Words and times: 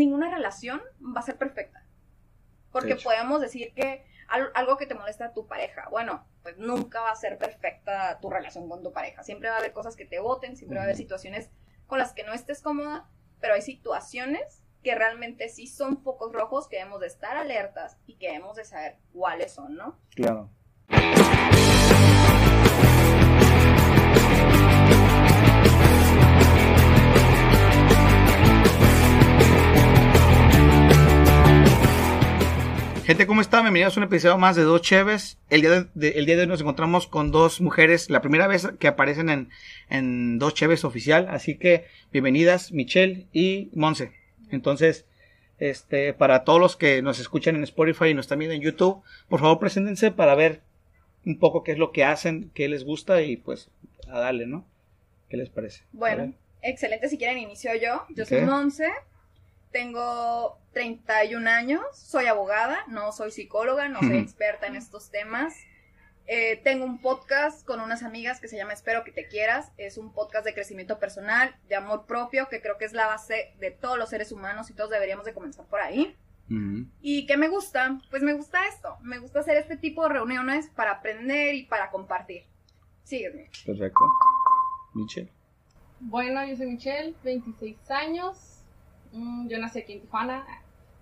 ninguna 0.00 0.30
relación 0.30 0.82
va 1.00 1.20
a 1.20 1.22
ser 1.22 1.36
perfecta. 1.36 1.84
Porque 2.72 2.96
podemos 2.96 3.40
decir 3.40 3.72
que 3.74 4.04
algo 4.28 4.76
que 4.76 4.86
te 4.86 4.94
molesta 4.94 5.26
a 5.26 5.32
tu 5.32 5.46
pareja, 5.46 5.88
bueno, 5.90 6.24
pues 6.42 6.56
nunca 6.56 7.00
va 7.00 7.10
a 7.10 7.16
ser 7.16 7.36
perfecta 7.36 8.18
tu 8.20 8.30
relación 8.30 8.68
con 8.68 8.82
tu 8.82 8.92
pareja. 8.92 9.22
Siempre 9.22 9.48
va 9.48 9.56
a 9.56 9.58
haber 9.58 9.72
cosas 9.72 9.96
que 9.96 10.06
te 10.06 10.20
voten, 10.20 10.56
siempre 10.56 10.76
va 10.76 10.82
a 10.82 10.84
haber 10.84 10.96
situaciones 10.96 11.50
con 11.86 11.98
las 11.98 12.12
que 12.12 12.24
no 12.24 12.32
estés 12.32 12.62
cómoda, 12.62 13.08
pero 13.40 13.54
hay 13.54 13.62
situaciones 13.62 14.62
que 14.82 14.94
realmente 14.94 15.48
sí 15.48 15.66
son 15.66 16.02
focos 16.02 16.32
rojos 16.32 16.68
que 16.68 16.76
debemos 16.76 17.00
de 17.00 17.08
estar 17.08 17.36
alertas 17.36 17.98
y 18.06 18.14
que 18.14 18.28
debemos 18.28 18.56
de 18.56 18.64
saber 18.64 18.96
cuáles 19.12 19.52
son, 19.52 19.74
¿no? 19.74 19.98
Claro. 20.14 20.48
Gente, 33.10 33.26
¿cómo 33.26 33.40
están? 33.40 33.64
Bienvenidos 33.64 33.96
a 33.96 34.00
un 34.00 34.04
episodio 34.04 34.38
más 34.38 34.54
de 34.54 34.62
Dos 34.62 34.82
Cheves. 34.82 35.36
El 35.50 35.62
día 35.62 35.88
de, 35.94 36.10
el 36.10 36.26
día 36.26 36.36
de 36.36 36.42
hoy 36.42 36.46
nos 36.46 36.60
encontramos 36.60 37.08
con 37.08 37.32
dos 37.32 37.60
mujeres, 37.60 38.08
la 38.08 38.20
primera 38.20 38.46
vez 38.46 38.68
que 38.78 38.86
aparecen 38.86 39.28
en, 39.30 39.50
en 39.88 40.38
Dos 40.38 40.54
Cheves 40.54 40.84
oficial. 40.84 41.26
Así 41.28 41.58
que 41.58 41.86
bienvenidas 42.12 42.70
Michelle 42.70 43.26
y 43.32 43.68
Monse. 43.74 44.12
Entonces, 44.52 45.06
este, 45.58 46.14
para 46.14 46.44
todos 46.44 46.60
los 46.60 46.76
que 46.76 47.02
nos 47.02 47.18
escuchan 47.18 47.56
en 47.56 47.64
Spotify 47.64 48.10
y 48.10 48.14
nos 48.14 48.26
están 48.26 48.38
viendo 48.38 48.54
en 48.54 48.60
YouTube, 48.60 49.02
por 49.28 49.40
favor 49.40 49.58
preséntense 49.58 50.12
para 50.12 50.36
ver 50.36 50.60
un 51.26 51.36
poco 51.40 51.64
qué 51.64 51.72
es 51.72 51.78
lo 51.78 51.90
que 51.90 52.04
hacen, 52.04 52.52
qué 52.54 52.68
les 52.68 52.84
gusta 52.84 53.22
y 53.22 53.36
pues 53.36 53.70
a 54.06 54.20
darle, 54.20 54.46
¿no? 54.46 54.64
¿Qué 55.28 55.36
les 55.36 55.50
parece? 55.50 55.82
Bueno, 55.90 56.32
excelente. 56.62 57.08
Si 57.08 57.18
quieren 57.18 57.38
inicio 57.38 57.72
yo. 57.74 58.04
Yo 58.10 58.24
soy 58.24 58.42
Monse. 58.42 58.86
Tengo 59.70 60.58
31 60.72 61.48
años, 61.48 61.82
soy 61.92 62.26
abogada, 62.26 62.84
no 62.88 63.12
soy 63.12 63.30
psicóloga, 63.30 63.88
no 63.88 64.00
soy 64.00 64.18
experta 64.18 64.66
en 64.66 64.76
estos 64.76 65.10
temas. 65.10 65.54
Eh, 66.26 66.60
tengo 66.62 66.84
un 66.84 67.00
podcast 67.00 67.66
con 67.66 67.80
unas 67.80 68.02
amigas 68.02 68.40
que 68.40 68.46
se 68.46 68.56
llama 68.56 68.72
Espero 68.72 69.02
que 69.02 69.10
te 69.10 69.26
quieras. 69.26 69.72
Es 69.78 69.98
un 69.98 70.12
podcast 70.12 70.44
de 70.44 70.54
crecimiento 70.54 70.98
personal, 70.98 71.56
de 71.68 71.76
amor 71.76 72.06
propio, 72.06 72.48
que 72.48 72.60
creo 72.60 72.78
que 72.78 72.84
es 72.84 72.92
la 72.92 73.06
base 73.06 73.52
de 73.58 73.72
todos 73.72 73.98
los 73.98 74.10
seres 74.10 74.30
humanos 74.30 74.70
y 74.70 74.74
todos 74.74 74.90
deberíamos 74.90 75.24
de 75.24 75.34
comenzar 75.34 75.66
por 75.66 75.80
ahí. 75.80 76.16
¿Y 77.00 77.26
qué 77.26 77.36
me 77.36 77.48
gusta? 77.48 78.00
Pues 78.10 78.22
me 78.22 78.32
gusta 78.32 78.66
esto. 78.66 78.96
Me 79.02 79.18
gusta 79.18 79.40
hacer 79.40 79.56
este 79.56 79.76
tipo 79.76 80.02
de 80.02 80.10
reuniones 80.10 80.68
para 80.68 80.92
aprender 80.92 81.54
y 81.54 81.64
para 81.66 81.90
compartir. 81.90 82.44
Sígueme. 83.04 83.50
Perfecto. 83.64 84.00
Michelle. 84.94 85.30
Bueno, 86.00 86.44
yo 86.46 86.56
soy 86.56 86.66
Michelle, 86.66 87.14
26 87.22 87.90
años. 87.90 88.49
Mm, 89.12 89.48
yo 89.48 89.58
nací 89.58 89.80
aquí 89.80 89.94
en 89.94 90.00
Tijuana 90.00 90.44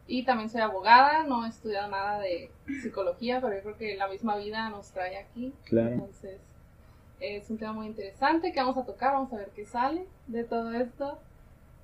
y 0.07 0.25
también 0.25 0.49
soy 0.49 0.63
abogada, 0.63 1.25
no 1.25 1.45
he 1.45 1.49
estudiado 1.49 1.89
nada 1.89 2.21
de 2.21 2.51
psicología, 2.83 3.41
pero 3.41 3.55
yo 3.57 3.63
creo 3.63 3.77
que 3.77 3.97
la 3.97 4.09
misma 4.09 4.37
vida 4.37 4.71
nos 4.71 4.91
trae 4.91 5.19
aquí. 5.19 5.53
Claro. 5.65 5.91
Entonces, 5.91 6.41
es 7.21 7.51
un 7.51 7.59
tema 7.59 7.73
muy 7.73 7.87
interesante 7.87 8.53
que 8.53 8.61
vamos 8.61 8.79
a 8.79 8.87
tocar, 8.87 9.13
vamos 9.13 9.33
a 9.33 9.37
ver 9.37 9.51
qué 9.55 9.67
sale 9.67 10.07
de 10.27 10.45
todo 10.45 10.73
esto. 10.73 11.19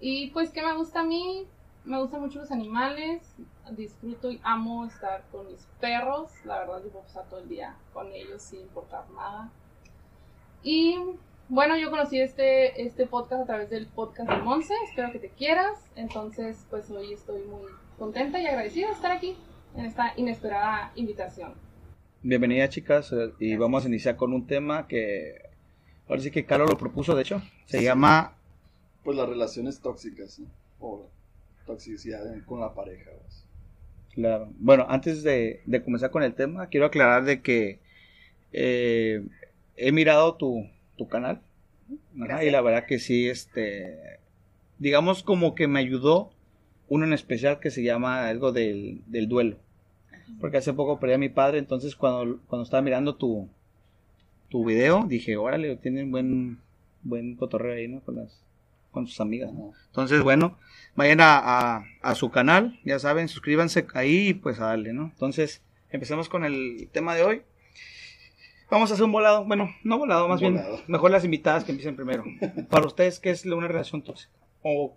Y 0.01 0.31
pues, 0.31 0.51
¿qué 0.51 0.63
me 0.63 0.75
gusta 0.75 1.01
a 1.01 1.05
mí? 1.05 1.47
Me 1.85 2.01
gustan 2.01 2.23
mucho 2.23 2.39
los 2.39 2.51
animales, 2.51 3.23
disfruto 3.73 4.31
y 4.31 4.41
amo 4.43 4.87
estar 4.87 5.23
con 5.31 5.47
mis 5.47 5.67
perros, 5.81 6.31
la 6.45 6.61
verdad 6.61 6.83
yo 6.83 6.91
puedo 6.91 7.05
pasar 7.05 7.29
todo 7.29 7.41
el 7.41 7.49
día 7.49 7.77
con 7.93 8.11
ellos 8.13 8.41
sin 8.41 8.61
importar 8.61 9.05
nada. 9.11 9.51
Y 10.63 10.97
bueno, 11.49 11.77
yo 11.79 11.91
conocí 11.91 12.19
este, 12.19 12.83
este 12.83 13.07
podcast 13.07 13.43
a 13.43 13.47
través 13.47 13.71
del 13.71 13.87
podcast 13.87 14.31
de 14.31 14.37
Monse, 14.39 14.75
espero 14.89 15.13
que 15.13 15.19
te 15.19 15.29
quieras. 15.29 15.79
Entonces, 15.95 16.65
pues 16.71 16.91
hoy 16.91 17.13
estoy 17.13 17.43
muy 17.43 17.71
contenta 17.99 18.41
y 18.41 18.47
agradecida 18.47 18.89
de 18.89 18.95
estar 18.95 19.13
aquí 19.13 19.37
en 19.77 19.85
esta 19.85 20.15
inesperada 20.17 20.93
invitación. 20.95 21.55
Bienvenida 22.23 22.69
chicas 22.69 23.13
eh, 23.13 23.33
y 23.39 23.57
vamos 23.57 23.85
a 23.85 23.89
iniciar 23.89 24.17
con 24.17 24.33
un 24.33 24.47
tema 24.47 24.89
que 24.89 25.35
ahora 26.09 26.23
sí 26.23 26.31
que 26.31 26.47
Carlos 26.47 26.71
lo 26.71 26.79
propuso, 26.79 27.15
de 27.15 27.23
hecho, 27.23 27.43
se 27.67 27.83
llama... 27.83 28.39
Pues 29.03 29.17
las 29.19 29.29
relaciones 29.29 29.81
tóxicas, 29.81 30.41
o 30.81 31.11
toxicidad 31.67 32.25
con 32.47 32.61
la 32.61 32.73
pareja. 32.73 33.11
Pues. 33.21 33.45
Claro, 34.15 34.49
bueno, 34.59 34.87
antes 34.89 35.23
de, 35.23 35.61
comenzar 35.85 36.11
con 36.11 36.23
el 36.23 36.35
tema, 36.35 36.69
quiero 36.69 36.87
aclarar 36.87 37.25
de 37.25 37.43
que 37.43 37.81
eh, 38.53 39.23
he 39.77 39.93
mirado 39.93 40.37
tu, 40.37 40.67
tu 40.97 41.09
canal. 41.09 41.41
y 42.15 42.51
la 42.51 42.61
verdad 42.61 42.87
que 42.87 42.99
sí, 42.99 43.29
este, 43.29 44.19
digamos 44.79 45.23
como 45.23 45.55
que 45.55 45.69
me 45.69 45.81
ayudó 45.81 46.31
uno 46.89 47.05
en 47.05 47.13
especial 47.13 47.61
que 47.61 47.71
se 47.71 47.83
llama 47.83 48.29
algo 48.29 48.53
del, 48.53 49.03
del 49.07 49.29
duelo. 49.29 49.57
Porque 50.41 50.57
hace 50.57 50.73
poco 50.73 51.01
perdí 51.01 51.15
a 51.15 51.19
mi 51.19 51.29
padre, 51.29 51.59
entonces 51.59 51.97
cuando, 51.97 52.41
cuando 52.47 52.65
estaba 52.65 52.83
mirando 52.83 53.17
tu, 53.17 53.49
tu 54.49 54.65
video, 54.65 55.05
dije, 55.07 55.37
órale, 55.37 55.77
tienen 55.77 56.11
buen, 56.11 56.61
buen 57.03 57.37
cotorreo 57.37 57.75
ahí, 57.75 57.89
¿no? 57.89 58.01
Con 58.01 58.17
las, 58.17 58.43
con 58.91 59.07
sus 59.07 59.21
amigas, 59.21 59.51
Entonces, 59.89 60.23
bueno, 60.23 60.57
vayan 60.95 61.21
a, 61.21 61.85
a, 62.01 62.15
su 62.15 62.31
canal, 62.31 62.79
ya 62.85 62.99
saben, 62.99 63.29
suscríbanse 63.29 63.87
ahí 63.95 64.29
y 64.29 64.35
pues 64.35 64.61
a 64.61 64.67
darle, 64.67 64.93
¿no? 64.93 65.07
Entonces, 65.07 65.63
empecemos 65.91 66.29
con 66.29 66.45
el 66.45 66.89
tema 66.93 67.15
de 67.15 67.25
hoy. 67.25 67.43
Vamos 68.71 68.91
a 68.91 68.95
hacer 68.95 69.05
un 69.05 69.13
volado. 69.13 69.45
Bueno, 69.45 69.75
no 69.83 69.99
volado, 69.99 70.29
más 70.29 70.41
bien. 70.41 70.61
Mejor 70.87 71.11
las 71.11 71.25
invitadas 71.25 71.65
que 71.65 71.73
empiecen 71.73 71.97
primero. 71.97 72.25
Para 72.71 72.87
ustedes, 72.87 73.21
¿qué 73.21 73.31
es 73.31 73.45
una 73.45 73.69
relación 73.69 74.03
tóxica? 74.03 74.35
¿O 74.63 74.97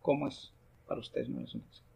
cómo 0.00 0.28
es 0.28 0.52
para 0.86 1.00
ustedes 1.00 1.28
una 1.28 1.38
relación 1.38 1.62
tóxica? 1.62 1.86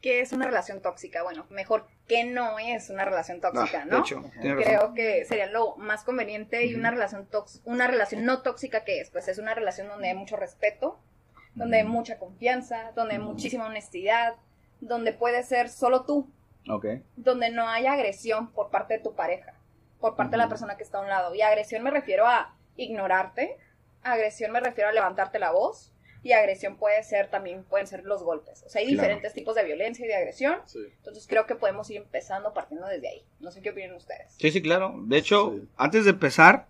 ¿Qué 0.00 0.20
es 0.20 0.32
una 0.32 0.46
relación 0.46 0.82
tóxica? 0.82 1.22
Bueno, 1.22 1.46
mejor 1.50 1.86
que 2.06 2.24
no 2.24 2.58
es 2.58 2.90
una 2.90 3.04
relación 3.04 3.40
tóxica, 3.40 3.82
ah, 3.82 3.84
¿no? 3.86 3.96
De 3.96 4.00
hecho, 4.02 4.22
Creo 4.40 4.92
que 4.92 5.24
sería 5.24 5.46
lo 5.46 5.76
más 5.76 6.04
conveniente 6.04 6.66
y 6.66 6.74
una 6.74 6.90
relación 6.90 7.26
una 7.64 7.86
relación 7.86 8.24
no 8.24 8.42
tóxica 8.42 8.84
¿qué 8.84 9.00
es, 9.00 9.10
pues 9.10 9.28
es 9.28 9.38
una 9.38 9.54
relación 9.54 9.88
donde 9.88 10.08
hay 10.08 10.14
mucho 10.14 10.36
respeto, 10.36 10.98
donde 11.54 11.78
hay 11.78 11.84
mucha 11.84 12.18
confianza, 12.18 12.92
donde 12.94 13.14
hay 13.14 13.20
muchísima 13.20 13.66
honestidad, 13.66 14.34
donde 14.80 15.12
puede 15.12 15.42
ser 15.42 15.68
solo 15.70 16.04
tú. 16.04 16.28
Okay. 16.68 17.02
Donde 17.16 17.50
no 17.50 17.68
hay 17.68 17.86
agresión 17.86 18.50
por 18.52 18.70
parte 18.70 18.94
de 18.94 19.00
tu 19.00 19.14
pareja 19.14 19.53
por 20.04 20.16
parte 20.16 20.32
de 20.32 20.36
la 20.36 20.50
persona 20.50 20.76
que 20.76 20.82
está 20.82 20.98
a 20.98 21.00
un 21.00 21.08
lado. 21.08 21.34
Y 21.34 21.40
agresión 21.40 21.82
me 21.82 21.90
refiero 21.90 22.26
a 22.26 22.54
ignorarte, 22.76 23.56
agresión 24.02 24.52
me 24.52 24.60
refiero 24.60 24.90
a 24.90 24.92
levantarte 24.92 25.38
la 25.38 25.50
voz, 25.50 25.94
y 26.22 26.32
agresión 26.32 26.76
puede 26.76 27.02
ser 27.04 27.30
también, 27.30 27.64
pueden 27.64 27.86
ser 27.86 28.04
los 28.04 28.22
golpes. 28.22 28.62
O 28.64 28.68
sea, 28.68 28.82
hay 28.82 28.86
diferentes 28.86 29.32
tipos 29.32 29.54
de 29.54 29.64
violencia 29.64 30.04
y 30.04 30.08
de 30.08 30.14
agresión. 30.14 30.58
Entonces 30.98 31.26
creo 31.26 31.46
que 31.46 31.54
podemos 31.54 31.88
ir 31.88 31.96
empezando 31.96 32.52
partiendo 32.52 32.86
desde 32.86 33.08
ahí. 33.08 33.24
No 33.40 33.50
sé 33.50 33.62
qué 33.62 33.70
opinan 33.70 33.96
ustedes. 33.96 34.34
Sí, 34.36 34.50
sí, 34.50 34.60
claro. 34.60 34.94
De 35.06 35.16
hecho, 35.16 35.58
antes 35.78 36.04
de 36.04 36.10
empezar, 36.10 36.66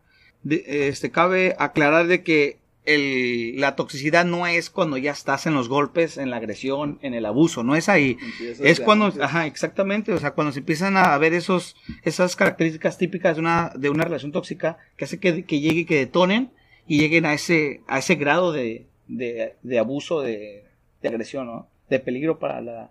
este, 0.48 1.10
cabe 1.10 1.56
aclarar 1.58 2.06
de 2.06 2.22
que 2.22 2.60
el, 2.84 3.60
la 3.60 3.76
toxicidad 3.76 4.24
no 4.24 4.46
es 4.46 4.68
cuando 4.70 4.98
ya 4.98 5.12
estás 5.12 5.46
en 5.46 5.54
los 5.54 5.68
golpes, 5.68 6.18
en 6.18 6.30
la 6.30 6.36
agresión, 6.36 6.98
en 7.02 7.14
el 7.14 7.24
abuso, 7.26 7.62
no 7.62 7.76
es 7.76 7.88
ahí. 7.88 8.18
es 8.60 8.80
cuando, 8.80 9.12
ajá, 9.22 9.46
exactamente, 9.46 10.12
o 10.12 10.18
sea, 10.18 10.32
cuando 10.32 10.52
se 10.52 10.58
empiezan 10.58 10.96
a 10.96 11.16
ver 11.18 11.32
esos, 11.32 11.76
esas 12.02 12.36
características 12.36 12.98
típicas 12.98 13.36
de 13.36 13.40
una, 13.40 13.72
de 13.74 13.88
una 13.88 14.04
relación 14.04 14.32
tóxica 14.32 14.78
que 14.96 15.04
hace 15.06 15.18
que, 15.18 15.44
que 15.44 15.60
llegue, 15.60 15.86
que 15.86 15.96
detonen 15.96 16.50
y 16.86 16.98
lleguen 16.98 17.24
a 17.24 17.32
ese, 17.32 17.80
a 17.86 17.98
ese 17.98 18.16
grado 18.16 18.52
de, 18.52 18.86
de, 19.08 19.54
de 19.62 19.78
abuso, 19.78 20.20
de, 20.20 20.64
de 21.02 21.08
agresión, 21.08 21.46
¿no? 21.46 21.68
De 21.88 22.00
peligro 22.00 22.38
para 22.38 22.60
la, 22.60 22.90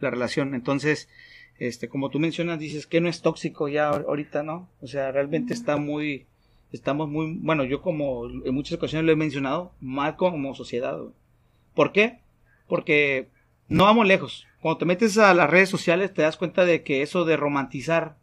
la 0.00 0.10
relación. 0.10 0.54
Entonces, 0.54 1.08
este, 1.58 1.88
como 1.88 2.10
tú 2.10 2.18
mencionas, 2.18 2.58
dices 2.58 2.86
que 2.86 3.00
no 3.00 3.08
es 3.08 3.22
tóxico 3.22 3.68
ya 3.68 3.88
ahorita, 3.88 4.42
¿no? 4.42 4.68
O 4.80 4.86
sea, 4.86 5.12
realmente 5.12 5.54
está 5.54 5.76
muy, 5.76 6.26
estamos 6.72 7.08
muy, 7.08 7.38
bueno, 7.40 7.64
yo 7.64 7.82
como 7.82 8.26
en 8.26 8.54
muchas 8.54 8.78
ocasiones 8.78 9.06
lo 9.06 9.12
he 9.12 9.16
mencionado, 9.16 9.72
mal 9.80 10.16
como 10.16 10.54
sociedad. 10.54 10.98
¿Por 11.74 11.92
qué? 11.92 12.20
Porque 12.68 13.28
no 13.68 13.84
vamos 13.84 14.06
lejos. 14.06 14.46
Cuando 14.60 14.78
te 14.78 14.84
metes 14.84 15.18
a 15.18 15.34
las 15.34 15.50
redes 15.50 15.68
sociales 15.68 16.14
te 16.14 16.22
das 16.22 16.36
cuenta 16.36 16.64
de 16.64 16.82
que 16.82 17.02
eso 17.02 17.24
de 17.24 17.36
romantizar 17.36 18.16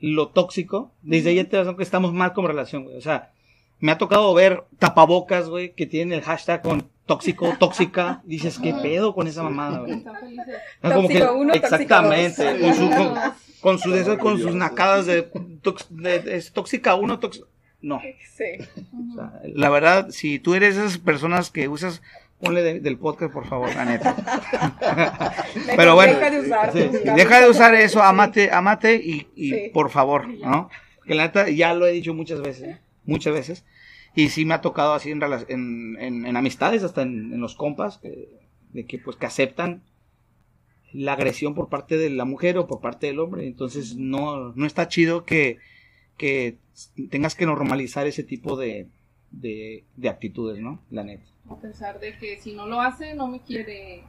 lo 0.00 0.28
tóxico, 0.28 0.92
desde 1.02 1.30
ahí 1.30 1.44
te 1.44 1.56
das 1.56 1.64
cuenta 1.64 1.78
que 1.78 1.84
estamos 1.84 2.12
mal 2.12 2.32
como 2.32 2.48
relación, 2.48 2.84
güey. 2.84 2.96
O 2.96 3.00
sea, 3.00 3.32
me 3.78 3.92
ha 3.92 3.98
tocado 3.98 4.32
ver 4.34 4.64
tapabocas, 4.78 5.48
güey, 5.48 5.74
que 5.74 5.86
tienen 5.86 6.18
el 6.18 6.24
hashtag 6.24 6.62
con 6.62 6.88
tóxico, 7.06 7.54
tóxica. 7.58 8.22
Dices, 8.24 8.58
¿qué 8.58 8.74
pedo 8.74 9.14
con 9.14 9.26
esa 9.26 9.42
mamada, 9.42 9.80
güey? 9.80 10.04
como 10.82 11.08
que, 11.08 11.22
uno, 11.22 11.52
exactamente, 11.52 12.58
con, 12.60 12.74
su, 12.74 12.90
con, 13.60 13.78
su, 13.78 14.18
con 14.18 14.38
sus 14.38 14.54
nacadas 14.54 15.06
de, 15.06 15.22
tóxica 16.52 16.94
uno, 16.94 17.18
tóxica. 17.18 17.46
No. 17.80 18.00
Sí. 18.34 18.56
la 19.44 19.68
verdad, 19.68 20.08
si 20.08 20.38
tú 20.38 20.54
eres 20.54 20.76
esas 20.76 20.96
personas 20.96 21.50
que 21.50 21.68
usas 21.68 22.00
ponle 22.40 22.80
del 22.80 22.98
podcast, 22.98 23.32
por 23.32 23.46
favor, 23.46 23.74
la 23.74 23.84
neta. 23.84 24.16
Pero 25.76 25.94
bueno, 25.94 26.14
deja 26.14 26.30
de 26.30 26.40
usar, 26.40 26.72
deja 26.72 27.40
de 27.40 27.48
usar 27.48 27.74
eso, 27.74 28.02
amate, 28.02 28.50
amate 28.52 28.96
y, 28.96 29.28
y 29.34 29.68
por 29.70 29.90
favor, 29.90 30.28
¿no? 30.28 30.68
Que 31.06 31.14
la 31.14 31.24
neta 31.24 31.48
ya 31.48 31.74
lo 31.74 31.86
he 31.86 31.92
dicho 31.92 32.14
muchas 32.14 32.40
veces, 32.40 32.78
muchas 33.04 33.34
veces. 33.34 33.64
Y 34.14 34.28
sí 34.28 34.44
me 34.44 34.54
ha 34.54 34.60
tocado 34.60 34.94
así 34.94 35.10
en, 35.10 35.22
en, 35.22 36.26
en, 36.26 36.36
amistades, 36.36 36.84
hasta 36.84 37.02
en, 37.02 37.40
los 37.40 37.56
compas, 37.56 37.98
que 37.98 38.28
de 38.72 38.86
que 38.86 38.98
pues 38.98 39.16
que 39.16 39.26
aceptan 39.26 39.82
la 40.92 41.14
agresión 41.14 41.54
por 41.54 41.68
parte 41.68 41.96
de 41.96 42.10
la 42.10 42.24
mujer 42.24 42.58
o 42.58 42.66
por 42.66 42.80
parte 42.80 43.06
del 43.06 43.20
hombre. 43.20 43.46
Entonces 43.46 43.96
no, 43.96 44.52
no 44.52 44.66
está 44.66 44.88
chido 44.88 45.24
que, 45.24 45.58
que 46.16 46.58
tengas 47.10 47.34
que 47.34 47.46
normalizar 47.46 48.06
ese 48.06 48.22
tipo 48.22 48.56
de, 48.56 48.88
de, 49.30 49.84
de 49.96 50.08
actitudes, 50.08 50.60
¿no? 50.60 50.80
La 50.90 51.04
neta. 51.04 51.24
A 51.50 51.56
pesar 51.56 52.00
de 52.00 52.16
que 52.18 52.38
si 52.38 52.52
no 52.54 52.66
lo 52.66 52.80
hace, 52.80 53.14
no 53.14 53.26
me 53.26 53.40
quiere. 53.40 54.04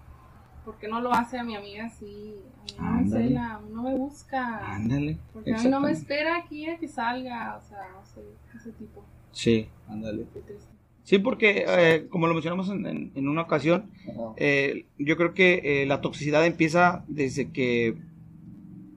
porque 0.63 0.87
no 0.87 1.01
lo 1.01 1.11
hace 1.11 1.37
a 1.37 1.43
mi 1.43 1.55
amiga 1.55 1.85
así? 1.85 2.35
A 2.77 3.01
mí 3.01 3.09
no 3.09 3.19
me 3.19 3.69
no 3.73 3.83
me 3.83 3.95
busca. 3.95 4.73
Ándale. 4.75 5.17
Porque 5.33 5.53
a 5.53 5.57
mí 5.57 5.69
no 5.69 5.79
me 5.79 5.91
espera 5.91 6.37
aquí 6.37 6.67
a 6.67 6.77
que 6.77 6.87
salga, 6.87 7.57
o 7.57 7.67
sea, 7.67 7.89
no 7.93 8.05
sé, 8.05 8.21
ese 8.55 8.71
tipo. 8.73 9.03
Sí, 9.35 9.67
ándale. 9.89 10.25
Sí, 11.03 11.19
porque 11.19 11.65
eh, 11.67 12.07
como 12.09 12.27
lo 12.27 12.33
mencionamos 12.33 12.69
en, 12.69 12.85
en- 12.87 13.11
en 13.15 13.27
una 13.27 13.41
ocasión, 13.43 13.91
eh, 14.37 14.85
yo 14.97 15.17
creo 15.17 15.33
que 15.33 15.81
eh, 15.83 15.85
la 15.85 15.99
toxicidad 16.01 16.45
empieza 16.45 17.03
desde 17.07 17.51
que 17.51 17.95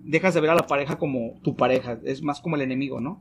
dejas 0.05 0.33
de 0.35 0.41
ver 0.41 0.51
a 0.51 0.55
la 0.55 0.67
pareja 0.67 0.97
como 0.97 1.39
tu 1.43 1.55
pareja, 1.57 1.99
es 2.05 2.23
más 2.23 2.41
como 2.41 2.57
el 2.57 2.63
enemigo, 2.63 3.01
¿no? 3.01 3.21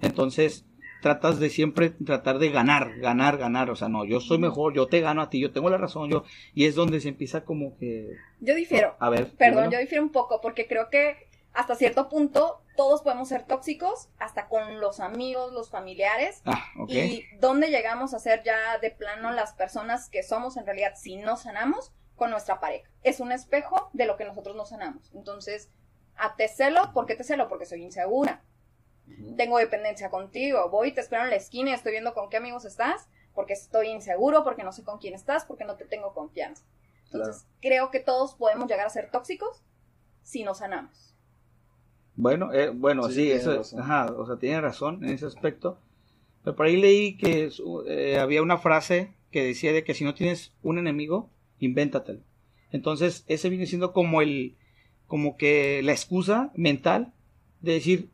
Entonces 0.00 0.64
tratas 1.02 1.40
de 1.40 1.48
siempre 1.48 1.90
tratar 1.90 2.38
de 2.38 2.50
ganar, 2.50 2.98
ganar, 2.98 3.38
ganar, 3.38 3.70
o 3.70 3.74
sea, 3.76 3.88
no, 3.88 4.04
yo 4.04 4.20
soy 4.20 4.38
mejor, 4.38 4.74
yo 4.74 4.86
te 4.86 5.00
gano 5.00 5.22
a 5.22 5.30
ti, 5.30 5.40
yo 5.40 5.50
tengo 5.50 5.70
la 5.70 5.78
razón, 5.78 6.10
yo, 6.10 6.24
y 6.54 6.66
es 6.66 6.74
donde 6.74 7.00
se 7.00 7.08
empieza 7.08 7.42
como 7.44 7.76
que, 7.78 8.16
Yo 8.40 8.54
difiero. 8.54 8.94
a 9.00 9.08
ver, 9.08 9.28
Perdón, 9.38 9.70
yo 9.70 9.78
difiero 9.78 10.04
un 10.04 10.10
poco 10.12 10.40
porque 10.42 10.66
creo 10.68 10.90
que 10.90 11.16
hasta 11.54 11.74
cierto 11.74 12.08
punto 12.10 12.60
todos 12.80 13.02
podemos 13.02 13.28
ser 13.28 13.44
tóxicos, 13.44 14.08
hasta 14.18 14.48
con 14.48 14.80
los 14.80 15.00
amigos, 15.00 15.52
los 15.52 15.68
familiares. 15.68 16.40
Ah, 16.46 16.64
ok. 16.78 16.90
Y 16.90 17.26
dónde 17.38 17.68
llegamos 17.68 18.14
a 18.14 18.18
ser 18.18 18.42
ya 18.42 18.78
de 18.78 18.90
plano 18.90 19.30
las 19.32 19.52
personas 19.52 20.08
que 20.08 20.22
somos 20.22 20.56
en 20.56 20.64
realidad 20.64 20.94
si 20.96 21.16
no 21.16 21.36
sanamos 21.36 21.92
con 22.16 22.30
nuestra 22.30 22.58
pareja. 22.58 22.88
Es 23.02 23.20
un 23.20 23.32
espejo 23.32 23.90
de 23.92 24.06
lo 24.06 24.16
que 24.16 24.24
nosotros 24.24 24.56
no 24.56 24.64
sanamos. 24.64 25.10
Entonces, 25.12 25.68
a 26.16 26.36
te 26.36 26.48
celo, 26.48 26.94
¿por 26.94 27.04
qué 27.04 27.16
te 27.16 27.22
celo? 27.22 27.48
Porque 27.48 27.66
soy 27.66 27.82
insegura. 27.82 28.42
Tengo 29.36 29.58
dependencia 29.58 30.08
contigo. 30.08 30.70
Voy 30.70 30.88
y 30.88 30.92
te 30.92 31.02
espero 31.02 31.24
en 31.24 31.28
la 31.28 31.36
esquina 31.36 31.72
y 31.72 31.74
estoy 31.74 31.92
viendo 31.92 32.14
con 32.14 32.30
qué 32.30 32.38
amigos 32.38 32.64
estás, 32.64 33.08
porque 33.34 33.52
estoy 33.52 33.88
inseguro, 33.88 34.42
porque 34.42 34.64
no 34.64 34.72
sé 34.72 34.84
con 34.84 34.96
quién 34.96 35.12
estás, 35.12 35.44
porque 35.44 35.66
no 35.66 35.76
te 35.76 35.84
tengo 35.84 36.14
confianza. 36.14 36.64
Entonces, 37.12 37.46
creo 37.60 37.90
que 37.90 38.00
todos 38.00 38.36
podemos 38.36 38.70
llegar 38.70 38.86
a 38.86 38.90
ser 38.90 39.10
tóxicos 39.10 39.62
si 40.22 40.44
no 40.44 40.54
sanamos. 40.54 41.09
Bueno, 42.20 42.52
eh, 42.52 42.70
bueno, 42.70 43.08
Sí, 43.08 43.30
eso, 43.30 43.56
razón. 43.56 43.80
ajá, 43.80 44.06
o 44.16 44.26
sea, 44.26 44.36
tiene 44.36 44.60
razón 44.60 45.04
en 45.04 45.10
ese 45.10 45.26
aspecto. 45.26 45.78
Pero 46.44 46.56
por 46.56 46.66
ahí 46.66 46.76
leí 46.76 47.16
que 47.16 47.50
eh, 47.86 48.18
había 48.18 48.42
una 48.42 48.58
frase 48.58 49.14
que 49.30 49.44
decía 49.44 49.72
de 49.72 49.84
que 49.84 49.94
si 49.94 50.04
no 50.04 50.14
tienes 50.14 50.52
un 50.62 50.78
enemigo, 50.78 51.30
invéntatelo. 51.58 52.20
Entonces, 52.72 53.24
ese 53.26 53.48
viene 53.48 53.66
siendo 53.66 53.92
como 53.92 54.22
el, 54.22 54.56
como 55.06 55.36
que 55.36 55.82
la 55.82 55.92
excusa 55.92 56.50
mental 56.54 57.12
de 57.60 57.72
decir, 57.74 58.10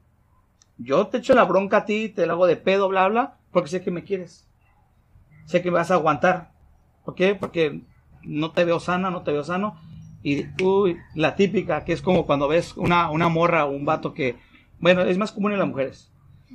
yo 0.79 1.07
te 1.09 1.19
echo 1.19 1.35
la 1.35 1.45
bronca 1.45 1.79
a 1.79 1.85
ti, 1.85 2.09
te 2.09 2.27
la 2.27 2.33
hago 2.35 2.47
de 2.47 2.57
pedo, 2.57 2.89
bla, 2.89 3.09
bla, 3.09 3.39
porque 3.53 3.71
sé 3.71 3.83
que 3.83 3.91
me 3.91 4.05
quieres. 4.05 4.47
Sé 5.47 5.63
que 5.63 5.71
me 5.71 5.77
vas 5.79 5.91
a 5.91 5.95
aguantar. 5.95 6.53
¿Por 7.05 7.15
qué? 7.15 7.35
Porque 7.35 7.81
no 8.23 8.51
te 8.53 8.65
veo 8.65 8.81
sana, 8.81 9.11
no 9.11 9.23
te 9.23 9.33
veo 9.33 9.45
sano. 9.45 9.79
Y 10.29 10.45
uy, 10.61 10.97
la 11.15 11.37
típica, 11.37 11.85
que 11.85 11.93
es 11.93 12.03
como 12.03 12.27
cuando 12.27 12.49
ves 12.49 12.77
una, 12.77 13.11
una 13.11 13.29
morra 13.29 13.65
o 13.65 13.71
un 13.71 13.85
vato 13.85 14.13
que, 14.13 14.35
bueno, 14.81 15.03
es 15.03 15.19
más 15.19 15.31
común 15.31 15.53
en 15.53 15.61
las 15.61 15.69
mujeres, 15.69 16.11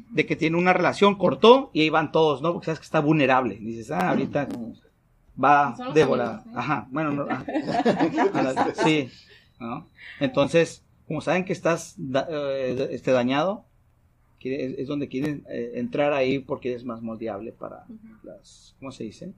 de 0.10 0.26
que 0.26 0.36
tiene 0.36 0.58
una 0.58 0.74
relación, 0.74 1.16
cortó 1.16 1.70
y 1.74 1.80
ahí 1.82 1.90
van 1.90 2.12
todos, 2.12 2.42
¿no? 2.42 2.52
Porque 2.52 2.66
sabes 2.66 2.80
que 2.80 2.84
está 2.86 3.00
vulnerable. 3.00 3.56
Dices, 3.56 3.90
ah, 3.92 4.10
ahorita 4.10 4.50
va 5.42 5.74
de 5.94 6.04
volada. 6.06 6.44
¿eh? 6.46 6.52
Ajá, 6.54 6.88
bueno, 6.92 7.12
no, 7.12 7.26
ah. 7.30 7.46
Sí, 8.84 9.10
¿no? 9.60 9.88
Entonces, 10.20 10.84
como 11.08 11.22
saben 11.22 11.46
que 11.46 11.54
estás 11.54 11.96
da- 11.98 12.28
eh, 12.30 12.90
este, 12.92 13.12
dañado, 13.12 13.64
es, 14.42 14.80
es 14.80 14.88
donde 14.90 15.08
quieren 15.08 15.46
eh, 15.50 15.72
entrar 15.76 16.12
ahí 16.14 16.40
porque 16.40 16.74
es 16.74 16.84
más 16.84 17.02
moldeable 17.02 17.52
para 17.54 17.86
las, 18.24 18.76
¿cómo 18.80 18.92
se 18.92 19.06
dice? 19.06 19.34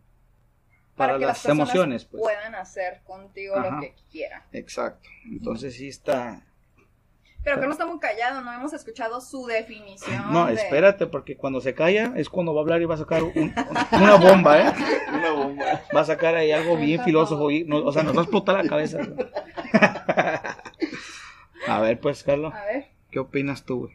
Para, 0.96 1.14
Para, 1.14 1.20
que 1.20 1.26
las, 1.26 1.38
las 1.38 1.44
personas 1.44 1.70
emociones, 1.70 2.06
pues. 2.06 2.22
puedan 2.22 2.56
hacer 2.56 3.02
contigo 3.04 3.56
Ajá. 3.58 3.72
lo 3.76 3.82
que 3.82 3.96
quieran. 4.12 4.44
Exacto. 4.52 5.10
Entonces 5.26 5.74
sí 5.76 5.88
está. 5.88 6.44
Pero 7.44 7.60
que 7.60 7.66
no 7.66 7.74
está 7.74 7.86
muy 7.86 8.00
callado, 8.00 8.40
no 8.42 8.54
hemos 8.54 8.72
escuchado 8.72 9.20
su 9.20 9.46
definición. 9.48 10.32
No, 10.32 10.46
de- 10.46 10.54
espérate, 10.54 11.08
porque 11.08 11.36
cuando 11.36 11.60
se 11.60 11.74
calla 11.74 12.14
es 12.16 12.30
cuando 12.30 12.54
va 12.54 12.62
a 12.62 12.64
hablar 12.64 12.82
y 12.82 12.86
va 12.86 12.96
a 12.96 13.00
sacar 13.00 13.22
un- 13.24 13.54
una 13.92 14.16
bomba, 14.16 14.62
¿eh? 14.62 14.74
Una 15.14 15.32
bomba. 15.32 15.82
Va 15.96 16.02
a 16.02 16.06
sacar 16.06 16.36
ahí 16.36 16.52
algo 16.54 16.78
bien 16.78 17.04
filósofo. 17.04 17.52
y 17.52 17.64
no- 17.66 17.78
o 17.84 17.92
sea, 17.92 18.04
nos 18.04 18.16
va 18.16 18.20
a 18.22 18.24
explotar 18.24 18.64
la 18.64 18.70
cabeza. 18.70 19.00
A 21.68 21.80
ver, 21.82 22.00
pues, 22.00 22.24
Carlos, 22.24 22.54
A 22.54 22.66
ver, 22.66 22.86
¿qué 23.12 23.20
opinas 23.20 23.64
tú, 23.64 23.80
güey? 23.88 23.94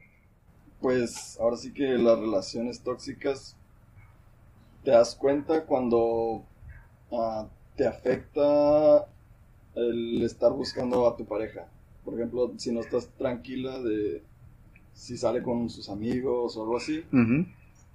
Pues 0.80 1.38
ahora 1.40 1.56
sí 1.56 1.72
que 1.72 1.82
las 1.98 2.18
relaciones 2.18 2.82
tóxicas 2.82 3.56
te 4.84 4.90
das 4.92 5.14
cuenta 5.16 5.64
cuando 5.64 6.44
ah, 7.12 7.48
te 7.76 7.86
afecta 7.86 9.06
el 9.74 10.22
estar 10.22 10.52
buscando 10.52 11.06
a 11.06 11.16
tu 11.16 11.24
pareja. 11.24 11.68
Por 12.04 12.14
ejemplo, 12.14 12.52
si 12.56 12.72
no 12.72 12.80
estás 12.80 13.08
tranquila 13.18 13.78
de 13.80 14.22
si 14.94 15.16
sale 15.16 15.42
con 15.42 15.70
sus 15.70 15.88
amigos 15.88 16.56
o 16.56 16.62
algo 16.62 16.76
así 16.76 17.04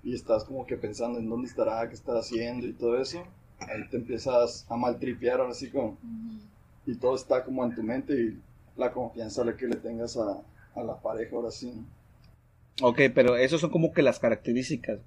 y 0.03 0.15
estás 0.15 0.45
como 0.45 0.65
que 0.65 0.77
pensando 0.77 1.19
en 1.19 1.29
dónde 1.29 1.47
estará, 1.47 1.87
qué 1.89 1.95
está 1.95 2.17
haciendo 2.17 2.65
y 2.67 2.73
todo 2.73 2.97
eso, 3.01 3.23
ahí 3.59 3.87
te 3.89 3.97
empiezas 3.97 4.65
a 4.69 4.77
maltripear 4.77 5.41
ahora 5.41 5.53
sí 5.53 5.69
como 5.69 5.89
Ujú. 5.89 6.39
y 6.85 6.95
todo 6.95 7.15
está 7.15 7.43
como 7.43 7.63
en 7.65 7.75
tu 7.75 7.83
mente 7.83 8.13
y 8.13 8.41
la 8.77 8.91
confianza 8.91 9.43
que 9.55 9.67
le 9.67 9.75
tengas 9.75 10.17
a, 10.17 10.41
a 10.75 10.83
la 10.83 11.01
pareja 11.01 11.35
ahora 11.35 11.51
sí. 11.51 11.73
Ok, 12.81 13.01
pero 13.13 13.35
esas 13.35 13.61
son 13.61 13.69
como 13.69 13.93
que 13.93 14.01
las 14.01 14.19
características 14.19 14.99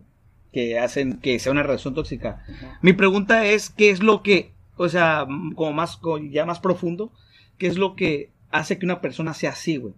que 0.52 0.78
hacen 0.78 1.18
que 1.20 1.38
sea 1.38 1.52
una 1.52 1.62
relación 1.62 1.94
tóxica. 1.94 2.44
Mi 2.82 2.92
pregunta 2.92 3.44
es, 3.46 3.70
¿qué 3.70 3.90
es 3.90 4.02
lo 4.02 4.22
que, 4.22 4.52
o 4.76 4.88
sea, 4.88 5.26
como 5.54 5.72
más, 5.72 5.98
ya 6.30 6.46
más 6.46 6.60
profundo, 6.60 7.12
qué 7.58 7.66
es 7.66 7.76
lo 7.78 7.94
que 7.96 8.30
hace 8.50 8.78
que 8.78 8.86
una 8.86 9.00
persona 9.00 9.34
sea 9.34 9.50
así, 9.50 9.76
güey? 9.76 9.94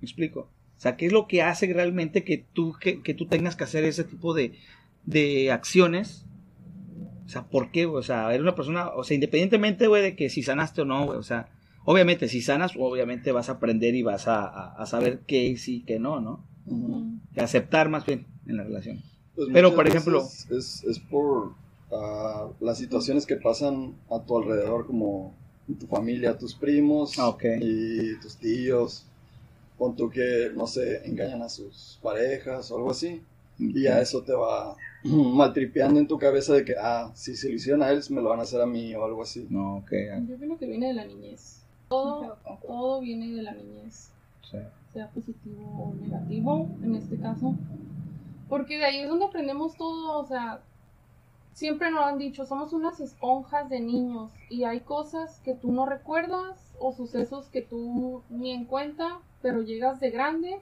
¿Me 0.00 0.06
explico? 0.06 0.50
O 0.76 0.80
sea, 0.80 0.96
¿qué 0.96 1.06
es 1.06 1.12
lo 1.12 1.26
que 1.26 1.42
hace 1.42 1.72
realmente 1.72 2.22
que 2.24 2.44
tú, 2.52 2.74
que, 2.80 3.02
que 3.02 3.14
tú 3.14 3.26
tengas 3.26 3.56
que 3.56 3.64
hacer 3.64 3.84
ese 3.84 4.04
tipo 4.04 4.32
de, 4.34 4.54
de 5.04 5.50
acciones? 5.52 6.24
O 7.26 7.28
sea, 7.28 7.44
¿por 7.44 7.70
qué? 7.70 7.86
O 7.86 8.02
sea, 8.02 8.28
eres 8.30 8.40
una 8.42 8.54
persona, 8.54 8.88
o 8.90 9.04
sea, 9.04 9.14
independientemente, 9.16 9.86
güey, 9.86 10.02
de 10.02 10.16
que 10.16 10.30
si 10.30 10.42
sanaste 10.42 10.82
o 10.82 10.84
no, 10.84 11.04
güey, 11.04 11.18
o 11.18 11.22
sea, 11.22 11.48
obviamente 11.84 12.28
si 12.28 12.40
sanas, 12.42 12.72
obviamente 12.78 13.32
vas 13.32 13.48
a 13.48 13.52
aprender 13.52 13.94
y 13.94 14.02
vas 14.02 14.28
a, 14.28 14.44
a- 14.46 14.74
a 14.82 14.86
saber 14.86 15.20
qué 15.26 15.56
sí 15.56 15.76
y 15.78 15.82
qué 15.82 15.98
no, 15.98 16.20
¿no? 16.20 16.44
Y 17.34 17.40
aceptar 17.40 17.88
más 17.88 18.06
bien 18.06 18.26
en 18.46 18.56
la 18.58 18.64
relación. 18.64 19.02
Pues 19.38 19.50
Pero, 19.52 19.72
por 19.72 19.86
ejemplo- 19.86 20.22
Es, 20.50 20.82
es 20.82 20.98
por 20.98 21.52
ah, 21.92 22.48
las 22.58 22.76
situaciones 22.78 23.24
que 23.24 23.36
pasan 23.36 23.94
a 24.10 24.18
tu 24.18 24.36
alrededor, 24.36 24.84
como 24.84 25.32
en 25.68 25.78
tu 25.78 25.86
familia, 25.86 26.36
tus 26.36 26.56
primos 26.56 27.16
Ah, 27.20 27.36
y 27.60 28.18
tus 28.20 28.36
tíos. 28.36 29.04
Pon 29.78 29.94
tú 29.94 30.10
que, 30.10 30.50
no 30.56 30.66
sé, 30.66 31.06
engañan 31.06 31.40
a 31.42 31.48
sus 31.48 32.00
parejas 32.02 32.68
o 32.72 32.76
algo 32.78 32.90
así. 32.90 33.22
Y 33.60 33.82
ya 33.84 34.00
eso 34.00 34.22
te 34.22 34.32
va 34.32 34.74
maltripeando 35.04 36.00
en 36.00 36.08
tu 36.08 36.18
cabeza 36.18 36.54
de 36.54 36.64
que, 36.64 36.74
ah, 36.76 37.12
si 37.14 37.36
se 37.36 37.48
lo 37.48 37.54
hicieron 37.54 37.84
a 37.84 37.90
él, 37.92 38.02
me 38.10 38.20
lo 38.20 38.30
van 38.30 38.40
a 38.40 38.42
hacer 38.42 38.60
a 38.60 38.66
mí 38.66 38.92
o 38.96 39.04
algo 39.04 39.22
así. 39.22 39.46
No, 39.50 39.76
ok. 39.76 39.92
Yo 40.28 40.36
creo 40.36 40.58
que 40.58 40.66
viene 40.66 40.88
de 40.88 40.94
la 40.94 41.04
niñez. 41.04 41.60
Todo, 41.88 42.36
todo 42.66 43.00
viene 43.00 43.28
de 43.36 43.42
la 43.42 43.52
niñez. 43.52 44.10
sí. 44.50 44.58
sea 44.92 45.08
positivo 45.10 45.62
o 45.78 45.94
negativo 46.04 46.68
en 46.82 46.96
este 46.96 47.16
caso. 47.18 47.54
Porque 48.48 48.78
de 48.78 48.84
ahí 48.84 48.98
es 49.00 49.08
donde 49.08 49.26
aprendemos 49.26 49.76
todo, 49.76 50.18
o 50.18 50.24
sea, 50.24 50.60
siempre 51.52 51.90
nos 51.90 52.02
han 52.04 52.18
dicho, 52.18 52.46
somos 52.46 52.72
unas 52.72 53.00
esponjas 53.00 53.68
de 53.68 53.80
niños 53.80 54.32
y 54.48 54.64
hay 54.64 54.80
cosas 54.80 55.40
que 55.44 55.54
tú 55.54 55.72
no 55.72 55.86
recuerdas 55.86 56.74
o 56.80 56.92
sucesos 56.92 57.48
que 57.48 57.62
tú 57.62 58.22
ni 58.30 58.52
en 58.52 58.64
cuenta, 58.64 59.18
pero 59.42 59.62
llegas 59.62 59.98
de 60.00 60.10
grande 60.10 60.60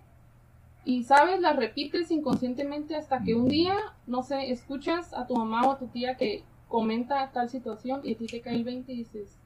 y 0.85 1.05
sabes, 1.05 1.41
las 1.41 1.57
repites 1.57 2.11
inconscientemente 2.11 2.95
hasta 2.95 3.23
que 3.23 3.35
un 3.35 3.49
día, 3.49 3.75
no 4.07 4.23
sé, 4.23 4.51
escuchas 4.51 5.13
a 5.15 5.27
tu 5.27 5.37
mamá 5.37 5.67
o 5.67 5.73
a 5.73 5.79
tu 5.79 5.87
tía 5.89 6.17
que 6.17 6.45
comenta 6.69 7.31
tal 7.33 7.49
situación 7.51 8.01
y 8.05 8.15
a 8.15 8.19
ti 8.19 8.27
te 8.27 8.41
cae 8.41 8.55
el 8.57 8.65
20 8.65 8.93
y 8.93 8.97
dices, 8.99 9.37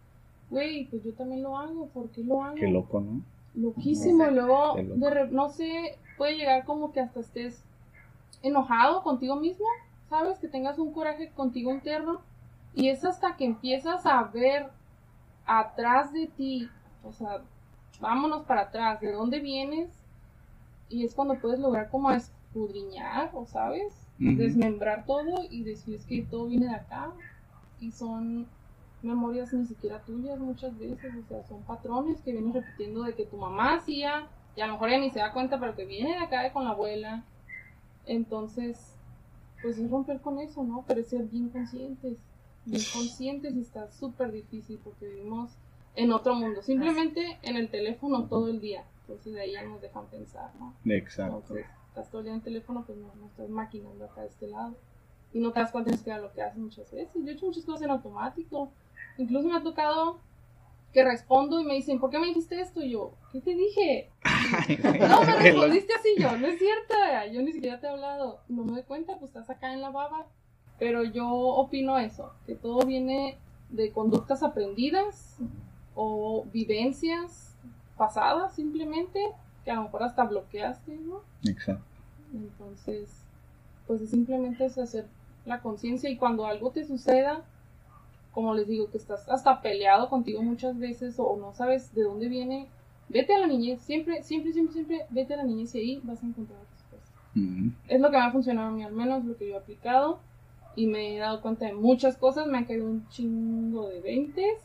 güey, 0.51 0.85
pues 0.87 1.03
yo 1.03 1.13
también 1.15 1.43
lo 1.43 1.57
hago, 1.57 1.87
¿por 1.89 2.11
qué 2.11 2.23
lo 2.23 2.43
hago? 2.43 2.57
Qué 2.57 2.69
loco, 2.69 3.01
¿no? 3.01 3.23
Loquísimo, 3.55 4.25
y 4.31 4.35
luego, 4.35 4.75
de 4.97 5.11
re- 5.11 5.31
no 5.31 5.49
sé, 5.49 5.99
puede 6.17 6.37
llegar 6.37 6.65
como 6.65 6.93
que 6.93 7.01
hasta 7.01 7.21
estés 7.21 7.65
enojado 8.43 9.03
contigo 9.03 9.37
mismo, 9.37 9.67
¿sabes? 10.09 10.39
Que 10.39 10.49
tengas 10.49 10.79
un 10.79 10.93
coraje 10.93 11.31
contigo 11.31 11.71
interno, 11.71 12.21
y 12.75 12.89
es 12.89 13.05
hasta 13.05 13.37
que 13.37 13.45
empiezas 13.45 14.07
a 14.07 14.23
ver 14.25 14.71
atrás 15.47 16.13
de 16.13 16.27
ti, 16.29 16.69
o 17.03 17.13
sea, 17.13 17.43
vámonos 18.01 18.45
para 18.45 18.63
atrás, 18.63 19.01
de 19.01 19.13
dónde 19.13 19.41
vienes, 19.41 19.91
y 20.89 21.05
es 21.05 21.15
cuando 21.15 21.39
puedes 21.41 21.61
lograr 21.61 21.91
como 21.91 22.11
escudriñar, 22.11 23.31
o 23.35 23.47
sabes, 23.47 24.07
desmembrar 24.19 25.07
todo 25.07 25.45
y 25.51 25.65
decir 25.65 25.95
es 25.95 26.05
que 26.05 26.23
todo 26.23 26.47
viene 26.47 26.67
de 26.67 26.75
acá, 26.75 27.13
y 27.81 27.91
son 27.91 28.47
memorias 29.03 29.53
ni 29.53 29.65
siquiera 29.65 30.01
tuyas 30.01 30.39
muchas 30.39 30.79
veces, 30.79 31.15
o 31.15 31.27
sea, 31.27 31.43
son 31.45 31.63
patrones 31.63 32.21
que 32.21 32.33
vienes 32.33 32.55
repitiendo 32.55 33.03
de 33.03 33.15
que 33.15 33.25
tu 33.25 33.37
mamá 33.37 33.75
hacía, 33.77 34.29
y 34.57 34.61
a 34.61 34.67
lo 34.67 34.75
mejor 34.75 34.91
ella 34.91 34.99
ni 34.99 35.11
se 35.11 35.21
da 35.21 35.33
cuenta, 35.33 35.59
pero 35.59 35.75
que 35.75 35.87
viene 35.87 36.11
de 36.11 36.19
acá 36.19 36.53
con 36.53 36.65
la 36.65 36.71
abuela. 36.71 37.23
Entonces, 38.07 38.97
pues 39.63 39.79
es 39.79 39.91
romper 39.91 40.21
con 40.21 40.39
eso, 40.39 40.63
¿no? 40.63 40.85
Pero 40.87 41.01
es 41.01 41.09
ser 41.09 41.25
bien 41.25 41.49
conscientes, 41.51 42.19
bien 42.65 42.83
conscientes 42.93 43.55
y 43.55 43.61
está 43.61 43.91
súper 43.91 44.33
difícil 44.33 44.81
porque 44.83 45.07
vivimos 45.07 45.53
en 45.97 46.13
otro 46.13 46.35
mundo, 46.35 46.63
simplemente 46.63 47.39
en 47.43 47.57
el 47.57 47.69
teléfono 47.69 48.27
todo 48.27 48.49
el 48.49 48.61
día, 48.61 48.85
entonces 49.01 49.33
de 49.33 49.41
ahí 49.41 49.53
ya 49.53 49.65
nos 49.65 49.81
dejan 49.81 50.07
pensar, 50.07 50.53
¿no? 50.59 50.75
Exacto. 50.85 51.39
Entonces, 51.39 51.67
estás 51.89 52.11
todo 52.11 52.21
el 52.21 52.25
día 52.27 52.33
en 52.33 52.39
el 52.39 52.45
teléfono, 52.45 52.85
pues 52.87 52.97
no, 52.97 53.13
no 53.17 53.27
estás 53.27 53.49
maquinando 53.51 54.05
acá 54.05 54.23
de 54.23 54.29
este 54.29 54.47
lado. 54.47 54.77
Y 55.33 55.41
no 55.41 55.53
te 55.53 55.61
das 55.61 55.71
cuenta 55.71 55.91
de 55.91 56.21
lo 56.21 56.33
que 56.33 56.43
haces 56.43 56.59
muchas 56.59 56.91
veces. 56.91 57.23
Yo 57.23 57.31
he 57.31 57.35
hecho 57.35 57.47
muchas 57.47 57.65
cosas 57.65 57.83
en 57.83 57.91
automático. 57.91 58.73
Incluso 59.17 59.49
me 59.49 59.57
ha 59.57 59.63
tocado 59.63 60.19
que 60.93 61.05
respondo 61.05 61.61
y 61.61 61.65
me 61.65 61.75
dicen, 61.75 62.01
¿por 62.01 62.11
qué 62.11 62.19
me 62.19 62.27
dijiste 62.27 62.61
esto? 62.61 62.83
Y 62.83 62.91
yo, 62.91 63.13
¿qué 63.33 63.41
te 63.41 63.55
dije? 63.55 64.11
no, 65.09 65.23
me 65.23 65.37
respondiste 65.37 65.95
así 65.95 66.09
yo, 66.19 66.37
no 66.37 66.47
es 66.49 66.59
cierto, 66.59 66.95
yo 67.33 67.43
ni 67.43 67.53
siquiera 67.53 67.81
te 67.81 67.87
he 67.87 67.91
hablado. 67.91 68.41
No 68.49 68.65
me 68.65 68.73
doy 68.73 68.83
cuenta, 68.83 69.17
pues 69.19 69.31
estás 69.31 69.51
acá 69.51 69.73
en 69.73 69.81
la 69.81 69.91
baba. 69.91 70.27
Pero 70.79 71.05
yo 71.05 71.29
opino 71.29 71.99
eso, 71.99 72.33
que 72.47 72.55
todo 72.55 72.87
viene 72.87 73.37
de 73.69 73.93
conductas 73.93 74.43
aprendidas 74.43 75.37
o 75.95 76.47
vivencias 76.53 77.55
pasadas 77.97 78.55
simplemente, 78.55 79.21
que 79.65 79.71
a 79.71 79.75
lo 79.75 79.85
mejor 79.85 80.05
hasta 80.05 80.25
bloqueaste, 80.25 80.97
¿no? 80.97 81.21
Exacto. 81.45 81.85
Entonces, 82.33 83.11
pues 83.87 84.09
simplemente 84.09 84.65
es 84.65 84.79
hacer 84.79 85.07
la 85.45 85.61
conciencia 85.61 86.09
y 86.09 86.17
cuando 86.17 86.47
algo 86.47 86.71
te 86.71 86.85
suceda, 86.85 87.45
como 88.33 88.55
les 88.55 88.69
digo, 88.69 88.91
que 88.91 88.99
estás 88.99 89.29
hasta 89.29 89.61
peleado 89.61 90.09
contigo 90.09 90.43
muchas 90.43 90.79
veces 90.79 91.17
o 91.19 91.37
no 91.37 91.53
sabes 91.53 91.95
de 91.95 92.03
dónde 92.03 92.29
viene, 92.29 92.69
vete 93.09 93.35
a 93.35 93.39
la 93.39 93.47
niñez, 93.47 93.81
siempre, 93.81 94.23
siempre, 94.23 94.53
siempre, 94.53 94.73
siempre, 94.73 95.07
vete 95.11 95.35
a 95.35 95.39
la 95.39 95.45
niñez 95.45 95.75
y 95.75 95.79
ahí 95.79 96.01
vas 96.05 96.23
a 96.23 96.27
encontrar 96.27 96.61
respuestas. 96.73 97.15
Es 97.89 98.01
lo 98.01 98.11
que 98.11 98.17
me 98.17 98.25
ha 98.25 98.33
funcionado 98.33 98.69
a 98.69 98.73
mí, 98.73 98.83
al 98.83 98.93
menos 98.93 99.25
lo 99.25 99.37
que 99.37 99.49
yo 99.49 99.55
he 99.55 99.59
aplicado 99.59 100.21
y 100.77 100.87
me 100.87 101.17
he 101.17 101.19
dado 101.19 101.41
cuenta 101.41 101.67
de 101.67 101.73
muchas 101.73 102.17
cosas, 102.17 102.47
me 102.47 102.59
han 102.59 102.65
caído 102.65 102.87
un 102.87 103.09
chingo 103.09 103.89
de 103.89 104.01
veintes 104.01 104.61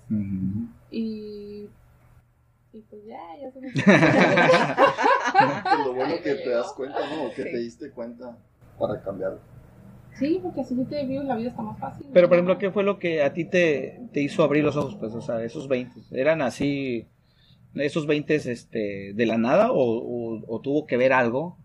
y 0.92 1.68
y 2.76 2.82
pues 2.82 3.06
ya, 3.06 3.22
ya 3.42 3.50
se 3.52 3.62
me 3.62 3.70
Lo 5.86 5.94
bueno 5.94 6.16
que 6.22 6.36
te 6.36 6.50
das 6.50 6.74
cuenta, 6.74 7.00
¿no? 7.10 7.30
que 7.34 7.44
te 7.44 7.58
diste 7.58 7.90
cuenta 7.92 8.38
para 8.78 9.02
cambiar. 9.02 9.40
Sí, 10.16 10.40
porque 10.42 10.62
así 10.62 10.76
te 10.86 11.06
vives 11.06 11.26
la 11.26 11.36
vida 11.36 11.50
está 11.50 11.62
más 11.62 11.78
fácil. 11.78 12.06
Pero, 12.14 12.30
por 12.30 12.38
ejemplo, 12.38 12.58
¿qué 12.58 12.72
fue 12.72 12.84
lo 12.84 13.00
que 13.00 13.22
a 13.22 13.34
ti 13.34 13.44
te, 13.46 14.02
te 14.14 14.22
hizo 14.22 14.44
abrir 14.44 14.64
los 14.64 14.78
ojos? 14.78 14.96
Pues, 14.96 15.14
o 15.14 15.22
sea, 15.22 15.44
esos 15.44 15.68
20, 15.68 16.02
¿eran 16.12 16.42
así, 16.42 17.06
esos 17.74 18.08
20 18.08 18.36
este, 18.36 19.14
de 19.14 19.26
la 19.26 19.38
nada 19.38 19.72
o, 19.72 20.42
o, 20.48 20.62
tuvo 20.62 20.86
que 20.86 20.96
ver 20.96 21.12
algo 21.12 21.58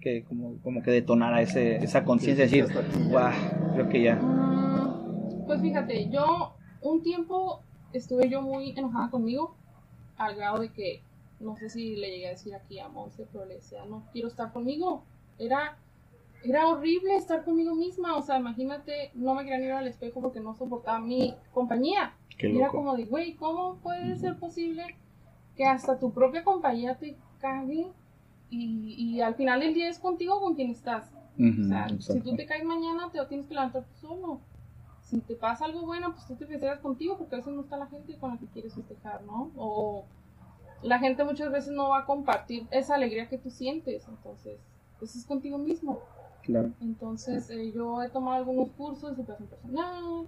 que 0.00 0.24
como, 0.24 0.58
como 0.62 0.82
que 0.82 0.90
detonara 0.90 1.42
ese, 1.42 1.76
esa 1.76 2.04
conciencia 2.04 2.46
de 2.46 2.50
decir, 2.50 2.74
guau, 3.10 3.32
creo 3.74 3.88
que 3.88 4.02
ya. 4.02 4.16
Mm, 4.16 5.46
pues 5.46 5.60
fíjate, 5.60 6.08
yo 6.08 6.54
un 6.80 7.02
tiempo 7.02 7.62
estuve 7.92 8.28
yo 8.28 8.40
muy 8.40 8.70
enojada 8.70 9.10
conmigo, 9.10 9.54
al 10.16 10.34
grado 10.34 10.60
de 10.60 10.72
que, 10.72 11.02
no 11.40 11.56
sé 11.56 11.68
si 11.68 11.96
le 11.96 12.10
llegué 12.10 12.28
a 12.28 12.30
decir 12.30 12.54
aquí 12.54 12.78
a 12.78 12.88
Monse, 12.88 13.26
pero 13.32 13.44
le 13.44 13.56
decía, 13.56 13.84
no 13.84 14.04
quiero 14.12 14.28
estar 14.28 14.52
conmigo. 14.52 15.04
Era 15.38 15.76
era 16.44 16.68
horrible 16.68 17.16
estar 17.16 17.44
conmigo 17.44 17.74
misma, 17.74 18.16
o 18.16 18.22
sea, 18.22 18.38
imagínate, 18.38 19.10
no 19.14 19.34
me 19.34 19.44
quería 19.44 19.66
ir 19.66 19.72
al 19.72 19.88
espejo 19.88 20.20
porque 20.20 20.40
no 20.40 20.54
soportaba 20.54 20.98
mi 20.98 21.34
compañía. 21.52 22.14
era 22.38 22.68
como 22.68 22.96
de, 22.96 23.04
güey, 23.04 23.34
¿cómo 23.34 23.76
puede 23.76 24.16
ser 24.16 24.38
posible 24.38 24.96
que 25.56 25.64
hasta 25.64 25.98
tu 25.98 26.12
propia 26.12 26.44
compañía 26.44 26.96
te 26.96 27.16
cague 27.38 27.92
y, 28.50 28.94
y, 28.98 29.20
al 29.20 29.34
final 29.34 29.60
del 29.60 29.72
día 29.72 29.88
es 29.88 29.98
contigo 29.98 30.40
con 30.40 30.54
quien 30.54 30.70
estás? 30.70 31.10
o 31.38 31.64
sea, 31.64 31.88
si 31.98 32.20
tú 32.20 32.36
te 32.36 32.44
caes 32.44 32.64
mañana, 32.64 33.10
te 33.10 33.24
tienes 33.26 33.46
que 33.46 33.54
levantar 33.54 33.84
tú 33.84 34.06
solo. 34.06 34.40
Si 35.00 35.20
te 35.20 35.34
pasa 35.34 35.64
algo 35.64 35.86
bueno, 35.86 36.12
pues 36.12 36.26
tú 36.26 36.36
te 36.36 36.46
festejas 36.46 36.80
contigo 36.80 37.16
porque 37.16 37.34
a 37.34 37.38
veces 37.38 37.54
no 37.54 37.62
está 37.62 37.76
la 37.76 37.86
gente 37.86 38.16
con 38.18 38.30
la 38.30 38.38
que 38.38 38.46
quieres 38.46 38.74
festejar, 38.74 39.22
¿no? 39.22 39.50
O 39.56 40.04
la 40.82 40.98
gente 40.98 41.24
muchas 41.24 41.50
veces 41.50 41.72
no 41.72 41.90
va 41.90 42.00
a 42.00 42.04
compartir 42.04 42.66
esa 42.70 42.96
alegría 42.96 43.28
que 43.28 43.38
tú 43.38 43.50
sientes, 43.50 44.06
entonces, 44.08 44.60
pues 44.98 45.16
es 45.16 45.24
contigo 45.24 45.58
mismo. 45.58 46.00
Entonces, 46.80 47.48
eh, 47.50 47.72
yo 47.72 48.02
he 48.02 48.08
tomado 48.08 48.36
algunos 48.36 48.70
cursos 48.70 49.10
de 49.10 49.16
superación 49.16 49.48
personal, 49.48 50.26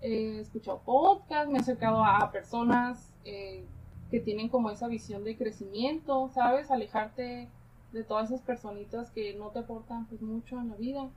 he 0.00 0.40
escuchado 0.40 0.80
podcasts, 0.84 1.50
me 1.50 1.58
he 1.58 1.60
acercado 1.60 2.04
a 2.04 2.30
personas 2.30 3.12
eh, 3.24 3.64
que 4.10 4.20
tienen 4.20 4.48
como 4.48 4.70
esa 4.70 4.86
visión 4.88 5.24
de 5.24 5.36
crecimiento, 5.36 6.30
¿sabes? 6.32 6.70
Alejarte 6.70 7.48
de 7.92 8.04
todas 8.04 8.30
esas 8.30 8.42
personitas 8.42 9.10
que 9.10 9.34
no 9.34 9.48
te 9.48 9.60
aportan 9.60 10.06
pues 10.06 10.22
mucho 10.22 10.58
en 10.60 10.70
la 10.70 10.76
vida. 10.76 11.08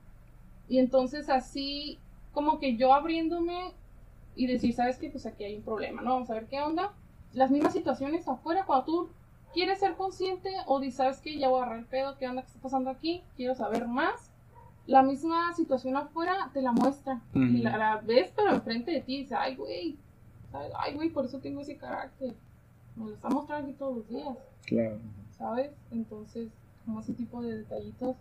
Y 0.68 0.78
entonces 0.78 1.28
así, 1.28 1.98
como 2.32 2.58
que 2.58 2.76
yo 2.76 2.92
abriéndome 2.94 3.72
y 4.34 4.46
decir, 4.46 4.74
¿sabes 4.74 4.98
qué? 4.98 5.10
Pues 5.10 5.26
aquí 5.26 5.44
hay 5.44 5.56
un 5.56 5.62
problema, 5.62 6.02
¿no? 6.02 6.14
Vamos 6.14 6.30
a 6.30 6.34
ver 6.34 6.46
qué 6.46 6.60
onda. 6.60 6.92
Las 7.32 7.50
mismas 7.50 7.72
situaciones 7.72 8.26
afuera, 8.26 8.64
cuando 8.66 8.84
tú 8.84 9.08
quieres 9.52 9.80
ser 9.80 9.94
consciente 9.94 10.50
o 10.66 10.80
dices, 10.80 10.96
¿sabes 10.96 11.20
qué? 11.20 11.38
Ya 11.38 11.48
voy 11.48 11.60
a 11.60 11.62
agarrar 11.62 11.80
el 11.80 11.86
pedo, 11.86 12.16
¿qué 12.18 12.28
onda 12.28 12.42
que 12.42 12.48
está 12.48 12.60
pasando 12.60 12.90
aquí? 12.90 13.22
Quiero 13.36 13.54
saber 13.54 13.86
más 13.86 14.31
la 14.86 15.02
misma 15.02 15.52
situación 15.54 15.96
afuera 15.96 16.50
te 16.52 16.60
la 16.60 16.72
muestra. 16.72 17.22
Y 17.34 17.58
la, 17.58 18.02
ves, 18.04 18.32
pero 18.34 18.52
enfrente 18.54 18.90
de 18.90 19.00
ti 19.00 19.14
y 19.14 19.18
dices, 19.18 19.38
ay, 19.38 19.56
güey, 19.56 19.96
ay, 20.78 20.94
güey, 20.94 21.10
por 21.10 21.24
eso 21.24 21.38
tengo 21.38 21.60
ese 21.60 21.76
carácter. 21.76 22.34
Me 22.96 23.06
lo 23.06 23.14
está 23.14 23.28
mostrando 23.28 23.68
aquí 23.68 23.76
todos 23.78 23.98
los 23.98 24.08
días. 24.08 24.36
Claro. 24.66 24.98
¿Sabes? 25.30 25.70
Entonces, 25.90 26.50
como 26.84 27.00
ese 27.00 27.14
tipo 27.14 27.42
de 27.42 27.58
detallitos. 27.58 28.16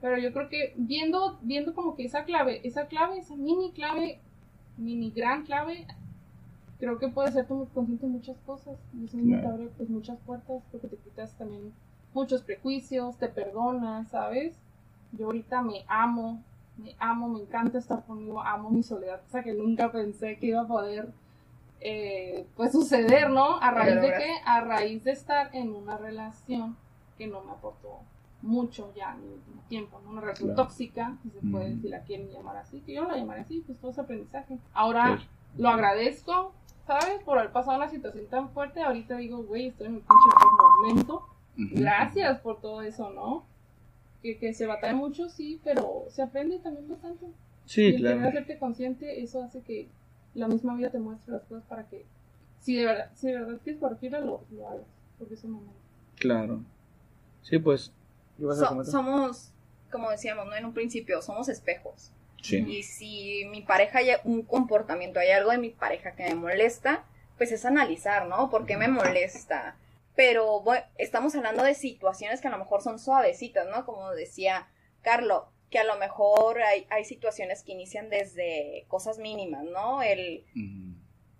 Pero 0.00 0.16
yo 0.18 0.32
creo 0.32 0.48
que 0.48 0.74
viendo, 0.76 1.38
viendo 1.42 1.74
como 1.74 1.94
que 1.94 2.04
esa 2.04 2.24
clave, 2.24 2.66
esa 2.66 2.86
clave, 2.86 3.18
esa 3.18 3.36
mini 3.36 3.72
clave, 3.72 4.20
mini 4.78 5.10
gran 5.10 5.44
clave, 5.44 5.86
creo 6.78 6.98
que 6.98 7.08
puede 7.08 7.30
ser 7.32 7.46
muy 7.50 7.66
consciente 7.66 8.06
de 8.06 8.12
muchas 8.12 8.38
cosas. 8.46 8.78
Y 8.94 9.04
eso 9.04 9.18
te 9.18 9.46
abre 9.46 9.68
pues 9.76 9.90
muchas 9.90 10.18
puertas 10.20 10.62
porque 10.70 10.88
te 10.88 10.96
quitas 10.96 11.36
también 11.36 11.72
muchos 12.14 12.42
prejuicios, 12.42 13.18
te 13.18 13.28
perdonas, 13.28 14.08
¿sabes? 14.08 14.58
Yo 15.12 15.26
ahorita 15.26 15.62
me 15.62 15.84
amo, 15.88 16.42
me 16.76 16.94
amo, 16.98 17.28
me 17.28 17.40
encanta 17.40 17.78
estar 17.78 18.04
conmigo, 18.04 18.40
amo 18.40 18.70
mi 18.70 18.82
soledad, 18.82 19.20
o 19.26 19.30
sea 19.30 19.42
que 19.42 19.52
nunca 19.52 19.90
pensé 19.90 20.36
que 20.38 20.46
iba 20.46 20.62
a 20.62 20.66
poder 20.66 21.12
eh, 21.80 22.46
pues 22.56 22.72
suceder, 22.72 23.30
¿no? 23.30 23.56
A 23.60 23.70
raíz 23.70 24.00
de 24.00 24.08
qué? 24.08 24.30
A 24.44 24.60
raíz 24.60 25.04
de 25.04 25.12
estar 25.12 25.54
en 25.54 25.74
una 25.74 25.96
relación 25.96 26.76
que 27.16 27.26
no 27.26 27.42
me 27.42 27.52
aportó 27.52 28.00
mucho 28.42 28.92
ya 28.94 29.14
en 29.14 29.22
el 29.24 29.32
último 29.32 29.62
tiempo, 29.68 30.00
¿no? 30.04 30.10
Una 30.10 30.20
relación 30.20 30.54
tóxica, 30.54 31.16
si 31.22 31.30
se 31.30 31.40
puede, 31.50 31.76
si 31.78 31.88
la 31.88 32.00
quieren 32.04 32.30
llamar 32.30 32.56
así, 32.56 32.80
que 32.80 32.94
yo 32.94 33.04
la 33.04 33.16
llamaré 33.16 33.42
así, 33.42 33.62
pues 33.66 33.78
todo 33.78 33.90
ese 33.90 34.00
aprendizaje. 34.00 34.58
Ahora 34.72 35.20
lo 35.56 35.68
agradezco, 35.68 36.52
¿sabes? 36.86 37.22
Por 37.24 37.38
haber 37.38 37.52
pasado 37.52 37.76
una 37.76 37.88
situación 37.88 38.26
tan 38.26 38.50
fuerte, 38.50 38.82
ahorita 38.82 39.16
digo, 39.16 39.42
güey, 39.42 39.68
estoy 39.68 39.88
en 39.88 39.94
un 39.94 40.00
pinche 40.00 40.46
momento, 40.82 41.26
gracias 41.56 42.40
por 42.40 42.60
todo 42.60 42.82
eso, 42.82 43.10
¿no? 43.10 43.44
Que, 44.22 44.38
que 44.38 44.52
se 44.54 44.66
batalla 44.66 44.94
mucho, 44.94 45.28
sí, 45.28 45.60
pero 45.64 46.06
se 46.08 46.22
aprende 46.22 46.58
también 46.58 46.88
bastante. 46.88 47.26
Sí, 47.64 47.86
y 47.86 47.96
claro. 47.96 48.26
hacerte 48.28 48.58
consciente, 48.58 49.22
eso 49.22 49.42
hace 49.42 49.60
que 49.62 49.88
la 50.34 50.48
misma 50.48 50.74
vida 50.76 50.90
te 50.90 50.98
muestre 50.98 51.32
las 51.32 51.42
cosas 51.44 51.64
para 51.64 51.88
que, 51.88 52.04
si 52.60 52.76
de 52.76 52.86
verdad, 52.86 53.10
si 53.14 53.28
de 53.28 53.34
verdad 53.34 53.58
quieres 53.62 53.80
corregirla, 53.80 54.20
lo, 54.20 54.44
lo 54.50 54.68
hagas, 54.68 54.86
porque 55.18 55.34
es 55.34 55.44
un 55.44 55.52
momento. 55.52 55.80
Claro. 56.16 56.62
Sí, 57.42 57.58
pues. 57.58 57.92
somos, 58.84 59.52
como 59.90 60.10
decíamos, 60.10 60.46
¿no? 60.46 60.54
En 60.54 60.64
un 60.64 60.74
principio, 60.74 61.22
somos 61.22 61.48
espejos. 61.48 62.12
Sí. 62.42 62.56
Y 62.56 62.82
si 62.82 63.44
mi 63.50 63.62
pareja 63.62 63.98
hay 63.98 64.08
un 64.24 64.42
comportamiento, 64.42 65.20
hay 65.20 65.30
algo 65.30 65.50
de 65.50 65.58
mi 65.58 65.70
pareja 65.70 66.12
que 66.12 66.24
me 66.24 66.34
molesta, 66.34 67.04
pues 67.36 67.52
es 67.52 67.64
analizar, 67.64 68.28
¿no? 68.28 68.50
¿Por 68.50 68.66
qué 68.66 68.76
me 68.76 68.88
molesta? 68.88 69.76
Pero 70.20 70.60
bueno, 70.60 70.84
estamos 70.98 71.34
hablando 71.34 71.62
de 71.62 71.72
situaciones 71.72 72.42
que 72.42 72.48
a 72.48 72.50
lo 72.50 72.58
mejor 72.58 72.82
son 72.82 72.98
suavecitas, 72.98 73.66
¿no? 73.68 73.86
Como 73.86 74.10
decía 74.10 74.68
Carlo, 75.00 75.50
que 75.70 75.78
a 75.78 75.84
lo 75.84 75.96
mejor 75.96 76.60
hay, 76.60 76.86
hay 76.90 77.06
situaciones 77.06 77.62
que 77.62 77.72
inician 77.72 78.10
desde 78.10 78.84
cosas 78.88 79.16
mínimas, 79.16 79.64
¿no? 79.64 80.02
El 80.02 80.44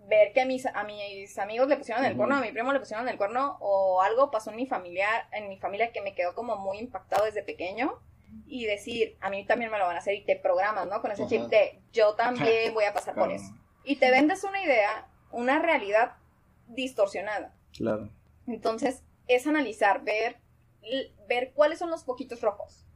ver 0.08 0.32
que 0.32 0.40
a 0.40 0.46
mis, 0.46 0.64
a 0.64 0.82
mis 0.84 1.38
amigos 1.38 1.68
le 1.68 1.76
pusieron 1.76 2.06
el 2.06 2.16
cuerno, 2.16 2.36
a 2.36 2.40
mi 2.40 2.52
primo 2.52 2.72
le 2.72 2.78
pusieron 2.78 3.06
el 3.06 3.18
cuerno, 3.18 3.58
o 3.60 4.00
algo 4.00 4.30
pasó 4.30 4.48
en 4.48 4.56
mi 4.56 4.64
familia, 4.64 5.28
en 5.32 5.50
mi 5.50 5.58
familia 5.58 5.92
que 5.92 6.00
me 6.00 6.14
quedó 6.14 6.34
como 6.34 6.56
muy 6.56 6.78
impactado 6.78 7.26
desde 7.26 7.42
pequeño, 7.42 8.00
y 8.46 8.64
decir, 8.64 9.18
a 9.20 9.28
mí 9.28 9.44
también 9.44 9.70
me 9.70 9.76
lo 9.76 9.84
van 9.84 9.96
a 9.96 9.98
hacer, 9.98 10.14
y 10.14 10.24
te 10.24 10.36
programas, 10.36 10.86
¿no? 10.86 11.02
Con 11.02 11.12
ese 11.12 11.26
chip 11.26 11.42
de, 11.50 11.82
yo 11.92 12.14
también 12.14 12.72
voy 12.72 12.84
a 12.84 12.94
pasar 12.94 13.14
por 13.14 13.30
eso. 13.30 13.52
Y 13.84 13.96
te 13.96 14.10
vendes 14.10 14.42
una 14.42 14.64
idea, 14.64 15.06
una 15.32 15.58
realidad 15.58 16.14
distorsionada. 16.66 17.54
Claro. 17.76 18.08
Entonces, 18.52 19.02
es 19.28 19.46
analizar, 19.46 20.02
ver, 20.02 20.38
ver 21.28 21.52
cuáles 21.54 21.78
son 21.78 21.90
los 21.90 22.04
poquitos 22.04 22.40
rojos. 22.40 22.86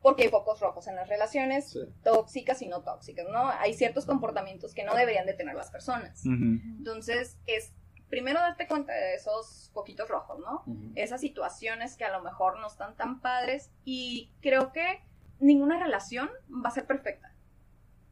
porque 0.00 0.24
hay 0.24 0.30
pocos 0.30 0.58
rojos 0.58 0.88
en 0.88 0.96
las 0.96 1.08
relaciones 1.08 1.70
Sí. 1.70 1.78
tóxicas 2.02 2.60
y 2.60 2.66
no 2.66 2.82
tóxicas, 2.82 3.24
¿no? 3.28 3.48
Hay 3.50 3.72
ciertos 3.72 4.04
comportamientos 4.04 4.74
que 4.74 4.82
no 4.82 4.96
deberían 4.96 5.26
de 5.26 5.32
tener 5.34 5.54
las 5.54 5.70
personas. 5.70 6.26
Entonces, 6.26 7.38
es 7.46 7.72
primero 8.08 8.40
darte 8.40 8.66
cuenta 8.66 8.92
de 8.92 9.14
esos 9.14 9.70
poquitos 9.72 10.08
rojos, 10.08 10.40
¿no? 10.40 10.64
Esas 10.96 11.20
situaciones 11.20 11.96
que 11.96 12.04
a 12.04 12.10
lo 12.10 12.20
mejor 12.20 12.58
no 12.58 12.66
están 12.66 12.96
tan 12.96 13.20
padres 13.20 13.70
y 13.84 14.32
creo 14.40 14.72
que 14.72 15.04
ninguna 15.38 15.78
relación 15.78 16.28
va 16.64 16.70
a 16.70 16.72
ser 16.72 16.84
perfecta. 16.88 17.32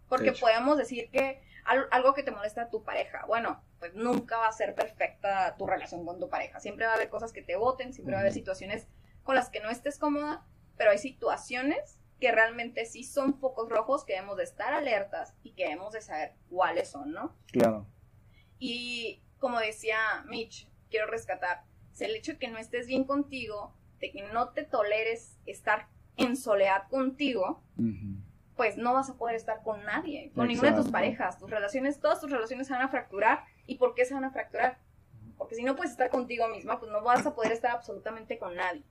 Porque 0.08 0.30
podemos 0.30 0.78
decir 0.78 1.10
que 1.10 1.42
al- 1.64 1.88
algo 1.90 2.14
que 2.14 2.22
te 2.22 2.30
molesta 2.30 2.62
a 2.62 2.70
tu 2.70 2.84
pareja, 2.84 3.24
bueno, 3.26 3.64
pues 3.80 3.94
nunca 3.94 4.36
va 4.36 4.46
a 4.46 4.52
ser 4.52 4.74
perfecta 4.74 5.56
tu 5.56 5.66
relación 5.66 6.04
con 6.06 6.20
tu 6.20 6.28
pareja. 6.28 6.60
Siempre 6.60 6.86
va 6.86 6.92
a 6.92 6.94
haber 6.94 7.08
cosas 7.08 7.32
que 7.32 7.42
te 7.42 7.56
voten, 7.56 7.92
siempre 7.92 8.12
va 8.12 8.18
a 8.18 8.20
haber 8.20 8.32
situaciones 8.32 8.86
con 9.24 9.34
las 9.34 9.48
que 9.48 9.60
no 9.60 9.70
estés 9.70 9.98
cómoda, 9.98 10.46
pero 10.76 10.90
hay 10.90 10.98
situaciones 10.98 11.98
que 12.20 12.30
realmente 12.30 12.84
sí 12.84 13.02
son 13.02 13.38
focos 13.38 13.70
rojos 13.70 14.04
que 14.04 14.12
debemos 14.12 14.36
de 14.36 14.44
estar 14.44 14.74
alertas 14.74 15.34
y 15.42 15.54
que 15.54 15.64
debemos 15.64 15.94
de 15.94 16.02
saber 16.02 16.34
cuáles 16.50 16.90
son, 16.90 17.12
¿no? 17.12 17.34
Claro. 17.50 17.86
Y 18.58 19.22
como 19.38 19.58
decía 19.58 19.96
Mitch, 20.28 20.70
quiero 20.90 21.06
rescatar, 21.06 21.64
es 21.92 22.02
el 22.02 22.14
hecho 22.14 22.32
de 22.32 22.38
que 22.38 22.48
no 22.48 22.58
estés 22.58 22.86
bien 22.86 23.04
contigo, 23.04 23.74
de 23.98 24.12
que 24.12 24.22
no 24.24 24.50
te 24.50 24.64
toleres 24.64 25.38
estar 25.46 25.88
en 26.16 26.36
soledad 26.36 26.88
contigo, 26.88 27.64
pues 28.56 28.76
no 28.76 28.92
vas 28.92 29.08
a 29.08 29.16
poder 29.16 29.36
estar 29.36 29.62
con 29.62 29.82
nadie, 29.84 30.32
con 30.34 30.48
ninguna 30.48 30.72
de 30.72 30.82
tus 30.82 30.90
parejas. 30.90 31.38
Tus 31.38 31.48
relaciones, 31.48 31.98
todas 31.98 32.20
tus 32.20 32.30
relaciones 32.30 32.66
se 32.66 32.74
van 32.74 32.82
a 32.82 32.88
fracturar. 32.88 33.44
¿Y 33.70 33.76
por 33.76 33.94
qué 33.94 34.04
se 34.04 34.14
van 34.14 34.24
a 34.24 34.32
fracturar? 34.32 34.80
Porque 35.38 35.54
si 35.54 35.62
no 35.62 35.76
puedes 35.76 35.92
estar 35.92 36.10
contigo 36.10 36.48
misma, 36.48 36.80
pues 36.80 36.90
no 36.90 37.02
vas 37.02 37.24
a 37.24 37.36
poder 37.36 37.52
estar 37.52 37.70
absolutamente 37.70 38.36
con 38.36 38.56
nadie. 38.56 38.82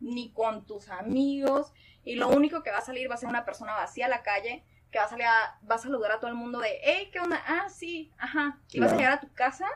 Ni 0.00 0.32
con 0.34 0.66
tus 0.66 0.90
amigos. 0.90 1.72
Y 2.04 2.16
lo 2.16 2.28
único 2.28 2.62
que 2.62 2.70
va 2.70 2.76
a 2.76 2.82
salir 2.82 3.10
va 3.10 3.14
a 3.14 3.16
ser 3.16 3.30
una 3.30 3.46
persona 3.46 3.72
vacía 3.72 4.04
a 4.04 4.10
la 4.10 4.22
calle, 4.22 4.66
que 4.90 4.98
va 4.98 5.06
a 5.06 5.08
salir 5.08 5.24
a, 5.24 5.58
va 5.68 5.76
a 5.76 5.78
saludar 5.78 6.12
a 6.12 6.20
todo 6.20 6.28
el 6.28 6.36
mundo 6.36 6.58
de, 6.58 6.78
hey, 6.82 7.08
¿qué 7.10 7.20
onda? 7.20 7.42
Ah, 7.46 7.70
sí, 7.70 8.12
ajá. 8.18 8.60
Y 8.70 8.80
vas 8.80 8.92
a 8.92 8.96
llegar 8.96 9.14
a 9.14 9.20
tu 9.20 9.32
casa 9.32 9.66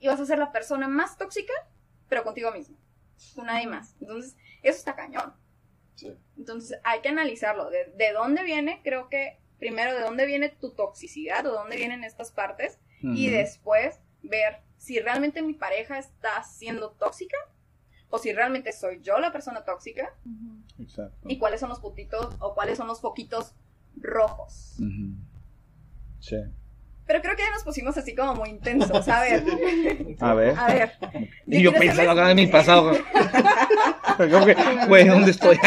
y 0.00 0.08
vas 0.08 0.18
a 0.18 0.26
ser 0.26 0.40
la 0.40 0.50
persona 0.50 0.88
más 0.88 1.16
tóxica, 1.16 1.54
pero 2.08 2.24
contigo 2.24 2.50
mismo. 2.50 2.76
Con 3.36 3.46
nadie 3.46 3.68
más. 3.68 3.94
Entonces, 4.00 4.36
eso 4.64 4.78
está 4.78 4.96
cañón. 4.96 5.32
Sí. 5.94 6.12
Entonces 6.36 6.80
hay 6.82 7.02
que 7.02 7.08
analizarlo. 7.08 7.70
De, 7.70 7.84
de 7.94 8.12
dónde 8.12 8.42
viene? 8.42 8.80
Creo 8.82 9.08
que 9.08 9.38
primero 9.60 9.94
de 9.94 10.00
dónde 10.00 10.26
viene 10.26 10.48
tu 10.48 10.72
toxicidad 10.72 11.46
o 11.46 11.52
de 11.52 11.56
dónde 11.56 11.76
vienen 11.76 12.02
estas 12.02 12.32
partes 12.32 12.80
y 13.02 13.30
después 13.30 14.00
ver 14.22 14.60
si 14.78 14.98
realmente 15.00 15.42
mi 15.42 15.54
pareja 15.54 15.98
está 15.98 16.42
siendo 16.42 16.90
tóxica 16.92 17.36
o 18.10 18.18
si 18.18 18.32
realmente 18.32 18.72
soy 18.72 19.00
yo 19.02 19.18
la 19.18 19.32
persona 19.32 19.64
tóxica. 19.64 20.14
Exacto. 20.78 21.28
y 21.28 21.38
cuáles 21.38 21.60
son 21.60 21.68
los 21.68 21.80
puntitos 21.80 22.34
o 22.40 22.54
cuáles 22.54 22.78
son 22.78 22.86
los 22.88 23.00
foquitos 23.00 23.54
rojos. 23.96 24.76
Sí. 26.20 26.36
Pero 27.04 27.20
creo 27.20 27.36
que 27.36 27.42
ya 27.42 27.50
nos 27.50 27.64
pusimos 27.64 27.96
así 27.98 28.14
como 28.14 28.34
muy 28.36 28.48
intensos. 28.50 29.08
A 29.08 29.20
ver, 29.22 29.44
A 30.20 30.34
ver. 30.34 30.54
a 30.58 30.66
ver. 30.68 30.92
Y 31.46 31.62
yo 31.62 31.72
saber- 31.72 32.08
acá 32.08 32.30
en 32.30 32.36
mi 32.36 32.46
pasado. 32.46 32.90
güey. 32.90 33.00
Como 34.30 34.44
que, 34.46 34.54
Güey, 34.88 35.08
¿dónde 35.08 35.30
estoy? 35.30 35.58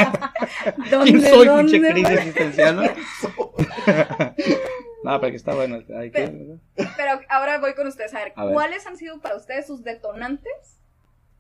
¿Dónde, 0.92 1.12
¿Quién 1.12 1.22
soy, 1.22 1.48
dónde, 1.48 1.72
pinche 1.72 1.92
crisis 1.92 2.10
existencial? 2.20 2.96
¿No? 5.13 5.19
pero 5.19 5.31
que 5.31 5.38
está 5.38 5.55
bueno. 5.55 5.75
Hay 5.97 6.12
que- 6.12 6.57
Pero 6.75 7.19
ahora 7.29 7.59
voy 7.59 7.74
con 7.75 7.88
ustedes 7.88 8.13
a 8.13 8.19
ver, 8.19 8.33
A 8.35 8.45
ver. 8.45 8.53
¿cuáles 8.53 8.85
han 8.88 8.97
sido 8.97 9.19
para 9.21 9.35
ustedes 9.38 9.67
sus 9.67 9.83
detonantes 9.83 10.79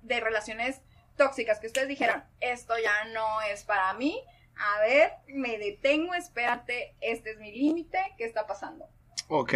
de 0.03 0.19
relaciones 0.19 0.81
tóxicas? 1.17 1.59
Que 1.59 1.67
ustedes 1.67 1.87
dijeron, 1.87 2.23
esto 2.39 2.73
ya 2.81 3.11
no 3.13 3.41
es 3.51 3.63
para 3.63 3.93
mí. 3.95 4.19
A 4.57 4.79
ver, 4.81 5.11
me 5.27 5.57
detengo, 5.57 6.13
espérate, 6.13 6.95
este 7.01 7.31
es 7.31 7.39
mi 7.39 7.51
límite, 7.51 7.97
¿qué 8.17 8.23
está 8.25 8.47
pasando? 8.47 8.85
Ok, 9.27 9.53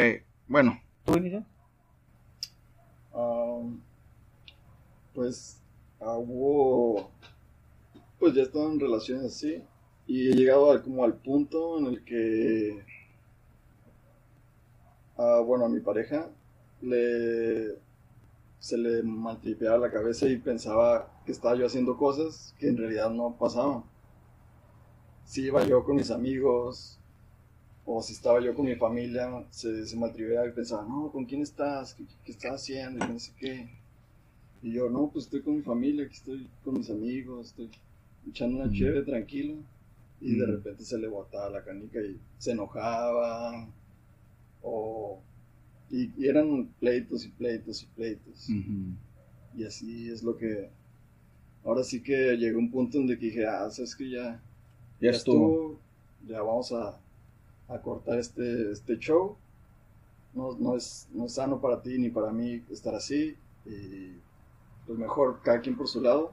bueno. 0.48 0.82
¿Tú, 1.06 1.14
Inicia? 1.18 1.46
Am, 3.14 3.82
pues 5.14 5.62
ah, 6.00 6.16
hubo 6.18 7.12
pues 8.20 8.34
ya 8.34 8.42
he 8.42 8.44
estado 8.44 8.72
en 8.72 8.80
relaciones 8.80 9.26
así 9.26 9.64
y 10.06 10.30
he 10.30 10.34
llegado 10.36 10.72
al- 10.72 10.84
como 10.84 11.04
al 11.04 11.16
punto 11.16 11.80
en 11.80 11.86
el 11.88 12.04
que 12.04 12.84
ah, 15.20 15.42
bueno 15.46 15.66
a 15.66 15.70
mi 15.70 15.80
pareja 15.82 16.30
le 16.82 17.78
se 18.60 18.78
le 18.78 19.04
maltripeaba 19.04 19.78
la 19.78 19.92
cabeza 19.92 20.28
y 20.28 20.38
pensaba 20.38 21.12
que 21.26 21.32
estaba 21.32 21.56
yo 21.56 21.66
haciendo 21.66 21.98
cosas 21.98 22.56
que 22.60 22.68
en 22.70 22.78
realidad 22.78 23.10
no 23.12 23.38
pasaban 23.38 23.84
si 25.30 25.44
iba 25.44 25.64
yo 25.64 25.84
con 25.86 25.98
mis 25.98 26.10
amigos 26.10 26.98
o 27.86 28.02
si 28.02 28.14
estaba 28.14 28.42
yo 28.42 28.56
con 28.56 28.66
mi 28.66 28.76
familia, 28.76 29.46
se, 29.52 29.86
se 29.86 29.96
maltripeaba 29.96 30.48
y 30.48 30.52
pensaba, 30.52 30.84
no, 30.88 31.12
¿con 31.12 31.26
quién 31.26 31.42
estás? 31.44 31.94
¿Qué, 31.94 32.04
qué 32.24 32.32
estás 32.32 32.54
haciendo? 32.54 33.06
Y 33.06 33.10
no 33.10 33.20
sé 33.20 33.32
qué. 33.38 33.70
Y 34.64 34.74
yo, 34.74 34.90
no, 34.90 35.10
pues 35.12 35.26
estoy 35.26 35.42
con 35.44 35.56
mi 35.58 35.62
familia, 35.62 36.06
aquí 36.06 36.16
estoy 36.16 36.50
con 36.64 36.80
mis 36.80 36.90
amigos, 36.90 37.48
estoy 37.48 37.70
echando 38.28 38.62
una 38.62 38.72
chévere 38.72 39.04
tranquilo. 39.04 39.58
Y 40.20 40.36
de 40.36 40.46
repente 40.48 40.84
se 40.84 40.98
le 40.98 41.08
botaba 41.08 41.50
la 41.50 41.64
canica 41.64 42.00
y 42.02 42.20
se 42.40 42.52
enojaba. 42.52 43.68
O... 44.64 45.20
Y, 45.90 46.12
y 46.18 46.28
eran 46.28 46.68
pleitos 46.80 47.26
y 47.26 47.30
pleitos 47.30 47.82
y 47.84 47.86
pleitos. 47.88 48.48
Y 49.56 49.66
así 49.66 50.10
es 50.10 50.22
lo 50.24 50.38
que... 50.38 50.70
Ahora 51.66 51.84
sí 51.84 52.02
que 52.02 52.36
llegó 52.38 52.60
un 52.60 52.72
punto 52.72 52.98
donde 53.00 53.18
que 53.18 53.26
dije, 53.28 53.46
ah, 53.48 53.70
sabes 53.70 53.96
que 53.96 54.10
ya, 54.10 54.40
Ya 55.02 55.10
estuvo. 55.12 55.80
ya 56.28 56.42
vamos 56.42 56.72
a, 56.72 56.98
a 57.68 57.82
cortar 57.82 58.20
este, 58.20 58.72
este 58.72 58.98
show. 58.98 59.36
No, 60.34 60.56
no, 60.58 60.78
es, 60.78 61.08
no 61.12 61.26
es 61.26 61.34
sano 61.34 61.60
para 61.60 61.82
ti 61.82 61.98
ni 61.98 62.10
para 62.10 62.32
mí 62.32 62.64
estar 62.72 62.94
así. 62.96 63.36
Y 63.66 64.14
pues 64.86 64.98
mejor 64.98 65.42
cada 65.44 65.60
quien 65.62 65.76
por 65.76 65.88
su 65.88 66.02
lado. 66.02 66.32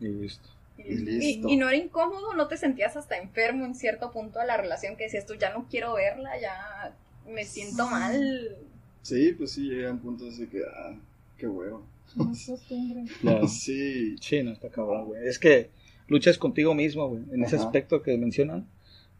Y 0.00 0.08
listo. 0.08 0.48
Y 0.78 0.94
listo. 0.96 1.48
y 1.48 1.56
no 1.56 1.68
era 1.68 1.76
incómodo? 1.76 2.34
¿No 2.34 2.48
te 2.48 2.56
sentías 2.56 2.96
hasta 2.96 3.16
enfermo 3.18 3.64
en 3.64 3.74
cierto 3.74 4.10
punto 4.10 4.40
de 4.40 4.46
la 4.46 4.56
relación 4.56 4.96
que 4.96 5.04
decías 5.04 5.24
tú, 5.26 5.34
ya 5.34 5.52
no 5.52 5.66
quiero 5.68 5.94
verla, 5.94 6.40
ya 6.40 6.96
me 7.28 7.44
siento 7.44 7.86
mal? 7.88 8.56
Sí, 9.02 9.32
pues 9.36 9.50
sí, 9.52 9.68
llega 9.68 9.90
un 9.92 9.98
punto 9.98 10.26
así 10.28 10.46
que, 10.46 10.62
ah, 10.64 10.94
qué 11.36 11.46
huevo. 11.46 11.82
No 12.16 12.32
es 12.32 12.46
costumbre. 12.46 13.04
Claro. 13.20 13.48
Sí, 13.48 14.16
Sí, 14.20 14.42
no 14.42 14.52
está 14.52 14.68
cabrón, 14.68 15.06
güey. 15.06 15.26
Es 15.26 15.38
que 15.38 15.70
luchas 16.08 16.38
contigo 16.38 16.74
mismo, 16.74 17.08
güey, 17.08 17.22
en 17.32 17.42
ese 17.44 17.56
aspecto 17.56 18.02
que 18.02 18.16
mencionan. 18.16 18.66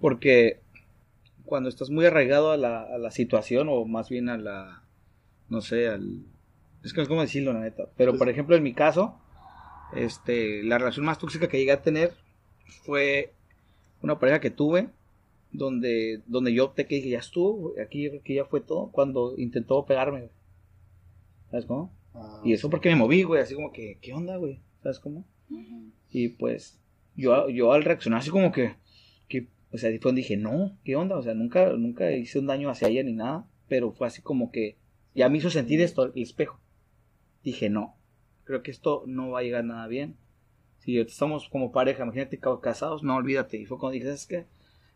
Porque 0.00 0.60
cuando 1.44 1.68
estás 1.68 1.90
muy 1.90 2.04
arraigado 2.06 2.50
a 2.50 2.56
la, 2.56 2.82
a 2.82 2.98
la 2.98 3.10
situación, 3.10 3.68
o 3.70 3.84
más 3.84 4.08
bien 4.08 4.28
a 4.28 4.36
la. 4.36 4.82
No 5.48 5.60
sé, 5.60 5.88
al. 5.88 6.20
Es 6.82 6.92
que 6.92 6.98
no 6.98 7.02
es 7.02 7.08
como 7.08 7.22
decirlo, 7.22 7.52
la 7.52 7.60
neta. 7.60 7.84
Pero 7.96 8.12
Pues- 8.12 8.18
por 8.18 8.28
ejemplo, 8.28 8.56
en 8.56 8.62
mi 8.62 8.74
caso, 8.74 9.18
este, 9.94 10.62
la 10.62 10.78
relación 10.78 11.04
más 11.06 11.18
tóxica 11.18 11.48
que 11.48 11.58
llegué 11.58 11.72
a 11.72 11.82
tener 11.82 12.12
fue 12.84 13.32
una 14.02 14.18
pareja 14.18 14.40
que 14.40 14.50
tuve. 14.50 14.88
Donde, 15.56 16.20
donde 16.26 16.52
yo 16.52 16.64
opté 16.66 16.86
que 16.86 16.96
dije, 16.96 17.10
ya 17.10 17.18
estuvo, 17.20 17.74
aquí 17.82 18.10
que 18.24 18.34
ya 18.34 18.44
fue 18.44 18.60
todo. 18.60 18.90
Cuando 18.90 19.34
intentó 19.38 19.84
pegarme, 19.86 20.18
güey. 20.20 20.30
¿Sabes 21.50 21.66
cómo? 21.66 21.92
ah, 22.14 22.40
Y 22.44 22.52
eso 22.52 22.68
porque 22.70 22.88
me 22.90 22.96
moví, 22.96 23.22
güey, 23.22 23.40
así 23.40 23.54
como 23.54 23.72
que, 23.72 23.98
¿qué 24.02 24.12
onda, 24.12 24.36
güey? 24.36 24.60
¿Sabes 24.82 24.98
cómo? 24.98 25.24
Y 26.10 26.28
pues, 26.30 26.80
yo, 27.16 27.48
yo 27.48 27.72
al 27.72 27.84
reaccionar 27.84 28.20
así 28.20 28.30
como 28.30 28.50
que, 28.52 28.74
que 29.28 29.48
o 29.72 29.78
sea, 29.78 29.90
donde 30.00 30.20
dije, 30.22 30.36
no, 30.36 30.76
¿qué 30.84 30.96
onda? 30.96 31.16
O 31.16 31.22
sea, 31.22 31.34
nunca, 31.34 31.72
nunca 31.72 32.10
hice 32.12 32.38
un 32.40 32.46
daño 32.46 32.68
hacia 32.70 32.88
ella 32.88 33.02
ni 33.04 33.12
nada, 33.12 33.46
pero 33.68 33.92
fue 33.92 34.06
así 34.08 34.22
como 34.22 34.50
que, 34.50 34.76
ya 35.14 35.28
me 35.28 35.38
hizo 35.38 35.50
sentir 35.50 35.80
esto, 35.80 36.12
el 36.12 36.22
espejo. 36.22 36.58
Dije, 37.44 37.70
no, 37.70 37.94
creo 38.44 38.62
que 38.62 38.70
esto 38.72 39.04
no 39.06 39.30
va 39.30 39.40
a 39.40 39.42
llegar 39.42 39.64
nada 39.64 39.86
bien. 39.86 40.16
Si 40.78 40.98
estamos 40.98 41.48
como 41.48 41.70
pareja, 41.72 42.02
imagínate 42.02 42.38
ca- 42.38 42.60
casados, 42.60 43.02
no, 43.04 43.14
olvídate. 43.16 43.56
Y 43.58 43.64
fue 43.66 43.78
cuando 43.78 43.92
dije, 43.94 44.06
¿sabes 44.06 44.26
qué? 44.26 44.44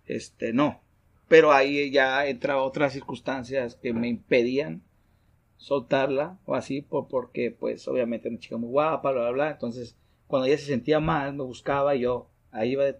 Este, 0.08 0.52
no. 0.52 0.80
Pero 1.28 1.52
ahí 1.52 1.90
ya 1.90 2.26
entra 2.26 2.60
otras 2.60 2.94
circunstancias 2.94 3.76
que 3.76 3.92
me 3.92 4.08
impedían 4.08 4.82
soltarla 5.58 6.38
o 6.46 6.54
así, 6.54 6.80
por, 6.80 7.08
porque 7.08 7.50
pues 7.50 7.86
obviamente 7.86 8.28
una 8.28 8.38
chica 8.38 8.56
muy 8.56 8.70
guapa, 8.70 9.12
bla, 9.12 9.22
bla, 9.22 9.30
bla. 9.30 9.50
Entonces, 9.50 9.96
cuando 10.26 10.46
ella 10.46 10.56
se 10.56 10.66
sentía 10.66 11.00
mal, 11.00 11.34
me 11.34 11.44
buscaba 11.44 11.94
y 11.94 12.00
yo 12.00 12.28
ahí 12.50 12.72
iba 12.72 12.84
de, 12.84 12.96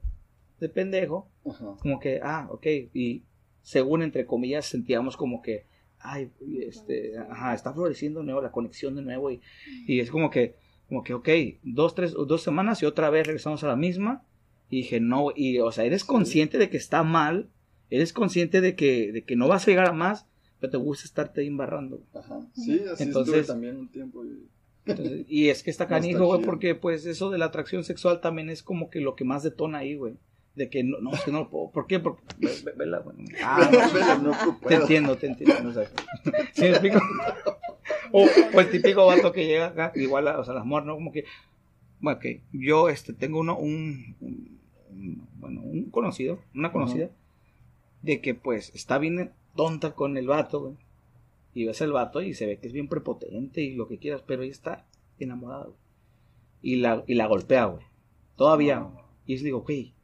de 0.61 0.69
pendejo, 0.69 1.29
Ajá. 1.49 1.77
como 1.81 1.99
que, 1.99 2.21
ah, 2.23 2.49
ok, 2.51 2.67
y 2.93 3.23
según 3.63 4.03
entre 4.03 4.27
comillas 4.27 4.67
sentíamos 4.67 5.17
como 5.17 5.41
que, 5.41 5.65
ay, 6.01 6.31
este, 6.61 7.17
ajá, 7.19 7.55
está 7.55 7.73
floreciendo 7.73 8.21
de 8.21 8.27
nuevo 8.27 8.43
la 8.43 8.53
conexión 8.53 8.95
de 8.97 9.03
nuevo 9.03 9.31
y, 9.31 9.41
y 9.87 10.01
es 10.01 10.11
como 10.11 10.31
que, 10.31 10.57
como 10.89 11.03
que, 11.03 11.15
ok, 11.15 11.29
dos, 11.63 11.95
tres, 11.95 12.13
dos 12.13 12.43
semanas 12.43 12.83
y 12.83 12.87
otra 12.87 13.09
vez 13.11 13.27
regresamos 13.27 13.63
a 13.65 13.69
la 13.69 13.77
misma 13.77 14.25
y 14.71 14.79
dije, 14.79 15.01
no, 15.01 15.29
y, 15.35 15.59
o 15.61 15.73
sea, 15.73 15.85
eres 15.85 16.05
consciente 16.05 16.59
de 16.59 16.69
que 16.71 16.77
está 16.77 17.03
mal, 17.03 17.49
eres 17.91 18.13
consciente 18.13 18.61
de 18.61 18.75
que, 18.77 19.13
de 19.13 19.25
que 19.25 19.37
no 19.37 19.49
vas 19.49 19.63
a 19.67 19.71
llegar 19.71 19.89
a 19.89 19.93
más, 19.93 20.27
pero 20.61 20.71
te 20.71 20.77
gusta 20.77 21.05
estarte 21.05 21.41
ahí 21.41 21.47
embarrando. 21.47 22.03
Ajá. 22.15 22.41
Sí, 22.55 22.81
así 22.93 23.05
Entonces- 23.05 23.35
estuve 23.35 23.55
también 23.55 23.77
un 23.77 23.89
tiempo. 23.89 24.25
y- 24.25 24.47
Entonces, 24.87 25.25
y 25.29 25.49
es 25.49 25.63
que 25.63 25.71
está 25.71 25.85
No 25.87 25.91
canijo, 25.91 26.27
güey, 26.27 26.43
porque 26.43 26.75
pues 26.75 27.07
eso 27.07 27.31
de 27.31 27.39
la 27.39 27.47
atracción 27.47 27.85
sexual 27.85 28.21
también 28.21 28.51
es 28.51 28.63
como 28.63 28.91
que 28.91 29.01
lo 29.01 29.15
que 29.17 29.25
más 29.25 29.43
detona 29.43 29.79
ahí, 29.79 29.95
güey. 29.97 30.15
De 30.55 30.69
que 30.69 30.83
no, 30.83 30.99
no, 30.99 31.13
es 31.13 31.21
que 31.23 31.31
no 31.31 31.39
lo 31.41 31.51
puedo. 31.51 31.71
¿Por 31.71 31.87
qué? 31.87 32.01
Porque, 32.01 32.23
ve- 32.39 32.51
ve- 32.65 32.73
vela, 32.77 32.99
bueno. 32.99 33.21
Ah, 33.45 33.71
no, 34.23 34.33
no 34.33 34.39
te 34.57 34.61
puedo. 34.61 34.81
entiendo, 34.81 35.17
te 35.17 35.27
entiendo. 35.29 35.61
No 35.63 35.73
sé. 35.73 35.87
¿Sí 36.53 36.63
me 36.63 36.69
explico? 36.71 37.01
O, 38.11 38.27
o 38.55 38.61
el 38.61 38.71
típico 38.71 39.05
vato 39.07 39.33
que 39.33 39.47
llega 39.47 39.67
acá, 39.67 39.93
igual, 39.95 40.29
a- 40.29 40.39
o 40.41 40.45
sea, 40.45 40.55
las 40.55 40.65
morras, 40.65 40.87
¿no? 40.87 40.95
Como 40.95 41.13
que, 41.13 41.25
bueno, 42.01 42.19
que 42.19 42.43
yo 42.53 42.89
este, 42.89 43.13
tengo 43.13 43.39
uno, 43.41 43.59
un, 43.59 44.17
un- 44.21 44.27
un- 44.29 44.58
bueno, 45.39 45.63
un 45.63 45.91
conocido, 45.91 46.41
una 46.55 46.73
conocida, 46.73 47.11
de 48.03 48.21
que 48.21 48.35
pues 48.35 48.73
está 48.75 48.99
bien 48.99 49.33
tonta 49.57 49.95
con 49.95 50.17
el 50.17 50.27
vato, 50.27 50.61
güey. 50.61 50.75
Y 51.55 51.65
ves 51.65 51.81
el 51.81 51.93
vato 51.93 52.23
y 52.23 52.35
se 52.35 52.47
ve 52.47 52.59
que 52.59 52.67
es 52.69 52.73
bien 52.73 52.89
prepotente 52.89 53.63
y 53.63 53.75
lo 53.75 53.89
que 53.89 53.99
quieras, 53.99 54.23
pero 54.27 54.43
ella 54.43 54.53
está 54.53 54.87
enamorada, 55.19 55.65
güey. 55.65 55.77
Y 56.63 56.77
la, 56.77 57.03
y 57.07 57.15
la 57.15 57.27
golpea, 57.27 57.65
güey. 57.67 57.85
Todavía. 58.37 58.79
güey. 58.81 59.05
Y 59.27 59.37
yo 59.37 59.45
digo, 59.45 59.61
güey, 59.63 59.95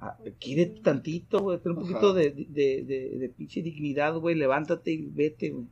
ah, 0.00 0.18
quiere 0.38 0.66
tantito, 0.66 1.40
güey, 1.40 1.58
ten 1.58 1.72
un 1.72 1.78
Ajá. 1.78 1.86
poquito 1.88 2.12
de, 2.14 2.30
de, 2.30 2.84
de, 2.84 3.18
de 3.18 3.28
pinche 3.30 3.62
dignidad, 3.62 4.16
güey, 4.18 4.34
levántate 4.34 4.92
y 4.92 5.06
vete, 5.06 5.50
güey. 5.50 5.66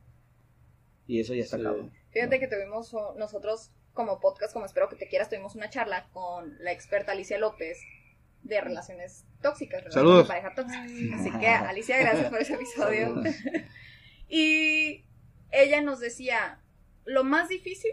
Y 1.07 1.21
eso 1.21 1.35
ya 1.35 1.43
está 1.43 1.57
Sí. 1.59 1.63
cabrón. 1.63 1.91
Fíjate 2.11 2.39
que 2.41 2.49
tuvimos 2.49 2.95
nosotros 3.19 3.71
como 3.95 4.21
podcast, 4.21 4.53
como 4.53 4.67
espero 4.67 4.89
que 4.89 4.97
te 4.97 5.09
quieras, 5.09 5.29
tuvimos 5.29 5.55
una 5.55 5.71
charla 5.71 6.09
con 6.13 6.57
la 6.63 6.73
experta 6.73 7.13
Alicia 7.13 7.39
López 7.39 7.79
de 8.43 8.61
relaciones 8.61 9.25
tóxicas, 9.43 9.83
relaciones 9.83 9.95
Saludos. 9.95 10.29
de 10.29 10.29
pareja 10.29 10.55
tóxicas. 10.55 11.21
Así 11.21 11.31
que 11.39 11.49
Alicia, 11.49 11.99
gracias 11.99 12.31
por 12.31 12.41
ese 12.41 12.55
episodio. 12.55 13.23
Y 14.29 15.05
ella 15.51 15.81
nos 15.81 16.01
decía, 16.01 16.61
lo 17.05 17.25
más 17.25 17.49
difícil 17.49 17.91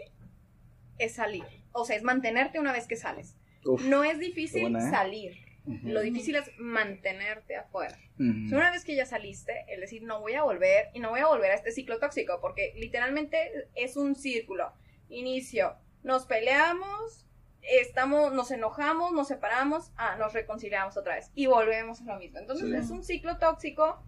es 0.98 1.14
salir, 1.14 1.44
o 1.72 1.84
sea, 1.84 1.96
es 1.96 2.02
mantenerte 2.02 2.60
una 2.60 2.72
vez 2.72 2.86
que 2.86 2.96
sales. 2.96 3.34
Uf. 3.64 3.82
No 3.84 4.04
es 4.04 4.18
difícil 4.18 4.62
buena, 4.62 4.86
¿eh? 4.86 4.90
salir, 4.90 5.36
lo 5.82 6.00
difícil 6.00 6.36
es 6.36 6.50
mantenerte 6.58 7.56
afuera. 7.56 7.98
Una 8.18 8.70
vez 8.70 8.84
que 8.84 8.94
ya 8.94 9.04
saliste, 9.04 9.64
el 9.68 9.80
decir 9.80 10.02
no 10.02 10.20
voy 10.20 10.34
a 10.34 10.42
volver 10.42 10.88
y 10.94 11.00
no 11.00 11.10
voy 11.10 11.20
a 11.20 11.26
volver 11.26 11.50
a 11.50 11.54
este 11.54 11.72
ciclo 11.72 11.98
tóxico, 11.98 12.38
porque 12.40 12.72
literalmente 12.76 13.68
es 13.74 13.96
un 13.96 14.14
círculo. 14.14 14.72
Inicio, 15.08 15.76
nos 16.06 16.24
peleamos, 16.24 17.26
estamos, 17.62 18.32
nos 18.32 18.50
enojamos, 18.52 19.12
nos 19.12 19.26
separamos, 19.28 19.90
ah, 19.96 20.14
nos 20.18 20.32
reconciliamos 20.32 20.96
otra 20.96 21.16
vez 21.16 21.30
y 21.34 21.46
volvemos 21.46 22.00
a 22.00 22.04
lo 22.04 22.16
mismo. 22.18 22.38
Entonces 22.38 22.68
Sí. 22.70 22.76
es 22.76 22.90
un 22.90 23.02
ciclo 23.04 23.38
tóxico 23.38 24.02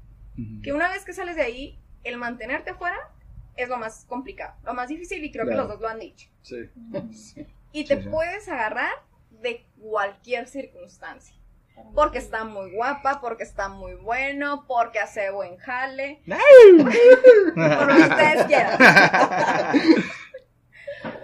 que 0.63 0.73
una 0.73 0.89
vez 0.89 1.05
que 1.05 1.13
sales 1.13 1.35
de 1.35 1.43
ahí, 1.43 1.79
el 2.05 2.17
mantenerte 2.17 2.71
afuera 2.71 2.97
es 3.57 3.69
lo 3.69 3.77
más 3.77 4.05
complicado, 4.05 4.55
lo 4.65 4.73
más 4.75 4.87
difícil 4.89 5.25
y 5.25 5.33
creo 5.33 5.45
Claro. 5.45 5.63
que 5.63 5.69
los 5.69 5.69
dos 5.75 5.81
lo 5.81 5.89
han 5.89 5.99
dicho. 5.99 6.29
Sí. 6.43 6.71
Y 7.73 7.85
te 7.85 7.97
Sí, 7.97 8.03
sí. 8.05 8.09
puedes 8.09 8.49
agarrar 8.49 8.93
de 9.31 9.67
cualquier 9.81 10.47
circunstancia. 10.47 11.35
Porque 11.95 12.19
está 12.19 12.43
muy 12.45 12.73
guapa, 12.73 13.21
porque 13.21 13.45
está 13.45 13.69
muy 13.69 13.95
bueno, 13.95 14.65
porque 14.67 14.99
hace 15.01 15.31
buen 15.31 15.57
jale, 15.59 16.21
por 16.27 17.87
lo 17.87 17.97
que 17.97 18.03
ustedes 18.03 18.47
quieran. 18.47 18.79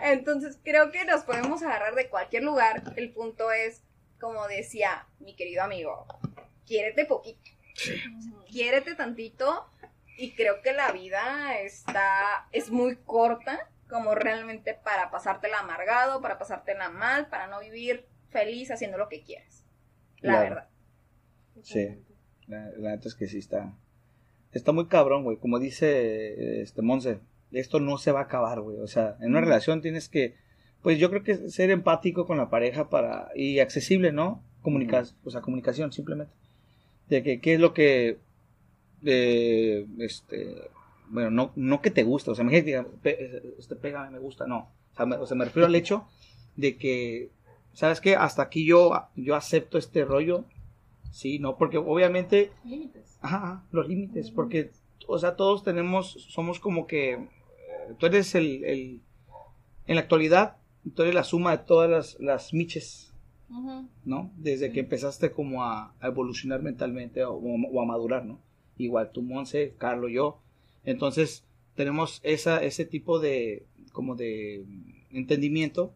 Entonces 0.03 0.59
creo 0.63 0.91
que 0.91 1.05
nos 1.05 1.23
podemos 1.23 1.63
agarrar 1.63 1.95
de 1.95 2.09
cualquier 2.09 2.43
lugar. 2.43 2.83
El 2.97 3.13
punto 3.13 3.51
es, 3.53 3.83
como 4.21 4.47
decía 4.49 5.07
mi 5.21 5.35
querido 5.37 5.63
amigo, 5.63 6.07
quiérete 6.67 7.05
poquito. 7.05 7.51
Quiérete 8.51 8.95
tantito 8.95 9.69
y 10.17 10.35
creo 10.35 10.63
que 10.63 10.73
la 10.73 10.93
vida 10.93 11.59
está, 11.61 12.49
es 12.53 12.71
muy 12.71 12.97
corta 12.97 13.69
como 13.89 14.15
realmente 14.15 14.75
para 14.75 15.11
pasártela 15.11 15.59
amargado, 15.61 16.21
para 16.21 16.39
pasártela 16.39 16.89
mal, 16.89 17.29
para 17.29 17.47
no 17.49 17.61
vivir 17.61 18.07
feliz 18.31 18.71
haciendo 18.71 18.97
lo 18.99 19.09
que 19.09 19.23
quieres. 19.23 19.65
La 20.21 20.33
Claro. 20.33 20.43
verdad. 20.49 20.69
Sí. 21.63 22.05
La, 22.47 22.71
la 22.77 22.91
neta 22.91 23.09
es 23.09 23.15
que 23.15 23.27
sí 23.27 23.39
está. 23.39 23.75
Está 24.53 24.73
muy 24.73 24.87
cabrón, 24.87 25.25
güey. 25.25 25.37
Como 25.39 25.59
dice 25.59 26.63
este 26.63 26.81
Monse, 26.83 27.19
esto 27.55 27.81
no 27.81 27.99
se 27.99 28.13
va 28.13 28.21
a 28.21 28.25
acabar, 28.25 28.61
güey. 28.61 28.79
O 28.79 28.87
sea, 28.87 29.17
en 29.21 29.31
una 29.31 29.41
relación 29.41 29.81
tienes 29.83 30.09
que, 30.09 30.35
pues 30.83 30.99
yo 30.99 31.11
creo 31.11 31.23
que 31.23 31.49
ser 31.51 31.71
empático 31.71 32.27
con 32.27 32.37
la 32.39 32.51
pareja 32.51 32.89
para 32.91 33.29
y 33.35 33.59
accesible, 33.61 34.13
¿no? 34.13 34.43
Comunicar, 34.63 35.05
o 35.25 35.31
sea, 35.31 35.41
comunicación 35.41 35.93
simplemente. 35.93 36.33
De 37.09 37.23
que 37.23 37.41
qué 37.41 37.55
es 37.55 37.61
lo 37.61 37.75
que, 37.75 38.19
eh, 39.05 39.87
este, 39.99 40.71
bueno, 41.09 41.31
no, 41.31 41.53
no 41.57 41.81
que 41.83 41.91
te 41.91 42.03
gusta, 42.03 42.31
o 42.33 42.35
sea, 42.35 42.43
imagínate, 42.45 42.89
pe- 43.03 43.55
este 43.59 43.77
pégame, 43.77 44.11
me 44.11 44.19
gusta, 44.19 44.47
no. 44.47 44.71
O 44.93 44.97
sea, 44.97 45.07
me, 45.07 45.17
o 45.17 45.27
sea, 45.27 45.37
me 45.37 45.45
refiero 45.45 45.67
al 45.67 45.75
hecho 45.75 46.07
de 46.57 46.77
que, 46.77 47.31
¿sabes 47.73 48.01
qué? 48.01 48.17
Hasta 48.17 48.43
aquí 48.43 48.65
yo, 48.67 48.93
yo 49.17 49.35
acepto 49.35 49.77
este 49.77 50.05
rollo, 50.05 50.45
sí, 51.11 51.39
¿no? 51.39 51.57
Porque 51.57 51.79
obviamente 51.79 52.53
Límites. 52.65 53.19
Ajá, 53.21 53.65
los 53.73 53.87
límites, 53.89 54.31
porque, 54.31 54.71
o 55.07 55.19
sea, 55.19 55.37
todos 55.37 55.63
tenemos, 55.65 56.13
somos 56.31 56.59
como 56.61 56.87
que, 56.87 57.29
tú 57.99 58.07
eres 58.07 58.35
el, 58.35 58.65
el- 58.65 59.01
en 59.87 59.95
la 59.97 60.01
actualidad, 60.03 60.57
tú 60.95 61.03
eres 61.03 61.15
la 61.15 61.25
suma 61.25 61.57
de 61.57 61.65
todas 61.65 61.91
las, 61.91 62.21
las 62.21 62.53
miches. 62.55 63.13
¿no? 64.05 64.31
Desde 64.37 64.73
que 64.73 64.81
empezaste 64.81 65.31
como 65.31 65.63
a, 65.65 65.93
a 66.01 66.07
evolucionar 66.09 66.63
mentalmente 66.63 67.25
o, 67.25 67.35
o 67.35 67.81
a 67.83 67.85
madurar, 67.87 68.25
¿no? 68.25 68.39
Igual 68.79 69.11
tú, 69.13 69.23
Monse, 69.23 69.75
Carlos, 69.79 70.11
yo. 70.13 70.41
Entonces, 70.85 71.45
tenemos 71.77 72.21
esa, 72.25 72.63
ese 72.65 72.85
tipo 72.85 73.21
de, 73.21 73.65
como 73.93 74.17
de 74.17 74.65
entendimiento 75.13 75.93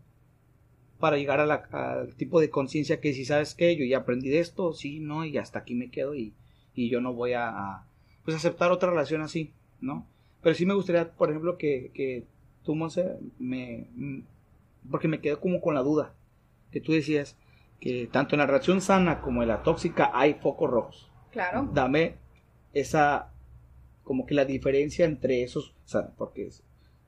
para 1.00 1.16
llegar 1.16 1.40
a 1.40 1.46
la- 1.46 1.68
al 1.70 2.14
tipo 2.16 2.40
de 2.40 2.50
conciencia 2.50 3.00
que 3.00 3.12
si 3.14 3.24
sabes 3.24 3.54
que 3.54 3.76
yo 3.76 3.84
ya 3.84 3.98
aprendí 3.98 4.28
de 4.28 4.40
esto, 4.40 4.72
sí, 4.72 5.00
no, 5.00 5.24
y 5.24 5.36
hasta 5.38 5.60
aquí 5.60 5.74
me 5.74 5.90
quedo 5.90 6.14
y, 6.14 6.32
y 6.74 6.88
yo 6.90 7.00
no 7.00 7.12
voy 7.14 7.32
a, 7.32 7.48
a, 7.48 7.86
pues 8.24 8.36
aceptar 8.36 8.72
otra 8.72 8.90
relación 8.90 9.22
así, 9.22 9.52
¿no? 9.80 10.06
Pero 10.42 10.54
sí 10.54 10.66
me 10.66 10.74
gustaría, 10.74 11.10
por 11.12 11.30
ejemplo, 11.30 11.58
que, 11.58 11.90
que 11.94 12.24
tú, 12.64 12.74
Monse, 12.74 13.16
me, 13.38 13.88
mm, 13.94 14.20
porque 14.90 15.08
me 15.08 15.20
quedo 15.20 15.40
como 15.40 15.60
con 15.60 15.74
la 15.74 15.82
duda, 15.82 16.14
que 16.70 16.80
tú 16.80 16.92
decías 16.92 17.36
que 17.80 18.08
tanto 18.10 18.34
en 18.34 18.40
la 18.40 18.46
relación 18.46 18.80
sana 18.80 19.20
como 19.20 19.42
en 19.42 19.48
la 19.48 19.62
tóxica 19.62 20.10
hay 20.14 20.34
focos 20.34 20.70
rojos. 20.70 21.10
Claro. 21.32 21.68
Dame 21.72 22.16
esa, 22.72 23.30
como 24.04 24.26
que 24.26 24.34
la 24.34 24.44
diferencia 24.44 25.04
entre 25.04 25.42
esos, 25.42 25.74
o 25.84 25.88
sea, 25.88 26.08
porque 26.16 26.46
es- 26.46 26.62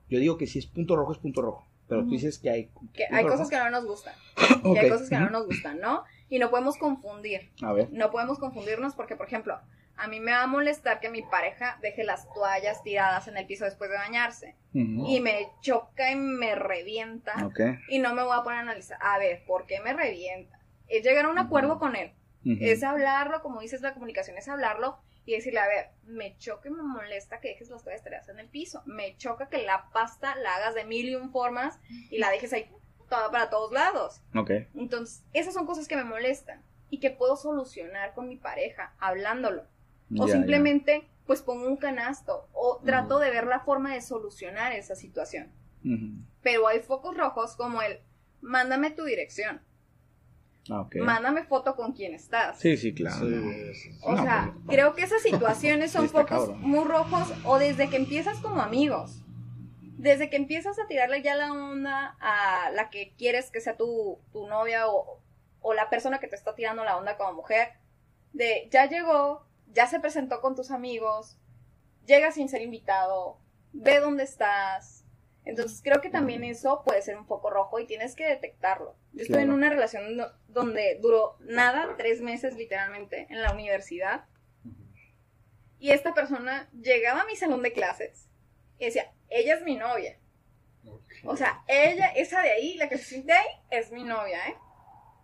yo 0.09 0.19
digo 0.19 0.37
que 0.37 0.47
si 0.47 0.59
es 0.59 0.65
punto 0.67 0.95
rojo 0.95 1.11
es 1.13 1.17
punto 1.17 1.41
rojo, 1.41 1.65
pero 1.87 2.03
tú 2.03 2.11
dices 2.11 2.37
que 2.39 2.49
hay... 2.49 2.69
Que 2.93 3.05
hay 3.09 3.25
cosas 3.25 3.49
que 3.49 3.57
no 3.57 3.69
nos 3.69 3.85
gustan. 3.85 4.13
Ok. 4.63 4.77
hay 4.77 4.89
cosas 4.89 5.09
que 5.09 5.17
no 5.17 5.29
nos 5.29 5.45
gustan, 5.45 5.79
¿no? 5.79 6.03
Y 6.29 6.39
no 6.39 6.49
podemos 6.49 6.77
confundir. 6.77 7.49
A 7.61 7.73
ver. 7.73 7.89
No 7.91 8.11
podemos 8.11 8.39
confundirnos 8.39 8.95
porque, 8.95 9.15
por 9.15 9.27
ejemplo, 9.27 9.57
a 9.97 10.07
mí 10.07 10.19
me 10.19 10.31
va 10.31 10.43
a 10.43 10.47
molestar 10.47 10.99
que 10.99 11.09
mi 11.09 11.21
pareja 11.21 11.77
deje 11.81 12.03
las 12.03 12.31
toallas 12.33 12.83
tiradas 12.83 13.27
en 13.27 13.37
el 13.37 13.45
piso 13.45 13.65
después 13.65 13.89
de 13.89 13.97
bañarse. 13.97 14.55
Y 14.73 15.19
me 15.19 15.49
choca 15.61 16.11
y 16.11 16.15
me 16.15 16.55
revienta. 16.55 17.45
Ok. 17.45 17.59
Y 17.89 17.99
no 17.99 18.13
me 18.13 18.23
voy 18.23 18.37
a 18.37 18.43
poner 18.43 18.59
a 18.59 18.61
analizar, 18.61 18.97
a 19.01 19.17
ver, 19.17 19.43
¿por 19.45 19.65
qué 19.65 19.79
me 19.81 19.93
revienta? 19.93 20.59
Es 20.87 21.03
llegar 21.03 21.25
a 21.25 21.29
un 21.29 21.37
acuerdo 21.37 21.77
con 21.79 21.95
él. 21.95 22.13
Es 22.43 22.83
hablarlo, 22.83 23.41
como 23.41 23.61
dices, 23.61 23.81
la 23.81 23.93
comunicación 23.93 24.37
es 24.37 24.47
hablarlo 24.47 24.97
y 25.25 25.33
decirle, 25.33 25.59
a 25.59 25.67
ver, 25.67 25.89
me 26.03 26.35
choca 26.37 26.69
y 26.69 26.71
me 26.71 26.81
molesta 26.81 27.39
que 27.39 27.49
dejes 27.49 27.69
las 27.69 27.83
toallas 27.83 28.03
tiradas 28.03 28.29
en 28.29 28.39
el 28.39 28.47
piso. 28.47 28.81
Me 28.85 29.15
choca 29.17 29.49
que 29.49 29.59
la 29.59 29.89
pasta 29.91 30.35
la 30.35 30.55
hagas 30.55 30.73
de 30.73 30.85
mil 30.85 31.09
y 31.09 31.15
un 31.15 31.31
formas 31.31 31.79
y 32.09 32.17
la 32.17 32.31
dejes 32.31 32.53
ahí 32.53 32.71
toda 33.09 33.29
para 33.29 33.49
todos 33.49 33.71
lados. 33.71 34.23
Ok. 34.35 34.51
Entonces, 34.73 35.23
esas 35.33 35.53
son 35.53 35.67
cosas 35.67 35.87
que 35.87 35.95
me 35.95 36.03
molestan 36.03 36.63
y 36.89 36.99
que 36.99 37.11
puedo 37.11 37.35
solucionar 37.35 38.13
con 38.13 38.27
mi 38.27 38.37
pareja, 38.37 38.95
hablándolo. 38.99 39.65
O 40.17 40.27
simplemente, 40.27 41.07
pues 41.25 41.41
pongo 41.41 41.67
un 41.67 41.77
canasto 41.77 42.47
o 42.53 42.81
trato 42.83 43.19
de 43.19 43.29
ver 43.29 43.47
la 43.47 43.59
forma 43.61 43.93
de 43.93 44.01
solucionar 44.01 44.73
esa 44.73 44.95
situación. 44.95 45.51
Pero 46.41 46.67
hay 46.67 46.79
focos 46.79 47.15
rojos 47.15 47.55
como 47.55 47.81
el, 47.81 47.99
mándame 48.41 48.91
tu 48.91 49.03
dirección, 49.03 49.61
Ah, 50.69 50.81
ok. 50.81 50.97
mándame 50.97 51.43
foto 51.43 51.75
con 51.75 51.93
quién 51.93 52.13
estás. 52.13 52.59
Sí, 52.59 52.77
sí, 52.77 52.93
claro. 52.93 53.25
Sí, 53.27 53.73
sí, 53.73 53.73
sí. 53.73 53.97
O 54.03 54.13
No, 54.15 54.21
sea, 54.23 54.53
pues, 54.65 54.77
creo 54.77 54.93
que 54.95 55.03
esas 55.03 55.21
situaciones 55.23 55.91
son 55.91 56.07
focos 56.09 56.55
muy 56.57 56.83
rojos 56.85 57.33
o 57.45 57.57
desde 57.57 57.89
que 57.89 57.95
empiezas 57.97 58.37
como 58.39 58.61
amigos. 58.61 59.23
Desde 59.97 60.29
que 60.29 60.35
empiezas 60.35 60.77
a 60.79 60.87
tirarle 60.87 61.21
ya 61.23 61.35
la 61.35 61.51
onda 61.53 62.15
a 62.19 62.69
la 62.71 62.89
que 62.89 63.13
quieres 63.17 63.49
que 63.51 63.59
sea 63.61 63.75
tu, 63.77 64.19
tu 64.31 64.47
novia 64.47 64.87
o, 64.87 65.19
o 65.61 65.73
la 65.73 65.89
persona 65.89 66.19
que 66.19 66.27
te 66.27 66.35
está 66.35 66.53
tirando 66.55 66.83
la 66.83 66.97
onda 66.97 67.17
como 67.17 67.33
mujer, 67.33 67.69
de 68.33 68.67
ya 68.71 68.87
llegó, 68.87 69.45
ya 69.73 69.87
se 69.87 69.99
presentó 69.99 70.41
con 70.41 70.55
tus 70.55 70.71
amigos, 70.71 71.37
llega 72.05 72.31
sin 72.31 72.49
ser 72.49 72.61
invitado, 72.61 73.39
ve 73.73 73.99
dónde 73.99 74.23
estás. 74.23 75.05
Entonces 75.43 75.81
creo 75.83 76.01
que 76.01 76.09
también 76.09 76.43
eso 76.43 76.83
puede 76.85 77.01
ser 77.01 77.17
un 77.17 77.25
foco 77.25 77.49
rojo 77.49 77.79
y 77.79 77.87
tienes 77.87 78.15
que 78.15 78.27
detectarlo. 78.27 78.95
Yo 79.13 79.23
estoy 79.23 79.41
en 79.41 79.51
una 79.51 79.69
relación 79.69 80.15
do- 80.17 80.31
donde 80.47 80.99
duró 81.01 81.35
nada, 81.39 81.95
tres 81.97 82.21
meses 82.21 82.55
literalmente, 82.55 83.25
en 83.29 83.41
la 83.41 83.51
universidad. 83.51 84.25
Y 85.79 85.89
esta 85.91 86.13
persona 86.13 86.69
llegaba 86.79 87.21
a 87.21 87.25
mi 87.25 87.35
salón 87.35 87.63
de 87.63 87.73
clases 87.73 88.29
y 88.77 88.85
decía, 88.85 89.11
ella 89.29 89.55
es 89.55 89.63
mi 89.63 89.75
novia. 89.77 90.19
O 91.25 91.35
sea, 91.35 91.63
ella, 91.67 92.07
esa 92.07 92.41
de 92.41 92.51
ahí, 92.51 92.75
la 92.77 92.87
que 92.87 92.97
se 92.97 93.05
siente 93.05 93.33
ahí, 93.33 93.47
es 93.71 93.91
mi 93.91 94.03
novia, 94.03 94.47
¿eh? 94.47 94.55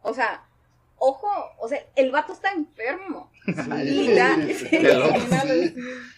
O 0.01 0.13
sea, 0.13 0.49
ojo, 0.97 1.29
o 1.59 1.67
sea, 1.67 1.79
el 1.95 2.11
vato 2.11 2.33
está 2.33 2.51
enfermo. 2.51 3.31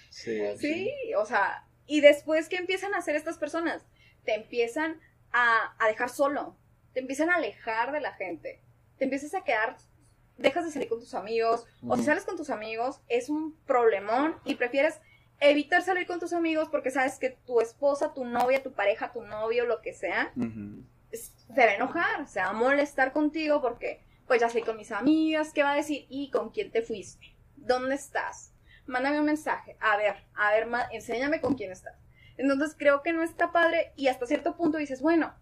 Sí, 0.10 0.42
sí. 0.60 0.92
O 1.18 1.26
sea, 1.26 1.66
y 1.88 2.02
después, 2.02 2.50
¿qué 2.50 2.58
empiezan 2.58 2.94
a 2.94 2.98
hacer 2.98 3.16
estas 3.16 3.38
personas? 3.38 3.86
Te 4.26 4.34
empiezan 4.36 5.00
a, 5.32 5.74
a 5.80 5.88
dejar 5.88 6.10
solo, 6.10 6.56
te 6.94 7.00
empiezan 7.00 7.30
a 7.30 7.36
alejar 7.36 7.92
de 7.92 8.02
la 8.02 8.14
gente, 8.14 8.62
te 8.98 9.04
empiezas 9.06 9.34
a 9.36 9.44
quedar, 9.44 9.78
dejas 10.38 10.66
de 10.66 10.72
salir 10.72 10.90
con 10.90 11.00
tus 11.00 11.14
amigos, 11.14 11.66
o 11.88 11.96
si 11.96 12.04
sales 12.04 12.26
con 12.26 12.38
tus 12.38 12.50
amigos, 12.50 13.02
es 13.08 13.30
un 13.30 13.56
problemón 13.66 14.36
y 14.46 14.56
prefieres 14.56 15.00
evitar 15.40 15.82
salir 15.84 16.06
con 16.08 16.20
tus 16.20 16.34
amigos 16.34 16.68
porque 16.70 16.92
sabes 16.92 17.18
que 17.18 17.30
tu 17.30 17.62
esposa, 17.62 18.14
tu 18.14 18.26
novia, 18.26 18.62
tu 18.62 18.74
pareja, 18.74 19.12
tu 19.14 19.22
novio, 19.22 19.66
lo 19.66 19.82
que 19.82 19.94
sea, 19.94 20.32
es- 21.12 21.34
se 21.54 21.66
va 21.66 21.72
a 21.72 21.76
enojar, 21.76 22.28
se 22.28 22.40
va 22.42 22.48
a 22.48 22.54
molestar 22.54 23.14
contigo 23.14 23.62
porque, 23.62 24.02
pues 24.30 24.42
ya 24.42 24.48
salí 24.48 24.64
con 24.64 24.78
mis 24.78 24.92
amigas, 24.92 25.52
¿qué 25.54 25.64
va 25.64 25.72
a 25.72 25.76
decir? 25.76 26.06
¿Y 26.08 26.30
con 26.30 26.52
quién 26.52 26.72
te 26.72 26.84
fuiste? 26.84 27.36
¿Dónde 27.56 27.96
estás? 27.96 28.54
Mándame 28.86 29.20
un 29.20 29.26
mensaje. 29.26 29.76
A 29.80 29.98
ver, 29.98 30.18
a 30.36 30.52
ver, 30.52 30.68
enséñame 30.92 31.42
con 31.42 31.56
quién 31.56 31.72
estás. 31.72 31.96
Entonces 32.38 32.76
creo 32.78 33.02
que 33.02 33.12
no 33.12 33.24
está 33.24 33.52
padre 33.52 33.92
y 33.96 34.08
hasta 34.08 34.28
cierto 34.28 34.56
punto 34.56 34.78
dices, 34.78 35.02
bueno, 35.02 35.34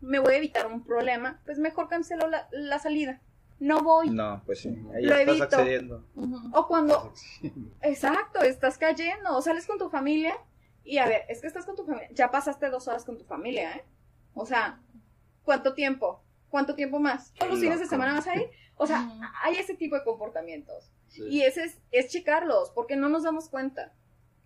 me 0.00 0.20
voy 0.20 0.34
a 0.34 0.36
evitar 0.36 0.68
un 0.68 0.84
problema, 0.84 1.42
pues 1.44 1.58
mejor 1.58 1.88
cancelo 1.88 2.28
la, 2.28 2.46
la 2.52 2.78
salida. 2.78 3.20
No 3.58 3.80
voy. 3.80 4.10
No, 4.10 4.40
pues 4.46 4.60
sí. 4.60 4.68
Ahí 4.94 5.02
Lo 5.02 5.16
estás 5.16 5.28
evito. 5.28 5.44
accediendo. 5.44 6.06
O 6.52 6.68
cuando, 6.68 7.12
exacto, 7.82 8.42
estás 8.42 8.78
cayendo 8.78 9.36
o 9.36 9.42
sales 9.42 9.66
con 9.66 9.76
tu 9.76 9.90
familia 9.90 10.38
y 10.84 10.98
a 10.98 11.08
ver, 11.08 11.22
es 11.28 11.40
que 11.40 11.48
estás 11.48 11.66
con 11.66 11.74
tu 11.74 11.84
familia, 11.84 12.10
ya 12.12 12.30
pasaste 12.30 12.70
dos 12.70 12.86
horas 12.86 13.04
con 13.04 13.18
tu 13.18 13.24
familia, 13.24 13.72
¿eh? 13.74 13.84
O 14.34 14.46
sea, 14.46 14.80
¿cuánto 15.42 15.74
tiempo? 15.74 16.22
¿Cuánto 16.50 16.74
tiempo 16.74 16.98
más? 16.98 17.32
¿Todos 17.34 17.50
los 17.52 17.60
fines 17.60 17.80
de 17.80 17.86
semana 17.86 18.14
vas 18.14 18.26
a 18.26 18.36
ir? 18.36 18.48
O 18.76 18.86
sea, 18.86 19.08
hay 19.42 19.56
ese 19.56 19.74
tipo 19.74 19.96
de 19.96 20.04
comportamientos. 20.04 20.90
Sí. 21.08 21.22
Y 21.28 21.42
ese 21.42 21.64
es, 21.64 21.78
es 21.92 22.08
checarlos, 22.08 22.70
porque 22.70 22.96
no 22.96 23.08
nos 23.08 23.22
damos 23.22 23.48
cuenta. 23.48 23.92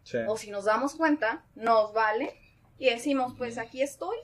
Sí. 0.05 0.19
O 0.29 0.37
si 0.37 0.51
nos 0.51 0.65
damos 0.65 0.95
cuenta, 0.95 1.45
nos 1.55 1.93
vale 1.93 2.33
y 2.79 2.89
decimos, 2.91 3.35
pues 3.37 3.59
aquí 3.59 3.83
estoy. 3.83 4.17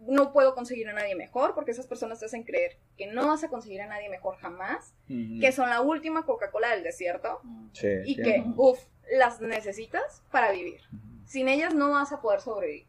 No 0.00 0.32
puedo 0.32 0.54
conseguir 0.54 0.88
a 0.88 0.92
nadie 0.92 1.16
mejor, 1.16 1.54
porque 1.54 1.72
esas 1.72 1.86
personas 1.88 2.20
te 2.20 2.26
hacen 2.26 2.44
creer 2.44 2.78
que 2.96 3.08
no 3.08 3.26
vas 3.26 3.42
a 3.42 3.48
conseguir 3.48 3.80
a 3.82 3.86
nadie 3.86 4.08
mejor 4.08 4.36
jamás, 4.36 4.94
Ujú. 5.08 5.40
que 5.40 5.50
son 5.50 5.70
la 5.70 5.80
última 5.80 6.24
Coca-Cola 6.24 6.70
del 6.70 6.84
desierto 6.84 7.40
Sí, 7.72 7.88
y 8.04 8.14
sí. 8.14 8.22
que, 8.22 8.44
uff, 8.56 8.78
las 9.10 9.40
necesitas 9.40 10.22
para 10.30 10.52
vivir. 10.52 10.80
Ujú. 10.92 11.26
Sin 11.26 11.48
ellas 11.48 11.74
no 11.74 11.90
vas 11.90 12.12
a 12.12 12.20
poder 12.20 12.40
sobrevivir. 12.40 12.86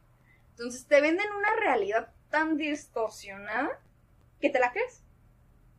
Entonces 0.51 0.85
te 0.85 1.01
venden 1.01 1.25
una 1.37 1.55
realidad 1.55 2.11
tan 2.29 2.57
distorsionada 2.57 3.79
que 4.39 4.49
te 4.49 4.59
la 4.59 4.71
crees. 4.71 5.03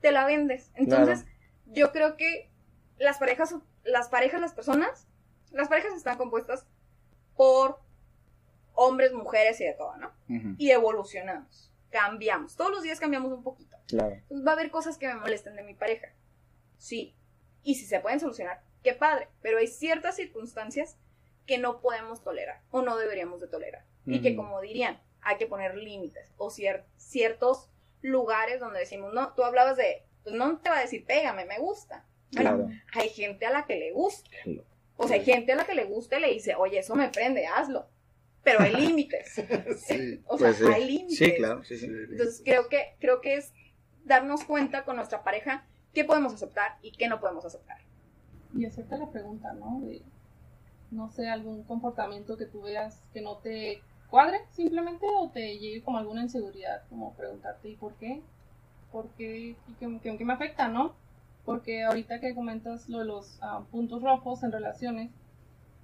Te 0.00 0.12
la 0.12 0.24
vendes. 0.26 0.70
Entonces, 0.74 1.26
yo 1.66 1.92
creo 1.92 2.16
que 2.16 2.50
las 2.98 3.18
parejas, 3.18 3.54
las 3.84 4.08
parejas, 4.08 4.40
las 4.40 4.54
personas, 4.54 5.06
las 5.52 5.68
parejas 5.68 5.94
están 5.94 6.16
compuestas 6.18 6.66
por 7.36 7.80
hombres, 8.74 9.12
mujeres 9.12 9.60
y 9.60 9.64
de 9.64 9.74
todo, 9.74 9.96
¿no? 9.96 10.12
Y 10.58 10.70
evolucionamos, 10.70 11.70
cambiamos. 11.90 12.56
Todos 12.56 12.70
los 12.70 12.82
días 12.82 13.00
cambiamos 13.00 13.32
un 13.32 13.42
poquito. 13.42 13.76
Claro. 13.88 14.14
Entonces 14.14 14.46
va 14.46 14.52
a 14.52 14.54
haber 14.54 14.70
cosas 14.70 14.96
que 14.98 15.08
me 15.08 15.14
molesten 15.14 15.56
de 15.56 15.62
mi 15.62 15.74
pareja. 15.74 16.08
Sí. 16.78 17.14
Y 17.62 17.74
si 17.74 17.86
se 17.86 18.00
pueden 18.00 18.20
solucionar, 18.20 18.62
qué 18.82 18.94
padre. 18.94 19.28
Pero 19.42 19.58
hay 19.58 19.66
ciertas 19.66 20.16
circunstancias 20.16 20.96
que 21.46 21.58
no 21.58 21.80
podemos 21.80 22.22
tolerar 22.22 22.62
o 22.70 22.80
no 22.82 22.96
deberíamos 22.96 23.40
de 23.40 23.48
tolerar. 23.48 23.84
Y 24.06 24.22
que 24.22 24.34
como 24.34 24.60
dirían, 24.60 25.00
hay 25.20 25.36
que 25.36 25.46
poner 25.46 25.76
límites 25.76 26.32
o 26.38 26.48
cier- 26.48 26.84
ciertos 26.96 27.69
lugares 28.02 28.60
donde 28.60 28.80
decimos, 28.80 29.12
no, 29.12 29.32
tú 29.34 29.44
hablabas 29.44 29.76
de, 29.76 30.02
pues 30.22 30.34
no 30.34 30.58
te 30.58 30.70
va 30.70 30.78
a 30.78 30.82
decir, 30.82 31.04
pégame, 31.04 31.44
me 31.44 31.58
gusta. 31.58 32.04
Bueno, 32.32 32.56
Claro. 32.56 32.70
hay 32.94 33.08
gente 33.08 33.46
a 33.46 33.50
la 33.50 33.66
que 33.66 33.76
le 33.76 33.92
gusta. 33.92 34.30
O 34.96 35.06
sea, 35.08 35.16
hay 35.16 35.24
gente 35.24 35.52
a 35.52 35.56
la 35.56 35.64
que 35.64 35.74
le 35.74 35.84
gusta 35.84 36.18
y 36.18 36.20
le 36.20 36.32
dice, 36.32 36.54
oye, 36.54 36.78
eso 36.78 36.94
me 36.94 37.08
prende, 37.08 37.46
hazlo. 37.46 37.86
Pero 38.42 38.60
hay 38.60 38.72
límites. 38.74 39.32
Sí. 39.78 40.22
O 40.26 40.38
sea, 40.38 40.48
Pues 40.48 40.56
sí. 40.58 40.64
hay 40.72 40.84
límites. 40.84 41.18
Sí, 41.18 41.34
claro. 41.36 41.64
Sí, 41.64 41.76
sí. 41.78 41.86
Entonces 41.86 42.42
creo 42.44 42.68
que, 42.68 42.94
creo 43.00 43.20
que 43.20 43.34
es 43.36 43.52
darnos 44.04 44.44
cuenta 44.44 44.84
con 44.84 44.96
nuestra 44.96 45.22
pareja 45.24 45.66
qué 45.94 46.04
podemos 46.04 46.32
aceptar 46.34 46.78
y 46.82 46.92
qué 46.92 47.08
no 47.08 47.20
podemos 47.20 47.44
aceptar. 47.44 47.78
Y 48.56 48.64
hacerte 48.64 48.96
la 48.98 49.10
pregunta, 49.10 49.52
¿no? 49.54 49.80
De, 49.82 50.02
no 50.90 51.10
sé, 51.10 51.28
algún 51.28 51.62
comportamiento 51.64 52.36
que 52.36 52.46
tú 52.46 52.62
veas 52.62 53.00
que 53.12 53.20
no 53.20 53.38
te 53.38 53.82
cuadre 54.10 54.40
simplemente 54.50 55.06
o 55.18 55.30
te 55.30 55.58
llegue 55.58 55.82
como 55.82 55.98
alguna 55.98 56.22
inseguridad, 56.22 56.82
como 56.88 57.14
preguntarte, 57.14 57.70
¿y 57.70 57.76
por 57.76 57.94
qué? 57.94 58.22
¿Por 58.92 59.08
qué? 59.10 59.56
¿Y 59.68 59.72
qué, 59.74 60.24
me 60.24 60.32
afecta, 60.32 60.68
no? 60.68 60.94
Porque 61.44 61.84
ahorita 61.84 62.20
que 62.20 62.34
comentas 62.34 62.88
lo 62.88 62.98
de 62.98 63.04
los 63.06 63.38
ah, 63.40 63.62
puntos 63.70 64.02
rojos 64.02 64.42
en 64.42 64.52
relaciones, 64.52 65.10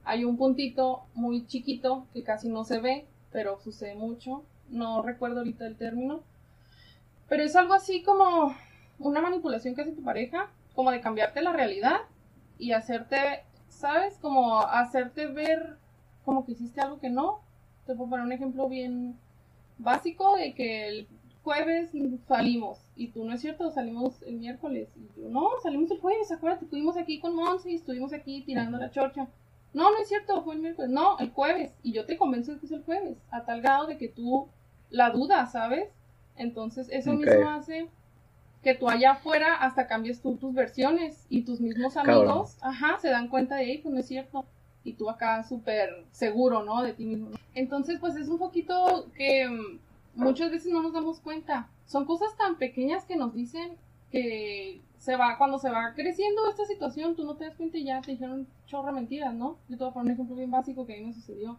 hay 0.05 0.25
un 0.25 0.37
puntito 0.37 1.07
muy 1.15 1.47
chiquito 1.47 2.07
que 2.13 2.23
casi 2.23 2.49
no 2.49 2.65
se 2.65 2.79
ve, 2.79 3.07
pero 3.33 3.59
sucede 3.59 3.95
mucho. 3.97 4.45
No 4.69 5.03
recuerdo 5.03 5.39
ahorita 5.39 5.67
el 5.67 5.77
término. 5.77 6.23
Pero 7.29 7.43
es 7.43 7.57
algo 7.57 7.75
así 7.75 8.03
como 8.03 8.55
una 8.99 9.21
manipulación 9.21 9.75
que 9.75 9.83
hace 9.83 9.93
tu 9.93 10.05
pareja, 10.05 10.51
como 10.75 10.91
de 10.91 11.01
cambiarte 11.01 11.43
la 11.43 11.53
realidad 11.53 12.03
y 12.59 12.73
hacerte, 12.73 13.45
¿sabes? 13.69 14.17
Como 14.19 14.61
hacerte 14.61 15.27
ver 15.27 15.77
como 16.25 16.45
que 16.45 16.53
hiciste 16.53 16.81
algo 16.81 17.01
que 17.01 17.11
no. 17.11 17.41
Te 17.87 17.95
puedo 17.95 18.11
poner 18.11 18.27
un 18.27 18.33
ejemplo 18.33 18.69
bien 18.69 19.17
básico 19.79 20.37
de 20.37 20.55
que 20.55 20.89
el 20.89 21.09
jueves 21.43 21.91
salimos 22.27 22.81
y 22.97 23.09
tú 23.09 23.25
no 23.25 23.33
es 23.33 23.41
cierto, 23.41 23.71
salimos 23.71 24.21
el 24.23 24.37
miércoles 24.37 24.89
y 24.97 25.21
yo 25.21 25.29
no, 25.29 25.49
salimos 25.63 25.91
el 25.93 26.01
jueves, 26.01 26.33
acuérdate, 26.33 26.65
estuvimos 26.65 26.97
aquí 26.97 27.21
con 27.21 27.37
Monse 27.37 27.71
y 27.71 27.77
estuvimos 27.77 28.13
aquí 28.13 28.43
tirando 28.43 28.79
la 28.79 28.91
chorcha. 28.91 29.29
No, 29.73 29.93
no 29.93 29.99
es 29.99 30.09
cierto, 30.09 30.43
fue 30.43 30.55
el 30.57 30.63
miércoles, 30.63 30.91
no, 30.91 31.17
el 31.21 31.31
jueves 31.31 31.79
y 31.85 31.93
yo 31.93 32.05
te 32.05 32.17
convenzo 32.17 32.53
de 32.53 32.59
que 32.59 32.67
es 32.67 32.73
el 32.73 32.83
jueves, 32.83 33.19
a 33.31 33.45
tal 33.45 33.61
grado 33.61 33.87
de 33.87 33.97
que 33.99 34.09
tú 34.09 34.49
la 34.91 35.11
dudas, 35.11 35.53
¿sabes? 35.53 35.89
Entonces 36.37 36.89
eso 36.91 37.13
mismo 37.13 37.49
hace 37.49 37.89
que 38.63 38.75
tú 38.75 38.89
allá 38.89 39.13
afuera 39.13 39.55
hasta 39.55 39.87
cambies 39.87 40.21
tú 40.21 40.37
tus 40.39 40.53
versiones 40.53 41.27
y 41.29 41.43
tus 41.43 41.61
mismos 41.61 41.95
Cabrón. 41.95 42.17
amigos, 42.29 42.59
ajá, 42.63 42.99
se 42.99 43.11
dan 43.11 43.29
cuenta 43.29 43.55
de, 43.55 43.71
"Ey, 43.71 43.79
pues 43.79 43.95
no 43.95 44.01
es 44.01 44.07
cierto. 44.09 44.45
Y 44.83 44.95
tú 44.95 45.09
acá 45.09 45.45
súper 45.45 46.07
seguro, 46.11 46.65
¿no? 46.65 46.83
De 46.83 46.93
ti 46.93 47.05
mismo. 47.07 47.31
Entonces, 47.57 47.99
pues 47.99 48.15
es 48.17 48.29
un 48.29 48.39
poquito 48.39 49.11
que 49.17 49.49
mm, 49.49 49.79
muchas 50.15 50.51
veces 50.51 50.71
no 50.71 50.83
nos 50.83 50.93
damos 50.93 51.21
cuenta. 51.21 51.71
Son 51.87 52.05
cosas 52.05 52.37
tan 52.37 52.57
pequeñas 52.59 53.07
que 53.07 53.17
nos 53.17 53.33
dicen 53.33 53.79
que 54.11 54.83
se 54.99 55.17
va, 55.17 55.39
cuando 55.39 55.59
se 55.59 55.71
va 55.71 55.95
creciendo 55.95 56.47
esta 56.51 56.67
situación, 56.67 57.17
tú 57.17 57.25
no 57.25 57.37
te 57.37 57.47
das 57.47 57.57
cuenta 57.57 57.79
y 57.79 57.85
ya 57.85 58.03
te 58.03 58.11
dijeron 58.11 58.47
chorra 58.67 58.93
mentiras, 58.93 59.33
¿no? 59.33 59.57
Yo 59.71 59.79
te 59.79 59.85
voy 59.85 59.91
a 59.91 59.95
poner 59.95 60.09
un 60.09 60.13
ejemplo 60.13 60.37
bien 60.37 60.51
básico 60.51 60.85
que 60.85 60.97
a 60.97 60.99
mí 60.99 61.07
me 61.07 61.15
sucedió. 61.15 61.59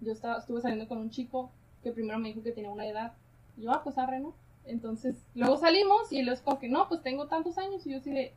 Yo 0.00 0.10
estaba, 0.10 0.38
estuve 0.38 0.62
saliendo 0.62 0.88
con 0.88 0.96
un 0.96 1.10
chico 1.10 1.50
que 1.82 1.92
primero 1.92 2.18
me 2.18 2.28
dijo 2.28 2.42
que 2.42 2.52
tenía 2.52 2.70
una 2.70 2.86
edad. 2.86 3.12
Y 3.58 3.64
yo, 3.64 3.72
ah, 3.72 3.82
pues 3.84 3.98
arre, 3.98 4.20
¿no? 4.20 4.34
Entonces, 4.64 5.26
luego 5.34 5.58
salimos 5.58 6.10
y 6.12 6.20
él 6.20 6.30
es 6.30 6.40
como 6.40 6.58
que, 6.58 6.70
no, 6.70 6.88
pues 6.88 7.02
tengo 7.02 7.26
tantos 7.26 7.58
años. 7.58 7.86
Y 7.86 7.90
yo 7.90 7.98
así 7.98 8.10
de, 8.10 8.32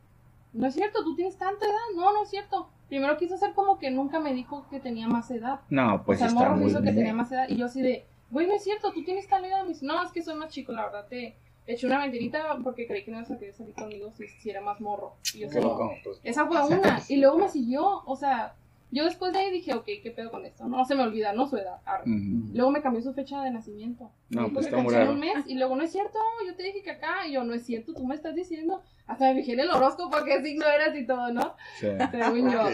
no 0.52 0.66
es 0.66 0.74
cierto, 0.74 1.02
tú 1.02 1.16
tienes 1.16 1.38
tanta 1.38 1.64
edad. 1.64 1.96
No, 1.96 2.12
no 2.12 2.24
es 2.24 2.28
cierto. 2.28 2.68
Primero 2.88 3.16
quiso 3.18 3.34
hacer 3.34 3.52
como 3.54 3.78
que 3.78 3.90
nunca 3.90 4.18
me 4.20 4.32
dijo 4.32 4.66
que 4.70 4.80
tenía 4.80 5.06
más 5.08 5.30
edad. 5.30 5.60
No, 5.68 6.02
pues 6.04 6.16
o 6.16 6.18
sea, 6.20 6.28
está 6.28 6.40
morro 6.40 6.56
muy 6.56 6.70
hizo 6.70 6.78
que 6.78 6.84
bien. 6.84 6.96
tenía 6.96 7.14
más 7.14 7.30
edad. 7.32 7.46
Y 7.48 7.56
yo 7.56 7.66
así 7.66 7.82
de, 7.82 8.06
güey, 8.30 8.46
no 8.46 8.54
es 8.54 8.64
cierto, 8.64 8.92
tú 8.92 9.04
tienes 9.04 9.28
tal 9.28 9.44
edad. 9.44 9.62
Me 9.62 9.70
dice, 9.70 9.84
no, 9.86 10.02
es 10.02 10.10
que 10.10 10.22
soy 10.22 10.34
más 10.36 10.50
chico, 10.50 10.72
la 10.72 10.84
verdad 10.86 11.06
te 11.08 11.36
eché 11.66 11.86
una 11.86 11.98
mentirita 11.98 12.56
porque 12.64 12.86
creí 12.86 13.04
que 13.04 13.10
no 13.10 13.18
ibas 13.18 13.30
a 13.30 13.38
querer 13.38 13.54
salir 13.54 13.74
conmigo 13.74 14.10
si, 14.16 14.26
si 14.26 14.48
era 14.50 14.62
más 14.62 14.80
morro. 14.80 15.16
Y 15.34 15.40
yo 15.40 15.48
así, 15.48 15.58
pues, 16.02 16.20
esa 16.24 16.46
fue 16.46 16.66
una. 16.78 17.02
Y 17.08 17.16
luego 17.16 17.38
me 17.38 17.48
siguió, 17.48 18.02
o 18.06 18.16
sea, 18.16 18.54
yo 18.90 19.04
después 19.04 19.32
de 19.32 19.38
ahí 19.40 19.50
dije, 19.50 19.74
ok, 19.74 19.84
¿qué 20.02 20.10
pedo 20.14 20.30
con 20.30 20.44
esto? 20.46 20.64
No 20.66 20.84
se 20.84 20.94
me 20.94 21.02
olvida, 21.02 21.32
no 21.32 21.46
su 21.46 21.56
edad. 21.56 21.78
arre. 21.84 22.04
Ujú. 22.10 22.50
Luego 22.54 22.70
me 22.70 22.80
cambió 22.82 23.02
su 23.02 23.12
fecha 23.14 23.42
de 23.42 23.50
nacimiento. 23.50 24.10
No, 24.30 24.50
pues 24.52 24.66
está 24.66 24.78
muy 24.78 24.94
un 24.94 25.20
mes 25.20 25.36
y 25.46 25.54
luego 25.54 25.74
no 25.76 25.82
es 25.82 25.92
cierto, 25.92 26.18
yo 26.46 26.54
te 26.54 26.62
dije 26.62 26.82
que 26.82 26.90
acá, 26.92 27.26
y 27.26 27.32
yo 27.32 27.44
no 27.44 27.54
es 27.54 27.64
cierto, 27.64 27.92
tú 27.94 28.06
me 28.06 28.14
estás 28.14 28.34
diciendo. 28.34 28.82
Hasta 29.06 29.32
me 29.32 29.36
fijé 29.40 29.52
en 29.54 29.60
el 29.60 29.70
horóscopo 29.70 30.18
qué 30.24 30.42
signo 30.42 30.66
eras 30.66 30.94
y 30.94 31.06
todo, 31.06 31.32
¿no? 31.32 31.54
Sí. 31.80 31.86
Según 32.10 32.50
yo. 32.52 32.62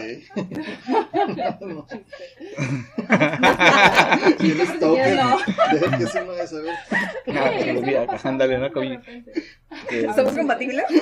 No. 1.61 1.85
Chiste. 4.37 4.85
No. 5.15 5.37
Deja 5.71 5.97
que 5.97 6.05
saber. 6.47 6.75
Se 7.25 7.31
eso 7.31 7.79
olvida, 7.79 7.99
me 8.01 8.07
pasa 8.07 8.29
ándale, 8.29 8.57
¿no? 8.57 8.69
de 8.69 8.99
que- 9.89 10.13
¿Somos 10.13 10.33
compatibles? 10.33 10.85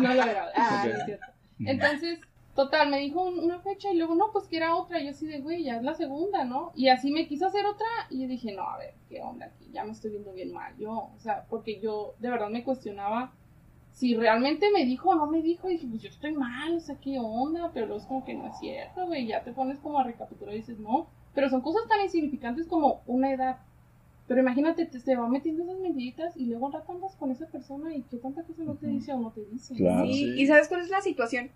No 0.00 0.14
lo 0.14 0.22
era. 0.22 0.50
Ah, 0.56 0.84
no 0.86 0.92
es 0.92 1.04
cierto. 1.04 1.26
Entonces, 1.60 2.18
total, 2.56 2.90
me 2.90 2.98
dijo 2.98 3.22
un- 3.22 3.38
una 3.38 3.60
fecha 3.60 3.92
y 3.92 3.96
luego, 3.96 4.14
no, 4.16 4.32
pues 4.32 4.48
que 4.48 4.56
era 4.56 4.74
otra. 4.74 5.00
Y 5.00 5.04
yo 5.04 5.10
así 5.10 5.26
de, 5.26 5.40
güey, 5.40 5.62
ya 5.62 5.76
es 5.76 5.82
la 5.84 5.94
segunda, 5.94 6.44
¿no? 6.44 6.72
Y 6.74 6.88
así 6.88 7.12
me 7.12 7.28
quiso 7.28 7.46
hacer 7.46 7.64
otra 7.66 7.86
y 8.10 8.22
yo 8.22 8.28
dije, 8.28 8.52
no, 8.52 8.62
a 8.68 8.78
ver, 8.78 8.94
¿qué 9.08 9.22
onda 9.22 9.46
aquí? 9.46 9.70
Ya 9.72 9.84
me 9.84 9.92
estoy 9.92 10.10
viendo 10.10 10.32
bien 10.32 10.52
mal. 10.52 10.76
Yo, 10.78 10.90
o 10.92 11.18
sea, 11.18 11.44
porque 11.48 11.78
yo 11.80 12.14
de 12.18 12.30
verdad 12.30 12.48
me 12.50 12.64
cuestionaba 12.64 13.32
si 13.92 14.14
realmente 14.14 14.66
me 14.72 14.84
dijo 14.84 15.10
o 15.10 15.14
no 15.14 15.26
me 15.26 15.40
dijo. 15.42 15.68
Y 15.70 15.74
dije, 15.74 15.86
pues 15.88 16.02
yo 16.02 16.08
estoy 16.08 16.32
mal, 16.32 16.76
o 16.76 16.80
sea, 16.80 16.96
¿qué 17.00 17.18
onda? 17.20 17.70
Pero 17.72 17.86
luego 17.86 18.00
es 18.00 18.06
como 18.06 18.24
que 18.24 18.34
no 18.34 18.48
es 18.48 18.58
cierto, 18.58 19.06
güey. 19.06 19.26
Ya 19.26 19.44
te 19.44 19.52
pones 19.52 19.78
como 19.78 19.98
a 20.00 20.04
recapitular 20.04 20.52
y 20.54 20.58
dices, 20.58 20.78
no. 20.80 21.06
Pero 21.34 21.48
son 21.48 21.60
cosas 21.60 21.86
tan 21.88 22.00
insignificantes 22.02 22.66
como 22.66 23.02
una 23.06 23.32
edad. 23.32 23.58
Pero 24.26 24.40
imagínate, 24.40 24.86
te, 24.86 24.98
te 24.98 25.14
va 25.16 25.28
metiendo 25.28 25.62
esas 25.62 25.78
mentiritas 25.78 26.36
y 26.36 26.46
luego 26.46 26.66
un 26.66 26.72
rato 26.72 26.90
andas 26.92 27.14
con 27.14 27.30
esa 27.30 27.46
persona 27.46 27.94
y 27.94 28.02
qué 28.02 28.16
tanta 28.16 28.42
cosa 28.42 28.64
no 28.64 28.74
te 28.74 28.88
dice 28.88 29.12
o 29.12 29.18
no 29.20 29.30
te 29.30 29.44
dice. 29.44 29.74
Claro. 29.76 30.04
Sí, 30.06 30.12
sí. 30.14 30.40
y 30.42 30.46
¿sabes 30.48 30.66
cuál 30.68 30.80
es 30.80 30.90
la 30.90 31.00
situación? 31.00 31.50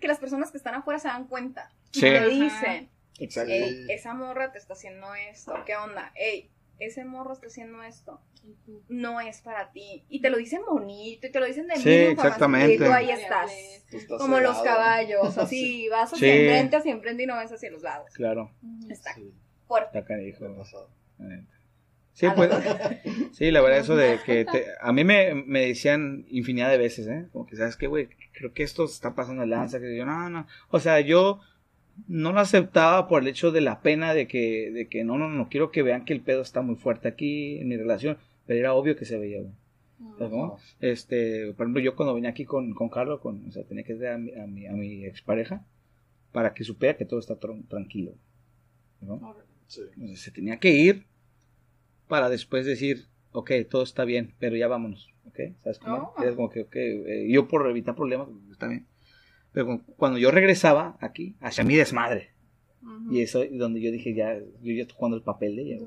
Que 0.00 0.08
las 0.08 0.18
personas 0.18 0.50
que 0.50 0.58
están 0.58 0.74
afuera 0.74 0.98
se 0.98 1.08
dan 1.08 1.26
cuenta. 1.26 1.70
Y 1.92 2.00
Sí. 2.00 2.00
te 2.02 2.16
Ajá. 2.18 2.26
dicen, 2.28 2.88
Exacto. 3.18 3.52
Ey, 3.52 3.86
esa 3.90 4.14
morra 4.14 4.50
te 4.52 4.58
está 4.58 4.72
haciendo 4.72 5.14
esto, 5.14 5.54
¿qué 5.66 5.76
onda? 5.76 6.12
Ey, 6.16 6.50
ese 6.78 7.04
morro 7.04 7.34
está 7.34 7.46
haciendo 7.46 7.82
esto, 7.82 8.20
Y 8.44 8.54
tú, 8.66 8.82
no 8.88 9.20
es 9.20 9.40
para 9.42 9.70
ti. 9.70 10.04
Y 10.08 10.20
te 10.20 10.28
lo 10.28 10.36
dicen 10.38 10.62
bonito, 10.68 11.28
y 11.28 11.30
te 11.30 11.38
lo 11.38 11.46
dicen 11.46 11.68
de 11.68 11.76
Sí, 11.76 11.82
forma, 12.06 12.10
exactamente. 12.24 12.74
Y 12.74 12.78
tú 12.78 12.84
ahí 12.92 13.10
estás. 13.10 13.52
Tú 13.88 13.96
estás 13.98 14.18
Como 14.18 14.40
los 14.40 14.60
caballos, 14.62 15.38
así, 15.38 15.88
vas 15.88 16.12
hacia 16.12 16.18
Sí. 16.32 16.40
enfrente, 16.40 16.76
hacia 16.76 16.90
enfrente 16.92 17.22
y 17.22 17.26
no 17.26 17.36
ves 17.36 17.52
hacia 17.52 17.70
los 17.70 17.82
lados. 17.82 18.10
Claro. 18.14 18.50
Está 18.90 19.14
Sí, 19.14 19.32
fuerte. 19.68 19.96
está 19.98 20.04
canijo. 20.08 20.56
pasado. 20.56 20.88
Sí, 22.14 22.26
pues, 22.36 22.50
la- 22.50 23.00
sí, 23.32 23.50
la 23.50 23.60
verdad, 23.62 23.78
eso 23.80 23.96
de 23.96 24.18
que 24.24 24.44
te- 24.44 24.66
a 24.80 24.92
mí 24.92 25.02
me, 25.04 25.34
me 25.34 25.60
decían 25.66 26.26
infinidad 26.28 26.70
de 26.70 26.78
veces, 26.78 27.06
¿eh? 27.06 27.26
Como 27.32 27.46
que, 27.46 27.56
¿sabes 27.56 27.76
qué, 27.76 27.86
güey? 27.86 28.08
Creo 28.32 28.52
que 28.52 28.62
esto 28.62 28.86
se 28.86 28.94
está 28.94 29.14
pasando 29.14 29.42
de 29.42 29.48
lanza, 29.48 29.80
que 29.80 29.96
yo, 29.96 30.04
no, 30.04 30.28
no. 30.30 30.46
O 30.70 30.78
sea, 30.80 31.00
yo 31.00 31.40
no 32.08 32.32
lo 32.32 32.40
aceptaba 32.40 33.08
por 33.08 33.22
el 33.22 33.28
hecho 33.28 33.50
de 33.52 33.60
la 33.60 33.80
pena 33.82 34.14
de 34.14 34.26
que, 34.26 34.70
de 34.70 34.88
que 34.88 35.04
no, 35.04 35.18
no, 35.18 35.28
no, 35.28 35.48
quiero 35.48 35.70
que 35.70 35.82
vean 35.82 36.04
que 36.04 36.12
el 36.12 36.20
pedo 36.20 36.42
está 36.42 36.62
muy 36.62 36.76
fuerte 36.76 37.08
aquí 37.08 37.58
en 37.58 37.68
mi 37.68 37.76
relación, 37.76 38.18
pero 38.46 38.58
era 38.60 38.74
obvio 38.74 38.96
que 38.96 39.04
se 39.04 39.18
veía, 39.18 39.40
güey. 39.40 39.52
¿Sabes 40.18 40.30
cómo? 40.32 40.58
Este, 40.80 41.52
por 41.52 41.64
ejemplo, 41.66 41.80
yo 41.82 41.94
cuando 41.94 42.14
venía 42.14 42.30
aquí 42.30 42.44
con, 42.44 42.74
con 42.74 42.88
Carlos, 42.88 43.20
con, 43.20 43.46
o 43.48 43.52
sea, 43.52 43.62
tenía 43.64 43.84
que 43.84 43.94
ver 43.94 44.12
a 44.12 44.18
mi, 44.18 44.34
a 44.34 44.46
mi, 44.46 44.66
a 44.66 44.72
mi 44.72 45.04
expareja 45.06 45.64
para 46.32 46.54
que 46.54 46.64
supiera 46.64 46.96
que 46.96 47.04
todo 47.04 47.20
está 47.20 47.38
tran- 47.38 47.66
tranquilo, 47.68 48.12
¿no? 49.00 49.34
Sí. 49.68 49.80
Entonces, 49.94 50.20
se 50.20 50.30
tenía 50.32 50.58
que 50.58 50.70
ir 50.72 51.04
para 52.12 52.28
después 52.28 52.66
decir, 52.66 53.06
ok, 53.32 53.52
todo 53.70 53.82
está 53.84 54.04
bien, 54.04 54.34
pero 54.38 54.54
ya 54.54 54.68
vámonos, 54.68 55.08
¿ok? 55.28 55.38
¿Sabes 55.62 55.78
cómo? 55.78 56.12
Oh. 56.14 56.22
Era 56.22 56.34
como 56.36 56.50
que, 56.50 56.60
ok, 56.60 56.76
eh, 56.76 57.26
yo 57.30 57.48
por 57.48 57.66
evitar 57.70 57.94
problemas, 57.94 58.28
pues, 58.28 58.50
está 58.52 58.68
bien. 58.68 58.84
Pero 59.52 59.64
cu- 59.66 59.94
cuando 59.96 60.18
yo 60.18 60.30
regresaba 60.30 60.98
aquí, 61.00 61.36
hacia 61.40 61.64
mi 61.64 61.74
desmadre, 61.74 62.28
Ujú. 62.82 63.14
y 63.14 63.22
eso 63.22 63.42
es 63.42 63.56
donde 63.56 63.80
yo 63.80 63.90
dije, 63.90 64.12
ya, 64.12 64.38
yo 64.38 64.72
ya 64.74 64.82
estoy 64.82 64.94
jugando 64.94 65.16
el 65.16 65.22
papel 65.22 65.56
de 65.56 65.62
ella, 65.62 65.78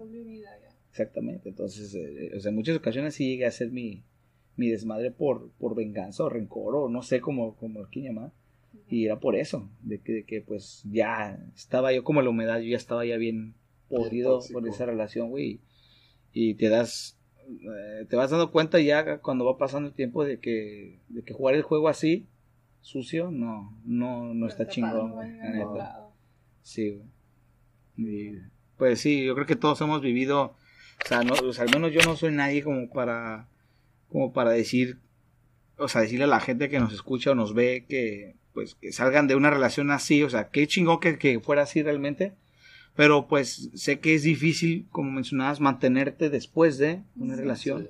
exactamente. 0.90 1.48
Entonces, 1.50 1.94
eh, 1.94 2.32
o 2.36 2.40
sea, 2.40 2.50
en 2.50 2.56
muchas 2.56 2.76
ocasiones 2.76 3.14
sí 3.14 3.28
llegué 3.30 3.46
a 3.46 3.50
hacer 3.50 3.70
mi, 3.70 4.02
mi 4.56 4.70
desmadre 4.70 5.12
por, 5.12 5.52
por 5.60 5.76
venganza 5.76 6.24
o 6.24 6.30
rencor, 6.30 6.76
o 6.76 6.90
no 6.90 7.04
sé 7.04 7.22
cómo, 7.22 7.56
cómo 7.58 7.84
quieren 7.92 8.16
llamar. 8.16 8.32
Y 8.90 9.06
era 9.06 9.20
por 9.20 9.36
eso, 9.36 9.70
de 9.84 10.00
que, 10.00 10.12
de 10.14 10.24
que 10.24 10.42
pues 10.42 10.82
ya 10.92 11.38
estaba 11.56 11.94
yo 11.94 12.04
como 12.04 12.24
la 12.24 12.32
humedad, 12.32 12.60
yo 12.62 12.70
ya 12.70 12.78
estaba 12.78 13.06
ya 13.06 13.18
bien 13.18 13.54
podrido 13.90 14.40
por 14.52 14.68
esa 14.68 14.88
relación, 14.88 15.30
güey. 15.30 15.60
Y 16.38 16.56
te 16.56 16.68
das, 16.68 17.18
eh, 17.48 18.06
te 18.10 18.18
vas 18.18 18.30
dando 18.30 18.52
cuenta 18.52 18.82
ya 18.82 19.20
cuando 19.20 19.46
va 19.46 19.58
pasando 19.58 19.88
el 19.88 19.96
tiempo 19.96 20.26
de 20.26 20.38
que, 20.42 21.00
de 21.08 21.24
que 21.24 21.34
jugar 21.34 21.56
el 21.56 21.62
juego 21.62 21.88
así, 21.88 22.28
sucio, 22.82 23.32
no, 23.32 23.74
no, 23.86 24.34
no 24.34 24.46
está 24.46 24.64
está 24.64 24.74
chingón, 24.74 25.16
No. 25.56 26.12
Sí. 26.62 27.02
Y, 27.96 28.34
pues 28.78 29.00
sí, 29.00 29.24
yo 29.24 29.34
creo 29.34 29.48
que 29.48 29.56
todos 29.56 29.80
hemos 29.80 30.02
vivido, 30.02 30.58
o 31.04 31.08
sea, 31.08 31.24
no, 31.24 31.36
o 31.36 31.54
sea, 31.54 31.64
al 31.64 31.72
menos 31.72 31.94
yo 31.94 32.02
no 32.02 32.18
soy 32.18 32.34
nadie 32.34 32.64
como 32.64 32.90
para, 32.90 33.48
como 34.10 34.34
para 34.34 34.52
decir, 34.52 35.00
o 35.78 35.88
sea, 35.88 36.02
decirle 36.02 36.26
a 36.26 36.28
la 36.28 36.42
gente 36.42 36.68
que 36.68 36.82
nos 36.82 36.92
escucha 36.92 37.32
o 37.32 37.36
nos 37.36 37.54
ve 37.54 37.86
que, 37.88 38.36
pues, 38.54 38.76
que 38.76 38.92
salgan 38.92 39.28
de 39.28 39.36
una 39.36 39.52
relación 39.52 39.90
así, 39.90 40.22
o 40.22 40.30
sea, 40.30 40.50
qué 40.50 40.68
chingón 40.68 41.00
que, 41.00 41.18
que 41.18 41.40
fuera 41.40 41.62
así 41.62 41.82
realmente, 41.82 42.34
pero 42.96 43.28
pues 43.28 43.70
sé 43.74 44.00
que 44.00 44.16
es 44.16 44.24
difícil, 44.24 44.88
como 44.92 45.12
mencionabas, 45.12 45.60
mantenerte 45.60 46.30
después 46.30 46.78
de 46.78 47.02
una 47.18 47.36
Sí. 47.36 47.42
relación 47.42 47.84
Sí. 47.84 47.90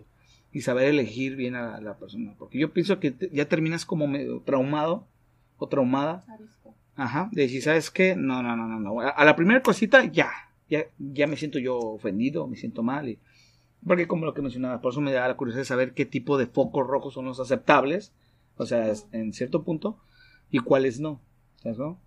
y 0.54 0.62
saber 0.62 0.86
elegir 0.88 1.36
bien 1.36 1.56
a 1.56 1.80
la 1.82 1.98
persona, 1.98 2.34
porque 2.40 2.58
yo 2.58 2.72
pienso 2.74 3.00
que 3.00 3.12
te- 3.12 3.30
ya 3.32 3.48
terminas 3.48 3.86
como 3.86 4.08
medio 4.08 4.40
traumado 4.42 5.08
o 5.58 5.68
traumada 5.68 6.24
Arisco. 6.28 6.74
Ajá, 6.96 7.30
de 7.32 7.42
decir, 7.44 7.62
¿sabes 7.62 7.92
qué? 7.92 8.16
No, 8.16 8.42
no, 8.42 8.56
no, 8.56 8.68
no, 8.68 8.80
no. 8.80 9.02
A, 9.02 9.10
a 9.10 9.26
la 9.26 9.36
primera 9.36 9.62
cosita, 9.62 10.06
ya, 10.06 10.32
ya, 10.70 10.86
ya 10.98 11.28
me 11.28 11.36
siento 11.38 11.60
yo 11.60 11.78
ofendido, 11.78 12.48
me 12.48 12.56
siento 12.56 12.84
mal. 12.84 13.10
Y, 13.10 13.20
porque 13.86 14.08
como 14.08 14.26
lo 14.26 14.34
que 14.34 14.42
mencionaba, 14.42 14.82
por 14.82 14.92
eso 14.94 15.02
me 15.02 15.12
da 15.12 15.28
la 15.28 15.36
curiosidad 15.38 15.62
de 15.62 15.66
saber 15.66 15.94
qué 15.94 16.06
tipo 16.06 16.38
de 16.38 16.48
focos 16.48 16.88
rojos 16.88 17.14
son 17.14 17.26
los 17.26 17.40
aceptables, 17.40 18.14
o 18.58 18.66
sea, 18.66 18.92
en 19.12 19.34
cierto 19.34 19.64
punto, 19.64 20.00
y 20.50 20.60
cuáles 20.60 21.00
no, 21.02 21.20
¿sabes, 21.58 21.78
no? 21.78 22.00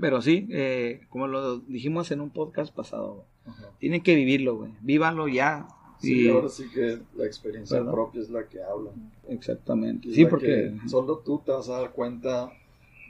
Pero 0.00 0.22
sí, 0.22 0.46
eh, 0.50 1.00
como 1.08 1.26
lo 1.26 1.58
dijimos 1.60 2.10
en 2.10 2.20
un 2.20 2.30
podcast 2.30 2.74
pasado, 2.74 3.24
Ajá. 3.46 3.70
tienen 3.78 4.02
que 4.02 4.14
vivirlo, 4.14 4.56
güey, 4.56 4.72
vívanlo 4.80 5.28
ya. 5.28 5.66
Sí, 6.00 6.26
y- 6.26 6.28
ahora 6.28 6.48
sí 6.48 6.64
que 6.72 7.00
la 7.16 7.26
experiencia 7.26 7.78
¿Verdad? 7.78 7.92
propia 7.92 8.20
es 8.22 8.30
la 8.30 8.46
que 8.46 8.62
habla. 8.62 8.90
Exactamente. 9.28 10.12
Sí, 10.12 10.24
porque... 10.26 10.46
que 10.82 10.88
solo 10.88 11.18
tú 11.18 11.40
te 11.44 11.50
vas 11.52 11.68
a 11.68 11.80
dar 11.80 11.90
cuenta 11.92 12.52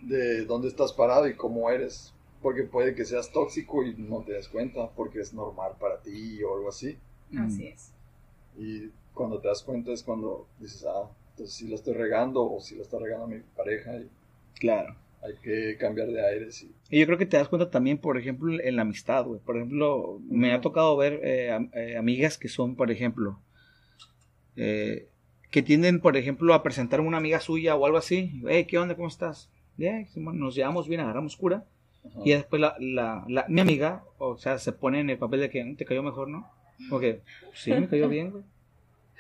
de 0.03 0.45
dónde 0.47 0.69
estás 0.69 0.93
parado 0.93 1.29
y 1.29 1.35
cómo 1.35 1.71
eres. 1.71 2.15
Porque 2.41 2.63
puede 2.63 2.95
que 2.95 3.05
seas 3.05 3.33
tóxico 3.33 3.83
y 3.83 3.95
no 3.97 4.23
te 4.23 4.33
des 4.33 4.49
cuenta 4.49 4.89
porque 4.91 5.21
es 5.21 5.35
normal 5.35 5.73
para 5.81 6.01
ti 6.01 6.41
o 6.45 6.55
algo 6.55 6.69
así. 6.69 6.97
mm, 7.33 7.39
Así 7.41 7.67
es. 7.67 7.93
Y 8.57 8.91
cuando 9.13 9.41
te 9.41 9.49
das 9.49 9.63
cuenta 9.65 9.91
es 9.93 10.03
cuando 10.05 10.47
dices, 10.61 10.85
ah, 10.87 11.11
entonces 11.31 11.55
sí 11.57 11.67
la 11.67 11.75
estoy 11.75 11.95
regando 11.95 12.49
o 12.49 12.61
sí 12.61 12.77
la 12.77 12.83
está 12.83 12.99
regando 12.99 13.27
mi 13.27 13.41
pareja 13.57 13.97
y 13.97 14.09
Claro. 14.55 14.95
Hay 15.23 15.35
que 15.43 15.77
cambiar 15.79 16.09
de 16.09 16.25
aires. 16.25 16.63
Y, 16.63 16.97
Y 16.97 17.01
yo 17.01 17.07
creo 17.07 17.19
que 17.19 17.27
te 17.27 17.37
das 17.37 17.49
cuenta 17.49 17.71
también, 17.71 17.99
por 17.99 18.17
ejemplo, 18.19 18.53
en 18.61 18.77
la 18.77 18.83
amistad, 18.83 19.25
güey. 19.25 19.41
Por 19.41 19.57
ejemplo, 19.57 20.21
me 20.29 20.53
ha 20.53 20.61
tocado 20.61 20.97
ver 20.97 21.21
eh, 21.25 21.51
am- 21.51 21.71
eh, 21.75 21.97
amigas 21.97 22.39
que 22.39 22.49
son, 22.49 22.77
por 22.77 22.91
ejemplo, 22.91 23.39
eh, 24.57 25.09
que 25.51 25.63
tienden, 25.63 26.01
por 26.01 26.17
ejemplo, 26.17 26.53
a 26.55 26.63
presentar 26.63 27.01
a 27.01 27.03
una 27.03 27.17
amiga 27.17 27.41
suya 27.41 27.75
o 27.75 27.87
algo 27.87 27.99
así. 27.99 28.43
Hey, 28.49 28.67
¿qué 28.67 28.79
onda? 28.79 28.95
¿Cómo 28.97 29.09
estás? 29.09 29.51
Bien, 29.77 30.07
nos 30.17 30.55
llevamos 30.55 30.89
bien, 30.89 31.01
agarramos 31.01 31.37
cura. 31.37 31.65
ajá. 32.05 32.21
Y 32.25 32.31
después 32.33 32.61
la, 32.61 32.75
la, 32.81 33.25
la- 33.29 33.47
mi 33.49 33.61
amiga, 33.61 34.05
o 34.19 34.37
sea, 34.37 34.59
se 34.59 34.73
pone 34.73 35.01
en 35.01 35.11
el 35.11 35.19
papel 35.19 35.41
de 35.41 35.51
que 35.51 35.65
"Mm, 35.65 35.77
te 35.77 35.85
cayó 35.85 36.03
mejor, 36.03 36.29
¿no? 36.29 36.51
Como 36.89 37.01
que, 37.01 37.21
sí, 37.55 37.73
me 37.73 37.89
cayó 37.89 38.09
bien, 38.09 38.31
güey. 38.31 38.45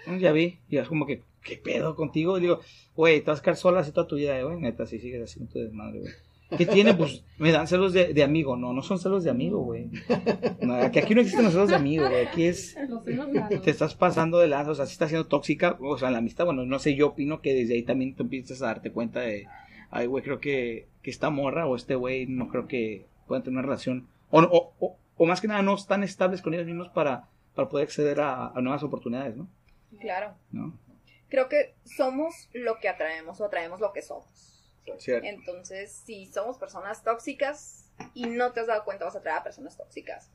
"Mm, 0.06 0.18
Ya 0.18 0.32
vi. 0.32 0.58
Y 0.68 0.76
es 0.78 0.88
como 0.88 1.06
que, 1.06 1.22
¿qué 1.42 1.56
pedo 1.56 1.94
contigo? 1.94 2.38
Y 2.38 2.42
digo, 2.42 2.60
güey, 2.96 3.20
te 3.20 3.30
vas 3.30 3.40
a 3.40 3.42
quedar 3.42 3.56
sola 3.56 3.80
así 3.80 3.92
toda 3.92 4.06
tu 4.06 4.16
vida, 4.16 4.38
eh, 4.38 4.44
güey. 4.44 4.58
Neta, 4.58 4.86
si 4.86 4.98
sigues 4.98 5.22
así, 5.22 5.40
no 5.40 5.46
te 5.46 5.60
desmadre, 5.60 6.00
güey. 6.00 6.12
¿Qué 6.56 6.64
tiene? 6.64 6.94
Pues 6.94 7.24
me 7.36 7.52
dan 7.52 7.66
celos 7.66 7.92
de, 7.92 8.14
de 8.14 8.22
amigo. 8.22 8.56
No, 8.56 8.72
no 8.72 8.82
son 8.82 8.98
celos 8.98 9.22
de 9.22 9.30
amigo, 9.30 9.58
güey. 9.58 9.90
No, 10.62 10.90
que 10.90 11.00
aquí 11.00 11.14
no 11.14 11.20
existen 11.20 11.44
los 11.44 11.52
celos 11.52 11.68
de 11.68 11.76
amigo, 11.76 12.08
güey. 12.08 12.26
Aquí 12.26 12.44
es 12.44 12.74
te 13.64 13.70
estás 13.70 13.94
pasando 13.94 14.38
de 14.38 14.48
lanza, 14.48 14.70
o 14.70 14.74
sea, 14.74 14.86
si 14.86 14.92
estás 14.92 15.10
siendo 15.10 15.28
tóxica, 15.28 15.76
o 15.80 15.98
sea, 15.98 16.08
en 16.08 16.14
la 16.14 16.20
amistad, 16.20 16.46
bueno, 16.46 16.64
no 16.64 16.78
sé, 16.78 16.94
yo 16.94 17.08
opino 17.08 17.42
que 17.42 17.52
desde 17.52 17.74
ahí 17.74 17.82
también 17.82 18.14
te 18.14 18.22
empiezas 18.22 18.62
a 18.62 18.66
darte 18.66 18.90
cuenta 18.90 19.20
de, 19.20 19.46
ay, 19.90 20.06
güey, 20.06 20.24
creo 20.24 20.40
que, 20.40 20.86
que 21.02 21.10
esta 21.10 21.28
morra 21.28 21.66
o 21.66 21.76
este 21.76 21.94
güey 21.94 22.26
no 22.26 22.48
creo 22.48 22.66
que 22.66 23.04
puedan 23.26 23.42
tener 23.42 23.58
una 23.58 23.66
relación, 23.66 24.06
o, 24.30 24.40
o, 24.40 24.72
o, 24.80 24.96
o 25.16 25.26
más 25.26 25.40
que 25.42 25.48
nada 25.48 25.62
no 25.62 25.74
están 25.74 26.02
estables 26.02 26.40
con 26.40 26.54
ellos 26.54 26.66
mismos 26.66 26.88
para, 26.88 27.28
para 27.54 27.68
poder 27.68 27.84
acceder 27.84 28.20
a, 28.20 28.48
a 28.48 28.60
nuevas 28.62 28.82
oportunidades, 28.82 29.36
¿no? 29.36 29.48
Claro. 30.00 30.32
¿No? 30.50 30.72
Creo 31.28 31.48
que 31.48 31.74
somos 31.84 32.48
lo 32.52 32.78
que 32.78 32.88
atraemos 32.88 33.40
o 33.40 33.44
atraemos 33.44 33.80
lo 33.80 33.92
que 33.92 34.02
somos. 34.02 34.54
Cierto. 34.98 35.26
Entonces, 35.26 35.92
si 36.06 36.26
somos 36.26 36.56
personas 36.58 37.02
tóxicas 37.04 37.90
y 38.14 38.26
no 38.26 38.52
te 38.52 38.60
has 38.60 38.66
dado 38.68 38.84
cuenta, 38.84 39.04
vas 39.04 39.14
a 39.16 39.18
atraer 39.18 39.38
a 39.38 39.42
personas 39.44 39.76
tóxicas. 39.76 40.30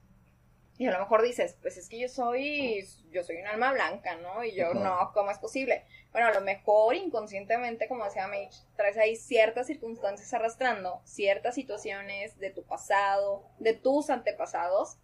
Y 0.78 0.88
a 0.88 0.92
lo 0.92 1.00
mejor 1.00 1.22
dices, 1.22 1.56
pues 1.62 1.78
es 1.78 1.88
que 1.88 2.00
yo 2.00 2.10
soy, 2.10 2.84
yo 3.12 3.24
soy 3.24 3.38
un 3.38 3.48
alma 3.48 3.74
blanca, 3.74 4.16
¿no? 4.16 4.44
Y 4.44 4.56
yo 4.56 4.74
no, 4.74 5.12
¿cómo 5.14 5.30
es 5.32 5.38
posible? 5.38 5.86
Bueno, 6.12 6.28
a 6.28 6.34
lo 6.34 6.42
mejor 6.42 6.96
inconscientemente, 6.96 7.88
como 7.88 8.06
decía 8.06 8.28
Mitch, 8.28 8.56
traes 8.76 8.98
ahí 8.98 9.16
ciertas 9.16 9.68
circunstancias 9.68 10.34
arrastrando, 10.34 11.02
ciertas 11.06 11.56
situaciones 11.56 12.38
de 12.40 12.50
tu 12.50 12.64
pasado, 12.64 13.48
de 13.60 13.74
tus 13.74 14.10
antepasados, 14.10 14.98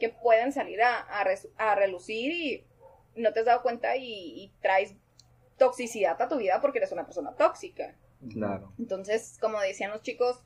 que 0.00 0.08
pueden 0.08 0.52
salir 0.52 0.82
a, 0.82 1.00
a 1.00 1.24
res- 1.24 1.48
a 1.58 1.74
relucir 1.74 2.32
y 2.32 2.66
no 3.14 3.34
te 3.34 3.40
has 3.40 3.46
dado 3.46 3.62
cuenta 3.62 3.96
y, 3.96 4.04
y 4.04 4.52
traes 4.62 4.94
toxicidad 5.62 6.20
a 6.20 6.28
tu 6.28 6.38
vida 6.38 6.60
porque 6.60 6.78
eres 6.78 6.90
una 6.90 7.04
persona 7.04 7.36
tóxica. 7.36 7.94
Claro. 8.28 8.72
Entonces, 8.80 9.38
como 9.40 9.60
decían 9.60 9.92
los 9.92 10.02
chicos, 10.02 10.40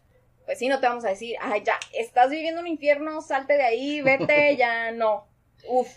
pues 0.45 0.59
sí, 0.59 0.69
no 0.69 0.79
te 0.79 0.87
vamos 0.87 1.07
a 1.07 1.09
decir, 1.09 1.37
ay, 1.41 1.62
ya, 1.64 1.79
estás 1.95 2.29
viviendo 2.29 2.61
un 2.61 2.67
infierno, 2.67 3.23
salte 3.23 3.55
de 3.55 3.62
ahí, 3.62 4.03
vete, 4.03 4.57
ya 4.59 4.93
no. 4.93 5.27
Uf, 5.69 5.89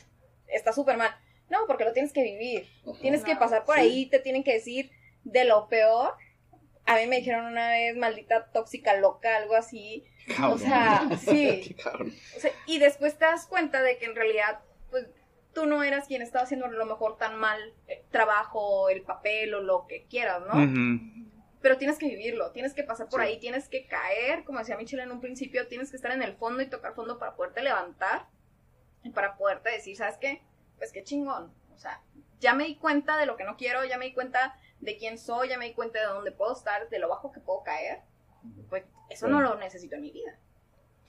está 0.47 0.71
súper 0.71 0.95
mal. 0.95 1.11
No, 1.49 1.59
porque 1.67 1.83
lo 1.83 1.91
tienes 1.91 2.13
que 2.13 2.23
vivir. 2.23 2.65
Ajá. 2.87 2.97
Tienes 3.01 3.25
que 3.25 3.35
pasar 3.35 3.65
por 3.65 3.75
sí. 3.75 3.81
ahí, 3.81 4.05
te 4.05 4.19
tienen 4.19 4.45
que 4.45 4.53
decir 4.53 4.89
de 5.25 5.43
lo 5.43 5.67
peor. 5.67 6.13
A 6.85 6.95
mí 6.95 7.07
me 7.07 7.17
dijeron 7.17 7.45
una 7.45 7.71
vez, 7.71 7.97
maldita 7.97 8.49
tóxica 8.53 8.95
loca, 8.95 9.35
algo 9.35 9.55
así. 9.55 10.05
O 10.49 10.57
sea, 10.57 11.09
sí. 11.19 11.61
Qué 11.67 11.75
cabrón. 11.75 12.13
O 12.37 12.39
sea, 12.39 12.51
y 12.67 12.79
después 12.79 13.17
te 13.17 13.25
das 13.25 13.47
cuenta 13.47 13.81
de 13.81 13.97
que 13.97 14.05
en 14.05 14.15
realidad, 14.15 14.61
tú 15.53 15.65
no 15.65 15.83
eras 15.83 16.07
quien 16.07 16.21
estaba 16.21 16.43
haciendo 16.43 16.67
a 16.67 16.69
lo 16.69 16.85
mejor 16.85 17.17
tan 17.17 17.37
mal 17.39 17.59
eh, 17.87 18.03
trabajo, 18.11 18.89
el 18.89 19.01
papel 19.01 19.53
o 19.55 19.61
lo 19.61 19.87
que 19.87 20.05
quieras, 20.05 20.41
¿no? 20.41 20.53
Pero 21.61 21.77
tienes 21.77 21.97
que 21.97 22.07
vivirlo, 22.07 22.51
tienes 22.51 22.73
que 22.73 22.83
pasar 22.83 23.09
por 23.09 23.19
Sí. 23.21 23.27
ahí, 23.27 23.39
tienes 23.39 23.67
que 23.67 23.85
caer, 23.85 24.45
como 24.45 24.59
decía 24.59 24.77
Michelle 24.77 25.03
en 25.03 25.11
un 25.11 25.19
principio, 25.19 25.67
tienes 25.67 25.89
que 25.89 25.97
estar 25.97 26.11
en 26.11 26.23
el 26.23 26.35
fondo 26.35 26.61
y 26.63 26.67
tocar 26.69 26.93
fondo 26.95 27.19
para 27.19 27.35
poderte 27.35 27.61
levantar 27.61 28.27
y 29.03 29.09
para 29.09 29.35
poderte 29.37 29.69
decir, 29.71 29.95
¿sabes 29.97 30.17
qué? 30.17 30.41
pues 30.77 30.93
qué 30.93 31.03
chingón. 31.03 31.53
O 31.75 31.77
sea, 31.77 32.01
ya 32.39 32.53
me 32.53 32.63
di 32.63 32.75
cuenta 32.77 33.17
de 33.17 33.25
lo 33.25 33.35
que 33.35 33.43
no 33.43 33.57
quiero, 33.57 33.83
ya 33.83 33.97
me 33.97 34.05
di 34.05 34.13
cuenta 34.13 34.57
de 34.79 34.95
quién 34.95 35.17
soy, 35.17 35.49
ya 35.49 35.57
me 35.57 35.65
di 35.65 35.73
cuenta 35.73 35.99
de 35.99 36.05
dónde 36.05 36.31
puedo 36.31 36.53
estar, 36.53 36.87
de 36.87 36.99
lo 36.99 37.09
bajo 37.09 37.33
que 37.33 37.41
puedo 37.41 37.63
caer. 37.63 37.99
Pues 38.69 38.85
eso 39.09 39.27
no 39.27 39.41
lo 39.41 39.55
necesito 39.55 39.95
en 39.95 40.01
mi 40.03 40.11
vida. 40.11 40.39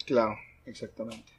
Claro, 0.06 0.34
exactamente. 0.66 1.30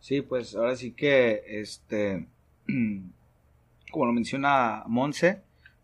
Sí, 0.00 0.22
pues 0.22 0.54
ahora 0.54 0.76
sí 0.76 0.92
que, 0.92 1.42
este, 1.46 2.26
como 3.90 4.06
lo 4.06 4.12
menciona 4.12 4.84
Monse, 4.86 5.42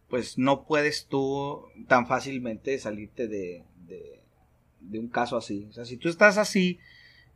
pues 0.09 0.39
no 0.39 0.65
puedes 0.65 1.07
tú 1.07 1.65
tan 1.89 2.07
fácilmente 2.07 2.79
salirte 2.79 3.27
de, 3.27 3.65
de, 4.81 4.99
un 4.99 5.09
caso 5.09 5.37
así. 5.37 5.67
O 5.69 5.73
sea, 5.73 5.85
si 5.85 5.97
tú 5.97 6.09
estás 6.09 6.39
así, 6.39 6.79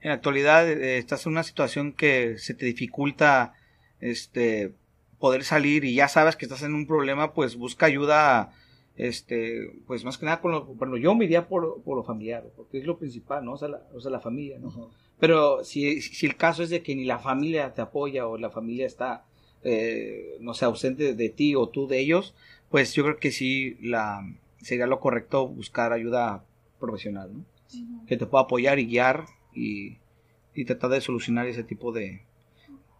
en 0.01 0.11
la 0.11 0.15
actualidad 0.15 0.69
eh, 0.69 0.99
estás 0.99 1.27
en 1.27 1.33
una 1.33 1.43
situación 1.43 1.93
que 1.93 2.39
se 2.39 2.55
te 2.55 2.67
dificulta, 2.67 3.55
este, 4.01 4.73
poder 5.19 5.43
salir 5.43 5.85
y 5.85 5.95
ya 5.95 6.09
sabes 6.09 6.37
que 6.37 6.45
estás 6.45 6.63
en 6.63 6.75
un 6.75 6.87
problema, 6.87 7.33
pues 7.35 7.57
busca 7.57 7.87
ayuda, 7.87 8.53
este, 8.97 9.73
pues 9.87 10.05
más 10.05 10.19
que 10.19 10.27
nada 10.27 10.41
con 10.41 10.53
lo, 10.53 10.65
bueno, 10.67 10.97
yo 10.97 11.15
me 11.15 11.25
iría 11.25 11.49
por, 11.49 11.83
por 11.83 11.97
lo 11.97 12.05
familiar, 12.05 12.45
porque 12.57 12.79
es 12.79 12.87
lo 12.87 12.99
principal, 12.99 13.45
¿no? 13.45 13.55
O 13.55 13.59
sea, 13.59 13.69
la, 13.69 13.83
o 13.93 14.01
sea, 14.01 14.11
la 14.11 14.21
familia, 14.21 14.59
¿no? 14.59 14.91
Pero 15.19 15.65
si, 15.65 16.01
si 16.01 16.27
el 16.27 16.37
caso 16.37 16.63
es 16.63 16.71
de 16.71 16.83
que 16.83 16.95
ni 16.95 17.05
la 17.05 17.19
familia 17.19 17.75
te 17.75 17.81
apoya 17.81 18.27
o 18.27 18.39
la 18.39 18.51
familia 18.51 18.87
está, 18.87 19.25
eh, 19.65 20.37
no 20.41 20.55
sé, 20.55 20.65
ausente 20.65 21.15
de 21.15 21.29
ti 21.29 21.55
o 21.55 21.69
tú 21.69 21.89
de 21.89 21.99
ellos, 21.99 22.35
pues 22.71 22.95
yo 22.95 23.03
creo 23.03 23.19
que 23.19 23.33
sí 23.33 23.77
la, 23.81 24.21
sería 24.61 24.87
lo 24.87 25.01
correcto 25.01 25.49
buscar 25.49 25.93
ayuda 25.93 26.45
profesional, 26.79 27.31
¿no? 27.33 27.45
Que 28.07 28.17
te 28.17 28.27
pueda 28.27 28.45
apoyar 28.45 28.79
y 28.79 28.87
guiar 28.87 29.27
y, 29.53 29.99
y 30.55 30.65
tratar 30.65 30.91
de 30.91 31.01
solucionar 31.01 31.47
ese 31.47 31.65
tipo 31.65 31.93
de, 31.93 32.23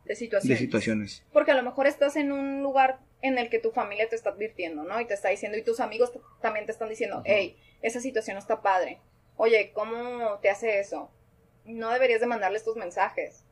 de 0.05 0.17
situaciones. 0.17 0.59
de 0.59 0.65
situaciones. 0.65 1.25
Porque 1.33 1.53
a 1.53 1.55
lo 1.55 1.63
mejor 1.63 1.87
estás 1.87 2.17
en 2.17 2.33
un 2.33 2.63
lugar 2.63 3.01
en 3.23 3.39
el 3.39 3.49
que 3.49 3.59
tu 3.59 3.71
familia 3.71 4.09
te 4.09 4.17
está 4.17 4.31
advirtiendo, 4.31 4.85
¿no? 4.85 5.01
Y 5.01 5.07
te 5.07 5.15
está 5.15 5.29
diciendo, 5.29 5.57
y 5.57 5.63
tus 5.63 5.81
amigos 5.81 6.13
también 6.41 6.67
te 6.67 6.73
están 6.73 6.89
diciendo, 6.89 7.23
hey, 7.25 7.57
esa 7.81 8.01
situación 8.01 8.35
no 8.35 8.41
está 8.41 8.61
padre. 8.61 9.01
Oye, 9.37 9.71
¿cómo 9.73 10.39
te 10.43 10.51
hace 10.51 10.81
eso? 10.81 11.11
No 11.69 11.91
deberías 11.91 12.21
de 12.21 12.27
mandarle 12.27 12.59
estos 12.59 12.77
mensajes. 12.77 13.45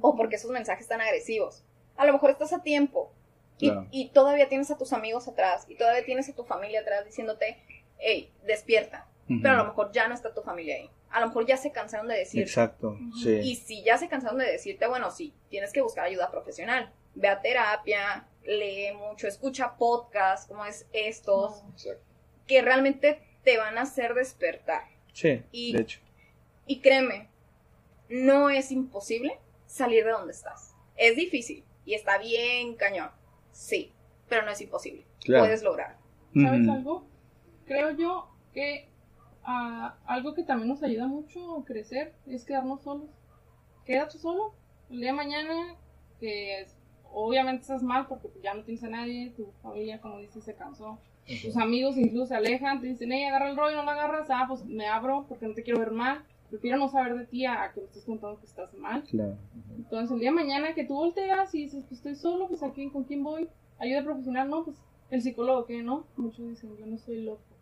O 0.00 0.14
porque 0.14 0.36
esos 0.36 0.52
mensajes 0.52 0.82
están 0.82 1.00
agresivos. 1.00 1.64
A 1.96 2.06
lo 2.06 2.12
mejor 2.12 2.30
estás 2.30 2.52
a 2.52 2.62
tiempo. 2.62 3.12
Y, 3.58 4.10
todavía 4.12 4.48
tienes 4.48 4.70
a 4.70 4.78
tus 4.78 4.92
amigos 4.92 5.26
atrás. 5.26 5.66
Y 5.68 5.76
todavía 5.76 6.04
tienes 6.04 6.28
a 6.28 6.34
tu 6.34 6.44
familia 6.44 6.80
atrás 6.80 7.04
diciéndote, 7.04 7.58
hey, 7.98 8.32
despierta. 8.46 9.08
Pero 9.26 9.54
a 9.54 9.58
lo 9.58 9.64
mejor 9.64 9.92
ya 9.92 10.08
no 10.08 10.14
está 10.14 10.32
tu 10.34 10.42
familia 10.42 10.76
ahí 10.76 10.90
a 11.12 11.20
lo 11.20 11.26
mejor 11.26 11.46
ya 11.46 11.56
se 11.56 11.70
cansaron 11.70 12.08
de 12.08 12.16
decirte. 12.16 12.48
Exacto, 12.48 12.98
sí. 13.22 13.40
Y 13.42 13.56
si 13.56 13.84
ya 13.84 13.98
se 13.98 14.08
cansaron 14.08 14.38
de 14.38 14.46
decirte, 14.50 14.86
bueno, 14.86 15.10
sí, 15.10 15.34
tienes 15.50 15.72
que 15.72 15.82
buscar 15.82 16.06
ayuda 16.06 16.30
profesional. 16.30 16.90
Ve 17.14 17.28
a 17.28 17.42
terapia, 17.42 18.26
lee 18.44 18.92
mucho, 18.96 19.28
escucha 19.28 19.76
podcasts 19.76 20.46
como 20.46 20.64
es 20.64 20.86
estos, 20.92 21.62
que 22.46 22.62
realmente 22.62 23.20
te 23.44 23.58
van 23.58 23.76
a 23.76 23.82
hacer 23.82 24.14
despertar. 24.14 24.84
Sí, 25.12 25.42
y, 25.52 25.74
de 25.74 25.82
hecho. 25.82 26.00
Y 26.66 26.80
créeme, 26.80 27.28
no 28.08 28.50
es 28.50 28.70
imposible 28.70 29.38
salir 29.66 30.04
de 30.04 30.12
donde 30.12 30.32
estás. 30.32 30.74
Es 30.96 31.16
difícil 31.16 31.64
y 31.84 31.94
está 31.94 32.18
bien 32.18 32.76
cañón, 32.76 33.10
sí, 33.52 33.92
pero 34.28 34.44
no 34.44 34.50
es 34.50 34.60
imposible. 34.60 35.06
Puedes 35.26 35.62
lograr. 35.62 35.96
¿Sabes 36.34 36.68
algo? 36.68 37.06
Creo 37.66 37.90
yo 37.90 38.28
que 38.52 38.88
algo 39.44 40.34
que 40.34 40.44
también 40.44 40.68
nos 40.68 40.82
ayuda 40.82 41.06
mucho 41.06 41.58
a 41.58 41.64
crecer 41.64 42.14
es 42.26 42.44
quedarnos 42.44 42.82
solos. 42.82 43.10
Quédate 43.84 44.18
solo. 44.18 44.54
El 44.90 45.00
día 45.00 45.10
de 45.10 45.16
mañana, 45.16 45.76
que 46.20 46.66
obviamente 47.10 47.62
estás 47.62 47.82
mal 47.82 48.06
porque 48.06 48.28
ya 48.42 48.54
no 48.54 48.62
tienes 48.62 48.84
a 48.84 48.88
nadie, 48.88 49.32
tu 49.36 49.52
familia, 49.62 50.00
como 50.00 50.18
dices, 50.18 50.44
se 50.44 50.54
cansó. 50.54 50.98
Tus 51.42 51.56
amigos 51.56 51.96
incluso 51.96 52.26
se 52.26 52.34
alejan, 52.34 52.80
te 52.80 52.88
dicen, 52.88 53.12
hey, 53.12 53.24
agarra 53.24 53.50
el 53.50 53.56
rollo, 53.56 53.76
no 53.76 53.84
lo 53.84 53.90
agarras, 53.90 54.28
ah, 54.30 54.44
pues 54.48 54.64
me 54.64 54.86
abro 54.88 55.26
porque 55.28 55.46
no 55.46 55.54
te 55.54 55.62
quiero 55.62 55.78
ver 55.78 55.92
mal. 55.92 56.24
Prefiero 56.52 56.76
no 56.76 56.88
saber 56.88 57.16
de 57.16 57.24
ti 57.26 57.46
a, 57.46 57.72
que 57.72 57.80
me 57.80 57.86
estés 57.86 58.04
contando 58.04 58.38
que 58.38 58.46
estás 58.46 58.72
mal. 58.74 59.02
Entonces, 59.76 60.10
el 60.10 60.20
día 60.20 60.30
de 60.30 60.36
mañana 60.36 60.74
que 60.74 60.84
tú 60.84 60.94
volteas 60.94 61.54
y 61.54 61.62
dices, 61.62 61.82
pues 61.88 61.92
estoy 61.92 62.14
solo, 62.14 62.46
pues 62.46 62.62
aquí, 62.62 62.88
¿con 62.90 63.04
quién 63.04 63.24
voy? 63.24 63.48
Ayuda 63.78 64.04
profesional, 64.04 64.50
no, 64.50 64.64
pues 64.64 64.76
el 65.10 65.22
psicólogo, 65.22 65.64
¿qué? 65.64 65.82
No, 65.82 66.06
muchos 66.16 66.46
dicen, 66.46 66.76
yo 66.76 66.86
no 66.86 66.98
soy 66.98 67.22
loco 67.22 67.52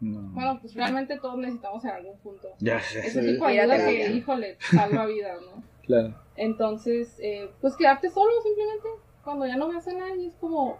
bueno, 0.00 0.58
pues 0.60 0.74
realmente 0.74 1.18
todos 1.18 1.36
necesitamos 1.38 1.84
en 1.84 1.90
algún 1.90 2.16
punto. 2.18 2.48
Ya 2.58 2.80
sé. 2.80 3.00
Ese 3.00 3.22
tipo 3.22 3.46
de 3.46 3.60
ayuda 3.60 3.76
que, 3.76 4.10
híjole, 4.12 4.56
salva 4.60 5.06
vidas, 5.06 5.40
¿no? 5.42 5.62
Claro. 5.90 6.14
Entonces, 6.36 7.18
eh, 7.20 7.50
pues 7.60 7.74
quedarte 7.74 8.10
solo 8.10 8.30
simplemente. 8.44 8.88
Cuando 9.24 9.44
ya 9.44 9.56
no 9.56 9.68
veas 9.68 9.88
a 9.88 9.92
nadie, 9.92 10.28
es 10.28 10.36
como. 10.36 10.78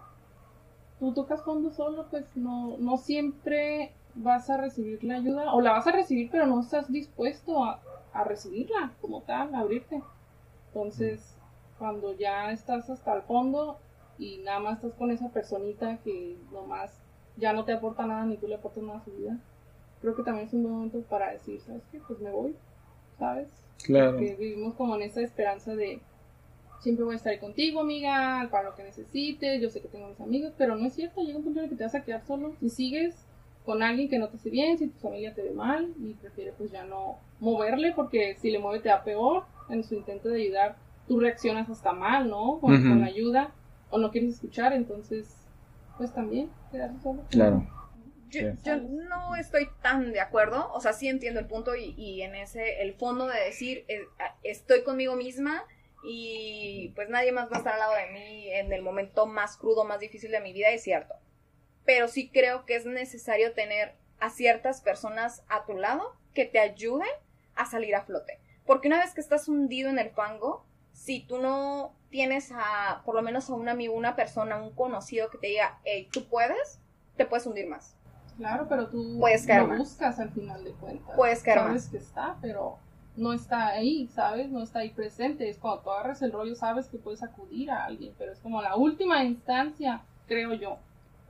Tú 1.01 1.13
tocas 1.15 1.43
fondo 1.43 1.71
solo, 1.71 2.07
pues 2.11 2.37
no, 2.37 2.77
no 2.79 2.97
siempre 2.97 3.93
vas 4.15 4.51
a 4.51 4.57
recibir 4.57 5.03
la 5.05 5.17
ayuda. 5.17 5.53
O 5.53 5.61
la 5.61 5.73
vas 5.73 5.87
a 5.87 5.93
recibir, 5.93 6.31
pero 6.31 6.47
no 6.47 6.61
estás 6.61 6.91
dispuesto 6.91 7.65
a, 7.65 7.81
a 8.13 8.25
recibirla 8.25 8.93
como 9.01 9.23
tal, 9.23 9.55
a 9.55 9.61
abrirte. 9.61 10.03
Entonces, 10.69 11.37
cuando 11.79 12.17
ya 12.17 12.53
estás 12.53 12.91
hasta 12.91 13.15
el 13.15 13.23
fondo 13.23 13.79
y 14.19 14.39
nada 14.39 14.61
más 14.61 14.77
estás 14.77 14.95
con 14.95 15.11
esa 15.11 15.31
personita 15.31 15.99
que 16.05 16.37
nomás 16.53 16.93
ya 17.37 17.53
no 17.53 17.65
te 17.65 17.73
aporta 17.73 18.07
nada 18.07 18.27
ni 18.27 18.37
tú 18.37 18.47
le 18.47 18.57
aportas 18.57 18.85
nada 18.85 18.99
a 18.99 19.05
su 19.05 19.13
vida. 19.13 19.39
Creo 20.01 20.15
que 20.15 20.23
también 20.23 20.47
es 20.47 20.55
un 20.55 20.63
buen 20.63 20.75
momento 20.75 21.01
para 21.03 21.33
decir, 21.33 21.61
¿sabes 21.61 21.83
qué? 21.91 22.01
Pues 22.07 22.21
me 22.21 22.31
voy, 22.31 22.55
¿sabes? 23.19 23.49
Claro. 23.85 24.13
Porque 24.13 24.37
vivimos 24.37 24.75
como 24.75 24.95
en 24.97 25.03
esa 25.03 25.21
esperanza 25.21 25.75
de 25.75 26.01
siempre 26.81 27.05
voy 27.05 27.15
a 27.15 27.17
estar 27.17 27.39
contigo, 27.39 27.81
amiga, 27.81 28.49
para 28.51 28.71
lo 28.71 28.77
que 28.77 28.83
necesites, 28.83 29.61
yo 29.61 29.71
sé 29.71 29.81
que 29.81 29.89
tengo 29.89 30.09
mis 30.09 30.21
amigos, 30.21 30.53
pero 30.57 30.77
no 30.77 30.87
es 30.87 30.95
cierto, 30.95 31.23
llega 31.23 31.39
un 31.39 31.45
punto 31.45 31.61
en 31.61 31.65
el 31.65 31.71
que 31.71 31.77
te 31.77 31.85
vas 31.85 31.95
a 31.95 32.03
quedar 32.03 32.25
solo 32.27 32.55
si 32.61 32.71
sigues 32.71 33.27
con 33.65 33.83
alguien 33.83 34.09
que 34.09 34.19
no 34.19 34.29
te 34.29 34.37
hace 34.37 34.51
bien, 34.51 34.79
si 34.79 34.89
tu 34.89 34.99
familia 34.99 35.35
te 35.35 35.43
ve 35.43 35.53
mal 35.53 35.93
y 36.01 36.15
prefiere 36.15 36.53
pues 36.57 36.71
ya 36.71 36.85
no 36.85 37.19
moverle 37.39 37.93
porque 37.95 38.37
si 38.41 38.51
le 38.51 38.59
mueve 38.59 38.81
te 38.81 38.89
da 38.89 39.05
peor 39.05 39.45
en 39.69 39.85
su 39.85 39.95
intento 39.95 40.29
de 40.29 40.43
ayudar, 40.43 40.77
tú 41.07 41.21
reaccionas 41.21 41.69
hasta 41.69 41.93
mal, 41.93 42.29
¿no? 42.29 42.59
Con, 42.61 42.77
con 42.83 43.05
ayuda 43.05 43.53
o 43.91 43.99
no 43.99 44.11
quieres 44.11 44.35
escuchar, 44.35 44.73
entonces 44.73 45.37
pues 45.99 46.15
también 46.15 46.51
quedarse 46.71 46.99
solo. 47.03 47.23
Claro. 47.29 47.67
Yo, 48.31 48.77
no 48.77 49.35
estoy 49.35 49.69
tan 49.83 50.13
de 50.13 50.21
acuerdo, 50.21 50.73
o 50.73 50.81
sea, 50.81 50.93
sí 50.93 51.09
entiendo 51.09 51.41
el 51.41 51.47
punto 51.47 51.73
y, 51.75 52.23
en 52.23 52.37
ese, 52.37 52.81
el 52.81 52.95
fondo 52.95 53.27
de 53.27 53.39
decir, 53.41 53.85
eh, 53.89 54.07
estoy 54.45 54.85
conmigo 54.85 55.17
misma 55.17 55.65
y 56.05 56.93
pues 56.95 57.09
nadie 57.09 57.33
más 57.33 57.51
va 57.51 57.57
a 57.57 57.59
estar 57.59 57.75
al 57.75 57.81
lado 57.81 57.95
de 57.95 58.13
mí 58.13 58.49
en 58.53 58.73
el 58.73 58.83
momento 58.83 59.27
más 59.27 59.57
crudo, 59.57 59.85
más 59.85 59.99
difícil 59.99 60.31
de 60.31 60.41
mi 60.41 60.53
vida, 60.53 60.69
es 60.69 60.83
cierto. 60.83 61.15
Pero 61.91 62.07
sí 62.07 62.31
creo 62.33 62.67
que 62.67 62.77
es 62.77 62.87
necesario 62.87 63.53
tener 63.53 63.97
a 64.21 64.31
ciertas 64.31 64.81
personas 64.81 65.43
a 65.49 65.65
tu 65.65 65.77
lado 65.77 66.15
que 66.35 66.45
te 66.45 66.61
ayuden 66.61 67.09
a 67.57 67.67
salir 67.67 67.97
a 67.97 68.03
flote. 68.03 68.39
Porque 68.65 68.87
una 68.87 69.01
vez 69.01 69.13
que 69.13 69.21
estás 69.21 69.49
hundido 69.49 69.91
en 69.91 69.99
el 69.99 70.11
fango, 70.11 70.65
si 70.93 71.27
tú 71.27 71.39
no 71.39 71.93
tienes 72.09 72.53
a, 72.55 73.03
por 73.05 73.17
lo 73.17 73.23
menos 73.23 73.51
a 73.51 73.55
un 73.55 73.69
amigo, 73.69 73.93
una 73.95 74.15
persona, 74.15 74.63
un 74.63 74.73
conocido 74.73 75.31
que 75.31 75.39
te 75.39 75.49
diga, 75.49 75.81
hey, 75.85 76.09
tú 76.13 76.29
puedes, 76.29 76.79
te 77.17 77.27
puedes 77.27 77.45
hundir 77.45 77.67
más. 77.67 77.97
Claro, 78.37 78.67
pero 78.69 78.89
tú 78.89 79.17
puedes 79.19 79.45
lo 79.49 79.77
buscas 79.77 80.21
al 80.21 80.31
final 80.31 80.63
de 80.63 80.71
cuentas. 80.75 81.17
Puedes 81.17 81.43
caer 81.43 81.59
Sabes 81.59 81.89
que 81.89 81.97
está, 81.97 82.37
pero 82.41 82.79
no 83.17 83.33
está 83.33 83.67
ahí, 83.67 84.07
¿sabes? 84.15 84.49
No 84.49 84.63
está 84.63 84.79
ahí 84.79 84.91
presente. 84.91 85.51
Es 85.51 85.59
cuando 85.59 85.81
tú 85.81 85.91
agarras 85.91 86.23
el 86.23 86.31
rollo, 86.31 86.55
sabes 86.55 86.87
que 86.87 86.99
puedes 86.99 87.25
acudir 87.25 87.69
a 87.73 87.87
alguien, 87.87 88.15
pero 88.17 88.31
es 88.31 88.39
como 88.39 88.63
la 88.63 88.77
última 88.77 89.25
instancia, 89.25 90.03
creo 90.29 90.55
yo. 90.55 90.79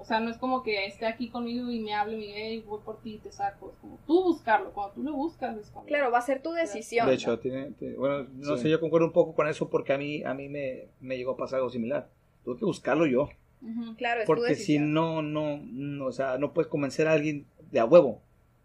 O 0.01 0.05
sea, 0.05 0.19
no 0.19 0.31
es 0.31 0.39
como 0.39 0.63
que 0.63 0.87
esté 0.87 1.05
aquí 1.05 1.29
conmigo 1.29 1.71
y 1.71 1.79
me 1.79 1.93
hable, 1.93 2.17
y 2.17 2.33
hey, 2.33 2.65
voy 2.67 2.81
por 2.83 3.03
ti 3.03 3.17
y 3.17 3.19
te 3.19 3.31
saco. 3.31 3.71
Es 3.71 3.79
como 3.81 3.99
tú 4.07 4.23
buscarlo. 4.23 4.73
Cuando 4.73 4.95
tú 4.95 5.03
lo 5.03 5.13
buscas, 5.13 5.59
es 5.59 5.71
como. 5.71 5.85
Claro, 5.85 6.11
va 6.11 6.19
a 6.19 6.23
ser 6.23 6.41
tu 6.41 6.53
decisión. 6.53 7.07
De 7.07 7.15
hecho, 7.15 7.39
tiene, 7.39 7.75
bueno, 7.99 8.27
no 8.33 8.57
sé, 8.57 8.71
yo 8.71 8.81
concuerdo 8.81 9.09
un 9.09 9.13
poco 9.13 9.35
con 9.35 9.47
eso 9.47 9.69
porque 9.69 9.93
a 9.93 9.99
mí, 9.99 10.23
a 10.23 10.33
mí 10.33 10.49
me, 10.49 10.89
me 11.01 11.19
llegó 11.19 11.33
a 11.33 11.37
pasar 11.37 11.59
algo 11.59 11.69
similar. 11.69 12.09
Tuve 12.45 12.59
que 12.59 12.65
buscarlo 12.65 13.05
yo. 13.05 13.29
Claro, 13.99 14.23
es 14.23 14.27
Porque 14.27 14.55
si 14.55 14.79
no, 14.79 15.21
no, 15.21 15.59
no, 15.59 16.07
o 16.07 16.13
sea, 16.13 16.39
no 16.39 16.55
puedes 16.55 16.71
convencer 16.71 17.07
a 17.07 17.13
alguien 17.13 17.45
de 17.71 17.81
a 17.81 17.85
huevo. 17.85 18.23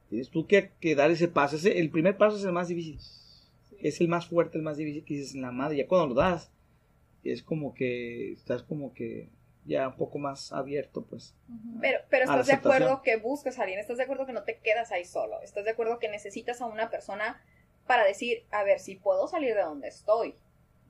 Tienes 0.10 0.30
tú 0.30 0.48
que, 0.48 0.72
que 0.80 0.96
dar 0.96 1.12
ese 1.12 1.28
paso. 1.28 1.58
Ese, 1.58 1.80
el 1.80 1.90
primer 1.90 2.16
paso 2.16 2.38
es 2.38 2.46
el 2.46 2.54
más 2.54 2.70
difícil. 2.70 2.98
Es 3.80 4.00
el 4.00 4.08
más 4.08 4.28
fuerte, 4.28 4.58
el 4.58 4.64
más 4.64 4.78
difícil 4.78 5.04
que 5.04 5.16
dices, 5.16 5.36
la 5.36 5.52
madre, 5.52 5.78
ya 5.78 5.88
cuando 5.88 6.08
lo 6.08 6.14
das, 6.14 6.50
es 7.26 7.44
como 7.44 7.74
que 7.74 8.32
estás 8.32 8.64
como 8.64 8.94
que 8.94 9.28
ya 9.66 9.88
un 9.88 9.96
poco 9.96 10.20
más 10.20 10.54
abierto, 10.54 11.04
pues. 11.06 11.36
Pero, 11.82 12.00
pero 12.10 12.26
estás 12.26 12.48
de 12.48 12.54
acuerdo 12.54 13.02
que 13.02 13.18
buscas 13.18 13.58
a 13.58 13.64
alguien, 13.64 13.80
estás 13.80 13.98
de 13.98 14.04
acuerdo 14.04 14.26
que 14.26 14.34
no 14.34 14.44
te 14.44 14.60
quedas 14.60 14.92
ahí 14.92 15.06
solo, 15.06 15.42
estás 15.42 15.66
de 15.66 15.72
acuerdo 15.72 16.00
que 16.00 16.08
necesitas 16.08 16.62
a 16.62 16.68
una 16.68 16.90
persona 16.90 17.42
para 17.88 18.04
decir, 18.04 18.46
a 18.52 18.64
ver, 18.64 18.80
si 18.80 18.96
puedo 18.96 19.28
salir 19.28 19.56
de 19.56 19.62
donde 19.62 19.88
estoy, 19.88 20.36